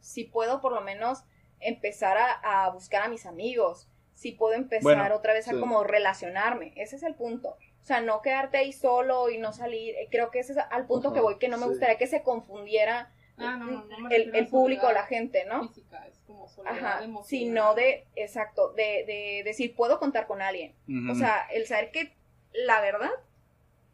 si 0.01 0.25
puedo 0.25 0.61
por 0.61 0.73
lo 0.73 0.81
menos 0.81 1.23
empezar 1.59 2.17
a, 2.17 2.69
buscar 2.69 3.03
a 3.03 3.07
mis 3.07 3.25
amigos, 3.25 3.87
si 4.13 4.31
puedo 4.31 4.53
empezar 4.53 5.11
otra 5.11 5.33
vez 5.33 5.47
a 5.47 5.59
como 5.59 5.83
relacionarme, 5.83 6.73
ese 6.75 6.97
es 6.97 7.03
el 7.03 7.15
punto. 7.15 7.57
O 7.81 7.87
sea, 7.87 8.01
no 8.01 8.21
quedarte 8.21 8.57
ahí 8.57 8.73
solo 8.73 9.29
y 9.29 9.37
no 9.37 9.53
salir, 9.53 9.95
eh, 9.95 10.07
creo 10.09 10.31
que 10.31 10.39
ese 10.39 10.53
es 10.53 10.57
al 10.57 10.87
punto 10.87 11.13
que 11.13 11.21
voy, 11.21 11.37
que 11.37 11.49
no 11.49 11.57
me 11.57 11.67
gustaría 11.67 11.97
que 11.97 12.07
se 12.07 12.23
confundiera 12.23 13.13
ah, 13.37 13.83
el, 14.09 14.35
el 14.35 14.47
público, 14.47 14.91
la 14.91 15.03
gente, 15.03 15.45
¿no? 15.45 15.67
Física, 15.67 16.03
como 16.25 16.47
soledad 16.47 16.77
Ajá, 16.77 17.03
emocional. 17.03 17.27
sino 17.27 17.75
de, 17.75 18.07
exacto, 18.15 18.73
de, 18.73 19.03
de 19.05 19.41
decir, 19.43 19.75
puedo 19.75 19.99
contar 19.99 20.27
con 20.27 20.41
alguien. 20.41 20.75
O 21.09 21.15
sea, 21.15 21.47
el 21.51 21.65
saber 21.67 21.91
que, 21.91 22.13
la 22.53 22.81
verdad, 22.81 23.11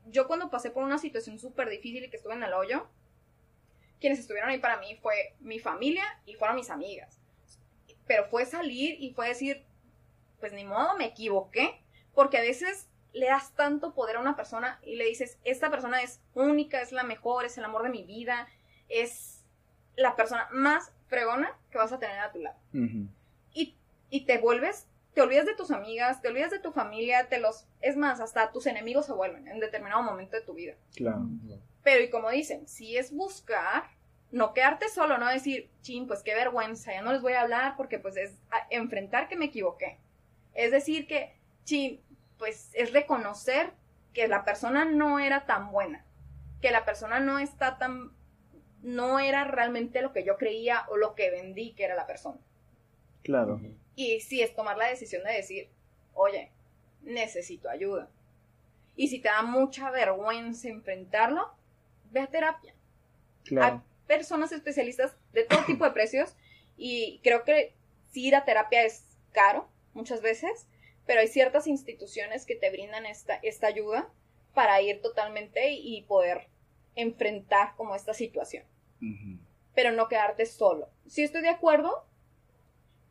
yo 0.08 0.28
cuando 0.28 0.50
pasé 0.50 0.72
por 0.72 0.84
una 0.84 0.98
situación 0.98 1.40
súper 1.40 1.70
difícil 1.70 2.04
y 2.04 2.10
que 2.10 2.18
estuve 2.18 2.34
en 2.34 2.44
el 2.44 2.54
hoyo, 2.54 2.88
quienes 4.00 4.20
estuvieron 4.20 4.50
ahí 4.50 4.58
para 4.60 4.78
mí 4.78 4.96
fue 5.02 5.36
mi 5.40 5.60
familia 5.60 6.04
y 6.26 6.34
fueron 6.34 6.56
mis 6.56 6.70
amigas. 6.70 7.20
Pero 8.08 8.26
fue 8.26 8.46
salir 8.46 8.98
y 9.00 9.14
fue 9.14 9.28
decir, 9.28 9.64
pues 10.40 10.54
ni 10.54 10.66
modo, 10.66 10.98
me 10.98 11.06
equivoqué, 11.06 11.82
porque 12.14 12.38
a 12.38 12.42
veces 12.42 12.90
le 13.14 13.28
das 13.28 13.54
tanto 13.56 13.94
poder 13.94 14.16
a 14.16 14.20
una 14.22 14.36
persona 14.36 14.80
y 14.84 14.96
le 14.96 15.06
dices, 15.06 15.38
esta 15.44 15.70
persona 15.70 16.02
es 16.02 16.22
única, 16.34 16.82
es 16.82 16.92
la 16.92 17.04
mejor, 17.04 17.46
es 17.46 17.58
el 17.58 17.66
amor 17.66 17.84
de 17.84 17.90
mi 17.90 18.04
vida, 18.04 18.48
es 18.90 19.44
la 19.96 20.16
persona 20.16 20.48
más 20.52 20.94
fregona 21.12 21.54
que 21.70 21.78
vas 21.78 21.92
a 21.92 22.00
tener 22.00 22.20
a 22.20 22.32
tu 22.32 22.40
lado 22.40 22.58
y, 23.54 23.76
y 24.10 24.26
te 24.26 24.38
vuelves, 24.38 24.88
te 25.14 25.22
olvidas 25.22 25.46
de 25.46 25.56
tus 25.56 25.72
amigas, 25.72 26.22
te 26.22 26.30
olvidas 26.30 26.52
de 26.52 26.60
tu 26.60 26.72
familia, 26.72 27.28
te 27.28 27.38
los, 27.38 27.68
es 27.82 27.98
más, 27.98 28.22
hasta 28.22 28.52
tus 28.54 28.66
enemigos 28.66 29.08
se 29.08 29.12
vuelven 29.12 29.46
en 29.50 29.60
determinado 29.60 30.02
momento 30.04 30.38
de 30.38 30.42
tu 30.44 30.54
vida. 30.54 30.76
Claro. 30.96 31.28
Pero 31.84 32.02
y 32.02 32.10
como 32.10 32.30
dicen, 32.30 32.66
si 32.66 32.96
es 32.96 33.14
buscar, 33.14 33.84
no 34.32 34.54
quedarte 34.54 34.88
solo, 34.88 35.18
no 35.18 35.28
decir, 35.28 35.70
chin, 35.82 36.08
pues 36.08 36.24
qué 36.24 36.34
vergüenza, 36.34 36.94
ya 36.94 37.02
no 37.02 37.12
les 37.12 37.22
voy 37.22 37.34
a 37.34 37.42
hablar 37.42 37.76
porque 37.76 38.00
pues 38.00 38.16
es 38.16 38.38
enfrentar 38.70 39.28
que 39.28 39.36
me 39.36 39.46
equivoqué. 39.46 40.00
Es 40.54 40.72
decir 40.72 41.08
que, 41.08 41.36
chin, 41.66 42.00
pues 42.38 42.70
es 42.74 42.94
reconocer 42.94 43.74
que 44.14 44.30
la 44.30 44.46
persona 44.46 44.86
no 44.86 45.20
era 45.20 45.46
tan 45.46 45.74
buena, 45.74 46.06
que 46.62 46.72
la 46.72 46.86
persona 46.86 47.20
no 47.20 47.38
está 47.38 47.78
tan, 47.78 48.14
no 48.82 49.20
era 49.20 49.44
realmente 49.44 50.02
lo 50.02 50.12
que 50.12 50.24
yo 50.24 50.38
creía 50.38 50.86
o 50.90 50.98
lo 50.98 51.16
que 51.16 51.30
vendí 51.30 51.74
que 51.74 51.86
era 51.86 51.96
la 51.96 52.08
persona. 52.08 52.40
Claro. 53.24 53.62
Y 53.96 54.20
sí, 54.22 54.42
es 54.42 54.56
tomar 54.56 54.78
la 54.78 54.88
decisión 54.88 55.24
de 55.24 55.34
decir, 55.34 55.70
oye, 56.14 56.52
necesito 57.04 57.70
ayuda. 57.70 58.10
Y 58.96 59.08
si 59.10 59.20
te 59.20 59.30
da 59.30 59.44
mucha 59.44 59.92
vergüenza 59.92 60.68
enfrentarlo, 60.68 61.54
ve 62.12 62.22
a 62.22 62.28
terapia. 62.28 62.74
Claro. 63.46 63.76
Hay 63.76 64.08
personas 64.08 64.52
especialistas 64.52 65.16
de 65.34 65.44
todo 65.44 65.64
tipo 65.66 65.86
de 65.86 65.92
precios 65.92 66.36
y 66.78 67.20
creo 67.24 67.44
que 67.44 67.74
sí 68.12 68.28
ir 68.28 68.36
a 68.36 68.46
terapia 68.46 68.84
es 68.84 69.06
caro 69.32 69.70
muchas 69.94 70.22
veces, 70.22 70.68
pero 71.06 71.22
hay 71.22 71.28
ciertas 71.28 71.68
instituciones 71.68 72.46
que 72.46 72.56
te 72.56 72.70
brindan 72.72 73.06
esta, 73.06 73.36
esta 73.36 73.68
ayuda 73.68 74.10
para 74.54 74.82
ir 74.82 75.02
totalmente 75.02 75.72
y 75.72 76.02
poder 76.04 76.48
enfrentar 76.96 77.76
como 77.78 77.96
esta 77.96 78.14
situación 78.14 78.66
Pero 79.74 79.92
no 79.92 80.08
quedarte 80.08 80.46
solo. 80.46 80.90
Sí 81.08 81.24
estoy 81.24 81.42
de 81.42 81.50
acuerdo 81.50 82.06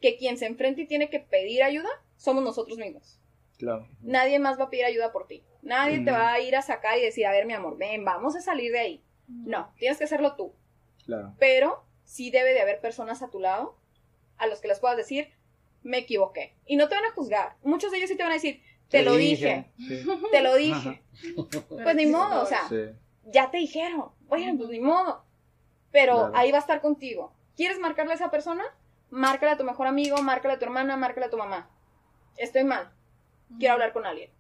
que 0.01 0.17
quien 0.17 0.37
se 0.39 0.47
enfrenta 0.47 0.81
y 0.81 0.87
tiene 0.87 1.11
que 1.11 1.21
pedir 1.21 1.63
ayuda 1.63 1.89
somos 2.17 2.43
nosotros 2.45 2.79
mismos. 2.79 3.19
Claro. 3.59 3.87
Nadie 4.01 4.39
más 4.39 4.59
va 4.59 4.65
a 4.65 4.71
pedir 4.71 4.85
ayuda 4.87 5.13
por 5.13 5.27
ti. 5.27 5.43
Nadie 5.63 6.01
te 6.01 6.11
va 6.11 6.33
a 6.33 6.41
ir 6.41 6.57
a 6.57 6.63
sacar 6.63 6.99
y 6.99 7.03
decir, 7.03 7.27
a 7.27 7.31
ver, 7.33 7.45
mi 7.45 7.53
amor, 7.53 7.77
ven, 7.77 8.05
vamos 8.05 8.35
a 8.37 8.41
salir 8.41 8.73
de 8.73 8.79
ahí. 8.79 9.05
No, 9.29 9.73
tienes 9.79 9.99
que 9.99 10.05
hacerlo 10.05 10.35
tú. 10.35 10.55
Claro. 11.05 11.35
Pero 11.39 11.85
sí 12.05 12.31
debe 12.31 12.55
de 12.55 12.61
haber 12.61 12.81
personas 12.81 13.23
a 13.23 13.31
tu 13.31 13.39
lado 13.39 13.77
a 14.39 14.47
los 14.47 14.61
que 14.61 14.69
les 14.69 14.81
puedas 14.81 14.97
decir, 14.97 15.29
me 15.83 15.99
equivoqué. 15.99 16.57
Y 16.67 16.77
no 16.77 16.89
te 16.89 16.95
van 16.95 17.05
a 17.05 17.13
juzgar. 17.13 17.57
Muchos 17.63 17.91
de 17.93 17.99
ellos 17.99 18.09
sí 18.11 18.17
te 18.17 18.23
van 18.23 18.33
a 18.33 18.37
decir, 18.37 18.63
te, 18.89 19.03
lo 19.03 19.17
dije, 19.17 19.67
Sí. 19.77 20.03
te 20.33 20.41
lo 20.43 20.55
dije. 20.57 21.03
Pues 21.69 21.95
ni 21.97 22.07
modo, 22.07 22.43
o 22.43 22.47
sea, 22.47 22.67
Sí. 22.69 22.77
ya 23.27 23.51
te 23.51 23.59
dijeron. 23.59 24.11
Bueno, 24.23 24.57
pues 24.57 24.71
ni 24.71 24.81
modo. 24.81 25.25
Pero 25.93 26.15
Claro. 26.17 26.33
ahí 26.37 26.51
va 26.53 26.59
a 26.59 26.61
estar 26.61 26.81
contigo. 26.81 27.33
¿Quieres 27.57 27.79
marcarle 27.79 28.13
a 28.13 28.17
esa 28.17 28.31
persona? 28.31 28.65
Márcale 29.11 29.53
a 29.53 29.57
tu 29.57 29.65
mejor 29.65 29.87
amigo, 29.87 30.23
márcale 30.23 30.55
a 30.55 30.59
tu 30.59 30.65
hermana, 30.65 30.97
márcale 30.97 31.27
a 31.27 31.31
tu 31.31 31.37
mamá. 31.37 31.69
Estoy 32.37 32.65
mal, 32.65 32.91
quiero 33.59 33.75
hablar 33.75 33.93
con 33.93 34.07
alguien. 34.07 34.31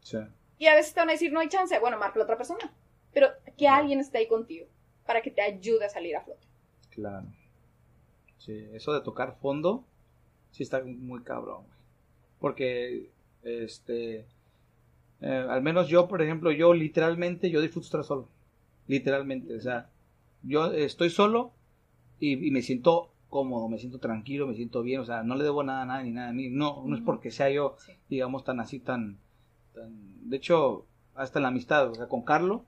Sí. 0.00 0.18
Y 0.58 0.66
a 0.66 0.74
veces 0.74 0.94
te 0.94 1.00
van 1.00 1.08
a 1.10 1.12
decir, 1.12 1.32
no 1.32 1.40
hay 1.40 1.48
chance. 1.48 1.78
Bueno, 1.78 1.98
márcale 1.98 2.22
a 2.22 2.24
otra 2.24 2.36
persona. 2.36 2.72
Pero 3.12 3.28
que 3.56 3.68
alguien 3.68 4.00
esté 4.00 4.18
ahí 4.18 4.26
contigo 4.28 4.66
para 5.06 5.22
que 5.22 5.30
te 5.30 5.40
ayude 5.42 5.84
a 5.84 5.88
salir 5.88 6.16
a 6.16 6.22
flote. 6.22 6.46
Claro. 6.90 7.26
Sí, 8.38 8.68
eso 8.72 8.92
de 8.92 9.00
tocar 9.00 9.36
fondo, 9.40 9.84
sí 10.50 10.62
está 10.62 10.82
muy 10.84 11.22
cabrón, 11.22 11.62
güey. 11.64 11.78
Porque, 12.40 13.10
este, 13.42 14.26
eh, 15.20 15.46
al 15.48 15.62
menos 15.62 15.88
yo, 15.88 16.08
por 16.08 16.20
ejemplo, 16.22 16.50
yo 16.50 16.74
literalmente, 16.74 17.50
yo 17.50 17.60
disfruto 17.60 17.86
estar 17.86 18.04
solo. 18.04 18.28
Literalmente, 18.86 19.54
o 19.56 19.60
sea, 19.60 19.88
yo 20.46 20.72
estoy 20.72 21.10
solo 21.10 21.52
y, 22.20 22.46
y 22.46 22.50
me 22.50 22.62
siento 22.62 23.12
cómodo, 23.28 23.68
me 23.68 23.78
siento 23.78 23.98
tranquilo, 23.98 24.46
me 24.46 24.54
siento 24.54 24.82
bien, 24.82 25.00
o 25.00 25.04
sea, 25.04 25.22
no 25.22 25.34
le 25.34 25.44
debo 25.44 25.62
nada 25.62 25.82
a 25.82 25.86
nadie 25.86 26.04
ni 26.06 26.12
nada 26.12 26.28
a 26.28 26.32
mí. 26.32 26.48
No, 26.48 26.84
no 26.86 26.96
es 26.96 27.02
porque 27.02 27.30
sea 27.30 27.50
yo, 27.50 27.76
Sí. 27.78 27.92
digamos, 28.08 28.44
tan 28.44 28.60
así, 28.60 28.78
tan, 28.78 29.18
tan... 29.74 30.28
De 30.30 30.36
hecho, 30.36 30.86
hasta 31.14 31.38
en 31.38 31.42
la 31.44 31.48
amistad, 31.48 31.90
o 31.90 31.94
sea, 31.94 32.08
con 32.08 32.22
Carlos, 32.22 32.62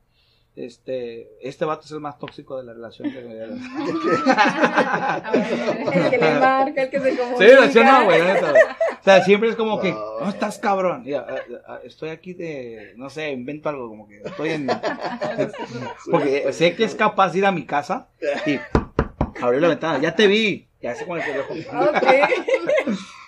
este, 0.56 1.30
este 1.40 1.64
vato 1.64 1.82
es 1.84 1.92
el 1.92 2.00
más 2.00 2.18
tóxico 2.18 2.56
de 2.56 2.64
la 2.64 2.72
relación. 2.74 3.12
que- 3.12 3.18
El 5.92 6.10
que 6.10 6.18
le 6.18 6.38
marca, 6.40 6.82
el 6.82 6.90
que 6.90 7.00
se 7.00 7.16
comunica. 7.16 7.68
Sí, 7.70 7.78
no, 7.80 8.04
güey. 8.04 8.20
O 8.20 9.04
sea, 9.04 9.24
siempre 9.24 9.48
es 9.50 9.56
como 9.56 9.80
que, 9.80 9.92
No. 9.92 10.20
no 10.20 10.28
estás 10.28 10.58
cabrón. 10.58 11.02
Y, 11.06 11.14
ah, 11.14 11.26
ah, 11.66 11.78
estoy 11.84 12.10
aquí 12.10 12.34
de, 12.34 12.92
no 12.96 13.08
sé, 13.10 13.30
invento 13.30 13.68
algo, 13.68 13.88
como 13.88 14.08
que 14.08 14.20
estoy 14.24 14.50
en. 14.50 14.66
Porque 16.10 16.52
sé 16.52 16.74
que 16.74 16.84
es 16.84 16.94
capaz 16.94 17.32
de 17.32 17.38
ir 17.38 17.46
a 17.46 17.52
mi 17.52 17.64
casa 17.64 18.08
y 18.46 18.58
abrir 19.40 19.60
la 19.62 19.68
ventana. 19.68 19.98
Ya 20.00 20.14
te 20.14 20.26
vi. 20.26 20.66
Ya 20.80 20.94
sé 20.94 21.06
con 21.06 21.18
el 21.18 21.24
teléfono. 21.24 21.60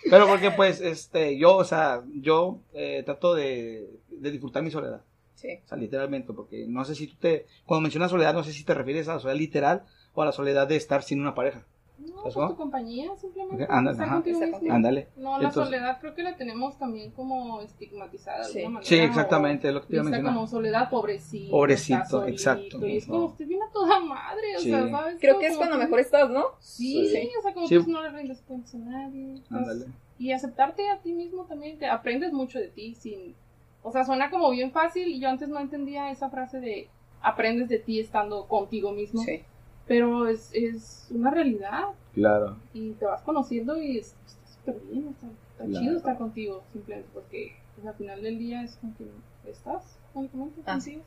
Pero 0.09 0.29
porque, 0.29 0.53
pues, 0.53 0.81
este, 0.81 1.37
yo, 1.37 1.57
o 1.57 1.64
sea, 1.64 2.01
yo 2.14 2.61
eh, 2.73 3.03
trato 3.05 3.35
de, 3.35 3.89
de 4.09 4.31
disfrutar 4.31 4.62
mi 4.62 4.71
soledad. 4.71 5.03
Sí. 5.41 5.49
O 5.64 5.68
sea, 5.68 5.78
literalmente, 5.78 6.32
porque 6.34 6.66
no 6.68 6.84
sé 6.84 6.95
si 6.95 7.07
tú 7.07 7.16
te. 7.18 7.47
Cuando 7.64 7.82
mencionas 7.82 8.11
soledad, 8.11 8.34
no 8.34 8.45
sé 8.45 8.53
si 8.53 8.62
te 8.64 8.74
refieres 8.74 9.09
a 9.09 9.14
la 9.14 9.20
soledad 9.20 9.38
literal 9.38 9.82
o 10.14 10.22
a 10.22 10.26
la 10.26 10.32
soledad 10.32 10.68
de 10.68 10.76
estar 10.76 11.03
sin 11.03 11.20
una 11.20 11.34
pareja. 11.34 11.64
No, 11.99 12.24
¿Eso? 12.26 12.41
por 12.41 12.49
tu 12.51 12.57
compañía, 12.57 13.14
simplemente. 13.16 13.64
Ok, 13.64 13.70
ándale, 13.70 13.93
estar 13.93 14.09
ajá. 14.09 14.74
Ándale. 14.74 15.09
No, 15.16 15.38
la 15.38 15.49
Entonces- 15.49 15.64
soledad 15.64 15.99
creo 16.01 16.14
que 16.14 16.22
la 16.22 16.34
tenemos 16.36 16.78
también 16.78 17.11
como 17.11 17.61
estigmatizada 17.61 18.38
de 18.38 18.45
Sí. 18.53 18.59
alguna 18.61 18.74
manera. 18.80 18.88
Sí, 18.88 18.99
o 19.01 19.03
exactamente, 19.05 19.68
es 19.68 19.74
lo 19.74 19.80
que 19.82 19.86
te 19.88 19.93
iba 19.95 20.01
a 20.01 20.05
mencionar. 20.05 20.34
como 20.34 20.47
soledad 20.47 20.88
pobrecito. 20.91 21.51
Pobrecito, 21.51 22.05
solito, 22.09 22.32
exacto. 22.32 22.86
Y 22.86 22.97
es 22.97 23.07
como, 23.07 23.26
usted 23.26 23.47
viene 23.47 23.64
a 23.64 23.70
toda 23.72 24.01
madre, 24.01 24.57
o 24.57 24.61
Sí. 24.61 24.70
sea, 24.70 24.91
¿sabes? 24.91 25.16
Creo 25.20 25.38
que 25.38 25.47
es 25.49 25.57
cuando 25.59 25.76
que- 25.76 25.84
mejor 25.84 26.01
estás, 26.01 26.30
¿no? 26.30 26.45
Sí, 26.59 27.07
Sí. 27.07 27.16
sí, 27.16 27.30
o 27.38 27.43
sea, 27.43 27.53
como 27.55 27.66
Sí. 27.66 27.74
que 27.74 27.80
pues, 27.80 27.88
no 27.88 28.03
le 28.03 28.11
rindes 28.11 28.41
cuentas 28.43 28.74
a 28.74 28.78
nadie. 28.78 29.43
Ándale. 29.51 29.86
Y 30.18 30.32
aceptarte 30.32 30.88
a 30.88 31.01
ti 31.03 31.12
mismo 31.12 31.45
también, 31.45 31.78
te 31.78 31.86
aprendes 31.86 32.32
mucho 32.32 32.59
de 32.59 32.68
ti 32.68 32.95
sin... 32.95 33.34
O 33.83 33.93
sea, 33.93 34.05
suena 34.05 34.31
como 34.31 34.51
bien 34.51 34.72
fácil 34.72 35.09
y 35.09 35.20
yo 35.20 35.28
antes 35.28 35.49
no 35.49 35.59
entendía 35.59 36.11
esa 36.11 36.28
frase 36.31 36.61
de 36.61 36.89
aprendes 37.22 37.68
de 37.68 37.78
ti 37.78 38.01
estando 38.01 38.47
contigo 38.47 38.93
mismo. 38.93 39.22
Sí. 39.22 39.41
Pero 39.87 40.28
es, 40.28 40.51
es 40.53 41.09
una 41.11 41.31
realidad 41.31 41.85
Claro. 42.14 42.57
y 42.74 42.93
te 42.93 43.05
vas 43.07 43.22
conociendo 43.22 43.81
y 43.81 43.99
es- 43.99 44.14
está 44.26 44.47
súper 44.47 44.81
bien, 44.91 45.09
está, 45.09 45.26
está 45.53 45.64
Claro. 45.64 45.81
chido 45.85 45.97
estar 45.97 46.18
contigo 46.18 46.62
simplemente 46.72 47.09
porque 47.12 47.53
pues, 47.74 47.87
al 47.87 47.95
final 47.95 48.22
del 48.22 48.39
día 48.39 48.62
es 48.62 48.76
con 48.76 48.91
quien 48.93 49.11
estás 49.47 49.99
únicamente 50.14 50.61
Ah, 50.66 50.74
contigo. 50.74 51.03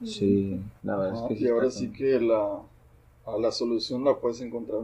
Y- 0.00 0.06
Sí, 0.06 0.60
la 0.82 0.96
verdad 0.96 1.22
es 1.22 1.28
que 1.28 1.36
sí. 1.36 1.44
y 1.44 1.48
ahora 1.48 1.70
sí 1.70 1.92
que 1.92 2.20
la, 2.20 2.60
a 3.26 3.38
la 3.38 3.52
solución 3.52 4.04
la 4.04 4.16
puedes 4.18 4.40
encontrar 4.40 4.80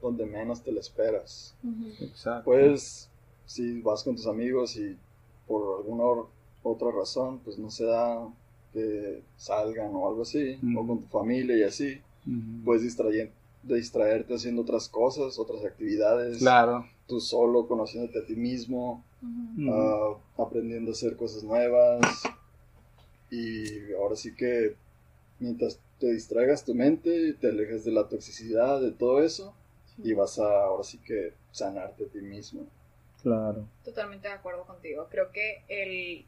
donde 0.00 0.26
menos 0.26 0.62
te 0.62 0.72
la 0.72 0.80
esperas. 0.80 1.54
Ujú. 1.62 2.04
Exacto. 2.04 2.44
Pues, 2.44 3.10
si 3.46 3.80
vas 3.82 4.02
con 4.04 4.16
tus 4.16 4.26
amigos 4.26 4.76
y 4.76 4.96
por 5.46 5.78
alguna 5.80 6.04
otra 6.64 6.90
razón, 6.90 7.38
pues 7.44 7.58
no 7.58 7.70
se 7.70 7.84
da 7.84 8.28
que 8.72 9.22
salgan 9.36 9.94
o 9.94 10.08
algo 10.08 10.22
así, 10.22 10.58
o 10.76 10.84
con 10.84 11.00
tu 11.00 11.06
familia 11.06 11.56
y 11.56 11.62
así, 11.62 12.00
puedes 12.64 12.82
distraer- 12.82 13.30
distraerte 13.62 14.34
haciendo 14.34 14.62
otras 14.62 14.88
cosas, 14.88 15.38
otras 15.38 15.64
actividades, 15.64 16.38
Claro. 16.38 16.84
tú 17.06 17.20
solo, 17.20 17.68
conociéndote 17.68 18.18
a 18.18 18.26
ti 18.26 18.34
mismo, 18.34 19.04
ah, 19.70 20.14
aprendiendo 20.38 20.90
a 20.90 20.94
hacer 20.94 21.16
cosas 21.16 21.44
nuevas. 21.44 22.00
Y 23.30 23.92
ahora 23.94 24.16
sí 24.16 24.34
que 24.34 24.74
mientras 25.38 25.78
te 25.98 26.12
distraigas 26.12 26.64
tu 26.64 26.74
mente 26.74 27.28
y 27.28 27.32
te 27.34 27.48
alejes 27.48 27.84
de 27.84 27.92
la 27.92 28.08
toxicidad, 28.08 28.80
de 28.80 28.90
todo 28.92 29.22
eso, 29.22 29.54
y 30.02 30.12
vas 30.12 30.38
a 30.38 30.64
ahora 30.64 30.82
sí 30.84 30.98
que 30.98 31.32
sanarte 31.52 32.04
a 32.04 32.08
ti 32.08 32.18
mismo. 32.20 32.66
Claro. 33.22 33.66
Totalmente 33.84 34.28
de 34.28 34.34
acuerdo 34.34 34.64
contigo. 34.64 35.06
Creo 35.10 35.30
que 35.32 35.62
el 35.68 36.24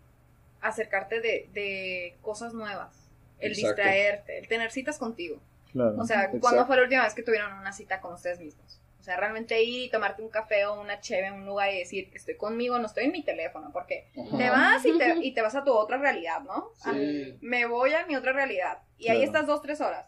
acercarte 0.69 1.21
de, 1.21 1.49
de 1.53 2.17
cosas 2.23 2.55
nuevas, 2.55 3.09
el 3.39 3.53
Exacto. 3.53 3.83
distraerte, 3.83 4.39
el 4.39 4.49
tener 4.49 4.71
citas 4.71 4.99
contigo. 4.99 5.41
Claro. 5.73 5.95
O 5.99 6.05
sea, 6.05 6.17
Exacto. 6.19 6.41
¿cuándo 6.41 6.67
fue 6.67 6.77
la 6.77 6.83
última 6.83 7.05
vez 7.05 7.15
que 7.15 7.23
tuvieron 7.23 7.53
una 7.53 7.73
cita 7.73 8.01
con 8.01 8.15
ustedes 8.15 8.41
mismos? 8.41 8.81
O 9.01 9.03
sea, 9.03 9.17
realmente 9.19 9.63
ir 9.63 9.85
y 9.85 9.91
tomarte 9.91 10.21
un 10.21 10.29
café 10.31 10.67
o 10.67 10.81
una 10.81 11.01
cheve 11.01 11.29
en 11.29 11.35
un 11.35 11.47
lugar 11.47 11.73
y 11.73 11.79
decir, 11.79 12.11
estoy 12.13 12.37
conmigo, 12.37 12.77
no 12.81 12.87
estoy 12.87 13.05
en 13.05 13.13
mi 13.13 13.23
teléfono, 13.23 13.71
porque 13.73 14.09
Ajá. 14.19 14.37
te 14.37 14.51
vas 14.51 14.85
y 14.85 14.99
te, 14.99 15.15
y 15.23 15.33
te 15.33 15.43
vas 15.43 15.55
a 15.55 15.63
tu 15.63 15.73
otra 15.73 15.97
realidad, 15.99 16.41
¿no? 16.41 16.71
Ah, 16.85 16.93
Sí. 16.93 17.39
me 17.41 17.67
voy 17.67 17.95
a 17.95 18.05
mi 18.07 18.17
otra 18.17 18.33
realidad. 18.33 18.79
Y 18.99 19.09
ahí 19.09 19.23
estás 19.23 19.47
dos, 19.47 19.63
tres 19.63 19.81
horas. 19.81 20.07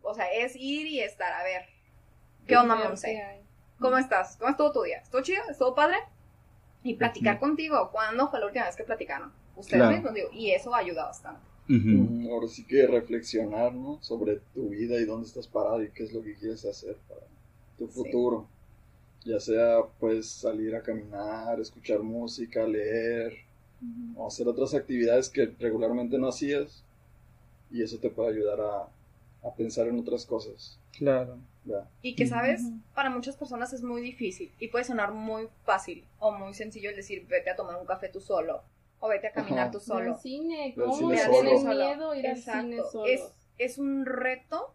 O 0.00 0.14
sea, 0.14 0.32
es 0.32 0.56
ir 0.56 0.86
y 0.86 1.00
estar, 1.00 1.30
a 1.32 1.42
ver, 1.42 1.66
¿qué 2.46 2.56
onda, 2.56 2.76
Monse? 2.76 3.42
¿Cómo 3.80 3.98
estás? 3.98 4.36
¿Cómo 4.38 4.50
estuvo 4.50 4.72
tu 4.72 4.82
día? 4.82 4.98
¿Estuvo 5.00 5.20
chido? 5.20 5.42
¿Estuvo 5.50 5.74
padre? 5.74 5.96
Y 6.82 6.94
platicar 6.94 7.38
contigo. 7.38 7.90
¿Cuándo 7.92 8.30
fue 8.30 8.40
la 8.40 8.46
última 8.46 8.64
vez 8.64 8.76
que 8.76 8.84
platicaron? 8.84 9.32
Ustedes 9.58 9.80
Claro. 9.82 9.96
mismos, 9.96 10.14
digo, 10.14 10.28
y 10.32 10.50
eso 10.50 10.74
ayuda 10.74 11.06
bastante. 11.06 11.40
Mm, 11.68 12.26
Ahora 12.30 12.48
sí 12.48 12.64
que 12.64 12.86
reflexionar, 12.86 13.74
¿no? 13.74 13.98
Sobre 14.02 14.36
tu 14.54 14.68
vida 14.70 14.98
y 15.00 15.04
dónde 15.04 15.26
estás 15.26 15.46
parado 15.46 15.82
y 15.82 15.90
qué 15.90 16.04
es 16.04 16.12
lo 16.12 16.22
que 16.22 16.34
quieres 16.34 16.64
hacer 16.64 16.96
para 17.08 17.20
tu 17.76 17.88
Sí. 17.88 17.94
futuro. 18.04 18.46
Ya 19.24 19.40
sea, 19.40 19.80
pues, 19.98 20.28
salir 20.28 20.74
a 20.74 20.82
caminar, 20.82 21.60
escuchar 21.60 22.00
música, 22.00 22.66
leer, 22.66 23.36
o 24.16 24.26
hacer 24.26 24.48
otras 24.48 24.74
actividades 24.74 25.28
que 25.28 25.46
regularmente 25.58 26.18
no 26.18 26.28
hacías. 26.28 26.82
Y 27.70 27.82
eso 27.82 27.98
te 27.98 28.10
puede 28.10 28.30
ayudar 28.30 28.60
a, 28.60 28.88
a 29.46 29.54
pensar 29.56 29.88
en 29.88 29.98
otras 29.98 30.24
cosas. 30.24 30.78
Claro. 30.96 31.38
Y 32.00 32.14
que, 32.14 32.26
¿sabes? 32.26 32.62
Para 32.94 33.10
muchas 33.10 33.36
personas 33.36 33.72
es 33.72 33.82
muy 33.82 34.00
difícil 34.00 34.50
y 34.58 34.68
puede 34.68 34.84
sonar 34.84 35.12
muy 35.12 35.48
fácil 35.64 36.04
o 36.18 36.32
muy 36.32 36.54
sencillo 36.54 36.90
el 36.90 36.96
decir, 36.96 37.26
vete 37.28 37.50
a 37.50 37.56
tomar 37.56 37.76
un 37.78 37.86
café 37.86 38.08
tú 38.08 38.20
solo 38.20 38.62
o 39.00 39.08
vete 39.08 39.28
a 39.28 39.32
caminar 39.32 39.64
Ajá. 39.64 39.70
tú 39.70 39.80
solo. 39.80 40.14
al 40.14 40.20
cine, 40.20 40.68
Ir 40.68 40.80
al 40.82 40.86
¿cómo? 40.86 40.96
cine 40.98 41.64
Me 41.64 41.74
miedo 41.74 42.14
ir 42.14 42.26
al 42.26 42.36
Exacto. 42.36 42.60
cine 42.62 42.82
solo. 42.90 43.06
Es, 43.06 43.22
es 43.58 43.78
un 43.78 44.06
reto 44.06 44.74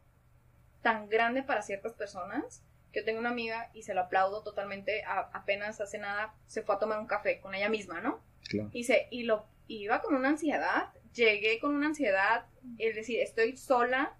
tan 0.81 1.09
grande 1.09 1.43
para 1.43 1.61
ciertas 1.61 1.93
personas 1.93 2.63
que 2.91 2.99
yo 2.99 3.05
tengo 3.05 3.19
una 3.19 3.29
amiga 3.29 3.69
y 3.73 3.83
se 3.83 3.93
lo 3.93 4.01
aplaudo 4.01 4.43
totalmente. 4.43 5.03
a- 5.03 5.29
apenas 5.33 5.81
hace 5.81 5.97
nada 5.97 6.35
se 6.45 6.61
fue 6.61 6.75
a 6.75 6.79
tomar 6.79 6.99
un 6.99 7.07
café 7.07 7.39
con 7.41 7.55
ella 7.55 7.69
misma, 7.69 8.01
¿no? 8.01 8.21
Claro. 8.47 8.69
Y, 8.73 8.83
se, 8.83 9.07
y 9.09 9.23
lo 9.23 9.45
iba 9.67 10.01
con 10.01 10.13
una 10.15 10.29
ansiedad, 10.29 10.89
llegué 11.13 11.59
con 11.59 11.73
una 11.75 11.87
ansiedad, 11.87 12.45
es 12.77 12.95
decir, 12.95 13.19
estoy 13.19 13.57
sola, 13.57 14.15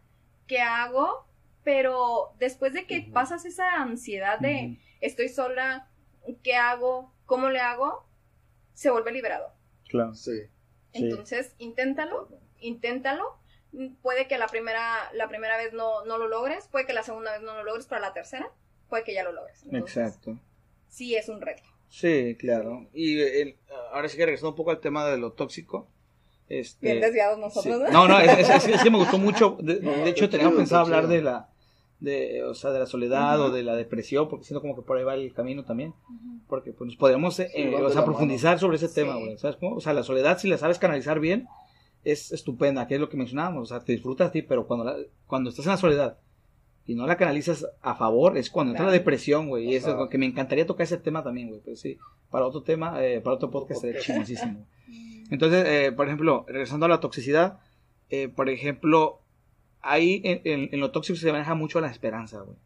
¿qué 0.47 0.60
hago? 0.62 1.28
Pero 1.64 2.34
después 2.39 2.74
de 2.74 2.86
que 2.88 2.99
Ujú. 2.99 3.12
pasas 3.14 3.45
esa 3.45 3.76
ansiedad 3.76 4.39
de 4.39 4.72
Ujú. 4.74 4.82
estoy 5.01 5.30
sola, 5.30 5.88
¿qué 6.43 6.56
hago? 6.56 7.14
¿Cómo 7.26 7.49
le 7.49 7.60
hago? 7.60 8.06
Se 8.74 8.89
vuelve 8.89 9.12
liberador. 9.12 9.51
Claro. 9.94 10.16
Sí. 10.16 10.32
Sí. 10.94 11.06
Entonces, 11.06 11.54
inténtalo, 11.60 12.28
inténtalo. 12.60 13.38
Puede 14.02 14.28
que 14.28 14.38
la 14.38 14.48
primera, 14.48 14.98
la 15.14 15.28
primera 15.28 15.56
vez 15.58 15.72
no, 15.74 16.04
no 16.06 16.18
lo 16.18 16.28
logres, 16.28 16.68
puede 16.68 16.86
que 16.88 16.94
la 16.94 17.04
segunda 17.04 17.32
vez 17.32 17.41
no 17.41 17.54
lo 17.56 17.64
logres, 17.64 17.86
pero 17.88 18.02
la 18.02 18.12
tercera 18.14 18.52
puede 18.89 19.04
que 19.04 19.14
ya 19.14 19.24
lo 19.24 19.32
logres. 19.32 19.64
Entonces, 19.64 19.98
Exacto. 19.98 20.39
Sí, 20.89 21.16
es 21.16 21.30
un 21.30 21.41
reto. 21.41 21.64
Sí, 21.89 22.36
claro. 22.39 22.88
Y 22.94 23.20
el- 23.22 23.58
ahora 23.91 24.10
sí 24.10 24.18
que 24.18 24.26
regresando 24.26 24.50
un 24.50 24.56
poco 24.56 24.72
al 24.72 24.80
tema 24.80 25.06
de 25.08 25.18
lo 25.18 25.34
tóxico. 25.34 25.88
Este, 26.50 26.88
Bien 26.88 27.02
desviados 27.02 27.36
sí. 27.38 27.41
nosotros, 27.41 27.80
¿no? 27.82 27.89
No, 27.91 28.08
no, 28.08 28.20
es, 28.20 28.38
es- 28.39 28.50
es- 28.50 28.68
es 28.68 28.84
que 28.84 28.89
me 28.91 28.98
gustó 28.98 29.18
mucho. 29.20 29.58
De, 29.62 29.80
No, 29.80 29.91
de 29.91 30.10
hecho, 30.10 30.28
teníamos 30.30 30.56
pensado 30.56 30.82
hablar 30.82 31.08
de 31.08 31.22
la, 31.22 31.50
de, 32.04 32.43
o 32.43 32.54
sea, 32.54 32.72
de 32.72 32.80
la 32.80 32.86
soledad 32.86 33.39
o 33.41 33.49
de 33.49 33.64
la 33.64 33.76
depresión, 33.76 34.28
porque 34.28 34.45
siento 34.45 34.62
como 34.62 34.76
que 34.76 34.82
por 34.82 34.97
ahí 34.97 35.04
va 35.04 35.16
el 35.16 35.34
camino 35.34 35.64
también. 35.64 35.93
Porque 36.47 36.74
pues 36.74 36.95
podemos 36.97 37.39
eh, 37.39 37.49
Sí, 37.56 37.62
eh, 37.62 37.76
o 37.82 37.89
sea, 37.89 38.04
profundizar 38.06 38.60
sobre 38.60 38.76
ese 38.78 38.89
Sí. 38.89 38.95
tema, 38.95 39.16
güey. 39.16 39.38
¿Sabes 39.38 39.56
cómo? 39.58 39.76
O 39.78 39.82
sea, 39.82 39.93
la 39.93 40.04
soledad, 40.04 40.38
si 40.38 40.47
la 40.49 40.58
sabes 40.58 40.78
canalizar 40.80 41.20
bien, 41.20 41.47
es 42.04 42.32
estupenda, 42.34 42.86
que 42.88 42.95
es 42.95 42.99
lo 43.01 43.08
que 43.10 43.16
mencionábamos. 43.18 43.64
O 43.64 43.66
sea, 43.74 43.84
te 43.86 43.93
disfrutas 43.93 44.28
a 44.28 44.32
ti, 44.32 44.41
pero 44.41 44.68
cuando, 44.68 44.84
la- 44.86 44.97
cuando 45.28 45.49
estás 45.49 45.66
en 45.66 45.72
la 45.72 45.78
soledad 45.78 46.18
y 46.86 46.95
no 46.95 47.08
la 47.08 47.16
canalizas 47.16 47.66
a 47.82 47.95
favor, 47.95 48.38
es 48.38 48.49
cuando 48.49 48.72
entra 48.72 48.84
Claro. 48.84 48.91
la 48.91 48.97
depresión, 48.99 49.47
güey. 49.47 49.72
Y 49.72 49.76
eso 49.76 49.91
es 49.91 49.95
lo 49.95 50.10
que 50.10 50.18
me 50.18 50.26
encantaría 50.26 50.66
tocar 50.68 50.84
ese 50.84 50.97
tema 50.97 51.24
también, 51.24 51.47
güey. 51.47 51.62
Pero 51.64 51.78
sí, 51.78 51.97
para 52.30 52.45
otro 52.45 52.62
tema, 52.64 53.01
eh, 53.01 53.22
para 53.22 53.38
otro 53.38 53.49
podcast 53.49 53.80
sería 53.80 53.95
podcast. 53.95 54.08
chingoncísimo. 54.08 54.66
Entonces, 55.32 55.66
eh, 55.66 55.93
por 55.93 56.08
ejemplo, 56.08 56.43
regresando 56.49 56.86
a 56.86 56.89
la 56.89 56.99
toxicidad, 56.99 57.60
eh, 58.10 58.28
por 58.28 58.49
ejemplo, 58.49 59.22
ahí 59.84 60.21
en, 60.23 60.41
en- 60.45 60.69
en 60.71 60.79
lo 60.79 60.89
tóxico 60.91 61.17
se 61.19 61.31
maneja 61.31 61.53
mucho 61.53 61.79
la 61.79 61.91
esperanza, 61.91 62.39
güey. 62.41 62.57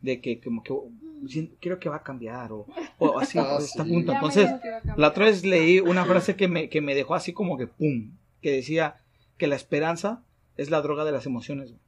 De 0.00 0.20
que 0.20 0.40
como 0.40 0.62
que 0.62 0.72
creo 1.60 1.78
que 1.80 1.88
va 1.88 1.96
a 1.96 2.02
cambiar 2.02 2.52
o, 2.52 2.66
o 2.98 3.18
así, 3.18 3.38
Ah, 3.40 3.58
sí. 3.60 3.76
punto. 3.82 4.12
Entonces, 4.12 4.48
la 4.96 5.08
otra 5.08 5.24
vez 5.24 5.44
leí 5.44 5.80
una 5.80 6.04
frase 6.04 6.36
que 6.36 6.46
me, 6.46 6.68
que 6.68 6.80
me 6.80 6.94
dejó 6.94 7.14
así 7.14 7.32
como 7.32 7.56
que 7.58 7.66
pum, 7.66 8.12
que 8.42 8.52
decía 8.52 9.00
que 9.38 9.46
la 9.48 9.56
esperanza 9.56 10.22
es 10.56 10.70
la 10.70 10.80
droga 10.82 11.04
de 11.04 11.12
las 11.12 11.26
emociones. 11.26 11.70
güey. 11.70 11.80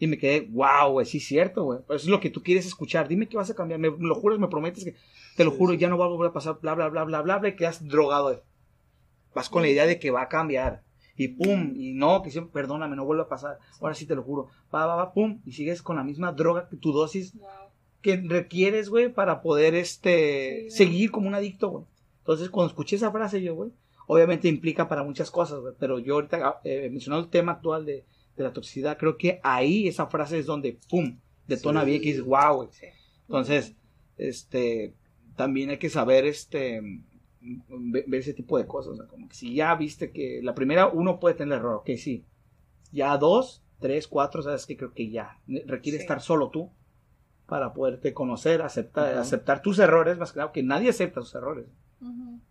Y 0.00 0.06
me 0.08 0.18
quedé, 0.18 0.48
wow, 0.50 0.90
güey, 0.92 1.06
sí 1.06 1.18
es 1.18 1.26
cierto, 1.26 1.62
güey. 1.64 1.78
Pero 1.86 1.96
eso 1.96 2.06
es 2.06 2.10
lo 2.10 2.20
que 2.20 2.30
tú 2.30 2.42
quieres 2.42 2.66
escuchar. 2.66 3.06
Dime 3.06 3.28
que 3.28 3.36
vas 3.36 3.50
a 3.50 3.54
cambiar. 3.54 3.78
Me, 3.78 3.90
me 3.90 4.08
lo 4.08 4.14
juras, 4.16 4.38
me 4.38 4.48
prometes 4.48 4.84
que 4.84 4.94
te 5.36 5.44
lo 5.44 5.50
Sí, 5.52 5.56
juro, 5.58 5.72
sí, 5.74 5.78
ya 5.78 5.88
no 5.88 5.96
va 5.98 6.06
a 6.06 6.08
volver 6.08 6.30
a 6.30 6.32
pasar, 6.32 6.58
bla, 6.60 6.74
bla, 6.74 6.88
bla, 6.88 7.04
bla, 7.04 7.22
bla, 7.22 7.38
bla, 7.38 7.48
y 7.50 7.56
quedas 7.56 7.86
drogado. 7.86 8.24
güey. 8.24 8.38
Vas 9.34 9.48
con 9.48 9.62
la 9.62 9.68
idea 9.68 9.86
de 9.86 9.98
que 10.00 10.10
va 10.10 10.22
a 10.22 10.28
cambiar. 10.28 10.82
Y 11.22 11.28
pum, 11.28 11.74
y 11.76 11.92
no, 11.92 12.22
que 12.22 12.30
siempre, 12.30 12.50
perdóname, 12.52 12.96
no 12.96 13.04
vuelve 13.04 13.24
a 13.24 13.28
pasar. 13.28 13.58
Ahora 13.80 13.94
sí 13.94 14.06
te 14.06 14.14
lo 14.14 14.22
juro. 14.22 14.48
Va, 14.74 14.86
va, 14.86 14.94
va, 14.96 15.12
pum, 15.12 15.40
y 15.44 15.52
sigues 15.52 15.82
con 15.82 15.96
la 15.96 16.02
misma 16.02 16.32
droga 16.32 16.66
que 16.68 16.76
tu 16.76 16.92
dosis 16.92 17.34
Wow. 17.34 17.46
que 18.00 18.16
requieres, 18.16 18.88
güey, 18.88 19.12
para 19.12 19.42
poder 19.42 19.74
este 19.74 20.66
Sí. 20.70 20.76
seguir 20.78 21.10
como 21.10 21.28
un 21.28 21.34
adicto, 21.34 21.68
güey. 21.68 21.84
Entonces, 22.20 22.48
cuando 22.48 22.68
escuché 22.70 22.96
esa 22.96 23.12
frase 23.12 23.42
yo, 23.42 23.54
güey, 23.54 23.70
obviamente 24.06 24.48
implica 24.48 24.88
para 24.88 25.02
muchas 25.02 25.30
cosas, 25.30 25.60
güey, 25.60 25.74
pero 25.78 25.98
yo 25.98 26.14
ahorita 26.14 26.60
eh, 26.64 26.88
mencionando 26.90 27.24
el 27.26 27.30
tema 27.30 27.52
actual 27.52 27.84
de, 27.84 28.04
de 28.36 28.42
la 28.42 28.52
toxicidad, 28.54 28.96
creo 28.96 29.18
que 29.18 29.40
ahí 29.42 29.88
esa 29.88 30.06
frase 30.06 30.38
es 30.38 30.46
donde, 30.46 30.78
pum, 30.88 31.18
detona 31.46 31.80
Sí. 31.82 31.86
bien, 31.90 32.00
que 32.00 32.08
dices, 32.08 32.24
wow, 32.24 32.54
güey. 32.56 32.68
Sí. 32.72 32.86
Entonces, 33.28 33.74
este, 34.16 34.94
también 35.36 35.68
hay 35.68 35.78
que 35.78 35.90
saber, 35.90 36.24
este, 36.24 36.80
ver 37.40 38.14
ese 38.14 38.34
tipo 38.34 38.58
de 38.58 38.66
cosas, 38.66 38.92
o 38.92 38.96
sea, 38.96 39.06
como 39.06 39.28
que 39.28 39.34
si 39.34 39.54
ya 39.54 39.74
viste 39.74 40.10
que 40.12 40.40
la 40.42 40.54
primera 40.54 40.88
uno 40.88 41.18
puede 41.18 41.34
tener 41.34 41.58
error, 41.58 41.76
ok, 41.76 41.90
sí. 41.96 42.24
Ya 42.92 43.16
dos, 43.16 43.62
tres, 43.78 44.06
cuatro, 44.08 44.42
sabes 44.42 44.66
que 44.66 44.76
creo 44.76 44.92
que 44.92 45.10
ya 45.10 45.40
requiere 45.66 45.98
Sí. 45.98 46.02
estar 46.02 46.20
solo 46.20 46.50
tú 46.50 46.70
para 47.46 47.72
poderte 47.72 48.12
conocer, 48.14 48.62
aceptar, 48.62 49.16
aceptar 49.16 49.62
tus 49.62 49.78
errores, 49.78 50.18
más 50.18 50.32
claro 50.32 50.52
que 50.52 50.62
nadie 50.62 50.90
acepta 50.90 51.20
sus 51.22 51.34
errores 51.34 51.66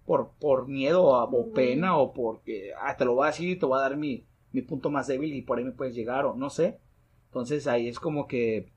por, 0.05 0.31
por 0.39 0.67
miedo 0.67 1.15
a- 1.15 1.25
o 1.25 1.51
pena 1.53 1.97
o 1.97 2.13
porque 2.13 2.71
ah, 2.81 2.95
te 2.97 3.05
lo 3.05 3.13
voy 3.13 3.25
a 3.25 3.31
decir 3.31 3.49
y 3.49 3.55
te 3.57 3.65
voy 3.65 3.77
a 3.77 3.81
dar 3.81 3.95
mi, 3.97 4.25
mi 4.51 4.61
punto 4.61 4.89
más 4.89 5.07
débil 5.07 5.33
y 5.33 5.41
por 5.43 5.57
ahí 5.57 5.63
me 5.63 5.71
puedes 5.71 5.93
llegar 5.95 6.25
o 6.25 6.33
no 6.35 6.49
sé. 6.49 6.79
Entonces 7.27 7.67
ahí 7.67 7.87
es 7.87 7.99
como 7.99 8.27
que, 8.27 8.71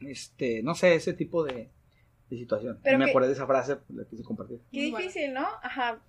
este, 0.00 0.62
no 0.62 0.74
sé, 0.74 0.94
ese 0.94 1.12
tipo 1.12 1.44
de, 1.44 1.70
de 2.30 2.36
situación. 2.38 2.80
Pero 2.82 2.96
Y 2.96 2.98
me 2.98 3.04
que- 3.06 3.10
acordé 3.10 3.28
de 3.28 3.32
esa 3.34 3.46
frase, 3.46 3.78
la 3.88 4.04
quise 4.04 4.22
compartir. 4.24 4.60
Qué 4.72 4.80
difícil, 4.80 5.32
¿no? 5.34 5.46
Ajá. 5.62 6.00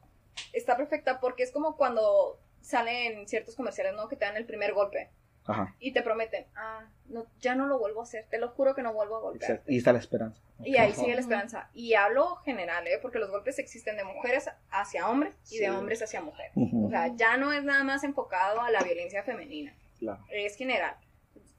Está 0.54 0.78
perfecta 0.78 1.20
porque 1.20 1.44
es 1.44 1.52
como 1.52 1.76
cuando 1.78 2.40
salen 2.62 3.28
ciertos 3.28 3.56
comerciales, 3.56 3.94
¿no? 3.96 4.08
Que 4.08 4.16
te 4.16 4.26
dan 4.26 4.38
el 4.38 4.46
primer 4.46 4.74
golpe 4.74 5.10
Ajá, 5.46 5.74
y 5.80 5.94
te 5.94 6.02
prometen, 6.02 6.46
ah, 6.56 6.86
no, 7.08 7.26
ya 7.40 7.56
no 7.56 7.68
lo 7.68 7.80
vuelvo 7.80 8.02
a 8.02 8.04
hacer, 8.04 8.26
te 8.30 8.38
lo 8.38 8.50
juro 8.50 8.76
que 8.76 8.84
no 8.84 8.94
vuelvo 8.94 9.16
a 9.16 9.20
golpear. 9.22 9.52
exacto. 9.52 9.72
Y 9.72 9.78
está 9.78 9.94
la 9.94 10.00
esperanza. 10.00 10.42
Y 10.64 10.76
ahí 10.78 10.92
sigue 10.92 11.14
la 11.14 11.22
esperanza. 11.22 11.70
Y 11.74 11.94
hablo 11.94 12.36
general, 12.38 12.86
¿eh? 12.88 13.00
Porque 13.02 13.20
los 13.20 13.30
golpes 13.32 13.58
existen 13.60 13.96
de 13.96 14.04
mujeres 14.04 14.50
hacia 14.72 15.08
hombres 15.08 15.36
y 15.52 15.60
de 15.60 15.70
hombres 15.70 16.02
hacia 16.02 16.20
mujeres. 16.22 16.52
O 16.56 16.90
sea, 16.90 17.16
ya 17.16 17.38
no 17.38 17.54
es 17.54 17.64
nada 17.64 17.84
más 17.84 18.04
enfocado 18.04 18.60
a 18.62 18.70
la 18.72 18.82
violencia 18.84 19.24
femenina. 19.24 19.74
claro. 20.00 20.24
Es 20.32 20.56
general. 20.58 20.96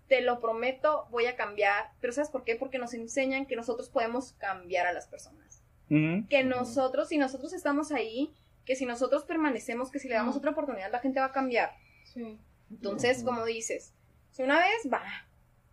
Te 0.09 0.21
lo 0.23 0.41
prometo, 0.41 1.07
voy 1.11 1.27
a 1.27 1.37
cambiar. 1.37 1.93
Pero 2.01 2.13
¿sabes 2.13 2.31
por 2.31 2.45
qué? 2.45 2.57
Porque 2.57 2.79
nos 2.79 2.95
enseñan 2.95 3.47
que 3.47 3.57
nosotros 3.57 3.89
podemos 3.91 4.33
cambiar 4.35 4.87
a 4.87 4.93
las 4.93 5.07
personas. 5.07 5.63
Que 5.89 6.45
nosotros, 6.45 7.09
si 7.09 7.17
nosotros 7.17 7.55
estamos 7.55 7.93
ahí, 7.93 8.35
que 8.67 8.77
si 8.77 8.85
nosotros 8.85 9.25
permanecemos, 9.25 9.91
que 9.91 9.99
si 9.99 10.09
le 10.09 10.17
damos 10.17 10.37
otra 10.37 10.51
oportunidad, 10.51 10.93
la 10.93 10.99
gente 10.99 11.21
va 11.21 11.27
a 11.27 11.33
cambiar. 11.33 11.73
Sí. 12.05 12.39
Entonces, 12.71 13.25
como 13.25 13.47
dices, 13.47 13.95
si 14.31 14.43
una 14.43 14.59
vez 14.59 14.93
va, 14.93 15.03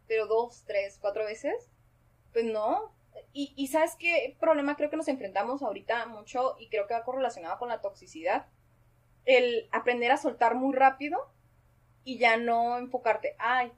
pero 0.08 0.28
dos, 0.28 0.64
tres, 0.66 0.98
cuatro 1.02 1.26
veces, 1.26 1.70
pues 2.32 2.46
no. 2.46 2.94
Y, 3.34 3.54
y 3.58 3.68
¿sabes 3.68 3.96
qué 4.00 4.38
problema 4.40 4.78
creo 4.78 4.90
que 4.90 4.96
nos 4.96 5.10
enfrentamos 5.10 5.62
ahorita 5.62 6.06
mucho 6.06 6.56
y 6.60 6.70
creo 6.70 6.88
que 6.88 6.94
va 6.94 7.04
correlacionado 7.04 7.60
con 7.60 7.68
la 7.68 7.82
toxicidad? 7.82 8.46
El 9.26 9.68
aprender 9.74 10.12
a 10.12 10.18
soltar 10.18 10.56
muy 10.56 10.74
rápido 10.74 11.30
y 12.06 12.18
ya 12.20 12.38
no 12.38 12.78
enfocarte, 12.78 13.36
ay, 13.40 13.74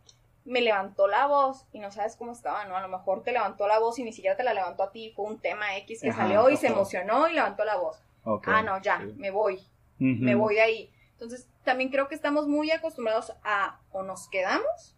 me 0.48 0.62
levantó 0.62 1.08
la 1.08 1.28
voz 1.28 1.66
y 1.72 1.80
no 1.80 1.92
sabes 1.92 2.16
cómo 2.16 2.32
estaba, 2.32 2.66
¿no? 2.66 2.76
A 2.76 2.82
lo 2.82 2.88
mejor 2.88 3.24
te 3.24 3.32
levantó 3.32 3.68
la 3.68 3.80
voz 3.80 4.00
y 4.00 4.04
ni 4.04 4.14
siquiera 4.14 4.36
te 4.36 4.44
la 4.44 4.54
levantó 4.54 4.84
a 4.84 4.92
ti, 4.92 5.12
fue 5.16 5.26
un 5.26 5.40
tema 5.40 5.78
X 5.78 6.02
que 6.02 6.10
Ajá, 6.10 6.24
salió 6.24 6.50
y 6.50 6.58
se 6.58 6.68
emocionó 6.68 7.28
y 7.28 7.34
levantó 7.34 7.64
la 7.66 7.78
voz. 7.78 8.02
Ah, 8.46 8.62
no, 8.62 8.82
ya, 8.82 9.00
sí. 9.00 9.14
me 9.18 9.32
voy 9.32 9.62
me 10.00 10.36
voy 10.36 10.56
de 10.56 10.62
ahí. 10.62 10.94
Entonces, 11.12 11.48
también 11.64 11.90
creo 11.90 12.08
que 12.08 12.16
estamos 12.16 12.48
muy 12.48 12.72
acostumbrados 12.72 13.34
a 13.44 13.80
o 13.92 14.04
nos 14.04 14.28
quedamos 14.30 14.96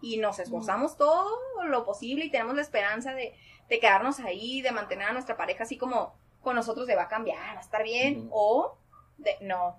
y 0.00 0.18
nos 0.18 0.38
esforzamos 0.38 0.96
todo 0.96 1.38
lo 1.64 1.84
posible 1.84 2.24
y 2.24 2.30
tenemos 2.30 2.56
la 2.56 2.62
esperanza 2.62 3.14
de, 3.14 3.34
de 3.68 3.80
quedarnos 3.80 4.20
ahí, 4.20 4.60
de 4.62 4.72
mantener 4.72 5.08
a 5.08 5.12
nuestra 5.12 5.36
pareja 5.36 5.62
así 5.62 5.78
como 5.78 6.14
con 6.42 6.54
nosotros 6.56 6.86
de 6.86 6.96
va 6.96 7.02
a 7.02 7.08
cambiar, 7.08 7.54
va 7.54 7.58
a 7.58 7.62
estar 7.62 7.82
bien, 7.82 8.28
o 8.30 8.76
de 9.18 9.36
no, 9.40 9.78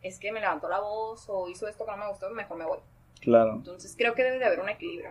es 0.00 0.18
que 0.18 0.32
me 0.32 0.40
levantó 0.40 0.68
la 0.68 0.80
voz 0.80 1.28
o 1.28 1.48
hizo 1.48 1.68
esto 1.68 1.84
que 1.84 1.90
no 1.90 1.96
me 1.98 2.08
gustó, 2.08 2.30
mejor 2.30 2.56
me 2.56 2.64
voy. 2.64 2.78
Claro. 3.22 3.54
Entonces, 3.54 3.94
creo 3.96 4.14
que 4.14 4.22
debe 4.24 4.38
de 4.38 4.44
haber 4.44 4.60
un 4.60 4.68
equilibrio. 4.68 5.10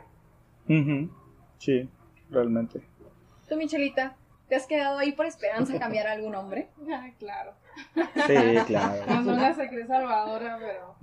Ujú, 0.69 1.09
Sí, 1.57 1.89
realmente. 2.29 2.81
Tú, 3.49 3.55
Michelita, 3.55 4.15
¿te 4.47 4.55
has 4.55 4.67
quedado 4.67 4.97
ahí 4.99 5.11
por 5.13 5.25
esperanza 5.25 5.75
a 5.75 5.79
cambiar 5.79 6.07
a 6.07 6.11
algún 6.13 6.35
hombre? 6.35 6.69
Ah, 6.91 7.09
claro. 7.17 7.53
Sí, 7.95 8.35
claro. 8.67 9.01
No 9.07 9.23
soy 9.23 9.35
la 9.37 9.53
secreta 9.53 9.87
salvadora, 9.87 10.59
pero 10.59 10.95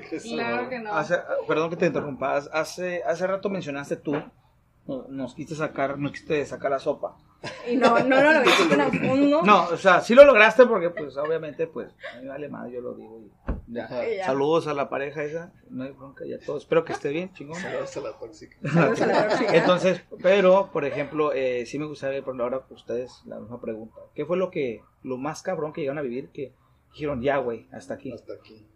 crece, 0.00 0.28
claro 0.34 0.68
que 0.70 0.78
no. 0.78 0.92
Hace- 0.94 1.18
perdón 1.46 1.68
que 1.70 1.76
te 1.76 1.86
interrumpa. 1.86 2.36
Hace, 2.36 3.02
hace 3.04 3.26
rato 3.26 3.50
mencionaste 3.50 3.96
tú 3.96 4.14
nos, 4.86 5.34
quiste 5.34 5.54
sacar, 5.54 5.98
nos 5.98 6.12
quiste 6.12 6.44
sacar 6.46 6.70
la 6.70 6.78
sopa. 6.78 7.16
Y 7.70 7.76
no, 7.76 7.98
no 8.00 8.16
lo 8.22 8.32
lograste 8.32 8.80
a 8.80 8.90
fondo. 8.90 9.42
No, 9.42 9.68
o 9.68 9.76
sea, 9.76 10.00
sí 10.00 10.14
lo 10.14 10.24
lograste 10.24 10.66
porque, 10.66 10.90
pues, 10.90 11.16
obviamente, 11.16 11.66
pues, 11.66 11.94
a 12.14 12.20
mí 12.20 12.28
vale 12.28 12.48
más, 12.48 12.70
yo 12.70 12.80
lo 12.80 12.94
digo. 12.94 13.20
y 13.20 13.74
ya. 13.74 13.84
Ajá. 13.84 14.08
Y 14.08 14.16
ya. 14.16 14.26
Saludos 14.26 14.66
a 14.66 14.74
la 14.74 14.88
pareja 14.88 15.22
esa, 15.22 15.52
no 15.70 15.84
hay 15.84 15.92
bronca, 15.92 16.24
ya 16.26 16.38
todo. 16.38 16.56
Espero 16.56 16.84
que 16.84 16.92
esté 16.92 17.10
bien, 17.10 17.32
chingón. 17.34 17.60
Saludos 17.60 17.96
a 17.96 18.00
la 18.00 18.12
tóxica. 18.12 18.56
Saludos 18.72 19.00
a 19.02 19.06
la 19.06 19.28
tóxica. 19.28 19.56
Entonces, 19.56 20.02
pero, 20.22 20.70
por 20.72 20.84
ejemplo, 20.84 21.32
eh, 21.32 21.66
sí 21.66 21.78
me 21.78 21.86
gustaría 21.86 22.24
por 22.24 22.40
ahora 22.40 22.62
ustedes 22.70 23.22
la 23.26 23.38
misma 23.38 23.60
pregunta. 23.60 24.00
¿Qué 24.14 24.24
fue 24.24 24.36
lo 24.36 24.50
que, 24.50 24.82
lo 25.02 25.18
más 25.18 25.42
cabrón 25.42 25.72
que 25.72 25.82
llegaron 25.82 25.98
a 25.98 26.02
vivir 26.02 26.30
que 26.30 26.52
dijeron, 26.92 27.22
ya, 27.22 27.38
güey, 27.38 27.68
hasta 27.72 27.94
aquí? 27.94 28.12
Hasta 28.12 28.34
aquí. 28.34 28.66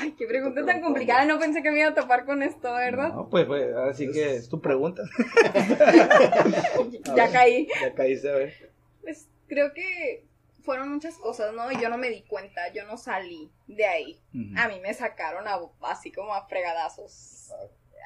Ay, 0.00 0.12
qué 0.12 0.26
pregunta 0.26 0.64
tan 0.64 0.80
complicada. 0.80 1.24
No 1.24 1.38
pensé 1.38 1.62
que 1.62 1.70
me 1.70 1.80
iba 1.80 1.88
a 1.88 1.94
topar 1.94 2.24
con 2.24 2.42
esto, 2.42 2.72
¿verdad? 2.72 3.12
No, 3.12 3.28
pues, 3.28 3.46
pues, 3.46 3.74
así 3.74 4.10
que 4.12 4.36
es 4.36 4.48
tu 4.48 4.60
pregunta. 4.60 5.02
ya 7.16 7.30
caí. 7.32 7.68
Ya 7.80 7.94
caíste, 7.94 8.30
a 8.30 8.34
ver. 8.34 8.70
Pues 9.02 9.28
creo 9.46 9.72
que 9.72 10.24
fueron 10.62 10.90
muchas 10.92 11.16
cosas, 11.16 11.54
¿no? 11.54 11.70
Y 11.72 11.80
yo 11.80 11.88
no 11.88 11.98
me 11.98 12.10
di 12.10 12.22
cuenta, 12.22 12.72
yo 12.72 12.84
no 12.84 12.96
salí 12.96 13.50
de 13.66 13.86
ahí. 13.86 14.20
A 14.56 14.68
mí 14.68 14.80
me 14.80 14.92
sacaron 14.94 15.48
a- 15.48 15.60
así 15.82 16.12
como 16.12 16.34
a 16.34 16.46
fregadazos 16.46 17.50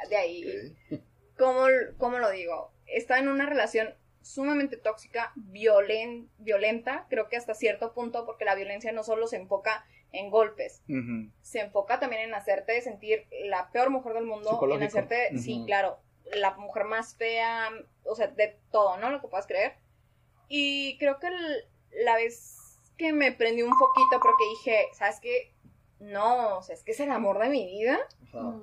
de 0.09 0.17
ahí. 0.17 0.77
¿Cómo, 1.39 1.67
cómo 1.99 2.19
lo 2.19 2.31
digo? 2.31 2.73
Estaba 2.87 3.21
en 3.21 3.29
una 3.29 3.47
relación 3.47 3.95
sumamente 4.21 4.77
tóxica, 4.77 5.33
violen, 5.35 6.29
violenta, 6.39 7.07
creo 7.11 7.29
que 7.29 7.37
hasta 7.37 7.55
cierto 7.55 7.93
punto, 7.93 8.25
porque 8.25 8.45
la 8.45 8.55
violencia 8.55 8.93
no 8.93 9.03
solo 9.03 9.27
se 9.27 9.37
enfoca 9.37 9.85
en 10.13 10.31
golpes, 10.31 10.83
se 11.41 11.61
enfoca 11.61 11.99
también 11.99 12.23
en 12.23 12.35
hacerte 12.35 12.81
sentir 12.83 13.27
la 13.47 13.71
peor 13.73 13.91
mujer 13.91 14.13
del 14.15 14.25
mundo, 14.25 14.51
en 14.77 14.81
hacerte, 14.87 15.29
sí, 15.39 15.63
claro, 15.67 15.99
la 16.35 16.53
mujer 16.55 16.85
más 16.85 17.17
fea, 17.17 17.71
o 18.05 18.15
sea, 18.15 18.29
de 18.29 18.59
todo, 18.71 18.97
¿no? 18.99 19.11
Lo 19.11 19.21
que 19.21 19.29
puedas 19.29 19.47
creer. 19.47 19.77
Y 20.49 20.99
creo 20.99 21.19
que 21.19 21.29
el- 21.29 21.65
la 22.05 22.15
vez 22.17 22.59
que 22.99 23.13
me 23.13 23.33
prendí 23.33 23.63
un 23.63 23.77
poquito 23.79 24.21
porque 24.23 24.45
dije, 24.51 24.89
¿sabes 24.93 25.19
qué? 25.21 25.55
No, 25.99 26.59
o 26.59 26.63
sea, 26.63 26.75
es 26.75 26.83
que 26.85 26.93
es 26.93 27.01
el 27.01 27.11
amor 27.11 27.39
de 27.39 27.49
mi 27.49 27.65
vida. 27.67 27.99
Mm. 28.33 28.61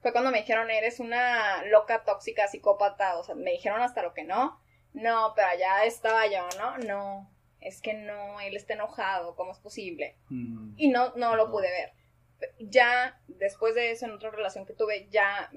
Fue 0.00 0.12
cuando 0.12 0.30
me 0.30 0.38
dijeron, 0.38 0.70
eres 0.70 0.98
una 1.00 1.62
loca, 1.66 2.04
tóxica, 2.04 2.48
psicópata, 2.48 3.18
o 3.18 3.24
sea, 3.24 3.34
me 3.34 3.50
dijeron 3.52 3.82
hasta 3.82 4.02
lo 4.02 4.14
que 4.14 4.24
no. 4.24 4.58
No, 4.92 5.32
pero 5.36 5.48
allá 5.48 5.84
estaba 5.84 6.26
yo, 6.26 6.46
¿no? 6.58 6.78
No, 6.78 7.30
es 7.60 7.80
que 7.82 7.94
no, 7.94 8.40
él 8.40 8.56
está 8.56 8.74
enojado, 8.74 9.36
¿cómo 9.36 9.52
es 9.52 9.58
posible? 9.58 10.16
Ujú. 10.26 10.72
y 10.76 10.88
no, 10.88 11.12
no 11.16 11.36
lo 11.36 11.50
pude 11.50 11.68
ver. 11.70 11.92
Ya 12.58 13.20
después 13.28 13.74
de 13.74 13.90
eso, 13.90 14.06
en 14.06 14.12
otra 14.12 14.30
relación 14.30 14.64
que 14.64 14.72
tuve, 14.72 15.08
ya 15.10 15.50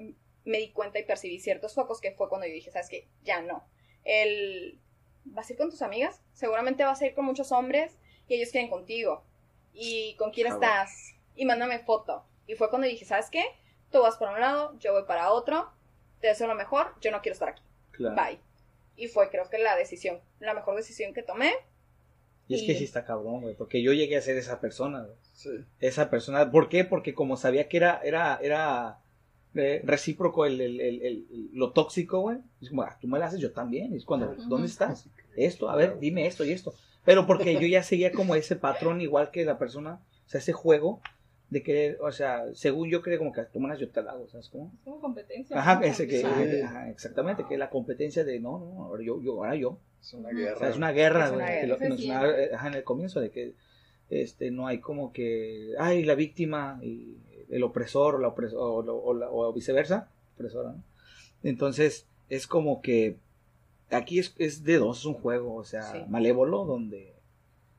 me 0.44 0.58
di 0.58 0.70
cuenta 0.72 0.98
y 0.98 1.04
percibí 1.04 1.38
ciertos 1.38 1.74
focos 1.74 2.00
que 2.00 2.12
fue 2.12 2.28
cuando 2.28 2.46
yo 2.46 2.52
dije, 2.52 2.70
¿sabes 2.70 2.88
qué? 2.90 3.08
Ya 3.22 3.40
no. 3.40 3.66
El, 4.04 4.78
¿Vas 5.24 5.48
a 5.48 5.52
ir 5.54 5.58
con 5.58 5.70
tus 5.70 5.80
amigas? 5.80 6.20
Seguramente 6.34 6.84
vas 6.84 7.00
a 7.00 7.06
ir 7.06 7.14
con 7.14 7.24
muchos 7.24 7.52
hombres 7.52 7.96
y 8.28 8.34
ellos 8.34 8.50
quieren 8.50 8.68
contigo. 8.68 9.24
¿Y 9.72 10.14
con 10.16 10.30
quién 10.30 10.48
Ah, 10.48 10.50
estás? 10.54 11.14
Y 11.34 11.46
mándame 11.46 11.78
foto. 11.78 12.26
Y 12.46 12.54
fue 12.54 12.68
cuando 12.68 12.86
dije, 12.86 13.06
¿sabes 13.06 13.30
qué? 13.30 13.42
Tú 13.90 14.02
vas 14.02 14.18
para 14.18 14.32
un 14.32 14.40
lado, 14.40 14.78
yo 14.78 14.92
voy 14.92 15.04
para 15.04 15.32
otro, 15.32 15.72
te 16.20 16.26
deseo 16.28 16.46
lo 16.46 16.54
mejor, 16.54 16.94
yo 17.00 17.10
no 17.10 17.22
quiero 17.22 17.32
estar 17.32 17.48
aquí. 17.48 17.62
Claro. 17.92 18.14
Bye. 18.14 18.40
Y 18.96 19.08
fue 19.08 19.30
creo 19.30 19.48
que 19.48 19.56
la 19.58 19.74
decisión, 19.76 20.20
la 20.38 20.52
mejor 20.52 20.76
decisión 20.76 21.14
que 21.14 21.22
tomé. 21.22 21.54
Y 22.46 22.54
es 22.56 22.62
que 22.62 22.76
sí 22.76 22.84
está 22.84 23.04
cabrón, 23.04 23.40
güey, 23.42 23.54
porque 23.54 23.82
yo 23.82 23.92
llegué 23.92 24.16
a 24.16 24.20
ser 24.22 24.36
esa 24.36 24.60
persona, 24.60 25.00
güey. 25.02 25.16
Sí. 25.32 25.50
Esa 25.80 26.10
persona, 26.10 26.50
¿por 26.50 26.68
qué? 26.68 26.84
Porque 26.84 27.14
como 27.14 27.36
sabía 27.36 27.68
que 27.68 27.78
era, 27.78 28.00
era, 28.04 28.38
era 28.42 28.98
eh, 29.54 29.80
recíproco 29.84 30.44
el, 30.46 30.60
el- 30.60 30.80
el- 30.80 31.02
el- 31.02 31.48
lo 31.52 31.72
tóxico, 31.72 32.20
güey. 32.20 32.38
Es 32.60 32.68
como, 32.68 32.82
ah, 32.82 32.96
tú 33.00 33.08
me 33.08 33.18
lo 33.18 33.24
haces, 33.24 33.40
yo 33.40 33.52
también. 33.52 33.94
Es 33.94 34.04
cuando. 34.04 34.34
¿dónde 34.48 34.66
estás? 34.66 35.06
Esto, 35.36 35.70
a 35.70 35.76
ver, 35.76 35.98
dime 36.00 36.26
esto 36.26 36.44
y 36.44 36.52
esto. 36.52 36.74
Pero 37.04 37.26
porque 37.26 37.54
yo 37.54 37.66
ya 37.66 37.82
seguía 37.82 38.12
como 38.12 38.34
ese 38.34 38.56
patrón 38.56 39.00
igual 39.00 39.30
que 39.30 39.44
la 39.44 39.58
persona, 39.58 40.00
o 40.26 40.28
sea, 40.28 40.38
ese 40.40 40.52
juego 40.52 41.00
de 41.50 41.62
querer, 41.62 41.98
o 42.00 42.10
sea, 42.10 42.44
según 42.54 42.88
yo 42.90 43.00
creía 43.02 43.18
como 43.18 43.32
que 43.32 43.42
tú 43.44 43.60
me 43.60 43.68
las 43.68 43.78
yo 43.78 43.88
te 43.90 44.02
la 44.02 44.12
hago, 44.12 44.26
¿sabes 44.28 44.48
cómo? 44.48 44.72
Es 44.76 44.80
como 44.84 45.00
competencia. 45.00 45.58
Ajá, 45.58 45.76
¿no? 45.76 45.82
ese 45.82 46.08
que, 46.08 46.20
Sí. 46.20 46.60
ajá, 46.62 46.90
exactamente, 46.90 47.44
que 47.48 47.56
la 47.58 47.70
competencia 47.70 48.24
de, 48.24 48.40
no, 48.40 48.58
no, 48.58 48.84
ahora 48.84 49.02
yo, 49.04 49.20
yo, 49.22 49.32
ahora 49.34 49.54
yo. 49.54 49.78
Es 50.00 50.12
una 50.14 50.30
guerra. 50.30 50.56
O 50.56 50.58
sea, 50.58 50.68
es 50.70 50.76
una 50.76 50.92
guerra, 50.92 51.26
Es 51.26 51.32
una 51.32 51.44
güey, 51.44 51.60
que 51.60 51.66
guerra. 51.66 51.88
lo 51.88 51.96
que 51.96 52.44
eh, 52.44 52.50
ajá, 52.54 52.68
en 52.68 52.74
el 52.74 52.84
comienzo 52.84 53.20
de 53.20 53.30
que 53.30 53.54
este 54.10 54.50
no 54.50 54.66
hay 54.66 54.78
como 54.80 55.12
que 55.12 55.72
ay 55.78 56.04
la 56.04 56.14
víctima 56.14 56.78
y 56.82 57.16
el 57.48 57.62
opresor 57.62 58.16
o 58.16 58.18
la 58.18 58.28
opres- 58.28 58.52
o, 58.54 58.82
lo- 58.82 58.98
o 58.98 59.14
la- 59.14 59.30
o 59.30 59.50
viceversa 59.54 60.10
opresora 60.34 60.72
¿no? 60.72 60.82
entonces 61.42 62.06
es 62.28 62.46
como 62.46 62.82
que 62.82 63.16
aquí 63.90 64.18
es, 64.18 64.34
es 64.38 64.62
de 64.62 64.76
dos 64.76 64.98
es 65.00 65.04
un 65.06 65.14
juego 65.14 65.54
o 65.54 65.64
sea 65.64 65.82
Sí. 65.90 65.98
malévolo 66.08 66.66
donde 66.66 67.14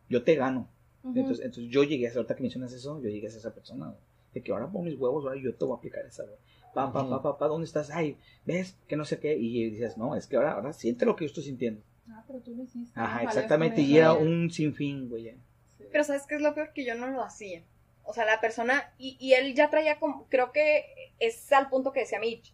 yo 0.09 0.23
te 0.23 0.33
gano 0.35 0.67
Ujú. 1.09 1.19
entonces, 1.19 1.45
entonces 1.45 1.71
yo 1.71 1.83
llegué 1.83 2.07
a 2.07 2.09
ser 2.09 2.17
ahorita 2.17 2.35
que 2.35 2.41
mencionas 2.41 2.73
eso 2.73 3.01
yo 3.01 3.09
llegué 3.09 3.27
a 3.27 3.29
ser 3.29 3.39
esa 3.39 3.53
persona 3.53 3.85
güey, 3.87 3.99
de 4.33 4.41
que 4.41 4.51
ahora 4.51 4.67
pon 4.67 4.83
mis 4.83 4.99
huevos 4.99 5.23
ahora 5.25 5.39
yo 5.39 5.53
te 5.53 5.65
voy 5.65 5.75
a 5.75 5.77
aplicar 5.77 6.05
esa 6.05 6.23
güey. 6.23 6.35
Pa, 6.73 6.91
pa, 6.91 7.09
pa, 7.09 7.21
pa, 7.21 7.37
pa, 7.37 7.47
¿dónde 7.47 7.63
estás? 7.65 7.89
Ay, 7.89 8.17
¿ves? 8.43 8.75
Que 8.89 8.97
no 8.97 9.05
sé 9.05 9.17
qué. 9.17 9.33
Y 9.33 9.69
dices, 9.69 9.97
no, 9.97 10.13
es 10.13 10.27
que 10.27 10.35
ahora, 10.35 10.51
ahora 10.51 10.73
siente 10.73 11.05
lo 11.05 11.15
que 11.15 11.23
yo 11.23 11.27
estoy 11.27 11.43
sintiendo. 11.43 11.81
Ah, 12.09 12.21
pero 12.27 12.39
tú 12.41 12.53
lo 12.53 12.63
hiciste. 12.63 12.99
Ajá, 12.99 13.23
exactamente. 13.23 13.81
Y 13.81 13.97
era 13.97 14.11
un 14.11 14.51
sinfín, 14.51 15.07
güey. 15.07 15.31
Sí. 15.77 15.85
Pero 15.89 16.03
¿sabes 16.03 16.23
qué 16.27 16.35
es 16.35 16.41
lo 16.41 16.53
peor? 16.53 16.73
Que 16.73 16.83
yo 16.83 16.95
no 16.95 17.07
lo 17.07 17.23
hacía. 17.23 17.63
O 18.03 18.13
sea, 18.13 18.25
la 18.25 18.41
persona, 18.41 18.93
y, 18.97 19.15
y 19.21 19.35
él 19.35 19.55
ya 19.55 19.69
traía 19.69 19.99
como, 19.99 20.27
creo 20.27 20.51
que 20.51 20.83
es 21.19 21.49
al 21.53 21.69
punto 21.69 21.93
que 21.93 22.01
decía 22.01 22.19
Mitch, 22.19 22.53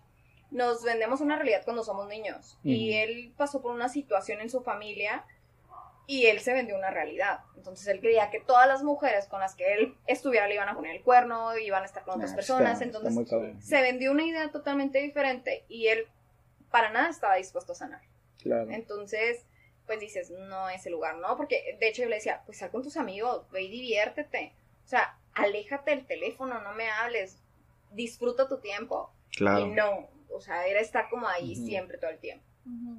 nos 0.51 0.83
vendemos 0.83 1.19
una 1.19 1.35
realidad 1.35 1.63
cuando 1.65 1.83
somos 1.83 2.07
niños. 2.07 2.59
Y 2.63 2.91
Ujú. 2.91 2.99
él 2.99 3.33
pasó 3.35 3.63
por 3.63 3.73
una 3.73 3.89
situación 3.89 4.39
en 4.39 4.51
su 4.51 4.61
familia 4.61 5.25
y 6.14 6.26
él 6.28 6.39
se 6.41 6.51
vendió 6.53 6.76
una 6.76 6.89
realidad. 6.89 7.39
Entonces 7.55 7.88
él 7.88 8.01
creía 8.01 8.30
que 8.30 8.41
todas 8.41 8.68
las 8.68 8.84
mujeres 8.84 9.28
con 9.28 9.39
las 9.39 9.55
que 9.55 9.74
él 9.74 9.95
estuviera 10.07 10.47
le 10.47 10.55
iban 10.55 10.68
a 10.68 10.76
poner 10.76 10.95
el 10.97 11.03
cuerno, 11.03 11.57
iban 11.57 11.84
a 11.84 11.86
estar 11.86 12.03
con 12.03 12.16
otras 12.16 12.34
Ah, 12.34 12.36
personas. 12.36 12.82
está- 12.82 12.86
entonces 12.86 13.64
se 13.64 13.82
vendió 13.82 14.12
una 14.12 14.24
idea 14.26 14.51
totalmente 14.51 14.99
diferente 14.99 15.64
y 15.70 15.88
él 15.88 16.07
para 16.70 16.89
nada 16.91 17.09
estaba 17.09 17.36
dispuesto 17.36 17.72
a 17.72 17.76
sanar. 17.76 18.01
Claro. 18.41 18.70
Entonces, 18.72 19.45
pues 19.86 19.99
dices, 20.01 20.30
no 20.32 20.68
es 20.70 20.86
el 20.86 20.91
lugar, 20.91 21.16
¿no? 21.16 21.38
Porque 21.38 21.78
de 21.80 21.88
hecho 21.88 22.01
yo 22.03 22.09
le 22.09 22.16
decía, 22.16 22.41
pues 22.45 22.57
sal 22.57 22.72
con 22.72 22.84
tus 22.84 22.97
amigos, 22.97 23.49
ve 23.51 23.62
y 23.64 23.70
diviértete. 23.70 24.53
O 24.84 24.88
sea, 24.88 25.18
aléjate 25.34 25.91
del 25.91 26.05
teléfono, 26.05 26.59
no 26.62 26.74
me 26.74 26.89
hables, 26.89 27.38
disfruta 27.91 28.47
tu 28.49 28.59
tiempo. 28.59 29.14
Claro. 29.32 29.62
Y 29.66 29.70
no, 29.70 30.09
o 30.30 30.41
sea, 30.41 30.66
era 30.68 30.82
estar 30.82 31.09
como 31.09 31.28
ahí 31.28 31.55
siempre, 31.55 31.97
todo 31.97 32.09
el 32.09 32.20
tiempo. 32.20 32.45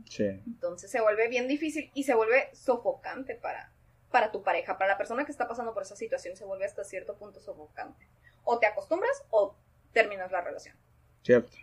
Sí. 0.08 0.24
Entonces 0.46 0.90
se 0.90 1.00
vuelve 1.00 1.28
bien 1.28 1.48
difícil 1.48 1.90
y 1.94 2.04
se 2.04 2.14
vuelve 2.14 2.48
sofocante 2.52 3.34
para, 3.34 3.70
para 4.10 4.32
tu 4.32 4.42
pareja, 4.42 4.78
para 4.78 4.92
la 4.92 4.98
persona 4.98 5.24
que 5.24 5.32
está 5.32 5.48
pasando 5.48 5.72
por 5.74 5.82
esa 5.82 5.96
situación, 5.96 6.36
se 6.36 6.44
vuelve 6.44 6.64
hasta 6.64 6.84
cierto 6.84 7.14
punto 7.16 7.40
sofocante. 7.40 8.06
O 8.44 8.58
te 8.58 8.66
acostumbras 8.66 9.24
o 9.30 9.54
terminas 9.92 10.32
la 10.32 10.40
relación. 10.40 10.76
Cierto. 11.22 11.56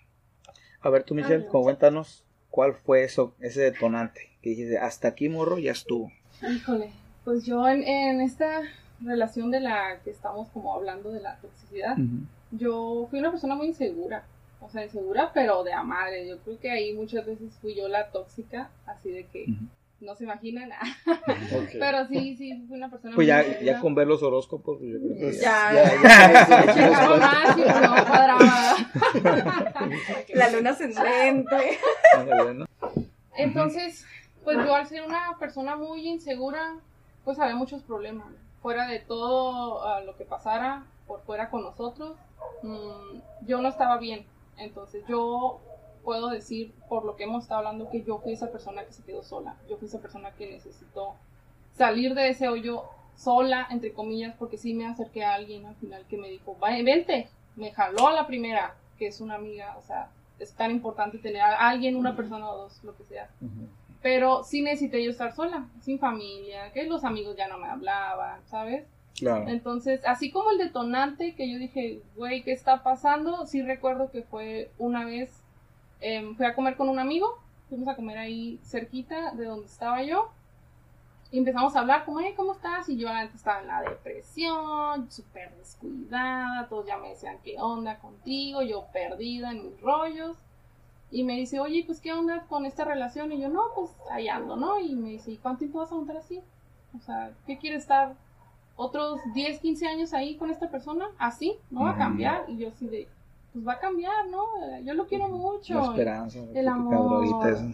A 0.81 0.89
ver, 0.89 1.03
tú, 1.03 1.13
Michelle, 1.13 1.45
Ah, 1.47 1.51
cuéntanos 1.51 2.23
cuál 2.49 2.73
fue 2.73 3.03
eso, 3.03 3.35
ese 3.39 3.61
detonante. 3.61 4.29
Que 4.41 4.51
dijiste, 4.51 4.77
hasta 4.77 5.09
aquí, 5.09 5.27
morro, 5.27 5.59
ya 5.59 5.71
estuvo. 5.71 6.11
Híjole, 6.41 6.91
pues 7.25 7.45
yo 7.45 7.67
en, 7.67 7.83
en 7.83 8.21
esta 8.21 8.61
relación 9.01 9.51
de 9.51 9.59
la 9.59 9.99
que 10.03 10.09
estamos 10.11 10.47
como 10.49 10.73
hablando 10.73 11.11
de 11.11 11.19
la 11.19 11.37
toxicidad, 11.37 11.97
yo 12.51 13.07
fui 13.09 13.19
una 13.19 13.31
persona 13.31 13.55
muy 13.55 13.67
insegura. 13.67 14.25
O 14.61 14.69
sea, 14.69 14.83
insegura, 14.83 15.31
pero 15.33 15.63
de 15.63 15.73
a 15.73 15.83
madre. 15.83 16.27
Yo 16.27 16.37
creo 16.39 16.59
que 16.59 16.69
ahí 16.71 16.93
muchas 16.93 17.25
veces 17.25 17.53
fui 17.61 17.75
yo 17.75 17.87
la 17.87 18.11
tóxica, 18.11 18.69
así 18.85 19.09
de 19.09 19.25
que 19.27 19.45
no 20.01 20.15
se 20.15 20.23
imaginan. 20.25 20.69
Ok. 21.07 21.69
pero 21.79 22.05
sí, 22.07 22.35
sí, 22.37 22.65
fui 22.67 22.77
una 22.77 22.89
persona 22.89 23.15
Pues 23.15 23.25
muy 23.25 23.25
ya, 23.27 23.39
insegura. 23.43 23.65
ya 23.73 23.79
con 23.79 23.95
ver 23.95 24.07
los 24.07 24.21
horóscopos, 24.23 24.77
pues 24.79 24.91
yo 24.91 24.99
creo 24.99 25.13
que 25.13 25.19
Pues, 25.21 25.41
Ya. 25.41 25.73
ya, 25.73 25.83
ya 26.01 26.75
ya 26.75 27.17
más, 27.17 27.57
no, 27.57 28.05
cuadraba. 28.05 28.75
La 30.33 30.49
luna 30.51 30.69
ascendente. 30.71 31.79
Entonces, 33.37 34.05
pues 34.43 34.57
yo 34.57 34.75
al 34.75 34.87
ser 34.87 35.03
una 35.03 35.37
persona 35.39 35.75
muy 35.75 36.07
insegura, 36.07 36.75
pues 37.23 37.39
había 37.39 37.55
muchos 37.55 37.81
problemas. 37.83 38.27
Fuera 38.61 38.87
de 38.87 38.99
todo 38.99 39.85
ah, 39.87 40.01
lo 40.01 40.17
que 40.17 40.25
pasara 40.25 40.83
por 41.07 41.21
fuera 41.21 41.49
con 41.49 41.63
nosotros, 41.63 42.17
mm, 42.61 43.19
yo 43.47 43.61
no 43.61 43.69
estaba 43.69 43.97
bien. 43.97 44.25
Entonces 44.59 45.03
yo 45.07 45.59
puedo 46.03 46.29
decir, 46.29 46.73
por 46.87 47.03
lo 47.05 47.15
que 47.15 47.23
hemos 47.25 47.43
estado 47.43 47.59
hablando, 47.59 47.89
que 47.89 48.03
yo 48.03 48.19
fui 48.19 48.33
esa 48.33 48.51
persona 48.51 48.83
que 48.85 48.93
se 48.93 49.03
quedó 49.03 49.23
sola. 49.23 49.55
Yo 49.69 49.77
fui 49.77 49.87
esa 49.87 49.99
persona 49.99 50.31
que 50.31 50.49
necesitó 50.49 51.15
salir 51.73 52.13
de 52.15 52.29
ese 52.29 52.47
hoyo 52.47 52.83
sola, 53.15 53.67
entre 53.69 53.93
comillas, 53.93 54.35
porque 54.39 54.57
sí 54.57 54.73
me 54.73 54.85
acerqué 54.87 55.23
a 55.25 55.33
alguien 55.33 55.65
al 55.65 55.75
final 55.75 56.05
que 56.09 56.17
me 56.17 56.29
dijo, 56.29 56.57
"Va- 56.63 56.69
vente, 56.83 57.29
me 57.55 57.71
jaló 57.71 58.07
a 58.07 58.13
la 58.13 58.27
primera, 58.27 58.75
que 58.97 59.07
es 59.07 59.19
una 59.21 59.35
amiga, 59.35 59.75
o 59.77 59.83
sea, 59.83 60.09
es 60.39 60.53
tan 60.53 60.71
importante 60.71 61.17
tener 61.17 61.41
a 61.41 61.69
alguien, 61.69 61.95
una 61.97 62.15
persona 62.15 62.49
o 62.49 62.57
dos, 62.57 62.81
lo 62.83 62.95
que 62.95 63.03
sea. 63.03 63.29
Pero 64.01 64.43
sí 64.45 64.61
necesité 64.61 65.03
yo 65.03 65.11
estar 65.11 65.35
sola, 65.35 65.67
sin 65.81 65.99
familia, 65.99 66.71
que 66.71 66.85
los 66.85 67.03
amigos 67.03 67.35
ya 67.35 67.49
no 67.49 67.57
me 67.57 67.67
hablaban, 67.67 68.39
¿sabes? 68.47 68.85
Entonces, 69.47 70.01
así 70.05 70.31
como 70.31 70.51
el 70.51 70.57
detonante 70.57 71.35
que 71.35 71.51
yo 71.51 71.57
dije, 71.57 72.01
güey, 72.15 72.43
¿qué 72.43 72.51
está 72.51 72.83
pasando? 72.83 73.45
Sí 73.45 73.61
recuerdo 73.61 74.11
que 74.11 74.23
fue 74.23 74.71
una 74.77 75.05
vez 75.05 75.43
Em, 76.01 76.35
fui 76.35 76.45
a 76.45 76.55
comer 76.55 76.77
con 76.77 76.87
un 76.89 76.99
amigo, 76.99 77.37
fuimos 77.67 77.87
a 77.89 77.95
comer 77.95 78.17
ahí 78.17 78.59
cerquita 78.63 79.31
de 79.31 79.45
donde 79.45 79.65
estaba 79.65 80.01
yo. 80.03 80.29
Y 81.31 81.37
empezamos 81.37 81.75
a 81.75 81.81
hablar 81.81 82.05
como, 82.05 82.21
¿cómo 82.35 82.53
estás? 82.53 82.89
Y 82.89 82.97
yo 82.97 83.09
antes 83.09 83.35
estaba 83.35 83.61
en 83.61 83.67
la 83.67 83.81
depresión, 83.81 85.11
súper 85.11 85.55
descuidada, 85.57 86.67
todos 86.69 86.87
ya 86.87 86.97
me 86.97 87.09
decían, 87.09 87.37
¿qué 87.43 87.55
onda 87.59 87.99
contigo? 87.99 88.63
Yo 88.63 88.87
perdida 88.91 89.51
en 89.51 89.63
mis 89.63 89.81
rollos. 89.81 90.37
Y 91.11 91.23
me 91.23 91.35
dice, 91.35 91.59
oye, 91.59 91.83
pues, 91.85 91.99
¿qué 91.99 92.13
onda 92.13 92.45
con 92.47 92.65
esta 92.65 92.85
relación? 92.85 93.31
Y 93.31 93.41
yo, 93.41 93.49
no, 93.49 93.63
pues, 93.75 93.91
ahí 94.11 94.27
ando, 94.27 94.55
¿no? 94.55 94.79
Y 94.79 94.95
me 94.95 95.09
dice, 95.09 95.31
¿y 95.31 95.37
cuánto 95.37 95.59
tiempo 95.59 95.79
vas 95.79 95.91
a 95.91 95.93
aguantar 95.93 96.17
así? 96.17 96.41
O 96.97 97.01
sea, 97.01 97.31
¿qué 97.45 97.57
quieres 97.57 97.83
estar 97.83 98.15
otros 98.79 99.19
10, 99.33 99.59
15 99.59 99.87
años 99.87 100.13
ahí 100.13 100.37
con 100.37 100.49
esta 100.49 100.71
persona? 100.71 101.09
Así, 101.17 101.57
¿no 101.69 101.81
va 101.81 101.91
a 101.91 101.97
cambiar? 101.97 102.45
Y 102.47 102.57
yo 102.57 102.69
así 102.69 102.87
de, 102.87 103.09
pues 103.51 103.67
va 103.67 103.73
a 103.73 103.79
cambiar, 103.79 104.29
¿no? 104.29 104.45
Yo 104.85 104.93
lo 104.93 105.05
quiero 105.05 105.27
mucho. 105.27 105.75
La 105.75 105.85
esperanza. 105.87 106.39
El 106.53 106.67
amor, 106.67 107.25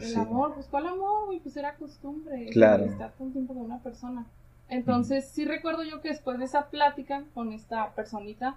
el 0.01 0.15
amor, 0.17 0.55
pues 0.55 0.67
¿cuál 0.67 0.87
amor, 0.87 1.27
güey? 1.27 1.39
Pues 1.39 1.55
era 1.57 1.75
costumbre. 1.75 2.47
Claro. 2.47 2.85
Estar 2.85 3.13
un 3.19 3.31
tiempo 3.31 3.53
con 3.53 3.63
una 3.63 3.79
persona. 3.79 4.25
Entonces, 4.67 5.29
sí 5.29 5.45
recuerdo 5.45 5.83
yo 5.83 6.01
que 6.01 6.09
después 6.09 6.39
de 6.39 6.45
esa 6.45 6.69
plática 6.71 7.23
con 7.35 7.53
esta 7.53 7.91
personita, 7.93 8.55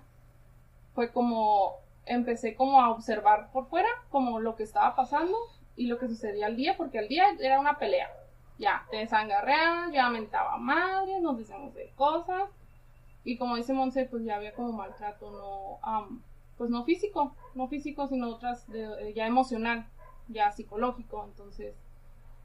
fue 0.94 1.12
como, 1.12 1.74
empecé 2.06 2.54
como 2.54 2.80
a 2.80 2.90
observar 2.90 3.50
por 3.52 3.66
fuera, 3.66 3.90
como 4.08 4.40
lo 4.40 4.56
que 4.56 4.62
estaba 4.62 4.96
pasando 4.96 5.36
y 5.76 5.86
lo 5.86 5.98
que 5.98 6.08
sucedía 6.08 6.46
al 6.46 6.56
día, 6.56 6.78
porque 6.78 6.98
al 6.98 7.08
día 7.08 7.24
era 7.40 7.60
una 7.60 7.78
pelea. 7.78 8.08
Ya, 8.58 8.84
te 8.90 8.98
desangarrean, 8.98 9.92
ya 9.92 10.10
mentaba 10.10 10.56
madre, 10.56 11.20
nos 11.20 11.38
decíamos 11.38 11.74
de 11.74 11.92
cosas. 11.94 12.50
Y 13.24 13.36
como 13.36 13.56
dice 13.56 13.72
Monse, 13.72 14.06
pues 14.06 14.24
ya 14.24 14.36
había 14.36 14.54
como 14.54 14.72
maltrato, 14.72 15.30
no, 15.30 16.20
pues 16.56 16.70
no 16.70 16.84
físico, 16.84 17.34
no 17.54 17.68
físico, 17.68 18.08
sino 18.08 18.28
otras 18.28 18.68
de, 18.68 19.12
ya 19.14 19.26
emocional, 19.26 19.86
ya 20.28 20.50
psicológico. 20.50 21.24
Entonces, 21.24 21.74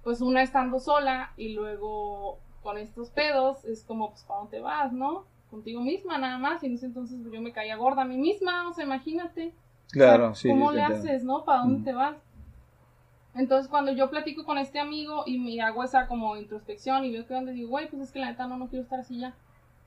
pues 0.03 0.21
una 0.21 0.43
estando 0.43 0.79
sola 0.79 1.31
y 1.37 1.53
luego 1.53 2.39
con 2.61 2.77
estos 2.77 3.09
pedos, 3.09 3.65
es 3.65 3.83
como, 3.83 4.11
pues, 4.11 4.23
¿para 4.23 4.41
dónde 4.41 4.59
vas, 4.61 4.93
no? 4.93 5.25
Contigo 5.49 5.81
misma 5.81 6.17
nada 6.17 6.37
más. 6.37 6.63
Y 6.63 6.67
en 6.67 6.75
ese 6.75 6.85
entonces 6.85 7.19
pues, 7.21 7.33
yo 7.33 7.41
me 7.41 7.51
caía 7.51 7.75
gorda 7.75 8.03
a 8.03 8.05
mí 8.05 8.17
misma, 8.17 8.69
o 8.69 8.73
sea, 8.73 8.85
imagínate. 8.85 9.53
Claro, 9.91 10.33
sí. 10.35 10.49
¿Cómo 10.49 10.71
le 10.71 10.81
haces, 10.81 11.23
no? 11.23 11.43
¿Para 11.43 11.59
dónde 11.59 11.91
te 11.91 11.93
vas? 11.93 12.17
Entonces, 13.35 13.69
cuando 13.69 13.91
yo 13.91 14.09
platico 14.09 14.45
con 14.45 14.57
este 14.57 14.79
amigo 14.79 15.23
y 15.25 15.39
me 15.39 15.59
hago 15.61 15.83
esa 15.83 16.07
como 16.07 16.37
introspección 16.37 17.03
y 17.05 17.11
veo 17.11 17.25
que 17.25 17.33
donde 17.33 17.53
digo, 17.53 17.69
güey, 17.69 17.89
pues 17.89 18.01
es 18.03 18.11
que 18.11 18.19
la 18.19 18.27
neta 18.29 18.47
no, 18.47 18.57
no 18.57 18.67
quiero 18.67 18.83
estar 18.83 18.99
así 18.99 19.19
ya. 19.19 19.35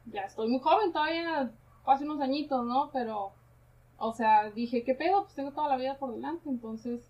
Ya 0.07 0.22
estoy 0.22 0.49
muy 0.49 0.61
joven 0.61 0.92
todavía, 0.92 1.51
hace 1.84 2.05
unos 2.05 2.20
añitos, 2.20 2.64
¿no? 2.64 2.90
Pero 2.92 3.32
o 3.99 4.12
sea, 4.12 4.51
dije, 4.51 4.84
¿qué 4.84 4.94
pedo? 4.94 5.22
Pues 5.22 5.34
tengo 5.34 5.53
toda 5.53 5.68
la 5.68 5.76
vida 5.76 5.97
por 5.99 6.12
delante. 6.12 6.49
Entonces, 6.49 7.01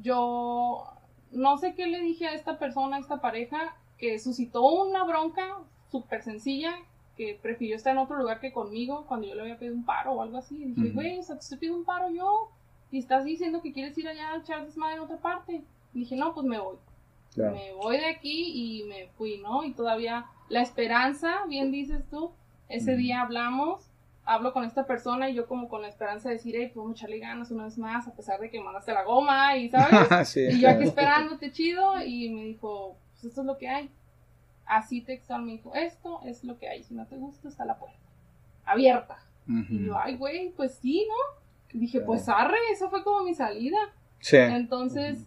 yo 0.00 0.84
no 1.32 1.58
sé 1.58 1.74
qué 1.74 1.86
le 1.86 2.00
dije 2.00 2.26
a 2.26 2.34
esta 2.34 2.58
persona, 2.58 2.96
a 2.96 3.00
esta 3.00 3.20
pareja, 3.20 3.76
que 3.98 4.18
suscitó 4.18 4.62
una 4.62 5.04
bronca 5.04 5.58
súper 5.90 6.22
sencilla, 6.22 6.74
que 7.16 7.38
prefirió 7.40 7.76
estar 7.76 7.92
en 7.92 7.98
otro 7.98 8.16
lugar 8.16 8.40
que 8.40 8.52
conmigo 8.52 9.04
cuando 9.06 9.26
yo 9.26 9.34
le 9.34 9.42
había 9.42 9.58
pedido 9.58 9.74
un 9.74 9.84
paro 9.84 10.12
o 10.12 10.22
algo 10.22 10.38
así. 10.38 10.56
Y 10.56 10.64
dije, 10.66 10.90
güey, 10.90 11.18
o 11.18 11.22
sea, 11.22 11.36
te 11.36 11.42
estoy 11.42 11.58
pidiendo 11.58 11.80
un 11.80 11.84
paro 11.84 12.10
yo. 12.10 12.50
Y 12.90 12.98
estás 12.98 13.24
diciendo 13.24 13.60
que 13.62 13.72
quieres 13.72 13.96
ir 13.98 14.08
allá 14.08 14.32
a 14.32 14.38
echar 14.38 14.64
desmadre 14.64 14.96
en 14.96 15.00
otra 15.02 15.18
parte. 15.18 15.62
Y 15.94 16.00
dije, 16.00 16.16
no, 16.16 16.34
pues 16.34 16.46
me 16.46 16.58
voy. 16.58 16.76
Me 17.36 17.72
voy 17.74 17.98
de 17.98 18.06
aquí 18.06 18.80
y 18.80 18.84
me 18.84 19.08
fui, 19.16 19.38
¿no? 19.38 19.62
Y 19.62 19.72
todavía 19.72 20.26
la 20.48 20.60
esperanza, 20.60 21.44
bien 21.46 21.70
dices 21.70 22.02
tú, 22.10 22.32
ese 22.68 22.96
día 22.96 23.20
hablamos 23.20 23.88
hablo 24.28 24.52
con 24.52 24.64
esta 24.64 24.86
persona 24.86 25.30
y 25.30 25.34
yo 25.34 25.46
como 25.46 25.68
con 25.68 25.80
la 25.80 25.88
esperanza 25.88 26.28
de 26.28 26.34
decir, 26.34 26.54
hey, 26.56 26.70
podemos 26.72 26.98
echarle 26.98 27.18
ganas 27.18 27.50
una 27.50 27.64
vez 27.64 27.78
más, 27.78 28.06
a 28.06 28.14
pesar 28.14 28.38
de 28.38 28.50
que 28.50 28.60
mandaste 28.60 28.92
la 28.92 29.02
goma 29.04 29.56
y, 29.56 29.70
¿sabes? 29.70 30.36
y 30.36 30.60
yo 30.60 30.68
aquí 30.68 30.84
esperándote 30.84 31.50
chido 31.50 32.00
y 32.02 32.28
me 32.28 32.44
dijo, 32.44 32.98
pues 33.12 33.24
esto 33.24 33.40
es 33.40 33.46
lo 33.46 33.56
que 33.56 33.68
hay. 33.68 33.90
Así 34.66 35.00
textual 35.00 35.42
me 35.42 35.52
dijo, 35.52 35.74
esto 35.74 36.20
es 36.24 36.44
lo 36.44 36.58
que 36.58 36.68
hay, 36.68 36.84
si 36.84 36.94
no 36.94 37.06
te 37.06 37.16
gusta 37.16 37.48
está 37.48 37.64
la 37.64 37.78
puerta, 37.78 37.98
abierta. 38.66 39.18
Y 39.46 39.86
yo, 39.86 39.98
ay, 39.98 40.14
güey, 40.16 40.50
pues 40.50 40.74
sí, 40.74 41.06
¿no? 41.08 41.40
Dije, 41.72 42.00
pues 42.00 42.28
arre, 42.28 42.58
esa 42.72 42.88
fue 42.88 43.04
como 43.04 43.24
mi 43.24 43.34
salida. 43.34 43.78
Sí. 44.20 44.36
Entonces, 44.36 45.26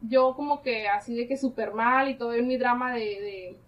yo 0.00 0.34
como 0.34 0.62
que 0.62 0.88
así 0.88 1.14
de 1.14 1.26
que 1.26 1.36
súper 1.36 1.72
mal 1.72 2.08
y 2.08 2.16
todo 2.16 2.34
en 2.34 2.46
mi 2.46 2.56
drama 2.56 2.92
de, 2.92 3.00
de 3.00 3.58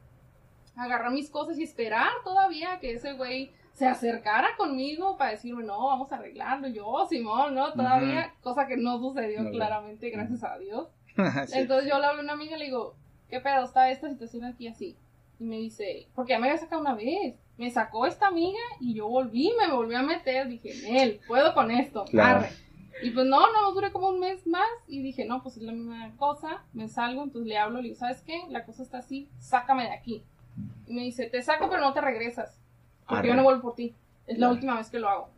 agarrar 0.76 1.12
mis 1.12 1.30
cosas 1.30 1.58
y 1.58 1.62
esperar 1.62 2.10
todavía 2.24 2.78
que 2.80 2.92
ese 2.92 3.12
güey 3.12 3.52
se 3.74 3.86
acercara 3.86 4.56
conmigo 4.56 5.16
para 5.16 5.32
decirme, 5.32 5.64
no, 5.64 5.86
vamos 5.86 6.10
a 6.12 6.16
arreglarlo. 6.16 6.68
Yo, 6.68 7.06
Simón, 7.08 7.54
¿no? 7.54 7.72
Todavía, 7.72 8.32
cosa 8.40 8.66
que 8.66 8.76
no 8.76 8.98
sucedió 8.98 9.50
claramente, 9.50 10.10
gracias 10.10 10.44
a 10.44 10.58
Dios. 10.58 10.88
Entonces 11.16 11.90
yo 11.90 11.98
le 11.98 12.06
hablo 12.06 12.20
a 12.20 12.24
una 12.24 12.32
amiga 12.34 12.56
y 12.56 12.60
le 12.60 12.64
digo, 12.66 12.94
¿qué 13.28 13.40
pedo 13.40 13.64
está 13.64 13.90
esta 13.90 14.08
situación 14.08 14.44
aquí 14.44 14.68
así? 14.68 14.96
Y 15.40 15.44
me 15.44 15.56
dice, 15.56 16.06
porque 16.14 16.32
ya 16.32 16.38
me 16.38 16.48
había 16.48 16.60
sacado 16.60 16.80
una 16.80 16.94
vez. 16.94 17.36
Me 17.56 17.70
sacó 17.70 18.06
esta 18.06 18.26
amiga 18.26 18.58
y 18.80 18.94
yo 18.94 19.08
volví, 19.08 19.52
me 19.58 19.72
volví 19.72 19.94
a 19.94 20.02
meter. 20.02 20.48
Dije, 20.48 21.02
él, 21.02 21.20
puedo 21.26 21.54
con 21.54 21.70
esto. 21.70 22.04
Claro. 22.06 22.46
Y 23.02 23.10
pues 23.10 23.26
no, 23.26 23.40
no, 23.52 23.72
duré 23.72 23.92
como 23.92 24.08
un 24.08 24.20
mes 24.20 24.46
más 24.46 24.68
y 24.86 25.02
dije, 25.02 25.24
no, 25.24 25.42
pues 25.42 25.56
es 25.56 25.62
la 25.62 25.72
misma 25.72 26.14
cosa, 26.16 26.64
me 26.72 26.88
salgo, 26.88 27.24
entonces 27.24 27.48
le 27.48 27.58
hablo, 27.58 27.78
le 27.78 27.88
digo, 27.88 27.96
¿sabes 27.96 28.22
qué? 28.22 28.42
La 28.48 28.64
cosa 28.64 28.82
está 28.82 28.98
así, 28.98 29.28
sácame 29.38 29.84
de 29.84 29.92
aquí. 29.92 30.24
Y 30.86 30.94
me 30.94 31.02
dice, 31.02 31.26
te 31.26 31.42
saco 31.42 31.68
pero 31.68 31.80
no 31.80 31.92
te 31.92 32.00
regresas. 32.00 32.60
Porque 33.08 33.28
yo 33.28 33.34
no 33.34 33.42
vuelvo 33.42 33.62
por 33.62 33.74
ti. 33.74 33.94
Es 34.26 34.38
la 34.38 34.50
última 34.50 34.76
vez 34.76 34.90
que 34.90 34.98
lo 34.98 35.08
hago. 35.08 35.28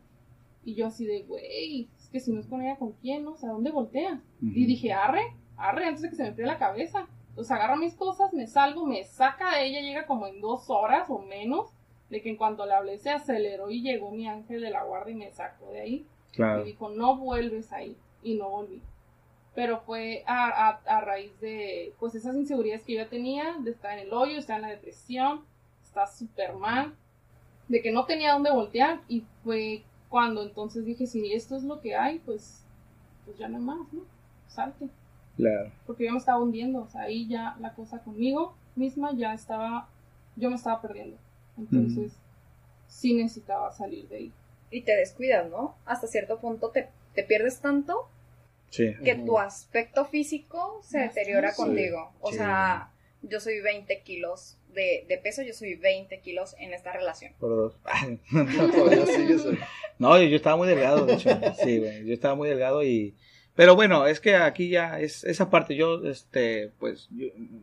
Y 0.63 0.75
yo 0.75 0.87
así 0.87 1.05
de, 1.05 1.23
güey, 1.23 1.89
es 1.97 2.09
que 2.09 2.19
si 2.19 2.31
no 2.31 2.39
es 2.39 2.47
con 2.47 2.61
ella, 2.61 2.77
¿con 2.77 2.93
quién? 2.93 3.23
No? 3.23 3.31
O 3.31 3.37
sea, 3.37 3.49
¿dónde 3.49 3.71
voltea? 3.71 4.21
Y 4.41 4.65
dije, 4.65 4.93
arre, 4.93 5.33
arre, 5.57 5.85
antes 5.85 6.01
de 6.01 6.09
que 6.09 6.15
se 6.15 6.23
me 6.23 6.29
enfríe 6.29 6.45
la 6.45 6.57
cabeza. 6.57 7.07
Entonces 7.29 7.51
agarra 7.51 7.75
mis 7.75 7.95
cosas, 7.95 8.33
me 8.33 8.47
salgo, 8.47 8.85
me 8.85 9.03
saca 9.03 9.51
de 9.51 9.65
ella, 9.65 9.81
llega 9.81 10.07
como 10.07 10.27
en 10.27 10.41
dos 10.41 10.69
horas 10.69 11.09
o 11.09 11.19
menos, 11.19 11.71
de 12.09 12.21
que 12.21 12.29
en 12.29 12.37
cuanto 12.37 12.65
le 12.65 12.73
hablé 12.73 12.97
se 12.97 13.09
aceleró 13.09 13.69
y 13.69 13.81
llegó 13.81 14.11
mi 14.11 14.27
ángel 14.27 14.61
de 14.61 14.69
la 14.69 14.83
guardia 14.83 15.13
y 15.13 15.17
me 15.17 15.31
sacó 15.31 15.71
de 15.71 15.81
ahí. 15.81 16.05
Y 16.37 16.65
dijo, 16.65 16.89
no 16.89 17.17
vuelves 17.17 17.73
ahí. 17.73 17.97
Y 18.21 18.35
no 18.35 18.49
volví. 18.49 18.81
Pero 19.55 19.79
fue 19.79 20.23
a, 20.27 20.69
a, 20.69 21.01
raíz 21.01 21.39
de, 21.39 21.93
pues, 21.99 22.13
esas 22.13 22.35
inseguridades 22.35 22.83
que 22.83 22.95
yo 22.95 23.07
tenía, 23.07 23.55
de 23.59 23.71
estar 23.71 23.97
en 23.97 24.05
el 24.05 24.13
hoyo, 24.13 24.37
estar 24.37 24.57
en 24.57 24.61
la 24.63 24.69
depresión, 24.69 25.41
estar 25.83 26.07
súper 26.07 26.53
mal 26.53 26.93
de 27.67 27.81
que 27.81 27.91
no 27.91 28.05
tenía 28.05 28.33
dónde 28.33 28.51
voltear 28.51 29.01
y 29.07 29.23
fue 29.43 29.83
cuando 30.09 30.41
entonces 30.43 30.85
dije, 30.85 31.05
si 31.05 31.33
esto 31.33 31.55
es 31.55 31.63
lo 31.63 31.81
que 31.81 31.95
hay, 31.95 32.19
pues, 32.19 32.63
pues 33.25 33.37
ya 33.37 33.47
no 33.47 33.57
hay 33.57 33.63
más, 33.63 33.93
¿no? 33.93 34.01
Salte. 34.47 34.87
Claro. 35.35 35.71
Porque 35.85 36.05
yo 36.05 36.11
me 36.11 36.17
estaba 36.17 36.41
hundiendo, 36.41 36.81
o 36.81 36.87
sea, 36.87 37.03
ahí 37.03 37.27
ya 37.27 37.57
la 37.59 37.73
cosa 37.73 37.99
conmigo 37.99 38.55
misma 38.75 39.11
ya 39.13 39.33
estaba, 39.33 39.89
yo 40.35 40.49
me 40.49 40.55
estaba 40.55 40.81
perdiendo. 40.81 41.17
Entonces, 41.57 42.13
sí 42.87 43.13
necesitaba 43.13 43.71
salir 43.71 44.07
de 44.07 44.15
ahí. 44.15 44.33
Y 44.69 44.81
te 44.81 44.95
descuidas, 44.95 45.49
¿no? 45.49 45.75
Hasta 45.85 46.07
cierto 46.07 46.39
punto 46.39 46.69
te, 46.69 46.89
te 47.15 47.23
pierdes 47.23 47.59
tanto 47.59 48.09
que 48.69 49.21
tu 49.25 49.39
aspecto 49.39 50.05
físico 50.05 50.81
se 50.83 50.99
deteriora 50.99 51.53
contigo. 51.53 52.11
O 52.19 52.31
sea, 52.31 52.91
yo 53.21 53.39
soy 53.39 53.61
20 53.61 54.01
kilos 54.01 54.57
de, 54.73 55.19
peso, 55.23 55.41
yo 55.41 55.53
soy 55.53 55.75
20 55.75 56.19
kilos 56.19 56.55
en 56.59 56.73
esta 56.73 56.91
relación. 56.93 57.33
Por 57.39 57.49
dos. 57.49 57.79
no, 59.99 60.21
yo, 60.21 60.35
estaba 60.35 60.55
muy 60.55 60.67
delgado, 60.67 61.05
de 61.05 61.13
hecho. 61.15 61.29
Sí, 61.63 61.81
yo 62.05 62.13
estaba 62.13 62.35
muy 62.35 62.49
delgado 62.49 62.83
y... 62.83 63.15
Pero 63.55 63.75
bueno, 63.75 64.05
es 64.05 64.19
que 64.19 64.35
aquí 64.35 64.69
ya 64.69 64.99
es 64.99 65.23
esa 65.23 65.49
parte, 65.49 65.75
yo, 65.75 66.03
este, 66.05 66.71
pues, 66.77 67.09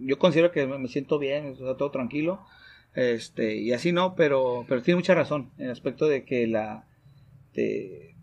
yo, 0.01 0.19
considero 0.19 0.51
que 0.51 0.67
me, 0.67 0.89
siento 0.89 1.21
bien, 1.21 1.53
está 1.53 1.77
todo 1.77 1.93
tranquilo, 1.93 2.45
este, 2.95 3.57
y 3.57 3.73
así 3.73 3.93
no, 3.93 4.15
pero, 4.15 4.65
pero 4.69 4.83
tiene 4.83 4.97
mucha 4.97 5.15
razón 5.15 5.51
en 5.59 5.67
el 5.67 5.73
aspecto 5.73 6.07
de 6.07 6.25
que 6.25 6.47
la, 6.47 6.87
te, 7.53 8.15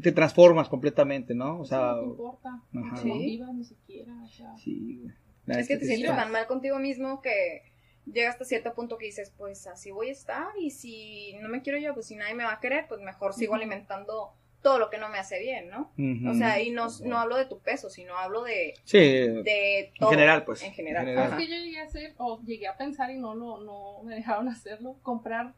te 0.00 0.12
transformas 0.12 0.68
completamente, 0.68 1.34
¿no? 1.34 1.60
O 1.60 1.64
sea, 1.64 1.94
no 1.94 2.04
importa, 2.04 2.62
¿Sí? 3.00 3.08
no 3.08 3.18
vivas 3.18 3.54
ni 3.54 3.64
siquiera, 3.64 4.14
o 4.22 4.28
sea. 4.28 4.56
Sí, 4.56 5.02
es 5.46 5.68
que 5.68 5.76
te 5.76 5.86
sientes 5.86 6.10
tan 6.10 6.30
mal 6.30 6.46
contigo 6.46 6.78
mismo 6.78 7.20
que 7.20 7.62
llega 8.06 8.30
hasta 8.30 8.44
cierto 8.44 8.74
punto 8.74 8.98
que 8.98 9.06
dices, 9.06 9.32
pues 9.36 9.66
así 9.66 9.90
voy 9.90 10.08
a 10.08 10.12
estar 10.12 10.48
y 10.58 10.70
si 10.70 11.34
no 11.40 11.48
me 11.48 11.62
quiero 11.62 11.78
yo, 11.78 11.94
pues 11.94 12.06
si 12.06 12.16
nadie 12.16 12.34
me 12.34 12.44
va 12.44 12.54
a 12.54 12.60
querer, 12.60 12.86
pues 12.88 13.00
mejor 13.00 13.32
sigo 13.34 13.54
alimentando 13.54 14.34
todo 14.62 14.78
lo 14.78 14.90
que 14.90 14.98
no 14.98 15.08
me 15.08 15.18
hace 15.18 15.38
bien, 15.40 15.68
¿no? 15.68 15.92
O 16.30 16.34
sea, 16.34 16.60
y 16.60 16.70
no, 16.70 16.86
no 17.04 17.18
hablo 17.18 17.36
de 17.36 17.46
tu 17.46 17.60
peso, 17.60 17.90
sino 17.90 18.16
hablo 18.16 18.44
de, 18.44 18.74
sí, 18.84 18.98
de 18.98 19.92
todo. 19.98 20.10
En 20.10 20.16
general, 20.16 20.44
pues. 20.44 20.62
En 20.62 20.72
general. 20.72 21.08
Es 21.08 21.34
que 21.34 21.48
yo 21.48 21.56
llegué 21.56 21.80
a 21.80 21.84
hacer, 21.84 22.14
o 22.18 22.40
llegué 22.42 22.68
a 22.68 22.76
pensar 22.76 23.10
y 23.10 23.18
no, 23.18 23.34
lo, 23.34 23.58
no 23.58 24.02
me 24.04 24.14
dejaron 24.14 24.48
hacerlo, 24.48 24.96
comprar 25.02 25.54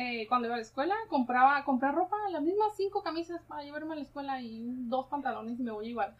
eh, 0.00 0.28
cuando 0.28 0.46
iba 0.46 0.54
a 0.54 0.58
la 0.58 0.62
escuela, 0.62 0.94
compraba 1.08 1.64
comprar 1.64 1.92
ropa, 1.92 2.16
las 2.30 2.40
mismas 2.40 2.68
cinco 2.76 3.02
camisas 3.02 3.42
para 3.48 3.64
llevarme 3.64 3.94
a 3.94 3.96
la 3.96 4.02
escuela 4.02 4.40
y 4.40 4.62
dos 4.86 5.06
pantalones 5.08 5.58
y 5.58 5.62
me 5.64 5.72
voy 5.72 5.88
igual. 5.88 6.14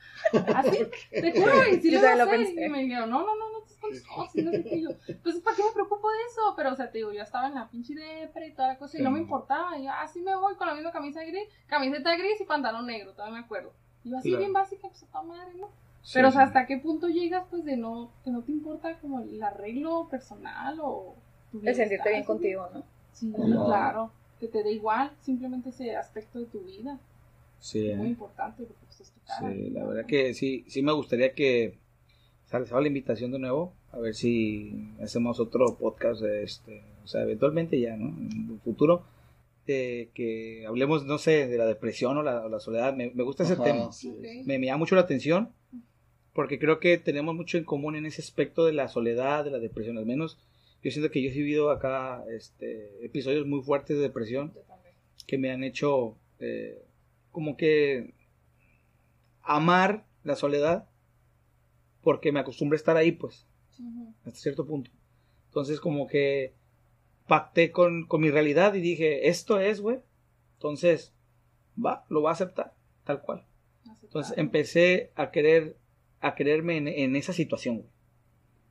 Así, 0.52 0.78
te 1.12 1.40
juro, 1.40 1.52
y 1.70 1.80
si 1.80 1.92
lo, 1.92 2.00
Y 2.00 2.68
me 2.70 2.82
dijeron, 2.82 3.08
no, 3.08 3.20
no, 3.20 3.36
no, 3.36 3.52
no 3.52 3.60
te 3.62 4.42
no 4.42 4.50
sé 4.50 4.64
qué. 4.64 4.82
Yo, 4.82 4.90
pues, 5.22 5.36
¿para 5.36 5.54
qué 5.54 5.62
me 5.62 5.70
preocupo 5.72 6.10
de 6.10 6.16
eso? 6.28 6.54
Pero, 6.56 6.72
o 6.72 6.74
sea, 6.74 6.90
te 6.90 6.98
digo, 6.98 7.12
yo 7.12 7.22
estaba 7.22 7.46
en 7.46 7.54
la 7.54 7.68
pinche 7.68 7.94
depre 7.94 8.48
y 8.48 8.52
toda 8.52 8.66
la 8.66 8.78
cosa 8.78 8.98
y 8.98 9.02
no 9.02 9.12
me 9.12 9.20
importaba. 9.20 9.78
Y 9.78 9.86
así 9.86 10.22
me 10.22 10.34
voy 10.34 10.56
con 10.56 10.66
la 10.66 10.74
misma 10.74 10.90
camisa 10.90 11.22
gris, 11.22 11.48
camiseta 11.68 12.16
gris 12.16 12.40
y 12.40 12.44
pantalón 12.46 12.84
negro, 12.84 13.12
todavía 13.12 13.38
me 13.38 13.44
acuerdo. 13.44 13.72
Y 14.02 14.10
yo 14.10 14.18
así 14.18 14.30
Claro. 14.30 14.40
bien 14.40 14.52
básica, 14.54 14.88
pues 14.88 15.04
a 15.04 15.06
toda 15.06 15.22
madre, 15.22 15.54
¿no? 15.54 15.70
Pero, 16.12 16.28
o 16.28 16.30
sea, 16.32 16.42
¿hasta 16.42 16.66
qué 16.66 16.78
punto 16.78 17.06
llegas, 17.06 17.44
pues, 17.48 17.64
de 17.64 17.76
no, 17.76 18.10
que 18.24 18.32
no 18.32 18.42
te 18.42 18.50
importa 18.50 18.98
como 18.98 19.20
el 19.20 19.40
arreglo 19.40 20.08
personal 20.08 20.80
o 20.80 21.14
tu 21.52 21.60
El 21.64 21.76
sentirte 21.76 22.10
bien 22.10 22.24
contigo, 22.24 22.68
¿no? 22.74 22.97
Sí, 23.18 23.32
Claro. 23.34 23.64
claro. 23.66 24.10
Que 24.40 24.48
te 24.48 24.62
dé 24.62 24.72
igual 24.72 25.10
simplemente 25.22 25.70
ese 25.70 25.96
aspecto 25.96 26.38
de 26.38 26.46
tu 26.46 26.60
vida. 26.60 26.98
Sí, 27.60 27.90
Muy 27.96 28.06
¿eh? 28.06 28.10
importante 28.10 28.62
porque 28.62 28.84
pues, 28.86 29.00
es 29.00 29.10
tu 29.10 29.20
cara. 29.26 29.52
Sí, 29.52 29.70
la 29.70 29.84
verdad 29.84 30.06
que 30.06 30.32
sí, 30.34 30.64
sí 30.68 30.82
me 30.82 30.92
gustaría 30.92 31.32
que 31.32 31.74
haga 32.50 32.80
la 32.80 32.86
invitación 32.86 33.32
de 33.32 33.38
nuevo, 33.40 33.72
a 33.92 33.98
ver 33.98 34.14
si 34.14 34.90
hacemos 35.02 35.40
otro 35.40 35.74
podcast, 35.76 36.22
este, 36.22 36.82
o 37.04 37.06
sea, 37.06 37.22
eventualmente 37.22 37.78
ya, 37.80 37.96
¿no? 37.96 38.08
En 38.08 38.50
un 38.52 38.60
futuro, 38.60 39.02
de 39.66 40.08
que 40.14 40.64
hablemos, 40.66 41.04
no 41.04 41.18
sé, 41.18 41.46
de 41.46 41.58
la 41.58 41.66
depresión 41.66 42.16
o 42.16 42.22
la, 42.22 42.46
o 42.46 42.48
la 42.48 42.60
soledad, 42.60 42.94
me, 42.94 43.10
me 43.10 43.22
gusta 43.22 43.42
ese 43.42 43.54
Ajá, 43.54 43.64
tema, 43.64 43.92
sí. 43.92 44.14
Me, 44.46 44.58
me 44.58 44.66
llama 44.66 44.78
mucho 44.78 44.94
la 44.94 45.02
atención, 45.02 45.50
porque 46.32 46.58
creo 46.58 46.78
que 46.78 46.96
tenemos 46.96 47.34
mucho 47.34 47.58
en 47.58 47.64
común 47.64 47.96
en 47.96 48.06
ese 48.06 48.22
aspecto 48.22 48.64
de 48.64 48.72
la 48.72 48.88
soledad, 48.88 49.44
de 49.44 49.50
la 49.50 49.58
depresión, 49.58 49.98
al 49.98 50.06
menos 50.06 50.38
yo 50.82 50.90
siento 50.90 51.10
que 51.10 51.22
yo 51.22 51.30
he 51.30 51.32
vivido 51.32 51.70
acá 51.70 52.24
este, 52.30 53.04
episodios 53.04 53.46
muy 53.46 53.62
fuertes 53.62 53.96
de 53.96 54.02
depresión, 54.02 54.52
que 55.26 55.38
me 55.38 55.50
han 55.50 55.64
hecho 55.64 56.16
eh, 56.38 56.82
como 57.32 57.56
que 57.56 58.14
amar 59.42 60.06
la 60.24 60.36
soledad 60.36 60.88
porque 62.02 62.32
me 62.32 62.40
acostumbré 62.40 62.76
a 62.76 62.78
estar 62.78 62.96
ahí, 62.96 63.12
pues, 63.12 63.46
hasta 64.24 64.38
cierto 64.38 64.66
punto. 64.66 64.90
Entonces, 65.48 65.80
como 65.80 66.06
que 66.06 66.54
pacté 67.26 67.70
con, 67.72 68.06
con 68.06 68.20
mi 68.20 68.30
realidad 68.30 68.74
y 68.74 68.80
dije, 68.80 69.28
esto 69.28 69.60
es, 69.60 69.80
güey. 69.80 69.98
Entonces, 70.54 71.12
va, 71.76 72.06
lo 72.08 72.22
va 72.22 72.30
a 72.30 72.32
aceptar, 72.34 72.74
tal 73.04 73.20
cual. 73.20 73.44
Entonces, 74.02 74.36
empecé 74.38 75.10
a 75.16 75.30
querer, 75.30 75.76
a 76.20 76.34
quererme 76.34 76.76
en, 76.76 76.88
en 76.88 77.16
esa 77.16 77.32
situación, 77.32 77.78
güey. 77.78 77.88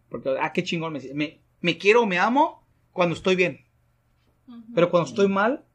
Porque, 0.10 0.36
ah, 0.40 0.54
qué 0.54 0.64
chingón, 0.64 0.94
me, 0.94 1.02
me, 1.14 1.42
me 1.68 1.78
quiero, 1.78 2.06
me 2.06 2.18
amo 2.18 2.64
cuando 2.94 3.14
estoy 3.16 3.36
bien. 3.36 3.60
Pero 4.74 4.90
cuando 4.90 5.10
estoy 5.10 5.28
mal, 5.28 5.66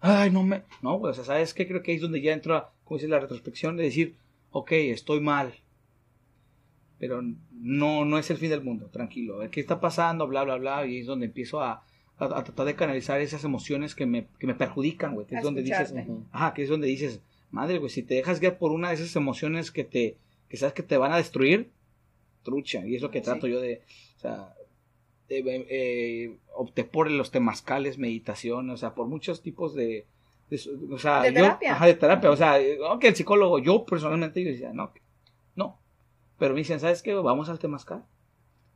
ay, 0.00 0.30
no 0.30 0.42
me. 0.42 0.64
No, 0.82 0.98
pues, 1.00 1.12
o 1.12 1.14
sea, 1.14 1.24
¿sabes 1.34 1.54
qué? 1.54 1.66
Creo 1.68 1.82
que 1.82 1.92
ahí 1.92 1.96
es 1.96 2.02
donde 2.02 2.20
ya 2.20 2.32
entra, 2.32 2.70
como 2.84 2.98
dice 2.98 3.08
la 3.08 3.20
retrospección, 3.20 3.76
de 3.76 3.84
decir, 3.84 4.16
ok, 4.50 4.72
estoy 4.72 5.20
mal. 5.20 5.52
Pero 6.98 7.22
no, 7.52 8.04
no 8.04 8.18
es 8.18 8.28
el 8.30 8.38
fin 8.38 8.50
del 8.50 8.62
mundo, 8.64 8.88
tranquilo. 8.90 9.36
A 9.36 9.38
ver 9.38 9.50
qué 9.50 9.60
está 9.60 9.80
pasando, 9.80 10.26
bla, 10.26 10.42
bla, 10.42 10.56
bla. 10.56 10.84
Y 10.86 10.98
es 10.98 11.06
donde 11.06 11.26
empiezo 11.26 11.60
a, 11.60 11.84
a, 12.18 12.24
a 12.24 12.42
tratar 12.44 12.66
de 12.66 12.74
canalizar 12.74 13.20
esas 13.20 13.44
emociones 13.44 13.94
que 13.94 14.06
me, 14.06 14.26
que 14.40 14.46
me 14.48 14.54
perjudican, 14.54 15.14
güey. 15.14 15.26
Que 15.26 15.36
es 15.36 15.42
donde 15.44 15.62
dices, 15.62 15.94
ajá, 16.32 16.54
que 16.54 16.62
es 16.64 16.68
donde 16.68 16.88
dices, 16.88 17.20
madre, 17.52 17.78
güey, 17.78 17.90
si 17.90 18.02
te 18.02 18.14
dejas 18.14 18.40
guiar 18.40 18.58
por 18.58 18.72
una 18.72 18.88
de 18.88 18.94
esas 18.96 19.14
emociones 19.14 19.70
que 19.70 19.84
te, 19.84 20.16
que 20.48 20.56
sabes 20.56 20.74
que 20.74 20.82
te 20.82 20.96
van 20.96 21.12
a 21.12 21.16
destruir, 21.18 21.70
trucha. 22.42 22.84
Y 22.84 22.96
es 22.96 23.02
lo 23.02 23.12
que 23.12 23.20
Sí. 23.20 23.24
trato 23.26 23.46
yo 23.46 23.60
de, 23.60 23.82
o 24.16 24.20
sea, 24.20 24.54
eh, 25.30 26.36
opté 26.54 26.84
por 26.84 27.10
los 27.10 27.30
temazcales, 27.30 27.98
meditación, 27.98 28.70
o 28.70 28.76
sea, 28.76 28.94
por 28.94 29.06
muchos 29.08 29.42
tipos 29.42 29.74
de, 29.74 30.06
de- 30.50 30.60
o 30.90 30.98
sea, 30.98 31.22
De 31.22 31.28
yo- 31.28 31.34
terapia. 31.34 31.72
ajá, 31.72 31.86
de 31.86 31.94
terapia, 31.94 32.30
o 32.30 32.36
sea, 32.36 32.58
no, 32.80 32.98
que 32.98 33.08
el 33.08 33.14
psicólogo, 33.16 33.58
yo 33.58 33.84
personalmente, 33.84 34.42
yo 34.42 34.50
decía, 34.50 34.72
no, 34.72 34.92
no, 35.54 35.78
pero 36.38 36.54
me 36.54 36.60
dicen, 36.60 36.80
¿sabes 36.80 37.02
qué? 37.02 37.12
Vamos 37.14 37.48
al 37.48 37.58
temazcal, 37.58 38.04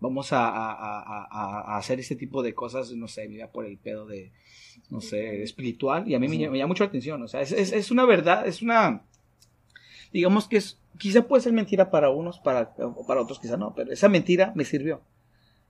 vamos 0.00 0.32
a, 0.32 0.46
a, 0.48 0.72
a, 0.72 1.26
a- 1.30 1.74
a 1.74 1.76
hacer 1.78 2.00
este 2.00 2.16
tipo 2.16 2.42
de 2.42 2.54
cosas, 2.54 2.90
no 2.92 3.08
sé, 3.08 3.28
mira, 3.28 3.50
por 3.50 3.64
el 3.64 3.78
pedo 3.78 4.04
de, 4.06 4.32
no 4.90 5.00
sé, 5.00 5.42
espiritual, 5.42 6.06
y 6.08 6.14
a 6.14 6.18
mí 6.18 6.28
me, 6.28 6.36
llama- 6.38 6.52
me 6.52 6.58
llama 6.58 6.68
mucho 6.68 6.84
la 6.84 6.88
atención, 6.88 7.22
o 7.22 7.28
sea, 7.28 7.40
es, 7.40 7.52
es, 7.52 7.72
es 7.72 7.90
una 7.90 8.04
verdad, 8.04 8.46
es 8.46 8.60
una, 8.62 9.02
digamos 10.12 10.48
que 10.48 10.58
es, 10.58 10.78
quizá 10.98 11.22
puede 11.22 11.42
ser 11.42 11.52
mentira 11.54 11.90
para 11.90 12.10
unos, 12.10 12.38
para, 12.40 12.74
para 13.06 13.22
otros 13.22 13.38
quizá 13.40 13.56
no, 13.56 13.74
pero 13.74 13.90
esa 13.92 14.08
mentira 14.10 14.52
me 14.54 14.64
sirvió. 14.64 15.00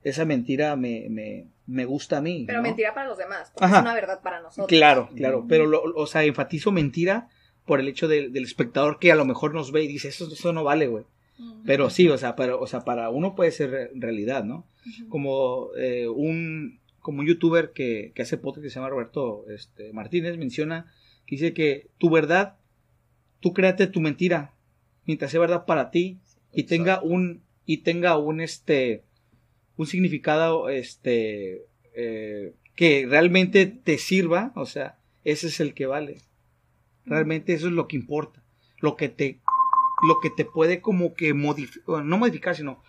Esa 0.03 0.25
mentira 0.25 0.75
me, 0.75 1.07
me, 1.09 1.47
me 1.67 1.85
gusta 1.85 2.17
a 2.17 2.21
mí. 2.21 2.43
Pero 2.47 2.59
¿no? 2.59 2.63
mentira 2.63 2.93
para 2.93 3.07
los 3.07 3.17
demás, 3.17 3.51
porque 3.53 3.65
Ajá. 3.65 3.77
es 3.77 3.81
una 3.83 3.93
verdad 3.93 4.21
para 4.21 4.41
nosotros. 4.41 4.67
Claro, 4.67 5.09
claro. 5.15 5.45
Pero, 5.47 5.65
lo, 5.65 5.81
o 5.83 6.07
sea, 6.07 6.23
enfatizo 6.23 6.71
mentira 6.71 7.29
por 7.65 7.79
el 7.79 7.87
hecho 7.87 8.07
del- 8.07 8.33
del 8.33 8.43
espectador 8.43 8.99
que 8.99 9.11
a 9.11 9.15
lo 9.15 9.23
mejor 9.25 9.53
nos 9.53 9.71
ve 9.71 9.83
y 9.83 9.87
dice, 9.87 10.09
eso, 10.09 10.27
eso 10.31 10.51
no 10.53 10.63
vale, 10.63 10.87
güey. 10.87 11.05
Pero 11.65 11.89
sí, 11.89 12.07
o 12.09 12.17
sea, 12.17 12.35
para, 12.35 12.55
o 12.57 12.67
sea, 12.67 12.81
para 12.81 13.09
uno 13.09 13.33
puede 13.35 13.51
ser 13.51 13.71
re- 13.71 13.91
realidad, 13.95 14.43
¿no? 14.43 14.67
Como 15.09 15.69
eh, 15.77 16.07
un 16.07 16.79
como 16.99 17.19
un 17.19 17.25
youtuber 17.27 17.71
que, 17.73 18.11
que 18.15 18.21
hace 18.21 18.37
podcast 18.37 18.63
que 18.63 18.69
se 18.69 18.75
llama 18.75 18.89
Roberto 18.89 19.45
este, 19.49 19.91
Martínez 19.91 20.37
menciona 20.37 20.89
que 21.25 21.35
dice 21.35 21.53
que 21.53 21.89
tu 21.97 22.09
verdad, 22.09 22.55
tú 23.41 23.53
créate 23.53 23.87
tu 23.87 23.99
mentira 23.99 24.53
mientras 25.05 25.31
sea 25.31 25.41
verdad 25.41 25.65
para 25.65 25.91
ti 25.91 26.19
y 26.53 26.63
tenga 26.63 27.01
un 27.01 27.41
y 27.65 27.77
tenga 27.77 28.17
un 28.17 28.39
este 28.39 29.03
un 29.77 29.87
significado 29.87 30.69
este 30.69 31.65
eh, 31.95 32.53
que 32.75 33.05
realmente 33.07 33.65
te 33.65 33.97
sirva 33.97 34.51
o 34.55 34.65
sea 34.65 34.97
ese 35.23 35.47
es 35.47 35.59
el 35.59 35.73
que 35.73 35.85
vale. 35.85 36.17
Realmente 37.05 37.53
eso 37.53 37.67
es 37.67 37.73
lo 37.73 37.87
que 37.87 37.95
importa. 37.95 38.43
Lo 38.79 38.95
que 38.95 39.09
te 39.09 39.39
lo 40.07 40.19
que 40.19 40.29
te 40.29 40.43
puede 40.43 40.81
como 40.81 41.13
que 41.13 41.33
modificar 41.33 42.03
no 42.03 42.17
modificar 42.17 42.55
sino 42.55 42.83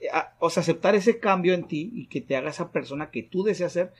eh, 0.00 0.08
o 0.38 0.50
sea 0.50 0.62
aceptar 0.62 0.94
ese 0.94 1.20
cambio 1.20 1.54
en 1.54 1.68
ti 1.68 1.90
y 1.94 2.06
que 2.06 2.20
te 2.20 2.36
haga 2.36 2.50
esa 2.50 2.72
persona 2.72 3.10
que 3.10 3.22
tú 3.22 3.44
deseas 3.44 3.72
ser 3.72 3.92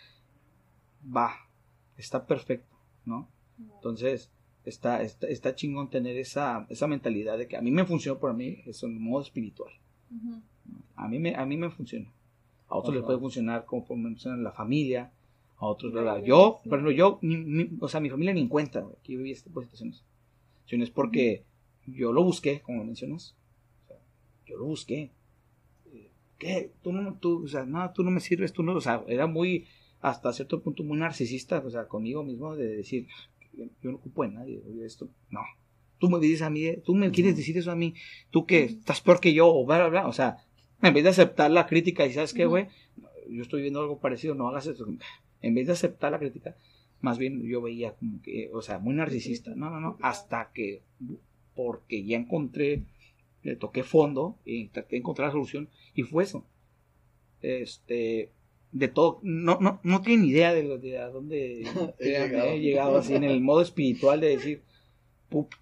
va 1.04 1.48
está 1.96 2.26
perfecto 2.26 2.76
no 3.04 3.28
entonces, 3.76 4.30
está, 4.64 5.02
está, 5.02 5.26
está 5.28 5.54
chingón 5.54 5.90
tener 5.90 6.16
esa, 6.16 6.66
esa 6.68 6.86
mentalidad 6.86 7.38
de 7.38 7.48
que 7.48 7.56
a 7.56 7.62
mí 7.62 7.70
me 7.70 7.84
funcionó 7.84 8.18
por 8.18 8.34
mí, 8.34 8.62
es 8.66 8.82
un 8.82 9.02
modo 9.02 9.22
espiritual. 9.22 9.72
A 10.96 11.08
mí 11.08 11.18
me, 11.18 11.34
a 11.34 11.44
mí 11.46 11.56
me 11.56 11.70
funciona. 11.70 12.10
A 12.68 12.76
otros 12.76 12.94
les 12.94 13.04
puede 13.04 13.18
funcionar 13.18 13.64
como 13.64 13.84
por 13.84 13.98
la 13.98 14.52
familia, 14.52 15.12
a 15.58 15.66
otros, 15.66 15.92
La 15.92 16.00
¿verdad? 16.00 16.16
iglesia. 16.18 16.28
Yo, 16.28 16.60
por 16.64 16.78
ejemplo, 16.78 16.90
yo, 16.92 17.20
o 17.80 17.88
sea, 17.88 18.00
mi 18.00 18.10
familia 18.10 18.32
ni 18.32 18.40
en 18.40 18.48
cuenta, 18.48 18.80
güey, 18.80 18.96
que 19.02 19.12
yo 19.12 19.18
viví 19.18 19.32
este 19.32 19.50
tipo 19.50 19.60
de 19.60 19.66
situaciones. 19.66 20.04
Sino 20.66 20.84
es 20.84 20.90
porque 20.90 21.44
yo 21.86 22.12
lo 22.12 22.22
busqué, 22.22 22.60
como 22.60 22.84
mencionas. 22.84 23.34
O 23.84 23.88
sea, 23.88 23.96
yo 24.46 24.56
lo 24.56 24.66
busqué. 24.66 25.10
¿Qué? 26.38 26.72
Tú 26.82 26.92
no, 26.92 27.14
tú, 27.14 27.44
o 27.44 27.48
sea, 27.48 27.66
no, 27.66 27.92
tú 27.92 28.02
no 28.02 28.10
me 28.10 28.20
sirves, 28.20 28.52
tú 28.52 28.62
no, 28.62 28.74
o 28.74 28.80
sea, 28.80 29.04
era 29.08 29.26
muy, 29.26 29.66
hasta 30.00 30.32
cierto 30.32 30.62
punto, 30.62 30.82
muy 30.82 30.96
narcisista, 30.96 31.58
o 31.58 31.70
sea, 31.70 31.86
conmigo 31.86 32.22
mismo, 32.22 32.56
de 32.56 32.76
decir, 32.76 33.06
yo 33.52 33.90
no 33.90 33.96
ocupo 33.96 34.22
de 34.22 34.30
nadie, 34.30 34.62
esto, 34.82 35.08
no. 35.28 35.40
Tú 35.98 36.08
me 36.08 36.18
dices 36.18 36.40
a 36.40 36.48
mí, 36.48 36.64
tú 36.82 36.94
me 36.94 37.10
quieres 37.10 37.36
decir 37.36 37.58
eso 37.58 37.70
a 37.70 37.76
mí, 37.76 37.94
tú 38.30 38.46
que 38.46 38.64
estás 38.64 39.02
peor 39.02 39.20
que 39.20 39.34
yo, 39.34 39.48
o 39.48 39.66
bla, 39.66 39.76
bla, 39.80 39.88
bla, 39.88 40.08
o 40.08 40.14
sea, 40.14 40.38
en 40.82 40.94
vez 40.94 41.04
de 41.04 41.10
aceptar 41.10 41.50
la 41.50 41.66
crítica 41.66 42.06
y 42.06 42.12
sabes 42.12 42.32
qué, 42.34 42.46
güey, 42.46 42.66
yo 43.28 43.42
estoy 43.42 43.62
viendo 43.62 43.80
algo 43.80 43.98
parecido, 43.98 44.34
no 44.34 44.48
hagas 44.48 44.66
eso. 44.66 44.86
En 45.42 45.54
vez 45.54 45.66
de 45.66 45.72
aceptar 45.74 46.12
la 46.12 46.18
crítica, 46.18 46.56
más 47.00 47.18
bien 47.18 47.42
yo 47.42 47.62
veía 47.62 47.92
como 47.94 48.20
que, 48.22 48.50
o 48.52 48.60
sea, 48.62 48.78
muy 48.78 48.94
narcisista. 48.94 49.52
No, 49.54 49.70
no, 49.70 49.80
no, 49.80 49.96
hasta 50.02 50.50
que, 50.52 50.82
porque 51.54 52.04
ya 52.04 52.16
encontré, 52.16 52.82
le 53.42 53.56
toqué 53.56 53.82
fondo 53.84 54.36
y 54.44 54.66
traté 54.68 54.96
de 54.96 54.98
encontrar 54.98 55.28
la 55.28 55.32
solución 55.32 55.68
y 55.94 56.02
fue 56.02 56.24
eso. 56.24 56.44
Este, 57.42 58.30
de 58.72 58.88
todo, 58.88 59.18
no, 59.22 59.58
no, 59.60 59.80
no 59.82 60.02
tienen 60.02 60.26
idea 60.26 60.52
de, 60.52 60.62
lo- 60.62 60.78
de 60.78 60.98
a 60.98 61.08
dónde 61.08 61.62
He 61.98 62.04
llegado. 62.28 62.48
he 62.48 62.60
llegado 62.60 62.98
así 62.98 63.14
en 63.14 63.24
el 63.24 63.40
modo 63.40 63.62
espiritual 63.62 64.20
de 64.20 64.28
decir, 64.28 64.62
pup, 65.28 65.52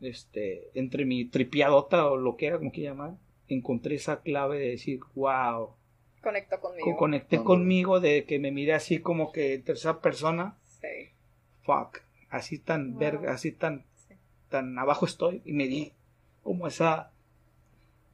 este, 0.00 0.68
entre 0.74 1.04
mi 1.04 1.24
tripiadota 1.24 2.06
o 2.06 2.16
lo 2.16 2.36
que 2.36 2.46
era, 2.46 2.58
como 2.58 2.70
que 2.72 2.82
llamar, 2.82 3.16
encontré 3.48 3.96
esa 3.96 4.20
clave 4.22 4.58
de 4.58 4.68
decir, 4.70 5.00
wow, 5.14 5.70
Conecto 6.22 6.58
conmigo. 6.60 6.96
conecté 6.96 7.42
conmigo, 7.42 8.00
de 8.00 8.24
que 8.24 8.38
me 8.38 8.50
miré 8.50 8.74
así 8.74 8.98
como 9.00 9.30
que 9.32 9.54
en 9.54 9.62
tercera 9.62 10.00
persona, 10.00 10.56
Sí. 10.80 11.10
fuck, 11.62 11.98
así 12.30 12.58
tan 12.58 12.92
Wow. 12.92 12.98
verga, 13.00 13.32
así 13.32 13.52
tan, 13.52 13.84
Sí. 13.94 14.14
tan 14.48 14.76
abajo 14.78 15.06
estoy, 15.06 15.42
y 15.44 15.52
me 15.52 15.68
di 15.68 15.92
como 16.42 16.66
esa 16.66 17.12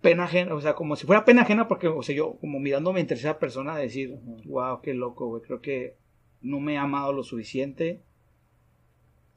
pena 0.02 0.24
ajena, 0.24 0.54
o 0.54 0.60
sea, 0.60 0.74
como 0.74 0.96
si 0.96 1.06
fuera 1.06 1.24
pena 1.24 1.42
ajena, 1.42 1.68
porque, 1.68 1.86
o 1.88 2.02
sea, 2.02 2.14
yo 2.14 2.34
como 2.40 2.58
mirándome 2.58 3.00
en 3.00 3.06
tercera 3.06 3.38
persona, 3.38 3.76
de 3.76 3.82
decir, 3.84 4.18
wow, 4.44 4.80
qué 4.82 4.92
loco, 4.94 5.28
güey, 5.28 5.42
creo 5.42 5.60
que 5.62 5.94
no 6.42 6.58
me 6.60 6.74
he 6.74 6.76
amado 6.76 7.12
lo 7.12 7.22
suficiente 7.22 8.00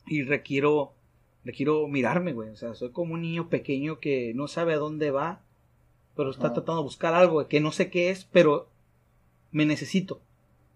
y 0.07 0.23
requiero, 0.23 0.93
requiero 1.43 1.87
mirarme, 1.87 2.33
güey, 2.33 2.49
o 2.49 2.55
sea, 2.55 2.73
soy 2.73 2.91
como 2.91 3.13
un 3.13 3.21
niño 3.21 3.47
pequeño 3.49 3.99
que 3.99 4.33
no 4.35 4.47
sabe 4.47 4.73
a 4.73 4.77
dónde 4.77 5.11
va, 5.11 5.41
pero 6.15 6.29
está 6.31 6.47
Ajá. 6.47 6.53
tratando 6.55 6.81
de 6.81 6.85
buscar 6.85 7.13
algo 7.13 7.45
que 7.47 7.59
no 7.59 7.71
sé 7.71 7.89
qué 7.89 8.09
es, 8.09 8.25
pero 8.25 8.67
me 9.51 9.65
necesito, 9.65 10.21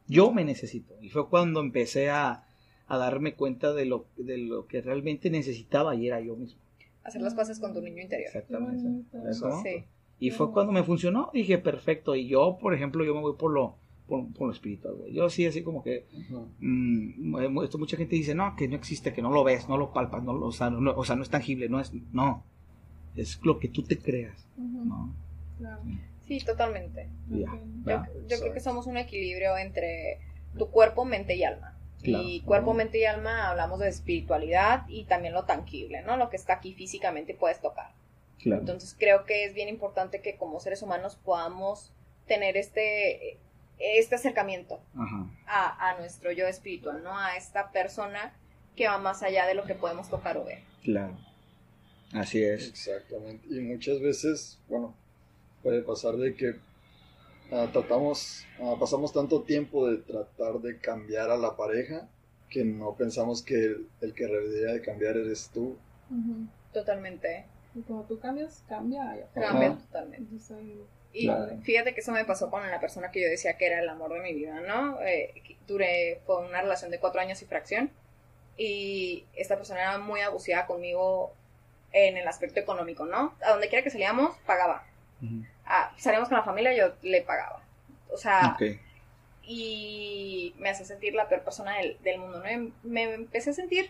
yo 0.07 0.31
me 0.31 0.43
necesito, 0.45 0.95
y 1.01 1.09
fue 1.09 1.27
cuando 1.29 1.59
empecé 1.59 2.09
a, 2.09 2.45
a 2.87 2.97
darme 2.97 3.35
cuenta 3.35 3.73
de 3.73 3.85
lo, 3.85 4.05
de 4.17 4.37
lo 4.37 4.67
que 4.67 4.81
realmente 4.81 5.29
necesitaba 5.29 5.95
y 5.95 6.07
era 6.07 6.19
yo 6.21 6.35
mismo. 6.35 6.59
Hacer 7.03 7.21
las 7.21 7.33
paces 7.33 7.59
con 7.59 7.73
tu 7.73 7.81
niño 7.81 8.01
interior. 8.01 8.27
Exactamente. 8.27 8.83
bonito. 8.83 9.27
Eso. 9.29 9.61
Sí. 9.63 9.83
Y 10.19 10.31
fue 10.31 10.51
cuando 10.51 10.71
me 10.73 10.83
funcionó, 10.83 11.29
dije, 11.33 11.57
perfecto. 11.57 12.13
Y 12.15 12.27
yo, 12.27 12.57
por 12.61 12.73
ejemplo, 12.73 13.05
yo 13.05 13.15
me 13.15 13.21
voy 13.21 13.35
por 13.37 13.51
lo, 13.51 13.75
por, 14.07 14.27
por 14.33 14.47
lo 14.47 14.53
espiritual, 14.53 14.95
güey. 14.95 15.13
Yo 15.13 15.29
sí, 15.29 15.45
así 15.45 15.63
como 15.63 15.81
que, 15.81 16.05
mm, 16.59 17.29
mu- 17.49 17.63
esto 17.63 17.77
mucha 17.77 17.95
gente 17.97 18.15
dice, 18.17 18.35
no, 18.35 18.53
que 18.57 18.67
no 18.67 18.75
existe, 18.75 19.13
que 19.13 19.21
no 19.21 19.31
lo 19.31 19.43
ves, 19.45 19.69
no 19.69 19.77
lo 19.77 19.93
palpas, 19.93 20.23
no, 20.23 20.33
lo- 20.33 20.47
o, 20.47 20.51
sea, 20.51 20.69
no, 20.69 20.91
o 20.95 21.05
sea, 21.05 21.15
no 21.15 21.23
es 21.23 21.29
tangible, 21.29 21.69
no 21.69 21.79
es, 21.79 21.93
no. 22.11 22.43
es 23.15 23.39
lo 23.43 23.59
que 23.59 23.69
tú 23.69 23.83
te 23.83 23.97
creas, 23.97 24.45
¿no? 24.57 25.13
Claro. 25.59 25.81
Sí, 26.27 26.39
totalmente. 26.39 27.09
Yo, 27.29 28.39
creo 28.39 28.53
que 28.53 28.59
somos 28.59 28.87
un 28.87 28.97
equilibrio 28.97 29.57
entre 29.57 30.19
tu 30.57 30.69
cuerpo, 30.69 31.05
mente 31.05 31.35
y 31.35 31.43
alma. 31.43 31.75
Claro. 32.03 32.23
Y 32.23 32.41
cuerpo, 32.41 32.73
mente 32.73 32.99
y 32.99 33.05
alma 33.05 33.49
hablamos 33.49 33.79
de 33.79 33.89
espiritualidad 33.89 34.85
y 34.87 35.05
también 35.05 35.33
lo 35.33 35.45
tangible, 35.45 36.01
¿no? 36.01 36.17
Lo 36.17 36.29
que 36.29 36.37
está 36.37 36.53
aquí 36.53 36.73
físicamente 36.73 37.33
y 37.33 37.35
puedes 37.35 37.59
tocar. 37.59 37.91
claro. 38.41 38.61
Entonces 38.61 38.95
creo 38.97 39.25
que 39.25 39.43
es 39.43 39.53
bien 39.53 39.69
importante 39.69 40.21
que 40.21 40.37
como 40.37 40.59
seres 40.59 40.81
humanos 40.81 41.15
podamos 41.15 41.91
tener 42.25 42.57
este, 42.57 43.39
este 43.79 44.15
acercamiento 44.15 44.79
Ajá. 44.95 45.25
a, 45.47 45.89
a 45.89 45.99
nuestro 45.99 46.31
yo 46.31 46.47
espiritual, 46.47 47.03
¿no? 47.03 47.17
A 47.17 47.35
esta 47.35 47.71
persona 47.71 48.33
que 48.75 48.87
va 48.87 48.97
más 48.97 49.23
allá 49.23 49.45
de 49.45 49.55
lo 49.55 49.65
que 49.65 49.75
podemos 49.75 50.09
tocar 50.09 50.37
o 50.37 50.45
ver. 50.45 50.59
Claro. 50.83 51.17
Así 52.13 52.43
es. 52.43 52.69
Exactamente. 52.69 53.47
Y 53.49 53.59
muchas 53.59 53.99
veces, 53.99 54.59
bueno, 54.67 54.95
puede 55.63 55.81
pasar 55.81 56.15
de 56.15 56.35
que 56.35 56.55
ah, 57.51 57.67
tratamos, 57.71 58.45
ah, 58.61 58.75
pasamos 58.79 59.11
tanto 59.13 59.43
tiempo 59.43 59.87
de 59.87 59.97
tratar 59.97 60.59
de 60.59 60.77
cambiar 60.79 61.29
a 61.31 61.37
la 61.37 61.55
pareja 61.55 62.07
que 62.49 62.63
no 62.65 62.95
pensamos 62.95 63.43
que 63.43 63.55
el, 63.55 63.87
el 64.01 64.13
que 64.13 64.25
debería 64.25 64.73
de 64.73 64.81
cambiar 64.81 65.17
eres 65.17 65.49
tú. 65.53 65.77
Totalmente. 66.73 67.45
Y 67.75 67.81
como 67.81 68.03
tú 68.03 68.19
cambias, 68.19 68.63
cambia. 68.67 69.27
Cambia 69.33 69.75
totalmente. 69.77 70.27
Yo 70.31 70.39
soy- 70.39 70.83
Y 71.13 71.25
Claro. 71.25 71.57
fíjate 71.63 71.93
que 71.93 72.01
eso 72.01 72.11
me 72.11 72.25
pasó 72.25 72.49
con 72.51 72.67
la 72.69 72.79
persona 72.79 73.09
que 73.11 73.21
yo 73.21 73.27
decía 73.27 73.57
que 73.57 73.65
era 73.67 73.79
el 73.79 73.89
amor 73.89 74.13
de 74.13 74.19
mi 74.21 74.33
vida, 74.33 74.59
¿no? 74.61 75.01
Eh, 75.01 75.33
duré, 75.67 76.21
fue 76.25 76.45
una 76.45 76.61
relación 76.61 76.91
de 76.91 76.99
cuatro 76.99 77.19
años 77.21 77.41
y 77.41 77.45
fracción. 77.45 77.89
Y 78.57 79.25
esta 79.35 79.55
persona 79.55 79.81
era 79.81 79.97
muy 79.99 80.21
abusiva 80.21 80.65
conmigo 80.67 81.31
en 81.93 82.17
el 82.17 82.27
aspecto 82.27 82.59
económico, 82.59 83.05
¿no? 83.05 83.33
A 83.43 83.51
donde 83.51 83.69
quiera 83.69 83.83
que 83.83 83.89
salíamos, 83.89 84.35
pagaba. 84.45 84.85
Ujú. 85.21 85.45
Ah, 85.65 85.93
salíamos 85.97 86.29
con 86.29 86.37
la 86.37 86.43
familia, 86.43 86.73
yo 86.73 86.93
le 87.01 87.21
pagaba. 87.21 87.61
O 88.11 88.17
sea, 88.17 88.57
y 89.43 90.53
me 90.57 90.69
hace 90.69 90.85
sentir 90.85 91.13
la 91.15 91.27
peor 91.27 91.43
persona 91.43 91.77
del, 91.77 91.97
del 92.01 92.19
mundo, 92.19 92.39
¿no? 92.39 92.51
Y 92.51 92.73
me 92.83 93.03
empecé 93.13 93.49
a 93.49 93.53
sentir 93.53 93.89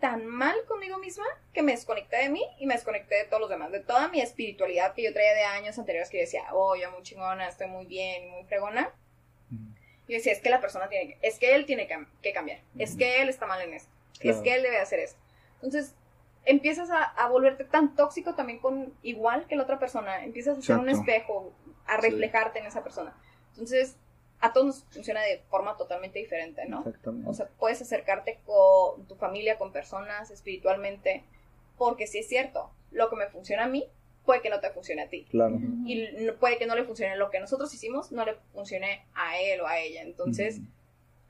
tan 0.00 0.26
mal 0.26 0.54
conmigo 0.66 0.98
misma 0.98 1.24
que 1.52 1.62
me 1.62 1.72
desconecté 1.72 2.16
de 2.18 2.28
mí 2.28 2.42
y 2.58 2.66
me 2.66 2.74
desconecté 2.74 3.14
de 3.14 3.24
todos 3.24 3.40
los 3.40 3.50
demás, 3.50 3.72
de 3.72 3.80
toda 3.80 4.08
mi 4.08 4.20
espiritualidad 4.20 4.92
que 4.94 5.02
yo 5.02 5.12
traía 5.12 5.32
de 5.34 5.44
años 5.44 5.78
anteriores 5.78 6.10
que 6.10 6.18
yo 6.18 6.22
decía, 6.22 6.42
oh, 6.52 6.76
yo 6.76 6.90
muy 6.92 7.02
chingona, 7.02 7.48
estoy 7.48 7.68
muy 7.68 7.86
bien, 7.86 8.30
muy 8.30 8.44
fregona. 8.44 8.92
Ujú. 9.50 9.62
Yo 10.08 10.16
decía, 10.16 10.32
es 10.32 10.40
que 10.40 10.50
la 10.50 10.60
persona 10.60 10.88
tiene 10.88 11.08
que, 11.14 11.26
es 11.26 11.38
que 11.38 11.54
él 11.54 11.64
tiene 11.64 11.86
que, 11.86 11.96
que 12.22 12.32
cambiar, 12.32 12.60
es 12.78 12.96
que 12.96 13.22
él 13.22 13.28
está 13.30 13.46
mal 13.46 13.60
en 13.62 13.72
esto, 13.74 13.90
Claro. 14.18 14.36
es 14.36 14.42
que 14.42 14.54
él 14.54 14.62
debe 14.62 14.78
hacer 14.78 14.98
esto. 15.00 15.18
Entonces, 15.56 15.94
empiezas 16.46 16.90
a, 16.90 17.02
a 17.02 17.28
volverte 17.28 17.64
tan 17.64 17.94
tóxico 17.96 18.34
también 18.34 18.58
con 18.58 18.92
igual 19.02 19.46
que 19.46 19.56
la 19.56 19.62
otra 19.62 19.78
persona, 19.78 20.24
empiezas 20.24 20.58
a 20.58 20.62
ser 20.62 20.76
un 20.76 20.88
espejo, 20.88 21.52
a 21.86 21.96
Sí. 22.00 22.02
reflejarte 22.10 22.58
en 22.58 22.66
esa 22.66 22.82
persona. 22.82 23.14
Entonces, 23.50 23.96
a 24.40 24.52
todos 24.52 24.66
nos 24.66 24.84
funciona 24.92 25.22
de 25.22 25.38
forma 25.48 25.76
totalmente 25.76 26.18
diferente, 26.18 26.66
¿no? 26.66 26.80
Exactamente. 26.80 27.30
O 27.30 27.34
sea, 27.34 27.48
puedes 27.58 27.80
acercarte 27.80 28.40
con 28.44 29.06
tu 29.06 29.14
familia, 29.16 29.56
con 29.58 29.72
personas, 29.72 30.30
espiritualmente, 30.30 31.24
porque 31.78 32.06
sí 32.06 32.18
es 32.18 32.28
cierto, 32.28 32.70
lo 32.90 33.08
que 33.10 33.16
me 33.16 33.26
funciona 33.28 33.64
a 33.64 33.68
mí 33.68 33.88
puede 34.24 34.40
que 34.42 34.50
no 34.50 34.60
te 34.60 34.70
funcione 34.70 35.02
a 35.02 35.08
ti. 35.08 35.26
claro. 35.30 35.56
Y 35.86 36.08
no- 36.24 36.34
puede 36.36 36.56
que 36.58 36.66
no 36.66 36.74
le 36.74 36.84
funcione 36.84 37.16
lo 37.16 37.30
que 37.30 37.40
nosotros 37.40 37.72
hicimos, 37.74 38.10
no 38.12 38.24
le 38.24 38.34
funcione 38.54 39.06
a 39.14 39.38
él 39.38 39.60
o 39.60 39.66
a 39.66 39.78
ella. 39.78 40.02
Entonces, 40.02 40.58
Ujú. 40.58 40.66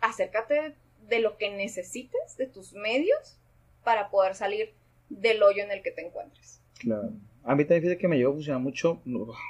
acércate 0.00 0.74
de 1.08 1.18
lo 1.18 1.36
que 1.36 1.50
necesites, 1.50 2.36
de 2.36 2.46
tus 2.46 2.72
medios, 2.72 3.38
para 3.82 4.10
poder 4.10 4.34
salir 4.34 4.72
del 5.08 5.42
hoyo 5.42 5.62
en 5.62 5.70
el 5.70 5.82
que 5.82 5.90
te 5.90 6.06
encuentres. 6.06 6.60
Claro. 6.78 7.12
A 7.44 7.54
mí 7.54 7.64
también 7.64 7.82
fíjate 7.82 7.98
que 7.98 8.08
me 8.08 8.16
llevó 8.16 8.32
a 8.32 8.34
funcionar 8.34 8.62
mucho, 8.62 9.00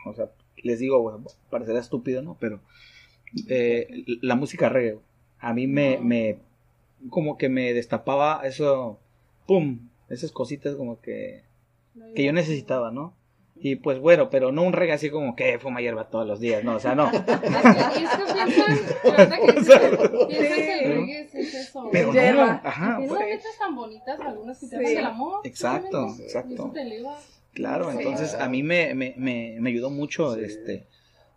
o 0.05 0.15
sea, 0.15 0.31
les 0.57 0.79
digo, 0.79 1.01
güey, 1.01 1.17
parecerá 1.51 1.79
estúpido, 1.79 2.23
¿no? 2.23 2.37
Pero 2.41 2.61
eh, 3.49 3.89
la 4.21 4.35
música 4.35 4.69
reggae, 4.69 4.99
a 5.39 5.53
mí 5.55 5.67
me, 5.67 5.99
me, 5.99 6.39
como 7.11 7.39
que 7.39 7.49
me 7.49 7.73
destapaba 7.73 8.43
eso, 8.45 8.99
pum, 9.47 9.89
esas 10.09 10.33
cositas 10.33 10.75
como 10.75 11.01
que, 11.01 11.43
que 12.15 12.25
yo 12.25 12.33
necesitaba, 12.33 12.91
¿no? 12.91 13.15
Y 13.67 13.77
pues 13.77 13.99
bueno, 13.99 14.29
pero 14.29 14.53
no 14.53 14.63
un 14.63 14.75
reggae 14.75 14.93
así 14.93 15.09
como 15.09 15.35
que 15.35 15.59
fuma 15.59 15.81
hierba 15.81 16.11
todos 16.11 16.27
los 16.27 16.39
días, 16.39 16.63
no, 16.63 16.75
o 16.77 16.81
sea, 16.81 16.95
no. 16.95 17.11
Y 17.15 17.17
es 17.17 17.23
que 17.23 17.39
piensan, 17.39 19.41
que 19.41 19.53
dices, 19.53 19.81
piensan 20.29 20.29
que 20.29 20.85
el 20.85 20.93
reggae 20.93 21.21
es 21.33 21.55
eso. 21.55 21.89
Pero 21.91 22.09
no, 22.09 22.13
Hierba. 22.13 22.61
ajá, 22.63 22.97
Tiene 22.99 23.09
pues, 23.09 23.21
letras 23.27 23.59
tan 23.59 23.75
bonitas, 23.75 24.21
algunas 24.21 24.61
que 24.61 24.67
te 24.67 24.87
Sí. 24.87 24.95
del 24.97 25.07
amor. 25.07 25.41
Exacto, 25.45 26.15
exacto. 26.21 26.51
Y 26.51 26.55
eso 26.57 26.71
te 26.73 26.83
eleva. 26.83 27.19
Claro, 27.55 27.91
entonces 27.91 28.35
a 28.35 28.51
mí 28.51 28.63
me, 28.63 28.95
me, 28.95 29.15
me, 29.17 29.57
me 29.59 29.71
ayudó 29.71 29.89
mucho 29.89 30.35
Sí. 30.35 30.43
este 30.45 30.85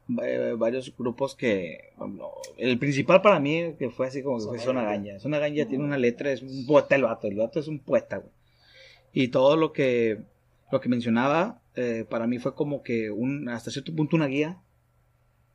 va- 0.10 0.54
varios 0.58 0.94
grupos 0.98 1.34
que 1.34 1.92
bueno, 1.96 2.32
el 2.58 2.78
principal 2.78 3.22
para 3.22 3.40
mí 3.40 3.74
que 3.80 3.90
fue 3.90 4.08
así 4.08 4.22
como 4.22 4.38
que 4.40 4.48
fue 4.48 4.60
Zona 4.60 4.84
Ganja. 4.84 5.18
Zona 5.22 5.40
Ganja 5.40 5.66
tiene 5.66 5.86
una 5.86 5.98
letra, 5.98 6.30
es 6.34 6.42
un 6.42 6.66
poeta 6.68 6.94
el 6.96 7.04
vato, 7.04 7.28
el 7.28 7.38
vato 7.38 7.62
es 7.62 7.70
un 7.70 7.80
poeta, 7.80 8.18
güey. 8.18 8.32
Y 9.14 9.30
todo 9.30 9.56
lo 9.56 9.72
que 9.72 10.18
lo 10.72 10.82
que 10.82 10.90
mencionaba 10.90 11.62
eh, 11.76 12.06
para 12.10 12.28
mí 12.28 12.40
fue 12.40 12.56
como 12.56 12.82
que 12.84 13.10
un 13.12 13.50
hasta 13.50 13.72
cierto 13.72 13.94
punto 13.96 14.16
una 14.16 14.28
guía 14.28 14.60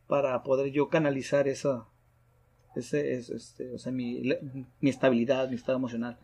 para 0.07 0.43
poder 0.43 0.73
yo 0.73 0.89
canalizar 0.89 1.49
esa 1.49 1.87
ese, 2.75 3.15
es- 3.15 3.29
este, 3.31 3.75
o 3.75 3.79
sea, 3.79 3.93
mi, 3.93 4.23
mi 4.81 4.89
estabilidad, 4.91 5.49
mi 5.51 5.57
estado 5.57 5.77
emocional. 5.77 6.19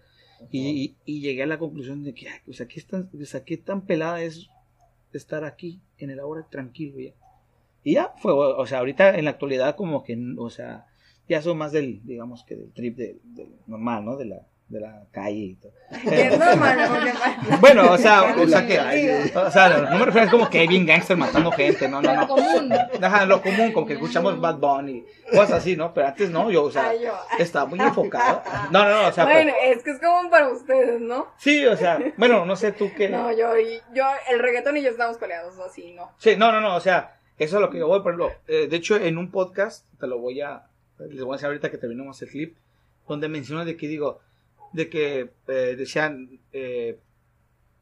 Y, 0.50 0.68
y- 0.68 0.96
y 1.04 1.20
llegué 1.20 1.42
a 1.42 1.46
la 1.46 1.58
conclusión 1.58 2.04
de 2.04 2.14
que, 2.14 2.28
ay, 2.28 2.38
o 2.48 2.52
sea, 2.54 2.66
¿qué, 2.66 2.80
es 2.80 2.86
tan, 2.86 3.10
o 3.20 3.24
sea, 3.26 3.44
qué 3.44 3.58
tan 3.58 3.82
pelada 3.84 4.22
es 4.22 4.48
estar 5.12 5.44
aquí 5.44 5.80
en 5.98 6.10
el 6.10 6.20
ahora 6.20 6.46
tranquilo 6.50 6.98
ya. 7.00 7.12
Y 7.84 7.94
ya 7.94 8.14
fue, 8.18 8.32
o 8.32 8.64
sea, 8.66 8.78
ahorita 8.78 9.18
en 9.18 9.24
la 9.26 9.32
actualidad 9.32 9.76
como 9.76 10.04
que, 10.04 10.16
o 10.38 10.48
sea, 10.50 10.86
ya 11.28 11.42
son 11.42 11.58
más 11.58 11.72
del, 11.72 12.00
digamos 12.04 12.44
que 12.44 12.56
del 12.56 12.72
trip 12.72 12.96
de, 12.96 13.18
del 13.24 13.48
normal, 13.66 14.04
¿no? 14.04 14.16
De 14.16 14.24
la, 14.26 14.46
de 14.68 14.80
la 14.80 15.02
calle 15.12 15.36
y 15.36 15.54
todo. 15.54 15.72
Bueno, 17.60 17.90
o 17.92 17.98
sea, 17.98 18.34
o 18.38 18.46
sea, 18.46 18.66
que, 18.66 18.78
o 19.34 19.50
sea, 19.50 19.68
no, 19.70 19.90
no 19.90 19.98
me 19.98 20.04
refiero 20.04 20.28
a 20.28 20.30
como 20.30 20.50
que 20.50 20.58
hay 20.60 20.68
bien 20.68 20.84
gangster 20.86 21.16
matando 21.16 21.50
gente, 21.52 21.88
no, 21.88 22.02
no, 22.02 22.12
Lo 22.14 22.20
no. 22.20 22.28
común. 22.28 22.72
Ajá, 23.02 23.24
lo 23.24 23.40
común, 23.42 23.72
como 23.72 23.86
que 23.86 23.94
escuchamos 23.94 24.38
Bad 24.40 24.56
Bunny, 24.58 25.04
cosas 25.30 25.52
así, 25.52 25.76
¿no? 25.76 25.92
Pero 25.94 26.08
antes 26.08 26.30
no, 26.30 26.50
yo, 26.50 26.64
o 26.64 26.70
sea, 26.70 26.92
estaba 27.38 27.66
muy 27.66 27.80
enfocado. 27.80 28.42
No, 28.70 28.84
no, 28.84 29.02
no, 29.02 29.08
o 29.08 29.12
sea, 29.12 29.24
bueno, 29.24 29.52
es 29.62 29.82
que 29.82 29.90
es 29.92 30.00
como 30.00 30.30
para 30.30 30.48
ustedes, 30.48 31.00
¿no? 31.00 31.28
sí, 31.38 31.64
o 31.66 31.76
sea, 31.76 31.98
bueno, 32.16 32.44
no 32.44 32.56
sé 32.56 32.72
tú 32.72 32.90
qué. 32.96 33.08
No, 33.08 33.32
yo, 33.36 33.58
y- 33.58 33.80
yo, 33.94 34.04
el 34.30 34.38
reggaetón 34.38 34.76
y 34.76 34.82
yo 34.82 34.90
estamos 34.90 35.16
peleados, 35.18 35.58
así, 35.58 35.92
¿no? 35.92 36.12
Sí, 36.18 36.36
no, 36.36 36.52
no, 36.52 36.60
no, 36.60 36.76
o 36.76 36.80
sea, 36.80 37.16
eso 37.38 37.56
es 37.56 37.60
lo 37.62 37.70
que 37.70 37.78
yo 37.78 37.88
voy, 37.88 38.00
por 38.02 38.12
ejemplo, 38.12 38.32
eh, 38.46 38.66
de 38.68 38.76
hecho, 38.76 38.96
en 38.96 39.16
un 39.18 39.30
podcast, 39.30 39.86
te 39.98 40.06
lo 40.06 40.18
voy 40.18 40.40
a, 40.40 40.64
les 40.98 41.22
voy 41.22 41.32
a 41.32 41.36
decir 41.36 41.46
ahorita 41.46 41.70
que 41.70 41.78
terminemos 41.78 42.20
el 42.22 42.28
clip, 42.28 42.56
donde 43.08 43.28
menciono 43.28 43.64
de 43.64 43.76
que 43.76 43.88
digo, 43.88 44.20
de 44.72 44.88
que 44.88 45.30
eh, 45.48 45.74
decían, 45.76 46.40
eh, 46.52 46.98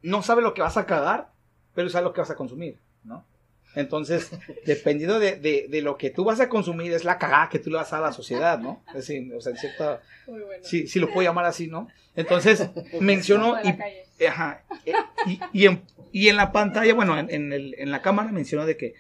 no 0.03 0.23
sabe 0.23 0.43
lo 0.43 0.55
que 0.55 0.63
vas 0.63 0.77
a 0.77 0.87
cagar, 0.87 1.33
pero 1.75 1.89
sabe 1.89 2.05
lo 2.05 2.13
que 2.13 2.21
vas 2.21 2.31
a 2.31 2.37
consumir, 2.37 2.79
¿no? 3.05 3.25
Entonces, 3.75 4.31
dependiendo 4.67 5.19
de, 5.19 5.37
de, 5.37 5.67
de 5.69 5.83
lo 5.83 5.97
que 5.99 6.11
tú 6.11 6.25
vas 6.25 6.41
a 6.41 6.49
consumir, 6.49 6.93
es 6.93 7.05
la 7.05 7.19
cagada 7.19 7.49
que 7.49 7.59
tú 7.59 7.71
le 7.71 7.77
vas 7.77 7.93
a 7.93 8.01
la 8.01 8.13
sociedad, 8.13 8.59
¿no? 8.59 8.83
Es 8.89 8.95
decir, 9.07 9.33
o 9.35 9.41
sea, 9.41 9.53
en 9.53 9.59
cierta, 9.59 10.01
Muy 10.27 10.41
bueno. 10.43 10.65
sí, 10.65 10.87
sí 10.87 10.99
lo 10.99 11.09
puedo 11.09 11.23
llamar 11.29 11.45
así, 11.45 11.67
¿no? 11.67 11.89
Entonces, 12.15 12.69
menciono 13.01 13.57
y. 13.63 14.25
Ajá. 14.25 14.65
eh, 14.87 14.93
Y, 15.27 15.41
y, 15.53 15.67
en, 15.67 15.83
y 16.13 16.29
en 16.29 16.37
la 16.37 16.53
pantalla, 16.53 16.95
bueno, 16.95 17.19
en, 17.19 17.31
en, 17.31 17.53
el, 17.53 17.75
en 17.79 17.91
la 17.91 18.01
cámara 18.01 18.33
menciono 18.33 18.65
de 18.65 18.79
que, 18.79 18.95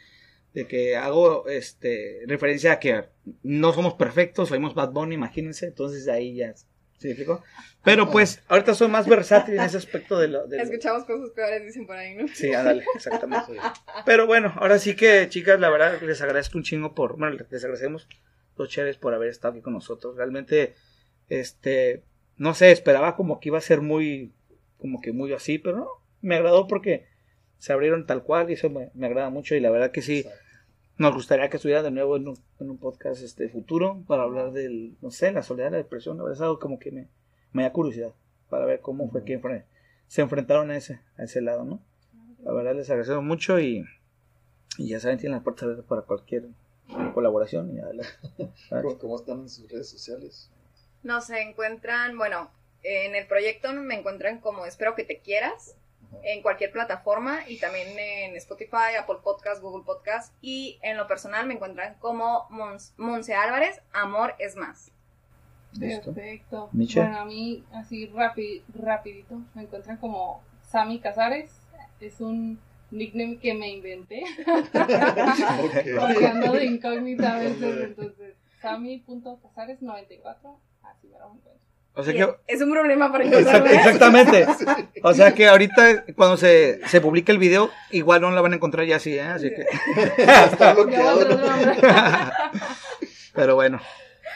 de 0.52 0.66
que 0.66 0.96
hago 0.96 1.48
este, 1.48 2.20
referencia 2.26 2.72
a 2.72 2.78
que 2.80 3.04
no 3.42 3.72
somos 3.72 3.94
perfectos, 3.94 4.50
somos 4.50 4.74
Bad 4.74 4.90
Bunny, 4.90 5.14
imagínense, 5.14 5.66
entonces 5.66 6.06
ahí 6.08 6.34
ya, 6.34 6.52
¿sí 6.98 7.08
me 7.08 7.10
explico? 7.12 7.42
Pero 7.84 8.10
pues, 8.10 8.42
ahorita 8.48 8.74
soy 8.74 8.88
más 8.88 9.06
versátil 9.08 9.54
en 9.54 9.60
ese 9.60 9.76
aspecto 9.76 10.18
de 10.18 10.28
lo... 10.28 10.46
de 10.46 10.56
lo- 10.56 10.62
Escuchamos 10.64 11.04
cosas 11.04 11.30
peores, 11.30 11.64
dicen 11.64 11.86
por 11.86 11.96
ahí, 11.96 12.14
¿no? 12.16 12.26
Sí, 12.28 12.52
ándale, 12.52 12.84
exactamente. 12.94 13.52
Pero 14.04 14.26
bueno, 14.26 14.52
ahora 14.56 14.78
sí 14.78 14.96
que, 14.96 15.28
chicas, 15.28 15.60
la 15.60 15.70
verdad 15.70 16.00
les 16.02 16.20
agradezco 16.22 16.58
un 16.58 16.64
chingo 16.64 16.94
por, 16.94 17.16
bueno, 17.16 17.36
les 17.50 17.64
agradecemos 17.64 18.08
los 18.56 18.68
chéveres 18.68 18.96
por 18.96 19.14
haber 19.14 19.28
estado 19.28 19.52
aquí 19.54 19.62
con 19.62 19.74
nosotros. 19.74 20.16
Realmente, 20.16 20.74
este, 21.28 22.02
no 22.36 22.54
sé, 22.54 22.72
esperaba 22.72 23.14
como 23.16 23.38
que 23.40 23.50
iba 23.50 23.58
a 23.58 23.62
ser 23.62 23.80
muy, 23.82 24.32
como 24.78 25.00
que 25.00 25.12
muy 25.12 25.32
así, 25.32 25.58
pero 25.58 25.76
no, 25.76 25.88
me 26.22 26.36
agradó 26.36 26.66
porque 26.66 27.06
se 27.58 27.72
abrieron 27.72 28.06
tal 28.06 28.22
cual 28.22 28.50
y 28.50 28.54
eso 28.54 28.68
me, 28.70 28.90
me 28.94 29.06
agrada 29.06 29.30
mucho 29.30 29.54
y 29.54 29.60
la 29.60 29.70
verdad 29.70 29.90
que 29.92 30.02
sí, 30.02 30.26
nos 30.98 31.14
gustaría 31.14 31.50
que 31.50 31.56
estuviera 31.56 31.82
de 31.82 31.90
nuevo 31.90 32.16
en 32.16 32.28
un, 32.28 32.38
en 32.60 32.70
un 32.70 32.78
podcast 32.78 33.22
este 33.22 33.48
futuro 33.48 34.02
para 34.06 34.22
hablar 34.22 34.52
del, 34.52 34.96
no 35.02 35.10
sé, 35.10 35.32
la 35.32 35.42
soledad, 35.42 35.70
la 35.70 35.76
depresión, 35.78 36.16
la 36.16 36.24
verdad 36.24 36.36
es 36.36 36.42
algo 36.42 36.58
como 36.58 36.78
que 36.78 36.90
me, 36.90 37.08
me 37.52 37.62
da 37.62 37.72
curiosidad 37.72 38.14
para 38.48 38.64
ver 38.64 38.80
cómo 38.80 39.10
fue 39.10 39.24
que 39.24 39.40
se 40.08 40.22
enfrentaron 40.22 40.70
a 40.70 40.76
ese, 40.76 41.00
a 41.18 41.24
ese 41.24 41.40
lado, 41.40 41.64
¿no? 41.64 41.80
La 42.42 42.52
verdad 42.52 42.74
les 42.74 42.88
agradecemos 42.88 43.24
mucho 43.24 43.58
y, 43.58 43.84
y 44.78 44.88
ya 44.88 45.00
saben, 45.00 45.18
tienen 45.18 45.34
las 45.34 45.42
puertas 45.42 45.64
abiertas 45.64 45.86
para 45.86 46.02
cualquier 46.02 46.44
colaboración. 47.12 47.74
Y 47.74 47.80
adelante. 47.80 48.12
¿Cómo, 48.70 48.98
cómo 48.98 49.16
están 49.16 49.40
en 49.40 49.48
sus 49.48 49.70
redes 49.70 49.88
sociales? 49.88 50.50
Nos 51.02 51.28
encuentran, 51.30 52.16
bueno, 52.16 52.50
en 52.82 53.14
el 53.14 53.26
proyecto 53.26 53.72
me 53.72 53.98
encuentran 53.98 54.40
como 54.40 54.66
Espero 54.66 54.94
que 54.94 55.04
te 55.04 55.20
quieras. 55.20 55.76
En 56.22 56.42
cualquier 56.42 56.72
plataforma 56.72 57.40
y 57.48 57.58
también 57.58 57.88
en 57.98 58.36
Spotify, 58.36 58.96
Apple 58.98 59.16
Podcast, 59.22 59.62
Google 59.62 59.84
Podcast 59.84 60.34
y 60.40 60.78
en 60.82 60.96
lo 60.96 61.06
personal 61.06 61.46
me 61.46 61.54
encuentran 61.54 61.94
como 62.00 62.48
Mons- 62.48 62.92
Monse 62.96 63.34
Álvarez, 63.34 63.80
Amor 63.92 64.34
es 64.38 64.56
más. 64.56 64.90
Listo. 65.78 66.12
Perfecto. 66.14 66.70
Bueno, 66.72 67.18
a 67.18 67.24
mí, 67.24 67.64
así 67.72 68.08
rapi- 68.08 68.62
rapidito, 68.74 69.40
me 69.54 69.62
encuentran 69.62 69.98
como 69.98 70.42
Sammy 70.62 71.00
Casares. 71.00 71.50
Es 72.00 72.20
un 72.20 72.58
nickname 72.90 73.38
que 73.38 73.52
me 73.54 73.68
inventé. 73.68 74.22
Ando 76.26 76.52
de 76.52 76.64
incógnita 76.64 77.36
a 77.36 77.38
veces. 77.40 77.84
Entonces, 77.84 78.34
Sammy.casares94. 78.62 80.56
Así 80.82 81.08
me 81.08 81.18
lo 81.18 81.26
encuentro. 81.34 81.65
O 81.98 82.04
sea 82.04 82.12
que, 82.12 82.36
Es 82.46 82.60
un 82.60 82.70
problema 82.70 83.10
para 83.10 83.24
encontrarme. 83.24 83.74
exactamente. 83.74 84.46
O 85.02 85.14
sea 85.14 85.32
que 85.34 85.48
ahorita 85.48 86.04
cuando 86.14 86.36
se, 86.36 86.80
se 86.88 87.00
publique 87.00 87.32
el 87.32 87.38
video, 87.38 87.70
igual 87.90 88.20
no 88.20 88.30
la 88.30 88.40
van 88.42 88.52
a 88.52 88.56
encontrar 88.56 88.86
ya 88.86 88.96
así, 88.96 89.14
¿eh? 89.14 89.22
Así 89.22 89.50
que. 89.50 89.64
Está 90.18 90.74
bloqueado. 90.74 91.26
Pero 93.34 93.54
bueno, 93.54 93.80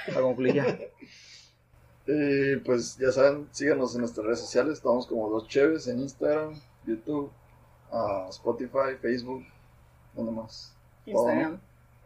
para 0.07 0.20
concluir 0.20 0.55
ya. 0.55 0.78
Y 2.07 2.57
pues 2.57 2.97
ya 2.99 3.12
saben, 3.12 3.49
síganos 3.51 3.95
en 3.95 4.01
nuestras 4.03 4.24
redes 4.27 4.41
sociales. 4.41 4.74
Estamos 4.74 5.07
como 5.07 5.28
Dos 5.28 5.47
Cheves 5.49 5.87
en 5.89 6.01
Instagram, 6.01 6.55
YouTube, 6.87 7.31
ah, 7.93 8.27
Spotify, 8.31 8.97
Facebook. 9.01 9.45
¿Dónde 10.15 10.32
más? 10.32 10.74
Instagram. 11.05 11.61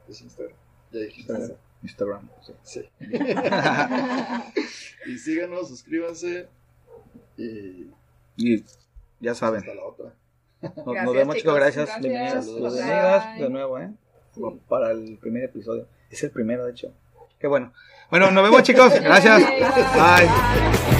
Es 0.09 0.21
Instagram. 0.21 0.57
Ya 0.91 1.01
dijiste. 1.01 1.33
Instagram. 1.33 1.64
Sí. 2.41 2.53
Sí. 2.63 2.89
y 5.07 5.19
síganos, 5.19 5.69
suscríbanse. 5.69 6.49
Y 7.37 7.91
Y 8.37 8.65
ya 9.21 9.35
saben. 9.35 9.61
hasta 9.61 9.75
la 9.75 9.85
otra. 9.85 10.15
Nos, 10.85 11.15
vemos, 11.15 11.37
chicos. 11.37 11.55
Gracias. 11.55 11.87
Gracias. 11.87 12.01
Bienvenidas. 12.01 12.47
Saludos. 12.47 12.75
Bienvenidas 12.75 13.35
Bye. 13.35 13.43
de 13.43 13.51
nuevo, 13.51 13.79
¿eh? 13.79 13.91
Sí. 14.35 14.41
Para 14.69 14.91
el 14.93 15.19
primer 15.19 15.45
episodio. 15.45 15.87
Es 16.11 16.23
el 16.23 16.31
primero, 16.31 16.65
de 16.65 16.73
hecho. 16.73 16.93
Qué 17.39 17.47
bueno. 17.47 17.73
Bueno, 18.11 18.31
nos 18.31 18.45
vemos, 18.45 18.63
chicos. 18.63 18.93
Gracias. 19.01 19.43
Bye. 19.43 20.29
Bye. 20.29 20.94